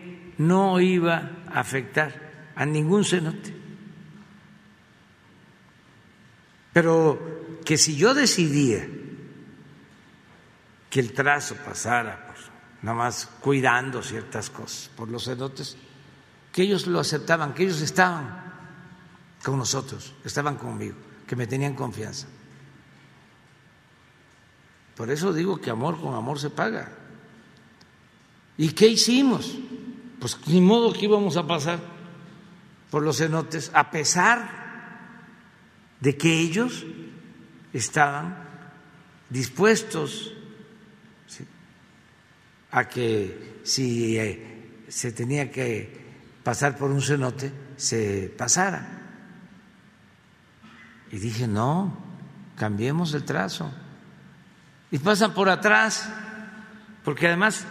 no 0.42 0.80
iba 0.80 1.30
a 1.46 1.60
afectar 1.60 2.50
a 2.54 2.66
ningún 2.66 3.04
cenote. 3.04 3.54
Pero 6.72 7.60
que 7.64 7.78
si 7.78 7.96
yo 7.96 8.14
decidía 8.14 8.88
que 10.90 11.00
el 11.00 11.12
trazo 11.12 11.54
pasara, 11.56 12.26
pues, 12.26 12.50
nada 12.82 12.96
más 12.96 13.26
cuidando 13.40 14.02
ciertas 14.02 14.50
cosas 14.50 14.90
por 14.96 15.08
los 15.08 15.24
cenotes, 15.24 15.76
que 16.50 16.62
ellos 16.62 16.86
lo 16.86 17.00
aceptaban, 17.00 17.54
que 17.54 17.62
ellos 17.64 17.80
estaban 17.80 18.42
con 19.44 19.58
nosotros, 19.58 20.14
estaban 20.24 20.56
conmigo, 20.56 20.96
que 21.26 21.36
me 21.36 21.46
tenían 21.46 21.74
confianza. 21.74 22.26
Por 24.96 25.10
eso 25.10 25.32
digo 25.32 25.60
que 25.60 25.70
amor 25.70 26.00
con 26.00 26.14
amor 26.14 26.38
se 26.38 26.50
paga. 26.50 26.90
¿Y 28.58 28.70
qué 28.72 28.88
hicimos? 28.88 29.56
Pues 30.22 30.38
ni 30.46 30.60
modo 30.60 30.92
que 30.92 31.06
íbamos 31.06 31.36
a 31.36 31.48
pasar 31.48 31.80
por 32.92 33.02
los 33.02 33.18
cenotes, 33.18 33.72
a 33.74 33.90
pesar 33.90 34.48
de 35.98 36.16
que 36.16 36.32
ellos 36.32 36.86
estaban 37.72 38.36
dispuestos 39.30 40.32
a 42.70 42.88
que 42.88 43.62
si 43.64 44.16
eh, 44.16 44.84
se 44.86 45.10
tenía 45.10 45.50
que 45.50 46.06
pasar 46.44 46.78
por 46.78 46.92
un 46.92 47.02
cenote, 47.02 47.52
se 47.76 48.32
pasara. 48.38 49.00
Y 51.10 51.18
dije, 51.18 51.48
no, 51.48 51.96
cambiemos 52.54 53.12
el 53.14 53.24
trazo. 53.24 53.72
Y 54.92 54.98
pasan 54.98 55.34
por 55.34 55.48
atrás, 55.48 56.08
porque 57.02 57.26
además 57.26 57.66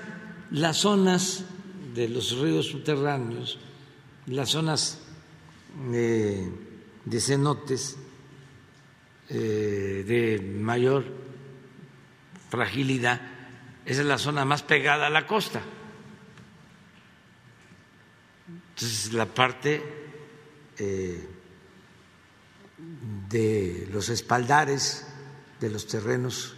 las 0.49 0.76
zonas 0.76 1.45
de 1.93 2.07
los 2.07 2.38
ríos 2.38 2.68
subterráneos, 2.68 3.59
las 4.27 4.49
zonas 4.49 4.99
de, 5.91 6.51
cenotes 7.19 7.97
eh, 9.30 10.03
de 10.07 10.41
mayor 10.41 11.05
fragilidad, 12.49 13.22
esa 13.85 14.01
es 14.01 14.07
la 14.07 14.18
zona 14.18 14.45
más 14.45 14.63
pegada 14.63 15.07
a 15.07 15.09
la 15.09 15.26
costa. 15.26 15.61
Entonces, 18.69 19.13
la 19.13 19.26
parte 19.26 19.84
eh, 20.77 21.27
de 23.30 23.88
los 23.91 24.09
espaldares 24.09 25.07
de 25.59 25.69
los 25.69 25.85
terrenos 25.88 26.55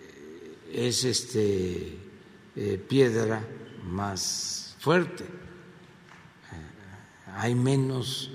eh, 0.00 0.88
es 0.88 1.04
este 1.04 2.05
eh, 2.58 2.78
piedra 2.78 3.44
más 3.84 4.76
fuerte, 4.78 5.24
eh, 5.24 5.28
hay 7.36 7.54
menos 7.54 8.30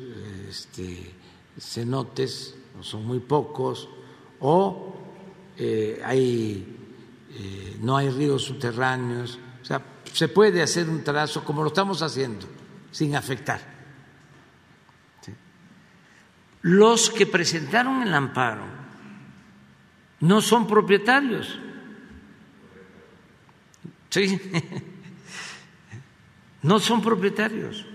este, 0.47 1.11
cenotes, 1.59 2.55
son 2.81 3.03
muy 3.07 3.19
pocos, 3.19 3.89
o 4.39 4.95
eh, 5.57 5.99
hay, 6.05 6.77
no 7.81 7.97
hay 7.97 8.11
ríos 8.11 8.43
subterráneos, 8.43 9.39
o 9.59 9.65
sea, 9.65 9.81
se 10.13 10.27
puede 10.27 10.61
hacer 10.61 10.87
un 10.87 11.03
trazo 11.03 11.43
como 11.43 11.63
lo 11.63 11.69
estamos 11.69 12.03
haciendo, 12.03 12.45
sin 12.91 13.15
afectar. 13.15 13.59
Los 16.61 17.09
que 17.09 17.25
presentaron 17.25 18.03
el 18.03 18.13
amparo 18.13 18.65
no 20.19 20.41
son 20.41 20.67
propietarios 20.67 21.57
Sí, 24.11 24.39
no 26.61 26.79
son 26.79 27.01
propietarios. 27.01 27.85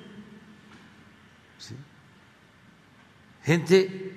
Gente 3.44 4.14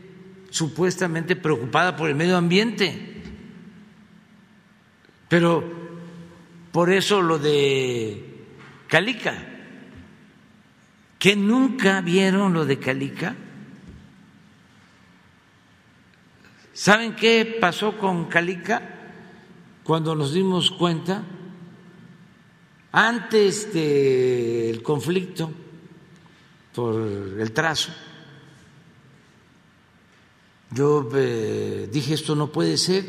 supuestamente 0.49 1.35
preocupada 1.35 1.95
por 1.95 2.09
el 2.09 2.15
medio 2.15 2.38
ambiente. 2.38 3.21
Pero 5.27 5.63
por 6.71 6.89
eso 6.89 7.21
lo 7.21 7.38
de 7.38 8.45
Calica, 8.88 9.35
que 11.19 11.35
nunca 11.35 11.99
vieron 11.99 12.53
lo 12.53 12.65
de 12.65 12.80
Calica. 12.80 13.35
¿Saben 16.71 17.13
qué 17.17 17.57
pasó 17.59 17.97
con 17.97 18.30
Calica 18.30 18.81
cuando 19.84 20.15
nos 20.15 20.34
dimos 20.34 20.71
cuenta? 20.71 21.23
Antes 22.91 23.72
del 23.72 24.82
conflicto 24.82 25.52
por 26.74 26.95
el 27.40 27.52
trazo, 27.52 27.91
yo 30.72 31.07
eh, 31.14 31.88
dije 31.91 32.16
esto 32.16 32.36
no 32.36 32.52
puede 32.52 32.78
ser. 32.78 33.06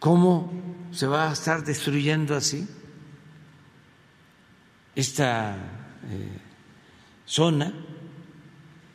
¿Cómo 0.00 0.52
se 0.92 1.06
va 1.06 1.30
a 1.30 1.32
estar 1.32 1.64
destruyendo 1.64 2.34
así 2.36 2.66
esta 4.94 5.56
eh, 6.10 6.38
zona? 7.24 7.72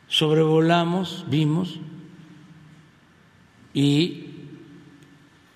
Sobrevolamos, 0.08 1.26
vimos 1.30 1.80
y 3.74 4.26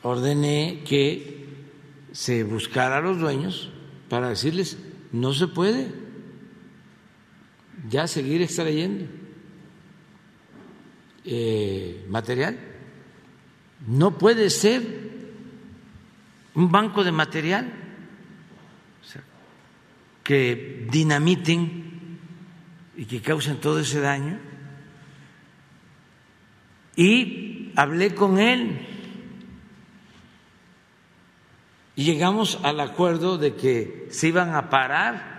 ordené 0.02 0.84
que 0.88 1.43
se 2.14 2.44
buscara 2.44 3.00
a 3.00 3.02
los 3.02 3.20
dueños 3.20 3.70
para 4.08 4.30
decirles 4.30 4.78
no 5.12 5.34
se 5.34 5.48
puede 5.48 5.92
ya 7.90 8.08
seguir 8.08 8.42
extrayendo 8.42 9.06
eh, 11.26 12.06
material. 12.08 12.58
No 13.86 14.18
puede 14.18 14.50
ser 14.50 14.84
un 16.54 16.72
banco 16.72 17.04
de 17.04 17.12
material 17.12 17.74
que 20.24 20.88
dinamiten 20.90 22.20
y 22.96 23.06
que 23.06 23.22
causen 23.22 23.58
todo 23.60 23.80
ese 23.80 24.00
daño. 24.00 24.40
Y 26.96 27.72
hablé 27.76 28.16
con 28.16 28.40
él 28.40 28.93
y 31.96 32.06
llegamos 32.06 32.60
al 32.64 32.80
acuerdo 32.80 33.38
de 33.38 33.56
que 33.56 34.08
se 34.12 34.30
iban 34.30 34.56
a 34.56 34.70
parar 34.70 35.34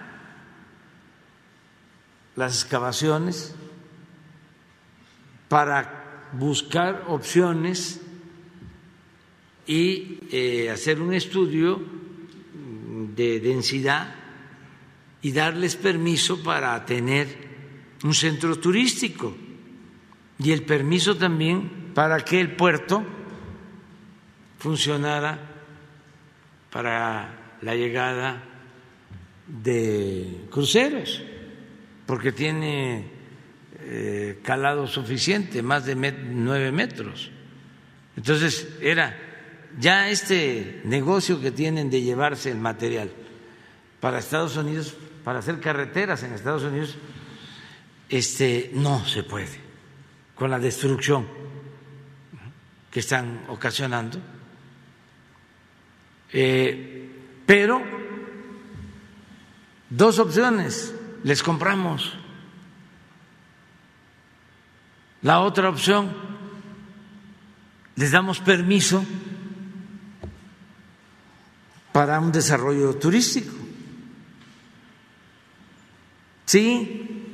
las 2.36 2.62
excavaciones 2.62 3.54
para 5.48 6.30
buscar 6.32 7.04
opciones 7.08 8.00
y 9.66 10.18
eh, 10.30 10.70
hacer 10.70 11.00
un 11.00 11.14
estudio 11.14 11.80
de 13.16 13.40
densidad 13.40 14.14
y 15.22 15.32
darles 15.32 15.76
permiso 15.76 16.42
para 16.42 16.84
tener 16.84 17.44
un 18.02 18.14
centro 18.14 18.56
turístico 18.56 19.34
y 20.38 20.52
el 20.52 20.64
permiso 20.64 21.16
también 21.16 21.92
para 21.94 22.20
que 22.20 22.40
el 22.40 22.54
puerto 22.56 23.02
funcionara 24.58 25.53
para 26.74 27.56
la 27.62 27.76
llegada 27.76 28.42
de 29.46 30.46
cruceros, 30.50 31.22
porque 32.04 32.32
tiene 32.32 33.12
eh, 33.78 34.40
calado 34.42 34.88
suficiente, 34.88 35.62
más 35.62 35.86
de 35.86 35.94
nueve 35.94 36.72
metros. 36.72 37.30
Entonces 38.16 38.76
era 38.80 39.16
ya 39.78 40.10
este 40.10 40.80
negocio 40.82 41.40
que 41.40 41.52
tienen 41.52 41.90
de 41.90 42.02
llevarse 42.02 42.50
el 42.50 42.58
material 42.58 43.12
para 44.00 44.18
Estados 44.18 44.56
Unidos, 44.56 44.96
para 45.22 45.38
hacer 45.38 45.60
carreteras 45.60 46.24
en 46.24 46.32
Estados 46.32 46.64
Unidos, 46.64 46.96
este 48.08 48.72
no 48.74 49.06
se 49.06 49.22
puede 49.22 49.60
con 50.34 50.50
la 50.50 50.58
destrucción 50.58 51.28
que 52.90 52.98
están 52.98 53.44
ocasionando. 53.48 54.33
Eh, 56.36 57.44
pero 57.46 57.80
dos 59.88 60.18
opciones, 60.18 60.92
les 61.22 61.44
compramos 61.44 62.12
la 65.22 65.40
otra 65.40 65.68
opción, 65.68 66.12
les 67.94 68.10
damos 68.10 68.40
permiso 68.40 69.04
para 71.92 72.18
un 72.18 72.32
desarrollo 72.32 72.96
turístico. 72.96 73.54
Sí, 76.46 77.30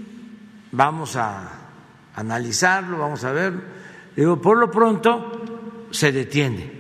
vamos 0.73 1.17
a 1.17 1.59
analizarlo, 2.17 2.99
vamos 2.99 3.25
a 3.25 3.33
ver. 3.33 3.55
Digo, 4.15 4.39
por 4.43 4.59
lo 4.59 4.71
pronto 4.71 5.89
se 5.91 6.13
detiene 6.13 6.71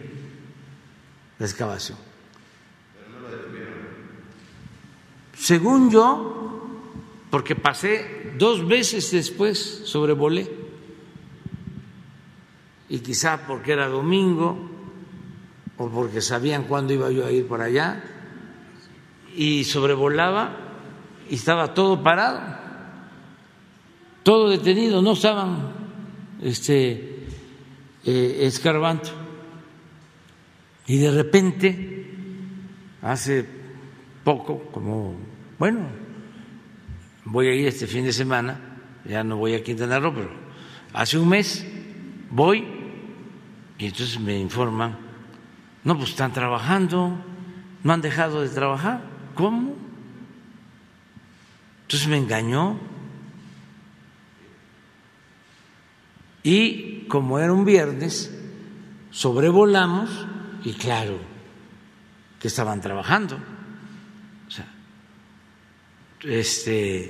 la 1.38 1.46
excavación. 1.46 2.09
Según 5.40 5.90
yo, 5.90 6.68
porque 7.30 7.56
pasé 7.56 8.34
dos 8.36 8.68
veces 8.68 9.10
después, 9.10 9.82
sobrevolé 9.86 10.46
y 12.90 12.98
quizá 12.98 13.46
porque 13.46 13.72
era 13.72 13.88
domingo 13.88 14.68
o 15.78 15.88
porque 15.88 16.20
sabían 16.20 16.64
cuándo 16.64 16.92
iba 16.92 17.10
yo 17.10 17.24
a 17.24 17.32
ir 17.32 17.46
por 17.46 17.62
allá, 17.62 18.04
y 19.34 19.64
sobrevolaba 19.64 20.58
y 21.30 21.36
estaba 21.36 21.72
todo 21.72 22.02
parado, 22.02 22.42
todo 24.22 24.50
detenido, 24.50 25.00
no 25.00 25.12
estaban 25.12 25.72
este, 26.42 27.24
eh, 28.04 28.38
escarbando. 28.42 29.08
Y 30.86 30.98
de 30.98 31.10
repente, 31.12 32.10
hace 33.00 33.60
poco, 34.24 34.64
como, 34.72 35.29
bueno, 35.60 35.80
voy 37.26 37.48
a 37.48 37.54
ir 37.54 37.68
este 37.68 37.86
fin 37.86 38.04
de 38.04 38.14
semana, 38.14 38.58
ya 39.04 39.22
no 39.22 39.36
voy 39.36 39.54
a 39.54 39.62
Quintana 39.62 40.00
Roo, 40.00 40.14
pero 40.14 40.30
hace 40.94 41.18
un 41.18 41.28
mes 41.28 41.66
voy 42.30 42.66
y 43.76 43.84
entonces 43.84 44.18
me 44.18 44.38
informan, 44.38 44.96
no, 45.84 45.98
pues 45.98 46.10
están 46.10 46.32
trabajando, 46.32 47.14
no 47.82 47.92
han 47.92 48.00
dejado 48.00 48.40
de 48.40 48.48
trabajar. 48.48 49.02
¿Cómo? 49.34 49.76
Entonces 51.82 52.08
me 52.08 52.16
engañó. 52.16 52.78
Y 56.42 57.06
como 57.08 57.38
era 57.38 57.52
un 57.52 57.66
viernes, 57.66 58.34
sobrevolamos 59.10 60.26
y 60.64 60.72
claro 60.72 61.18
que 62.38 62.48
estaban 62.48 62.80
trabajando. 62.80 63.38
Este, 66.22 67.04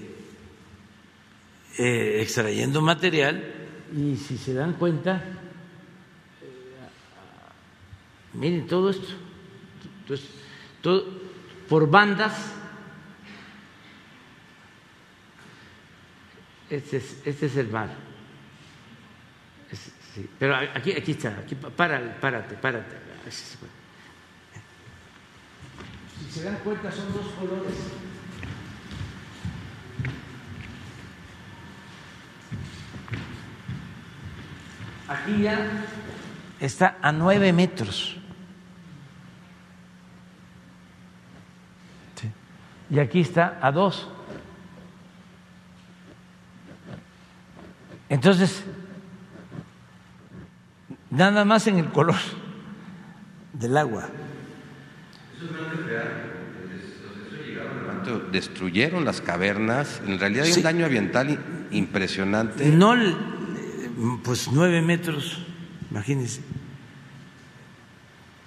eh, 1.78 2.22
extrayendo 2.22 2.80
material 2.80 3.42
y 3.96 4.16
si 4.16 4.38
se 4.38 4.54
dan 4.54 4.74
cuenta, 4.74 5.22
Miren 8.32 8.66
todo 8.66 8.90
esto. 8.90 9.08
Entonces, 10.02 10.28
todo, 10.80 11.04
por 11.68 11.90
bandas. 11.90 12.52
Este 16.68 16.98
es, 16.98 17.22
este 17.24 17.46
es 17.46 17.56
el 17.56 17.68
mar. 17.68 17.88
sí, 19.72 20.28
pero 20.38 20.54
aquí, 20.54 20.92
aquí 20.92 21.12
está, 21.12 21.30
aquí, 21.30 21.56
para, 21.56 22.20
párate, 22.20 22.54
párate. 22.54 22.96
Si 23.30 23.58
se 26.30 26.44
dan 26.44 26.56
cuenta, 26.62 26.92
son 26.92 27.12
dos 27.12 27.26
colores. 27.32 27.74
Aquí 35.10 35.42
ya 35.42 35.58
está 36.60 36.96
a 37.02 37.10
nueve 37.10 37.52
metros. 37.52 38.16
y 42.90 42.98
aquí 42.98 43.20
está 43.20 43.58
a 43.62 43.70
dos. 43.70 44.08
Entonces, 48.08 48.64
nada 51.10 51.44
más 51.44 51.68
en 51.68 51.78
el 51.78 51.90
color 51.90 52.16
del 53.52 53.76
agua. 53.76 54.08
Destruyeron 58.32 59.04
las 59.04 59.20
cavernas, 59.20 60.02
en 60.04 60.18
realidad 60.18 60.46
hay 60.46 60.52
un 60.52 60.62
daño 60.62 60.86
ambiental 60.86 61.38
impresionante. 61.70 62.66
No, 62.66 62.96
pues 64.22 64.50
nueve 64.52 64.82
metros, 64.82 65.38
imagínense. 65.90 66.42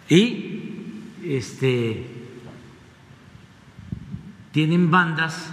Y 0.09 1.01
este 1.23 2.05
tienen 4.51 4.91
bandas 4.91 5.51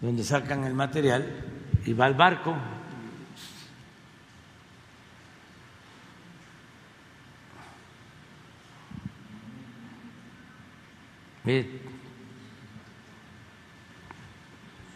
donde 0.00 0.24
sacan 0.24 0.64
el 0.64 0.74
material 0.74 1.44
y 1.84 1.92
va 1.92 2.06
al 2.06 2.14
barco. 2.14 2.56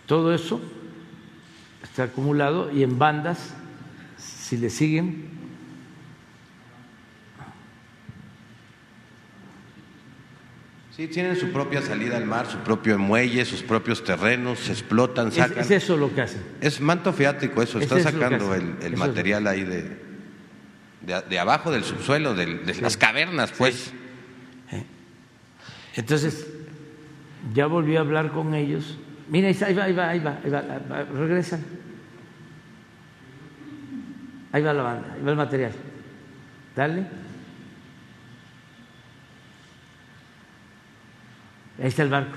todo 0.07 0.33
eso 0.33 0.61
está 1.97 2.13
acumulado 2.13 2.71
y 2.71 2.83
en 2.83 2.99
bandas, 2.99 3.55
si 4.19 4.59
le 4.59 4.69
siguen, 4.69 5.35
Sí, 10.95 11.09
tienen 11.09 11.37
su 11.37 11.53
propia 11.53 11.83
salida 11.83 12.17
al 12.17 12.25
mar, 12.25 12.47
su 12.47 12.57
propio 12.59 12.99
muelle, 12.99 13.45
sus 13.45 13.63
propios 13.63 14.03
terrenos, 14.03 14.61
se 14.61 14.73
explotan, 14.73 15.31
sacan. 15.31 15.59
Es, 15.59 15.71
eso 15.71 15.95
lo 15.99 16.15
que 16.15 16.23
hacen. 16.23 16.43
Es 16.63 16.81
manto 16.81 17.13
fiático 17.13 17.61
eso, 17.61 17.79
está 17.79 18.01
sacando 18.01 18.55
el, 18.55 18.97
material 18.97 19.47
ahí 19.47 19.63
de, 19.63 19.99
de, 21.29 21.39
abajo 21.39 21.71
del 21.71 21.85
subsuelo, 21.85 22.35
de, 22.35 22.75
las 22.81 22.97
cavernas, 22.97 23.53
pues. 23.53 23.93
Entonces, 25.97 26.47
ya 27.53 27.67
volví 27.67 27.97
a 27.97 28.01
hablar 28.01 28.33
con 28.33 28.55
ellos. 28.55 28.97
Mira, 29.29 29.49
ahí 29.49 29.75
va, 29.75 29.85
ahí 29.85 29.93
va, 29.93 30.09
ahí 30.09 30.21
va, 30.21 30.41
ahí 30.43 30.51
va, 30.51 31.05
regresan. 31.05 31.86
Ahí 34.53 34.63
va 34.63 34.73
la 34.73 34.83
banda, 34.83 35.13
ahí 35.15 35.23
va 35.23 35.31
el 35.31 35.37
material. 35.37 35.73
Dale. 36.75 37.07
Ahí 41.79 41.89
está 41.89 42.03
el 42.03 42.09
barco. 42.09 42.37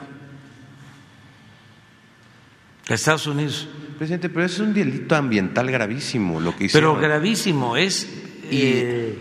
Estados 2.87 3.27
Unidos. 3.27 3.67
Presidente, 3.97 4.29
pero 4.29 4.45
es 4.45 4.59
un 4.59 4.73
delito 4.73 5.15
ambiental 5.15 5.69
gravísimo 5.69 6.39
lo 6.39 6.55
que 6.55 6.65
hizo. 6.65 6.77
Pero 6.77 6.95
gravísimo 6.95 7.77
es. 7.77 8.07
Eh, 8.51 9.15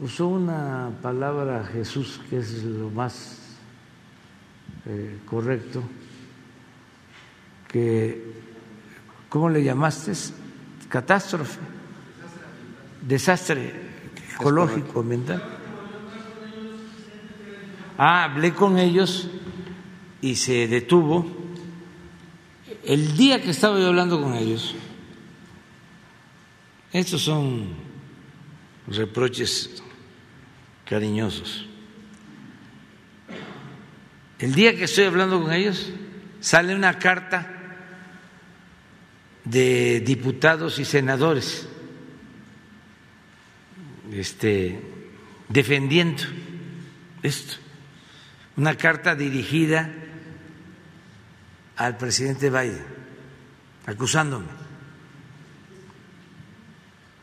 usó 0.00 0.28
una 0.28 0.90
palabra 1.02 1.64
Jesús 1.64 2.20
que 2.30 2.38
es 2.38 2.62
lo 2.62 2.90
más 2.90 3.38
eh, 4.86 5.18
correcto. 5.24 5.82
Que, 7.66 8.22
¿cómo 9.28 9.48
le 9.48 9.64
llamaste? 9.64 10.12
Catástrofe. 10.96 11.58
Desastre 13.02 13.70
ecológico, 14.32 15.00
ambiental. 15.00 15.42
Ah, 17.98 18.24
hablé 18.24 18.54
con 18.54 18.78
ellos 18.78 19.28
y 20.22 20.36
se 20.36 20.66
detuvo. 20.66 21.30
El 22.82 23.14
día 23.14 23.42
que 23.42 23.50
estaba 23.50 23.78
yo 23.78 23.88
hablando 23.88 24.22
con 24.22 24.36
ellos, 24.36 24.74
estos 26.94 27.20
son 27.20 27.74
reproches 28.86 29.82
cariñosos. 30.86 31.66
El 34.38 34.54
día 34.54 34.74
que 34.74 34.84
estoy 34.84 35.04
hablando 35.04 35.42
con 35.42 35.52
ellos, 35.52 35.90
sale 36.40 36.74
una 36.74 36.98
carta 36.98 37.55
de 39.46 40.00
diputados 40.00 40.78
y 40.78 40.84
senadores 40.84 41.66
este, 44.12 44.80
defendiendo 45.48 46.22
esto 47.22 47.56
una 48.56 48.74
carta 48.76 49.14
dirigida 49.14 49.92
al 51.76 51.96
presidente 51.98 52.48
Biden, 52.48 52.84
acusándome. 53.84 54.46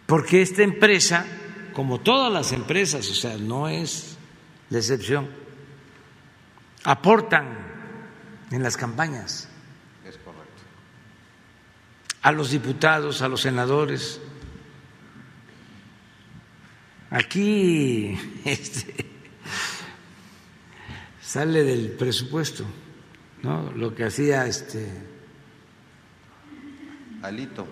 Porque 0.06 0.44
esta 0.44 0.62
empresa, 0.62 1.26
como 1.74 2.02
todas 2.02 2.32
las 2.32 2.52
empresas, 2.52 3.10
o 3.10 3.16
sea, 3.16 3.38
no 3.38 3.68
es 3.68 4.18
la 4.70 4.78
excepción, 4.78 5.28
aportan 6.84 7.48
en 8.52 8.62
las 8.62 8.78
campañas. 8.78 9.50
A 12.24 12.32
los 12.32 12.52
diputados, 12.52 13.22
a 13.22 13.28
los 13.28 13.42
senadores. 13.42 14.20
Aquí, 17.14 18.18
este, 18.46 18.96
sale 21.22 21.64
del 21.64 21.92
presupuesto, 21.92 22.66
¿no? 23.44 23.72
Lo 23.74 23.94
que 23.94 24.06
hacía 24.06 24.48
este. 24.48 24.88
Alito. 27.22 27.68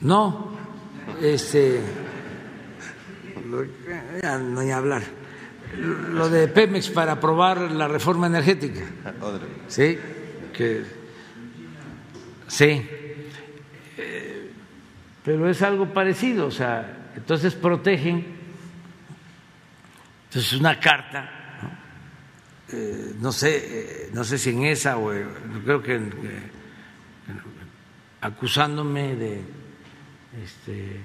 No, 0.00 0.52
este. 1.20 1.80
no 3.44 4.54
voy 4.54 4.70
a 4.70 4.76
hablar. 4.76 5.02
Lo 5.76 6.30
de 6.30 6.48
Pemex 6.48 6.88
para 6.88 7.12
aprobar 7.12 7.60
la 7.72 7.88
reforma 7.88 8.26
energética. 8.26 8.86
Sí, 9.66 9.98
que. 10.52 10.84
Sí. 12.46 12.88
Eh, 13.98 14.50
pero 15.24 15.48
es 15.50 15.60
algo 15.62 15.92
parecido, 15.92 16.46
o 16.46 16.50
sea, 16.50 17.10
entonces 17.16 17.54
protegen. 17.54 18.38
Entonces, 20.28 20.52
una 20.54 20.78
carta 20.78 21.38
eh, 22.70 23.14
no 23.18 23.32
sé, 23.32 23.56
eh, 23.56 24.10
no 24.12 24.24
sé 24.24 24.36
si 24.36 24.50
en 24.50 24.64
esa 24.66 24.98
o 24.98 25.10
creo 25.64 25.82
que 25.82 25.98
acusándome 28.20 29.14
de 29.16 29.40
este, 30.44 31.00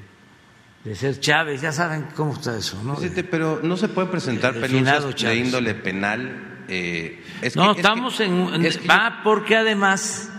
de 0.84 0.96
ser 0.96 1.22
Chávez, 1.22 1.62
ya 1.62 1.72
saben 1.72 2.08
cómo 2.16 2.34
está 2.34 2.58
eso, 2.58 2.84
¿no? 2.84 2.98
pero 3.32 3.62
no 3.64 3.78
se 3.78 3.88
puede 3.88 4.10
presentar 4.10 4.56
penados 4.56 5.16
de 5.22 5.36
índole 5.36 5.74
penal. 5.76 6.66
Eh, 6.68 7.24
no, 7.56 7.72
estamos 7.72 8.20
en, 8.20 8.64
va 8.90 9.22
porque 9.24 9.56
además, 9.56 10.33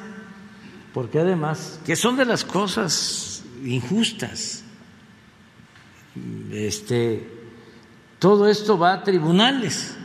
porque 0.94 1.18
además, 1.18 1.80
que 1.84 1.96
son 1.96 2.16
de 2.16 2.24
las 2.24 2.44
cosas 2.44 3.42
injustas. 3.64 4.62
Este, 6.52 7.28
todo 8.20 8.48
esto 8.48 8.78
va 8.78 8.92
a 8.92 9.02
tribunales 9.02 9.96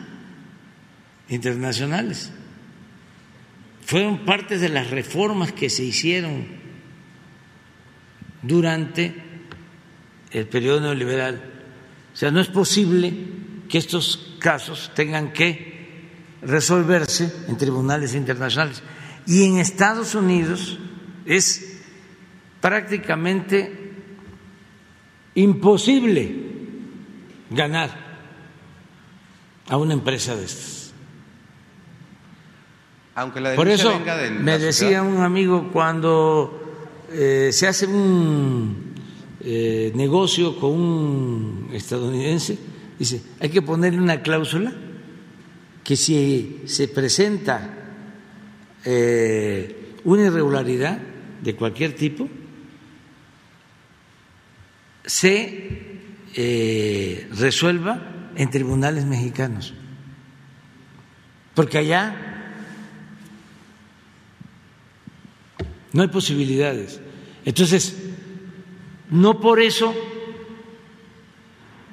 internacionales. 1.29 2.31
Fueron 3.85 4.25
parte 4.25 4.57
de 4.57 4.69
las 4.69 4.89
reformas 4.89 5.51
que 5.51 5.69
se 5.69 5.83
hicieron 5.83 6.47
durante 8.41 9.13
el 10.31 10.47
periodo 10.47 10.81
neoliberal. 10.81 11.35
O 12.11 12.17
sea, 12.17 12.31
no 12.31 12.39
es 12.39 12.47
posible 12.47 13.13
que 13.69 13.77
estos 13.77 14.37
casos 14.39 14.91
tengan 14.95 15.33
que 15.33 16.09
resolverse 16.41 17.31
en 17.47 17.57
tribunales 17.57 18.15
internacionales. 18.15 18.81
Y 19.29 19.43
en 19.43 19.59
Estados 19.59 20.15
Unidos 20.15 20.79
es 21.23 21.77
prácticamente 22.59 23.93
imposible 25.35 26.35
ganar 27.51 27.91
a 29.67 29.77
una 29.77 29.93
empresa 29.93 30.35
de 30.35 30.45
estas. 30.45 30.93
Por 33.55 33.67
eso 33.67 34.01
me 34.39 34.57
decía 34.57 35.03
un 35.03 35.21
amigo 35.21 35.69
cuando 35.71 37.05
eh, 37.11 37.49
se 37.51 37.67
hace 37.67 37.85
un 37.85 38.95
eh, 39.41 39.91
negocio 39.93 40.59
con 40.59 40.71
un 40.71 41.69
estadounidense, 41.71 42.57
dice, 42.97 43.21
hay 43.39 43.49
que 43.49 43.61
ponerle 43.61 44.01
una 44.01 44.23
cláusula 44.23 44.73
que 45.83 45.95
si 45.95 46.63
se 46.65 46.87
presenta 46.87 47.75
eh, 48.85 49.95
una 50.03 50.25
irregularidad 50.25 50.99
de 51.41 51.55
cualquier 51.55 51.93
tipo, 51.95 52.29
se 55.05 55.87
resuelva 57.31 58.31
en 58.35 58.49
tribunales 58.49 59.05
mexicanos. 59.05 59.73
Porque 61.55 61.77
allá 61.77 62.29
no 65.91 66.01
hay 66.01 66.07
posibilidades. 66.07 67.01
Entonces, 67.45 67.97
no 69.09 69.39
por 69.39 69.59
eso 69.59 69.93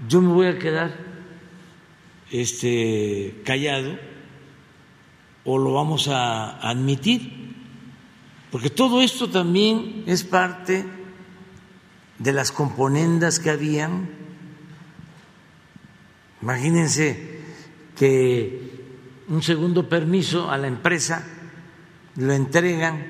yo 0.09 0.21
me 0.21 0.29
voy 0.29 0.47
a 0.47 0.59
quedar 0.59 0.97
este, 2.31 3.41
callado 3.45 3.99
o 5.47 5.59
lo 5.59 5.73
vamos 5.73 6.09
a 6.09 6.59
admitir, 6.59 7.47
Porque 8.51 8.71
todo 8.71 9.03
esto 9.03 9.29
también 9.29 10.05
es 10.07 10.25
parte 10.25 10.85
de 12.19 12.33
las 12.33 12.53
componendas 12.53 13.39
que 13.39 13.51
habían. 13.51 14.09
Imagínense 16.41 17.41
que 17.97 18.85
un 19.29 19.43
segundo 19.43 19.89
permiso 19.89 20.49
a 20.51 20.57
la 20.57 20.69
empresa 20.69 21.27
lo 22.17 22.33
entregan 22.33 23.05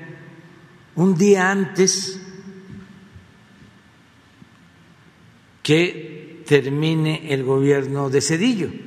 un 0.95 1.15
día 1.15 1.51
antes 1.51 2.19
que 5.63 6.43
termine 6.45 7.31
el 7.31 7.43
gobierno 7.43 8.09
de 8.09 8.21
Cedillo. 8.21 8.86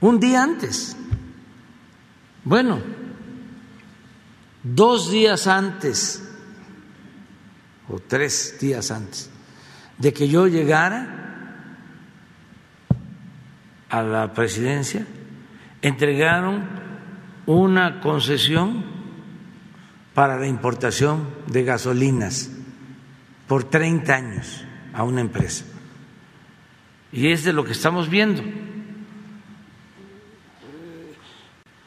Un 0.00 0.20
día 0.20 0.42
antes. 0.42 0.96
Bueno, 2.44 2.80
dos 4.62 5.10
días 5.10 5.46
antes 5.46 6.24
o 7.88 7.98
tres 7.98 8.58
días 8.60 8.90
antes 8.90 9.30
de 9.98 10.12
que 10.12 10.28
yo 10.28 10.46
llegara 10.46 11.18
a 13.90 14.02
la 14.02 14.32
presidencia, 14.34 15.06
entregaron 15.82 16.68
una 17.46 18.00
concesión 18.00 18.84
para 20.14 20.38
la 20.38 20.46
importación 20.46 21.28
de 21.46 21.64
gasolinas 21.64 22.50
por 23.46 23.64
30 23.64 24.14
años 24.14 24.64
a 24.92 25.02
una 25.02 25.20
empresa. 25.20 25.64
Y 27.10 27.32
es 27.32 27.44
de 27.44 27.52
lo 27.52 27.64
que 27.64 27.72
estamos 27.72 28.08
viendo. 28.10 28.42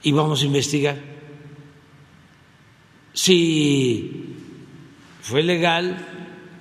Y 0.04 0.12
vamos 0.12 0.42
a 0.42 0.46
investigar 0.46 1.12
si 3.14 4.36
fue 5.22 5.44
legal, 5.44 5.98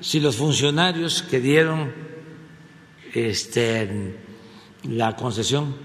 si 0.01 0.21
los 0.21 0.37
funcionarios 0.37 1.23
que 1.23 1.41
dieron 1.41 1.93
este, 3.15 4.19
la 4.85 5.17
concesión 5.17 5.77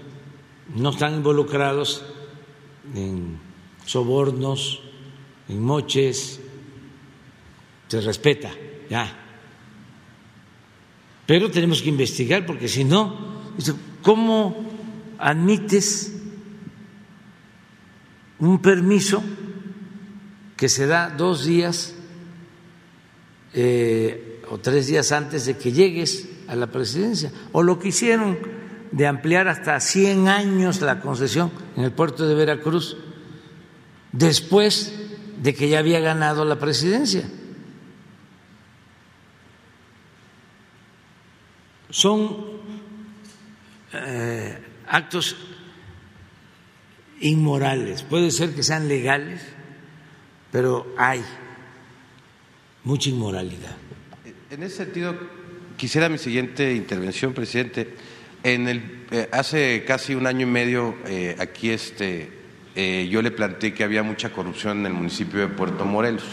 no 0.74 0.90
están 0.90 1.14
involucrados 1.14 2.04
en 2.94 3.38
sobornos, 3.84 4.82
en 5.48 5.62
moches, 5.62 6.40
se 7.88 8.00
respeta, 8.00 8.50
ya. 8.90 9.22
Pero 11.26 11.50
tenemos 11.50 11.82
que 11.82 11.88
investigar 11.88 12.46
porque 12.46 12.68
si 12.68 12.84
no, 12.84 13.42
¿cómo 14.02 14.56
admites 15.18 16.15
un 18.38 18.60
permiso 18.60 19.22
que 20.56 20.68
se 20.68 20.86
da 20.86 21.10
dos 21.10 21.44
días 21.44 21.94
eh, 23.54 24.42
o 24.50 24.58
tres 24.58 24.86
días 24.86 25.12
antes 25.12 25.46
de 25.46 25.56
que 25.56 25.72
llegues 25.72 26.28
a 26.48 26.56
la 26.56 26.68
presidencia? 26.68 27.32
O 27.52 27.62
lo 27.62 27.78
que 27.78 27.88
hicieron 27.88 28.38
de 28.92 29.06
ampliar 29.06 29.48
hasta 29.48 29.78
100 29.80 30.28
años 30.28 30.80
la 30.80 31.00
concesión 31.00 31.50
en 31.76 31.84
el 31.84 31.92
puerto 31.92 32.26
de 32.26 32.34
Veracruz 32.34 32.96
después 34.12 34.94
de 35.42 35.54
que 35.54 35.68
ya 35.68 35.78
había 35.78 36.00
ganado 36.00 36.44
la 36.44 36.58
presidencia. 36.58 37.28
Son 41.90 42.36
eh, 43.92 44.58
actos 44.88 45.36
inmorales, 47.20 48.02
puede 48.02 48.30
ser 48.30 48.54
que 48.54 48.62
sean 48.62 48.88
legales, 48.88 49.40
pero 50.52 50.86
hay 50.98 51.22
mucha 52.84 53.10
inmoralidad. 53.10 53.76
En 54.50 54.62
ese 54.62 54.76
sentido, 54.76 55.16
quisiera 55.76 56.08
mi 56.08 56.18
siguiente 56.18 56.74
intervención, 56.74 57.32
presidente. 57.32 57.94
En 58.42 58.68
el, 58.68 59.06
eh, 59.10 59.28
hace 59.32 59.84
casi 59.84 60.14
un 60.14 60.26
año 60.26 60.46
y 60.46 60.50
medio 60.50 60.94
eh, 61.06 61.36
aquí 61.38 61.70
este, 61.70 62.30
eh, 62.74 63.08
yo 63.10 63.22
le 63.22 63.30
planteé 63.30 63.74
que 63.74 63.82
había 63.82 64.02
mucha 64.02 64.30
corrupción 64.30 64.80
en 64.80 64.86
el 64.86 64.92
municipio 64.92 65.40
de 65.40 65.48
Puerto 65.48 65.84
Morelos. 65.84 66.24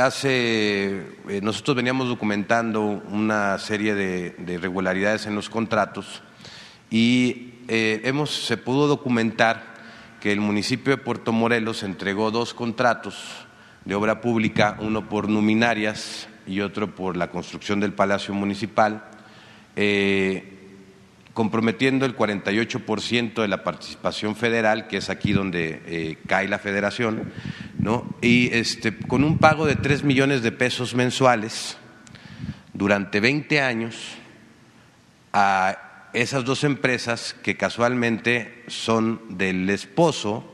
hace, 0.00 1.02
nosotros 1.42 1.76
veníamos 1.76 2.08
documentando 2.08 2.80
una 2.80 3.58
serie 3.58 3.94
de, 3.94 4.30
de 4.38 4.54
irregularidades 4.54 5.26
en 5.26 5.34
los 5.34 5.50
contratos 5.50 6.22
y 6.90 7.51
hemos, 7.68 8.46
se 8.46 8.56
pudo 8.56 8.86
documentar 8.86 9.72
que 10.22 10.30
el 10.30 10.40
municipio 10.40 10.96
de 10.96 11.02
Puerto 11.02 11.32
Morelos 11.32 11.82
entregó 11.82 12.30
dos 12.30 12.54
contratos 12.54 13.46
de 13.84 13.96
obra 13.96 14.20
pública, 14.20 14.76
uno 14.78 15.08
por 15.08 15.28
luminarias 15.28 16.28
y 16.46 16.60
otro 16.60 16.94
por 16.94 17.16
la 17.16 17.30
construcción 17.30 17.80
del 17.80 17.92
Palacio 17.92 18.32
Municipal, 18.32 19.04
eh, 19.74 20.58
comprometiendo 21.34 22.06
el 22.06 22.16
48% 22.16 23.42
de 23.42 23.48
la 23.48 23.64
participación 23.64 24.36
federal, 24.36 24.86
que 24.86 24.98
es 24.98 25.10
aquí 25.10 25.32
donde 25.32 25.82
eh, 25.86 26.18
cae 26.28 26.46
la 26.46 26.60
federación, 26.60 27.32
¿no? 27.78 28.14
y 28.20 28.54
este, 28.54 28.96
con 28.96 29.24
un 29.24 29.38
pago 29.38 29.66
de 29.66 29.76
3 29.76 30.04
millones 30.04 30.42
de 30.42 30.52
pesos 30.52 30.94
mensuales 30.94 31.78
durante 32.74 33.18
20 33.18 33.60
años 33.60 33.96
a 35.32 35.91
esas 36.12 36.44
dos 36.44 36.64
empresas 36.64 37.34
que 37.42 37.56
casualmente 37.56 38.64
son 38.66 39.20
del 39.30 39.68
esposo 39.70 40.44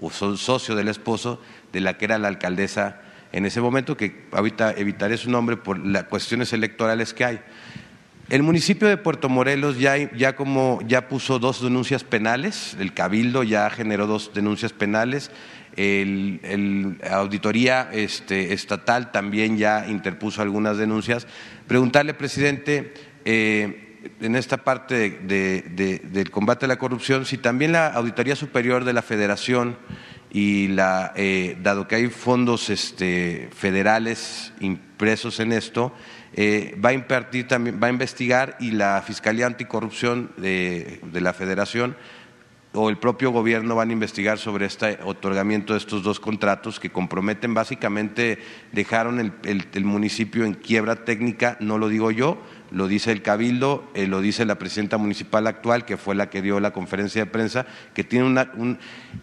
o 0.00 0.10
son 0.10 0.36
socio 0.36 0.74
del 0.74 0.88
esposo 0.88 1.40
de 1.72 1.80
la 1.80 1.96
que 1.96 2.06
era 2.06 2.18
la 2.18 2.28
alcaldesa 2.28 3.02
en 3.32 3.44
ese 3.44 3.60
momento, 3.60 3.96
que 3.96 4.24
ahorita 4.32 4.72
evitaré 4.72 5.16
su 5.16 5.30
nombre 5.30 5.56
por 5.56 5.78
las 5.78 6.04
cuestiones 6.04 6.52
electorales 6.52 7.12
que 7.12 7.24
hay. 7.24 7.40
El 8.30 8.42
municipio 8.42 8.88
de 8.88 8.96
Puerto 8.96 9.28
Morelos 9.28 9.78
ya, 9.78 9.96
ya, 10.12 10.36
como, 10.36 10.80
ya 10.86 11.08
puso 11.08 11.38
dos 11.38 11.62
denuncias 11.62 12.04
penales, 12.04 12.76
el 12.78 12.92
Cabildo 12.92 13.42
ya 13.42 13.70
generó 13.70 14.06
dos 14.06 14.32
denuncias 14.34 14.72
penales, 14.72 15.30
el, 15.76 16.98
auditoría 17.10 17.88
este, 17.92 18.52
estatal 18.52 19.12
también 19.12 19.56
ya 19.56 19.86
interpuso 19.88 20.42
algunas 20.42 20.76
denuncias. 20.76 21.26
Preguntarle, 21.66 22.14
presidente, 22.14 22.92
eh, 23.24 23.87
en 24.20 24.36
esta 24.36 24.58
parte 24.58 25.10
del 25.10 26.30
combate 26.30 26.64
a 26.64 26.68
la 26.68 26.78
corrupción, 26.78 27.24
si 27.24 27.38
también 27.38 27.72
la 27.72 27.88
Auditoría 27.88 28.36
Superior 28.36 28.84
de 28.84 28.92
la 28.92 29.02
Federación 29.02 29.76
y 30.30 30.68
la, 30.68 31.12
eh, 31.16 31.56
dado 31.62 31.88
que 31.88 31.96
hay 31.96 32.08
fondos 32.08 32.70
este, 32.70 33.48
federales 33.52 34.52
impresos 34.60 35.40
en 35.40 35.52
esto, 35.52 35.92
eh, 36.34 36.78
va 36.84 36.90
a 36.90 36.92
impartir 36.92 37.48
también, 37.48 37.80
va 37.82 37.86
a 37.86 37.90
investigar 37.90 38.56
y 38.60 38.72
la 38.72 39.02
Fiscalía 39.02 39.46
Anticorrupción 39.46 40.30
de, 40.36 41.00
la 41.12 41.32
Federación 41.32 41.96
o 42.74 42.90
el 42.90 42.98
propio 42.98 43.30
gobierno 43.30 43.74
van 43.74 43.88
a 43.88 43.94
investigar 43.94 44.38
sobre 44.38 44.66
este 44.66 44.98
otorgamiento 45.02 45.72
de 45.72 45.78
estos 45.78 46.02
dos 46.02 46.20
contratos 46.20 46.78
que 46.78 46.90
comprometen 46.90 47.54
básicamente, 47.54 48.38
dejaron 48.72 49.18
el, 49.42 49.84
municipio 49.84 50.44
en 50.44 50.52
quiebra 50.54 51.04
técnica, 51.04 51.56
no 51.60 51.78
lo 51.78 51.88
digo 51.88 52.10
yo, 52.10 52.38
lo 52.70 52.88
dice 52.88 53.12
el 53.12 53.22
Cabildo, 53.22 53.90
eh, 53.94 54.06
lo 54.06 54.20
dice 54.20 54.44
la 54.44 54.58
presidenta 54.58 54.98
municipal 54.98 55.46
actual, 55.46 55.84
que 55.84 55.96
fue 55.96 56.14
la 56.14 56.30
que 56.30 56.42
dio 56.42 56.60
la 56.60 56.72
conferencia 56.72 57.24
de 57.24 57.30
prensa, 57.30 57.66
que 57.94 58.04
tiene 58.04 58.26
una... 58.26 58.50
Un, 58.56 58.78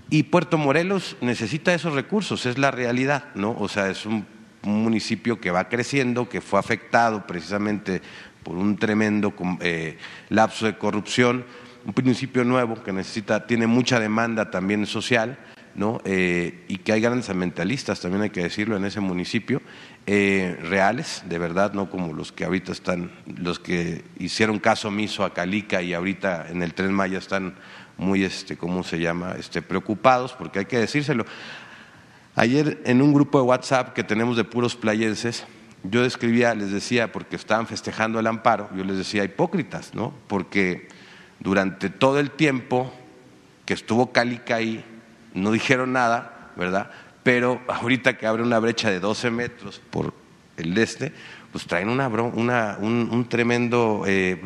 y 0.09 0.24
Puerto 0.24 0.57
Morelos 0.57 1.17
necesita 1.22 1.74
esos 1.74 1.93
recursos, 1.93 2.45
es 2.45 2.57
la 2.57 2.72
realidad, 2.72 3.25
¿no? 3.35 3.56
O 3.57 3.67
sea, 3.67 3.90
es 3.90 4.06
un 4.06 4.25
un 4.65 4.83
municipio 4.83 5.40
que 5.40 5.51
va 5.51 5.69
creciendo, 5.69 6.27
que 6.27 6.41
fue 6.41 6.59
afectado 6.59 7.25
precisamente 7.25 8.01
por 8.43 8.56
un 8.56 8.77
tremendo 8.77 9.33
eh, 9.61 9.98
lapso 10.30 10.65
de 10.65 10.77
corrupción, 10.77 11.45
un 11.85 11.93
municipio 11.95 12.43
nuevo 12.43 12.82
que 12.83 12.91
necesita, 12.91 13.45
tiene 13.45 13.67
mucha 13.67 13.99
demanda 13.99 14.49
también 14.51 14.85
social, 14.85 15.38
¿no? 15.76 16.02
Eh, 16.06 16.64
y 16.68 16.78
que 16.78 16.94
hay 16.94 17.02
grandes 17.02 17.30
ambientalistas, 17.30 18.00
también 18.00 18.24
hay 18.24 18.30
que 18.30 18.42
decirlo, 18.42 18.78
en 18.78 18.86
ese 18.86 19.02
municipio, 19.02 19.62
eh, 20.08 20.58
reales, 20.62 21.24
de 21.28 21.38
verdad, 21.38 21.74
no 21.74 21.90
como 21.90 22.14
los 22.14 22.32
que 22.32 22.45
ahorita 22.45 22.72
están, 22.72 23.12
los 23.26 23.60
que 23.60 24.04
hicieron 24.18 24.60
caso 24.60 24.88
omiso 24.88 25.24
a 25.24 25.34
Calica 25.34 25.82
y 25.82 25.94
ahorita 25.94 26.48
en 26.50 26.64
el 26.64 26.74
Tren 26.74 26.94
Maya 26.94 27.18
están 27.18 27.56
muy, 27.98 28.24
este, 28.24 28.58
¿cómo 28.58 28.84
se 28.84 29.00
llama?, 29.00 29.36
este, 29.38 29.62
preocupados, 29.62 30.34
porque 30.34 30.60
hay 30.60 30.66
que 30.66 30.80
decírselo. 30.80 31.26
Ayer 32.36 32.82
en 32.86 33.02
un 33.02 33.14
grupo 33.14 33.40
de 33.40 33.45
WhatsApp 33.45 33.94
que 33.94 34.04
tenemos 34.04 34.38
de 34.38 34.44
puros 34.44 34.76
playenses, 34.76 35.45
yo 35.84 36.04
escribía, 36.04 36.56
les 36.56 36.72
decía, 36.72 37.12
porque 37.12 37.36
estaban 37.36 37.68
festejando 37.68 38.20
el 38.20 38.28
amparo, 38.28 38.70
yo 38.76 38.84
les 38.84 38.98
decía 38.98 39.24
hipócritas, 39.24 39.94
¿no? 39.94 40.14
Porque 40.28 40.88
durante 41.40 41.90
todo 41.90 42.20
el 42.20 42.32
tiempo 42.32 42.92
que 43.66 43.74
estuvo 43.74 44.12
Calica 44.12 44.56
ahí, 44.56 44.84
no 45.36 45.52
dijeron 45.52 45.94
nada, 45.94 46.52
¿verdad? 46.56 46.90
Pero 47.22 47.62
ahorita 47.68 48.18
que 48.18 48.26
abre 48.26 48.42
una 48.42 48.58
brecha 48.60 48.90
de 48.90 49.00
12 49.00 49.30
metros 49.30 49.82
por 49.92 50.14
el 50.58 50.76
este, 50.78 51.12
pues 51.52 51.68
traen 51.68 51.90
una, 51.90 52.08
un, 52.80 53.28
tremendo... 53.30 54.04
Eh, 54.08 54.42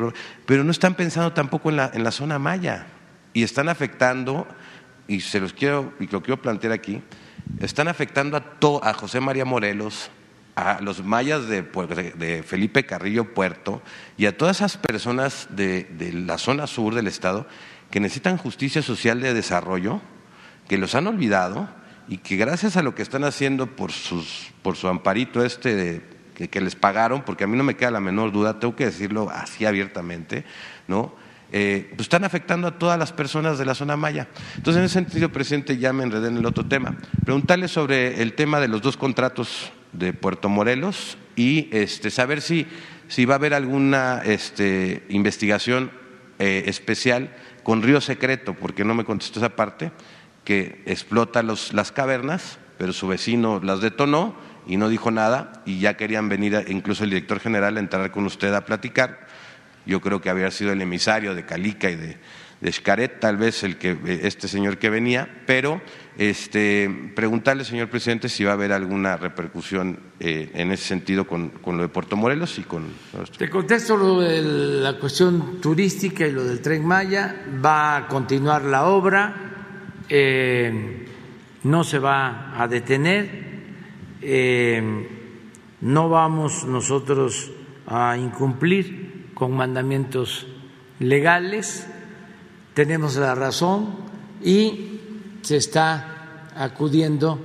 pero 0.46 0.64
no 0.64 0.70
están 0.70 0.94
pensando 0.94 1.32
tampoco 1.32 1.70
en 1.70 1.76
la, 1.76 1.90
en 1.94 2.04
la 2.04 2.10
zona 2.10 2.38
maya 2.38 2.86
y 3.32 3.42
están 3.42 3.68
afectando 3.68 4.46
y 5.08 5.20
se 5.20 5.40
los 5.40 5.52
quiero, 5.52 5.92
y 5.98 6.06
lo 6.06 6.22
quiero 6.22 6.40
plantear 6.40 6.72
aquí, 6.72 7.02
están 7.60 7.88
afectando 7.88 8.36
a, 8.36 8.40
to, 8.40 8.82
a 8.84 8.94
José 8.94 9.20
María 9.20 9.44
Morelos, 9.44 10.10
a 10.54 10.80
los 10.80 11.04
mayas 11.04 11.48
de, 11.48 11.62
de, 11.62 12.42
Felipe 12.42 12.84
Carrillo 12.84 13.34
Puerto 13.34 13.82
y 14.16 14.26
a 14.26 14.36
todas 14.36 14.58
esas 14.58 14.76
personas 14.76 15.48
de, 15.50 15.84
de 15.84 16.12
la 16.12 16.38
zona 16.38 16.66
sur 16.66 16.94
del 16.94 17.06
estado 17.06 17.46
que 17.90 17.98
necesitan 17.98 18.36
justicia 18.36 18.82
social 18.82 19.20
de 19.20 19.34
desarrollo, 19.34 20.00
que 20.70 20.78
los 20.78 20.94
han 20.94 21.08
olvidado 21.08 21.68
y 22.06 22.18
que 22.18 22.36
gracias 22.36 22.76
a 22.76 22.82
lo 22.82 22.94
que 22.94 23.02
están 23.02 23.24
haciendo 23.24 23.66
por, 23.66 23.90
sus, 23.90 24.52
por 24.62 24.76
su 24.76 24.86
amparito 24.86 25.44
este 25.44 25.74
de, 25.74 26.48
que, 26.48 26.60
les 26.60 26.76
pagaron, 26.76 27.22
porque 27.22 27.42
a 27.42 27.48
mí 27.48 27.56
no 27.56 27.64
me 27.64 27.74
queda 27.74 27.90
la 27.90 27.98
menor 27.98 28.30
duda, 28.30 28.60
tengo 28.60 28.76
que 28.76 28.84
decirlo 28.84 29.30
así 29.30 29.66
abiertamente, 29.66 30.44
¿no? 30.86 31.12
Eh, 31.50 31.88
pues 31.96 32.02
están 32.02 32.22
afectando 32.22 32.68
a 32.68 32.78
todas 32.78 32.96
las 33.00 33.12
personas 33.12 33.58
de 33.58 33.64
la 33.64 33.74
zona 33.74 33.96
maya. 33.96 34.28
Entonces, 34.54 34.78
en 34.78 34.84
ese 34.84 34.94
sentido, 34.94 35.32
presidente, 35.32 35.76
ya 35.76 35.92
me 35.92 36.04
enredé 36.04 36.28
en 36.28 36.36
el 36.36 36.46
otro 36.46 36.64
tema. 36.64 36.96
Preguntarle 37.24 37.66
sobre 37.66 38.22
el 38.22 38.34
tema 38.34 38.60
de 38.60 38.68
los 38.68 38.80
dos 38.80 38.96
contratos 38.96 39.72
de 39.90 40.12
Puerto 40.12 40.48
Morelos 40.48 41.18
y 41.34 41.68
este, 41.72 42.12
saber 42.12 42.42
si, 42.42 42.68
si 43.08 43.24
va 43.24 43.34
a 43.34 43.38
haber 43.38 43.54
alguna 43.54 44.22
este, 44.24 45.04
investigación 45.08 45.90
eh, 46.38 46.62
especial 46.66 47.34
con 47.64 47.82
Río 47.82 48.00
Secreto, 48.00 48.54
porque 48.54 48.84
no 48.84 48.94
me 48.94 49.04
contestó 49.04 49.40
esa 49.40 49.50
parte, 49.56 49.90
que 50.44 50.82
explota 50.86 51.42
los, 51.42 51.72
las 51.72 51.92
cavernas, 51.92 52.58
pero 52.78 52.92
su 52.92 53.08
vecino 53.08 53.60
las 53.62 53.80
detonó 53.80 54.34
y 54.66 54.76
no 54.76 54.88
dijo 54.88 55.10
nada 55.10 55.62
y 55.64 55.80
ya 55.80 55.96
querían 55.96 56.28
venir, 56.28 56.64
incluso 56.68 57.04
el 57.04 57.10
director 57.10 57.40
general, 57.40 57.76
a 57.76 57.80
entrar 57.80 58.10
con 58.10 58.26
usted 58.26 58.54
a 58.54 58.64
platicar. 58.64 59.26
Yo 59.86 60.00
creo 60.00 60.20
que 60.20 60.30
había 60.30 60.50
sido 60.50 60.72
el 60.72 60.80
emisario 60.80 61.34
de 61.34 61.44
Calica 61.44 61.90
y 61.90 61.96
de, 61.96 62.18
de 62.60 62.72
Xcaret, 62.72 63.20
tal 63.20 63.36
vez 63.38 63.62
el 63.64 63.78
que 63.78 63.96
este 64.22 64.46
señor 64.46 64.78
que 64.78 64.90
venía, 64.90 65.42
pero 65.46 65.80
este, 66.18 67.12
preguntarle, 67.16 67.64
señor 67.64 67.88
presidente, 67.88 68.28
si 68.28 68.44
va 68.44 68.50
a 68.50 68.54
haber 68.54 68.72
alguna 68.72 69.16
repercusión 69.16 69.98
eh, 70.20 70.50
en 70.54 70.70
ese 70.70 70.84
sentido 70.84 71.26
con, 71.26 71.48
con, 71.48 71.78
lo 71.78 71.82
de 71.82 71.88
Puerto 71.88 72.16
Morelos 72.16 72.58
y 72.58 72.62
con. 72.62 72.84
Te 73.38 73.48
contesto 73.48 73.96
lo 73.96 74.20
de 74.20 74.42
la 74.42 74.98
cuestión 74.98 75.60
turística 75.60 76.26
y 76.26 76.32
lo 76.32 76.44
del 76.44 76.60
tren 76.60 76.84
Maya. 76.84 77.46
Va 77.64 77.96
a 77.96 78.08
continuar 78.08 78.64
la 78.64 78.84
obra, 78.84 79.59
eh, 80.10 81.06
no 81.62 81.84
se 81.84 82.00
va 82.00 82.60
a 82.60 82.66
detener, 82.66 83.28
eh, 84.20 85.08
no 85.80 86.08
vamos 86.08 86.64
nosotros 86.64 87.52
a 87.86 88.16
incumplir 88.16 89.30
con 89.34 89.52
mandamientos 89.52 90.48
legales. 90.98 91.86
Tenemos 92.74 93.16
la 93.16 93.36
razón 93.36 93.96
y 94.42 95.00
se 95.42 95.56
está 95.56 96.48
acudiendo 96.56 97.38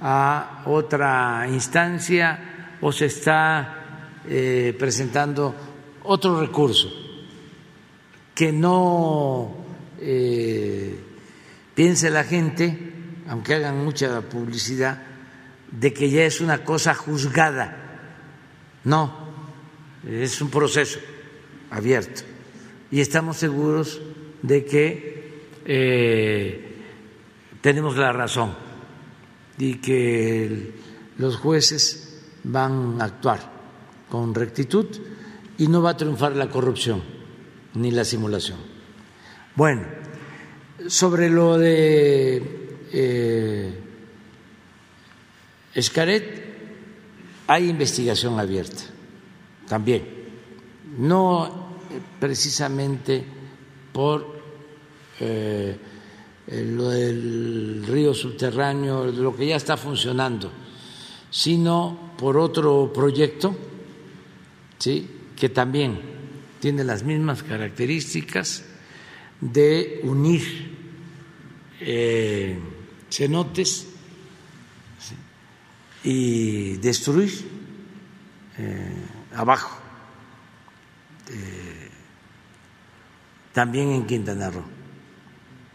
a 0.00 0.62
otra 0.66 1.46
instancia 1.48 2.76
o 2.80 2.92
se 2.92 3.06
está 3.06 4.20
eh, 4.28 4.74
presentando 4.78 5.54
otro 6.04 6.40
recurso 6.40 6.88
que 8.34 8.52
no 8.52 9.64
piense 11.74 12.10
la 12.10 12.24
gente, 12.24 12.92
aunque 13.28 13.54
hagan 13.54 13.84
mucha 13.84 14.20
publicidad, 14.22 15.02
de 15.70 15.92
que 15.92 16.10
ya 16.10 16.24
es 16.24 16.40
una 16.40 16.64
cosa 16.64 16.94
juzgada. 16.94 17.80
No, 18.84 19.24
es 20.06 20.40
un 20.40 20.50
proceso 20.50 20.98
abierto 21.70 22.22
y 22.90 23.00
estamos 23.00 23.38
seguros 23.38 24.00
de 24.42 24.64
que 24.64 25.42
eh, 25.64 26.76
tenemos 27.60 27.96
la 27.96 28.12
razón 28.12 28.54
y 29.58 29.76
que 29.76 30.74
los 31.18 31.36
jueces 31.36 32.22
van 32.44 33.00
a 33.00 33.06
actuar 33.06 33.52
con 34.08 34.34
rectitud 34.34 34.86
y 35.56 35.66
no 35.68 35.82
va 35.82 35.90
a 35.90 35.96
triunfar 35.96 36.36
la 36.36 36.50
corrupción 36.50 37.02
ni 37.74 37.90
la 37.90 38.04
simulación. 38.04 38.58
Bueno, 39.56 39.82
sobre 40.88 41.30
lo 41.30 41.58
de 41.58 42.42
eh, 42.92 43.74
Escaret, 45.74 46.44
hay 47.46 47.68
investigación 47.68 48.38
abierta 48.38 48.82
también, 49.68 50.04
no 50.98 51.78
precisamente 52.20 53.24
por 53.92 54.40
eh, 55.20 55.76
lo 56.46 56.90
del 56.90 57.84
río 57.86 58.14
subterráneo, 58.14 59.06
lo 59.06 59.34
que 59.34 59.46
ya 59.46 59.56
está 59.56 59.76
funcionando, 59.76 60.50
sino 61.30 62.12
por 62.18 62.36
otro 62.36 62.92
proyecto, 62.92 63.56
¿sí? 64.78 65.08
que 65.36 65.48
también 65.48 65.98
tiene 66.60 66.84
las 66.84 67.02
mismas 67.02 67.42
características 67.42 68.64
de 69.40 70.00
unir 70.04 70.73
eh, 71.80 72.58
cenotes 73.10 73.86
y 76.02 76.76
destruir 76.76 77.32
eh, 78.58 79.06
abajo, 79.34 79.78
eh, 81.30 81.90
también 83.52 83.90
en 83.90 84.06
Quintana 84.06 84.50
Roo 84.50 84.74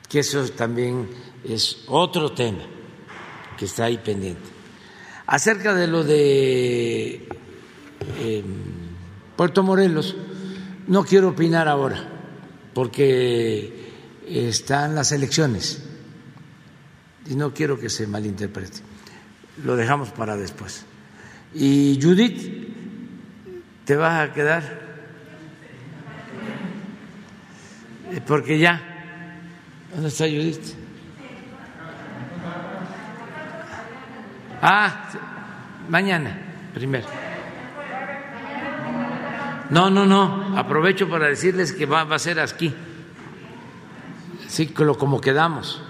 que 0.10 0.20
eso 0.20 0.44
también 0.50 1.08
es 1.44 1.84
otro 1.88 2.32
tema 2.32 2.64
que 3.58 3.66
está 3.66 3.86
ahí 3.86 4.00
pendiente. 4.00 4.50
Acerca 5.28 5.76
de 5.76 5.88
lo 5.88 6.04
de 6.04 7.28
eh, 8.18 8.44
Puerto 9.36 9.62
Morelos, 9.62 10.16
no 10.88 11.06
quiero 11.06 11.30
opinar 11.30 11.68
ahora, 11.68 12.10
porque 12.74 13.92
están 14.28 14.96
las 14.96 15.12
elecciones 15.12 15.84
y 17.30 17.36
no 17.36 17.54
quiero 17.54 17.80
que 17.80 17.90
se 17.90 18.08
malinterprete. 18.08 18.80
Lo 19.64 19.76
dejamos 19.76 20.10
para 20.10 20.36
después. 20.36 20.86
Y 21.54 21.98
Judith, 22.02 22.68
¿te 23.86 23.96
vas 23.96 24.30
a 24.30 24.34
quedar? 24.34 24.90
Eh, 28.12 28.22
porque 28.26 28.60
ya 28.60 28.90
¿Dónde 29.92 30.10
está 30.10 30.26
Judith? 30.26 30.76
Ah, 34.62 35.10
mañana, 35.90 36.38
primero. 36.74 37.08
No, 39.70 39.90
no, 39.90 40.06
no, 40.06 40.58
aprovecho 40.58 41.10
para 41.10 41.28
decirles 41.28 41.74
que 41.74 41.86
va, 41.86 42.04
va 42.04 42.16
a 42.16 42.20
ser 42.20 42.40
aquí. 42.40 42.74
Sí, 44.48 44.68
como 44.68 45.22
quedamos. 45.22 45.82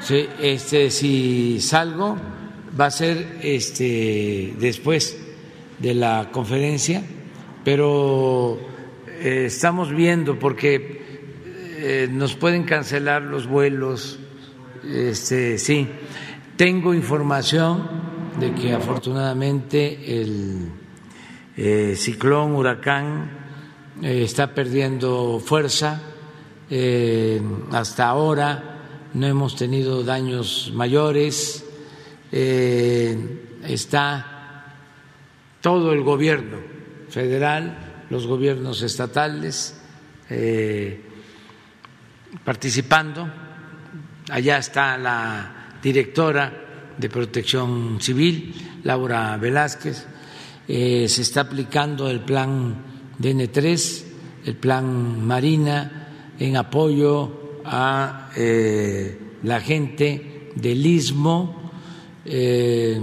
Sí, 0.00 0.26
este, 0.40 0.90
si 0.90 1.60
salgo, 1.60 2.16
va 2.78 2.86
a 2.86 2.90
ser 2.90 3.38
este, 3.42 4.54
después 4.58 5.18
de 5.78 5.92
la 5.92 6.30
conferencia, 6.32 7.02
pero 7.62 8.58
eh, 9.06 9.44
estamos 9.46 9.94
viendo 9.94 10.38
porque 10.38 11.28
eh, 11.76 12.08
nos 12.10 12.34
pueden 12.34 12.64
cancelar 12.64 13.20
los 13.20 13.46
vuelos. 13.46 14.18
Este, 14.90 15.58
sí, 15.58 15.86
tengo 16.56 16.94
información 16.94 17.86
de 18.40 18.54
que 18.54 18.72
afortunadamente 18.72 20.22
el 20.22 20.70
eh, 21.58 21.94
ciclón, 21.94 22.54
huracán, 22.54 23.38
está 24.02 24.54
perdiendo 24.54 25.42
fuerza. 25.44 26.00
hasta 27.70 28.06
ahora 28.06 28.79
no 29.14 29.26
hemos 29.26 29.56
tenido 29.56 30.02
daños 30.02 30.72
mayores. 30.74 31.64
está 32.32 34.26
todo 35.60 35.92
el 35.92 36.02
gobierno 36.02 36.58
federal, 37.08 38.06
los 38.10 38.26
gobiernos 38.26 38.82
estatales, 38.82 39.80
participando. 42.44 43.28
Allá 44.30 44.58
está 44.58 44.96
la 44.96 45.76
directora 45.82 46.92
de 46.96 47.08
Protección 47.08 47.98
Civil, 48.00 48.54
Laura 48.84 49.36
Velázquez. 49.38 50.06
Eh, 50.68 51.08
se 51.08 51.22
está 51.22 51.42
aplicando 51.42 52.08
el 52.08 52.20
plan 52.20 52.76
DN3, 53.18 54.04
el 54.44 54.56
plan 54.56 55.26
Marina, 55.26 56.34
en 56.38 56.56
apoyo 56.56 57.39
a 57.64 58.30
eh, 58.36 59.18
la 59.42 59.60
gente 59.60 60.50
del 60.54 60.84
Istmo, 60.84 61.70
eh, 62.24 63.00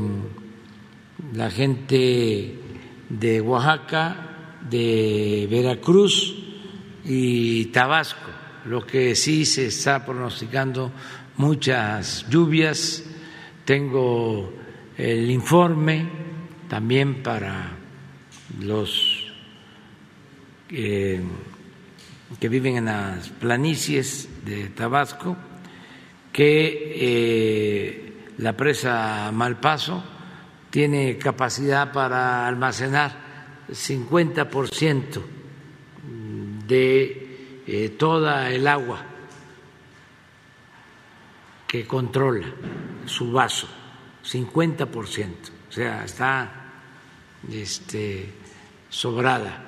la 1.34 1.50
gente 1.50 2.56
de 3.10 3.42
Oaxaca, 3.42 4.60
de 4.70 5.48
Veracruz 5.50 6.36
y 7.06 7.66
Tabasco 7.66 8.38
lo 8.68 8.86
que 8.86 9.16
sí 9.16 9.46
se 9.46 9.68
está 9.68 10.06
pronosticando 10.06 10.92
muchas 11.38 12.26
lluvias. 12.30 13.04
Tengo 13.64 14.54
el 14.98 15.30
informe 15.32 16.08
también 16.68 17.24
para 17.24 17.78
los 18.60 19.26
que 20.68 21.22
viven 22.50 22.78
en 22.78 22.86
las 22.86 23.30
planicies 23.30 24.28
de 24.48 24.70
Tabasco, 24.70 25.36
que 26.32 26.94
eh, 26.96 28.14
la 28.38 28.56
presa 28.56 29.30
Malpaso 29.34 30.04
tiene 30.70 31.18
capacidad 31.18 31.92
para 31.92 32.48
almacenar 32.48 33.66
50% 33.70 35.22
de 36.66 37.64
eh, 37.68 37.90
toda 37.98 38.50
el 38.50 38.68
agua 38.68 39.04
que 41.68 41.86
controla 41.86 42.48
su 43.06 43.32
vaso, 43.32 43.68
50%, 44.24 44.88
o 45.68 45.72
sea, 45.72 46.06
está 46.06 46.52
este, 47.52 48.34
sobrada. 48.90 49.64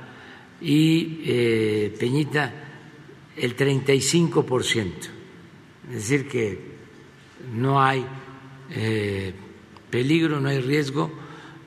Y 0.62 1.22
eh, 1.26 1.96
Peñita, 2.00 2.69
el 3.42 3.56
35%. 3.56 4.92
Es 5.90 5.96
decir, 5.96 6.28
que 6.28 6.60
no 7.54 7.82
hay 7.82 8.06
eh, 8.72 9.34
peligro, 9.90 10.40
no 10.40 10.50
hay 10.50 10.62
riesgo 10.62 11.12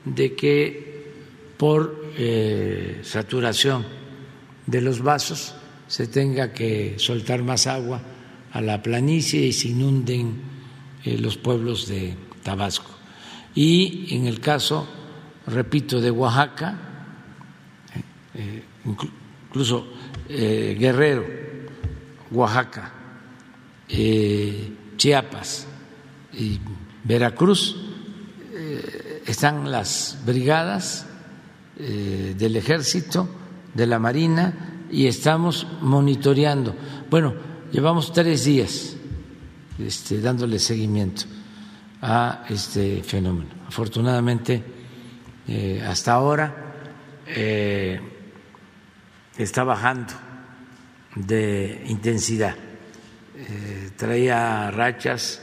de 0.05 0.33
que 0.33 1.11
por 1.57 2.11
eh, 2.17 3.01
saturación 3.03 3.85
de 4.65 4.81
los 4.81 5.01
vasos 5.01 5.55
se 5.87 6.07
tenga 6.07 6.53
que 6.53 6.95
soltar 6.97 7.43
más 7.43 7.67
agua 7.67 8.01
a 8.51 8.61
la 8.61 8.81
planicie 8.81 9.41
y 9.41 9.53
se 9.53 9.69
inunden 9.69 10.41
eh, 11.03 11.17
los 11.17 11.37
pueblos 11.37 11.87
de 11.87 12.15
Tabasco. 12.43 12.91
Y 13.55 14.15
en 14.15 14.25
el 14.25 14.39
caso, 14.39 14.87
repito, 15.47 16.01
de 16.01 16.11
Oaxaca, 16.11 16.89
incluso 18.83 19.87
Guerrero, 20.27 21.23
Oaxaca, 22.33 22.91
Chiapas 24.97 25.67
y 26.33 26.59
Veracruz, 27.03 27.75
están 29.25 29.71
las 29.71 30.17
brigadas 30.25 31.05
eh, 31.77 32.35
del 32.37 32.55
ejército, 32.55 33.27
de 33.73 33.87
la 33.87 33.97
marina 33.97 34.85
y 34.91 35.07
estamos 35.07 35.65
monitoreando. 35.81 36.75
Bueno, 37.09 37.33
llevamos 37.71 38.13
tres 38.13 38.45
días 38.45 38.95
este, 39.79 40.21
dándole 40.21 40.59
seguimiento 40.59 41.23
a 42.01 42.45
este 42.47 43.01
fenómeno. 43.01 43.49
Afortunadamente, 43.67 44.63
eh, 45.47 45.83
hasta 45.83 46.13
ahora 46.13 46.75
eh, 47.25 47.99
está 49.35 49.63
bajando 49.63 50.13
de 51.15 51.83
intensidad. 51.87 52.55
traía 53.97 54.71
rachas 54.71 55.41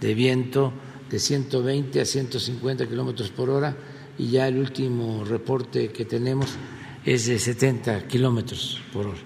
de 0.00 0.14
viento 0.14 0.72
de 1.10 1.18
120 1.18 2.00
a 2.00 2.04
150 2.04 2.88
kilómetros 2.88 3.30
por 3.30 3.50
hora 3.50 3.76
y 4.18 4.30
ya 4.30 4.48
el 4.48 4.58
último 4.58 5.24
reporte 5.24 5.88
que 5.88 6.04
tenemos 6.04 6.56
es 7.04 7.26
de 7.26 7.38
70 7.38 8.06
kilómetros 8.08 8.80
por 8.92 9.06
hora. 9.06 9.20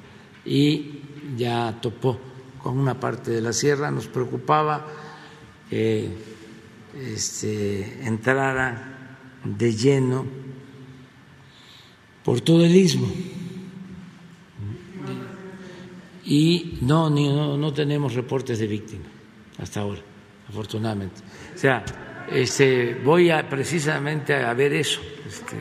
Y 0.45 1.01
ya 1.37 1.79
topó 1.81 2.19
con 2.63 2.79
una 2.79 2.99
parte 2.99 3.31
de 3.31 3.41
la 3.41 3.53
sierra, 3.53 3.91
nos 3.91 4.09
preocupaba 4.09 4.87
que 5.71 6.09
este, 6.95 8.07
entrara 8.07 9.19
de 9.45 9.75
lleno 9.75 10.25
por 12.25 12.41
todo 12.41 12.65
el 12.65 12.75
istmo. 12.75 13.09
Y 16.27 16.79
no, 16.83 17.09
no, 17.09 17.57
no 17.57 17.73
tenemos 17.73 18.15
reportes 18.15 18.59
de 18.59 18.67
víctimas 18.67 19.07
hasta 19.59 19.81
ahora, 19.81 20.01
afortunadamente. 20.49 21.23
O 21.55 21.59
sea, 21.59 21.85
este, 22.31 23.01
voy 23.05 23.31
a 23.31 23.49
precisamente 23.49 24.35
a 24.35 24.53
ver 24.53 24.73
eso. 24.73 25.01
Este, 25.27 25.57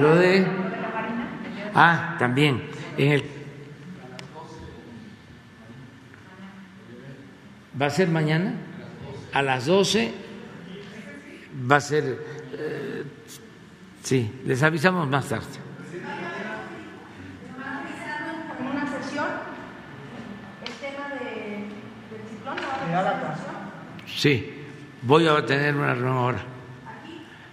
lo 0.00 0.14
de. 0.16 0.46
Ah, 1.74 2.16
también. 2.18 2.62
En 2.96 3.12
el, 3.12 3.24
¿Va 7.80 7.86
a 7.86 7.90
ser 7.90 8.08
mañana? 8.08 8.52
A 9.32 9.42
las 9.42 9.64
12 9.64 10.12
va 11.70 11.76
a 11.76 11.80
ser. 11.80 12.04
Eh, 12.52 13.04
sí, 14.02 14.30
les 14.44 14.62
avisamos 14.62 15.08
más 15.08 15.28
tarde. 15.28 15.69
Sí, 24.06 24.64
voy 25.02 25.26
a 25.26 25.44
tener 25.44 25.74
una 25.74 25.94
reunión 25.94 26.16
ahora. 26.16 26.38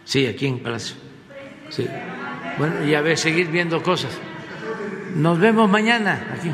Sí, 0.04 0.26
aquí 0.26 0.48
en 0.48 0.60
Palacio. 0.64 0.96
Sí. 1.70 1.88
Bueno, 2.58 2.84
y 2.84 2.96
a 2.96 3.02
ver, 3.02 3.18
seguir 3.18 3.48
viendo 3.50 3.82
cosas. 3.84 4.18
Nos 5.16 5.40
vemos 5.40 5.70
mañana 5.70 6.28
aquí. 6.38 6.52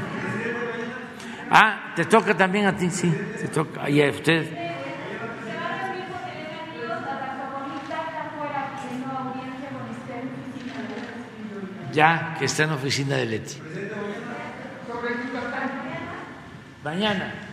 Ah, 1.50 1.94
te 1.96 2.06
toca 2.06 2.36
también 2.36 2.66
a 2.66 2.76
ti, 2.76 2.90
sí, 2.90 3.14
te 3.40 3.48
toca. 3.48 3.90
Y 3.90 4.02
a 4.02 4.10
usted. 4.10 4.64
Ya, 11.92 12.36
que 12.40 12.46
está 12.46 12.64
en 12.64 12.70
la 12.70 12.76
oficina 12.76 13.16
de 13.18 13.26
Leti. 13.28 13.62
Mañana. 16.84 17.53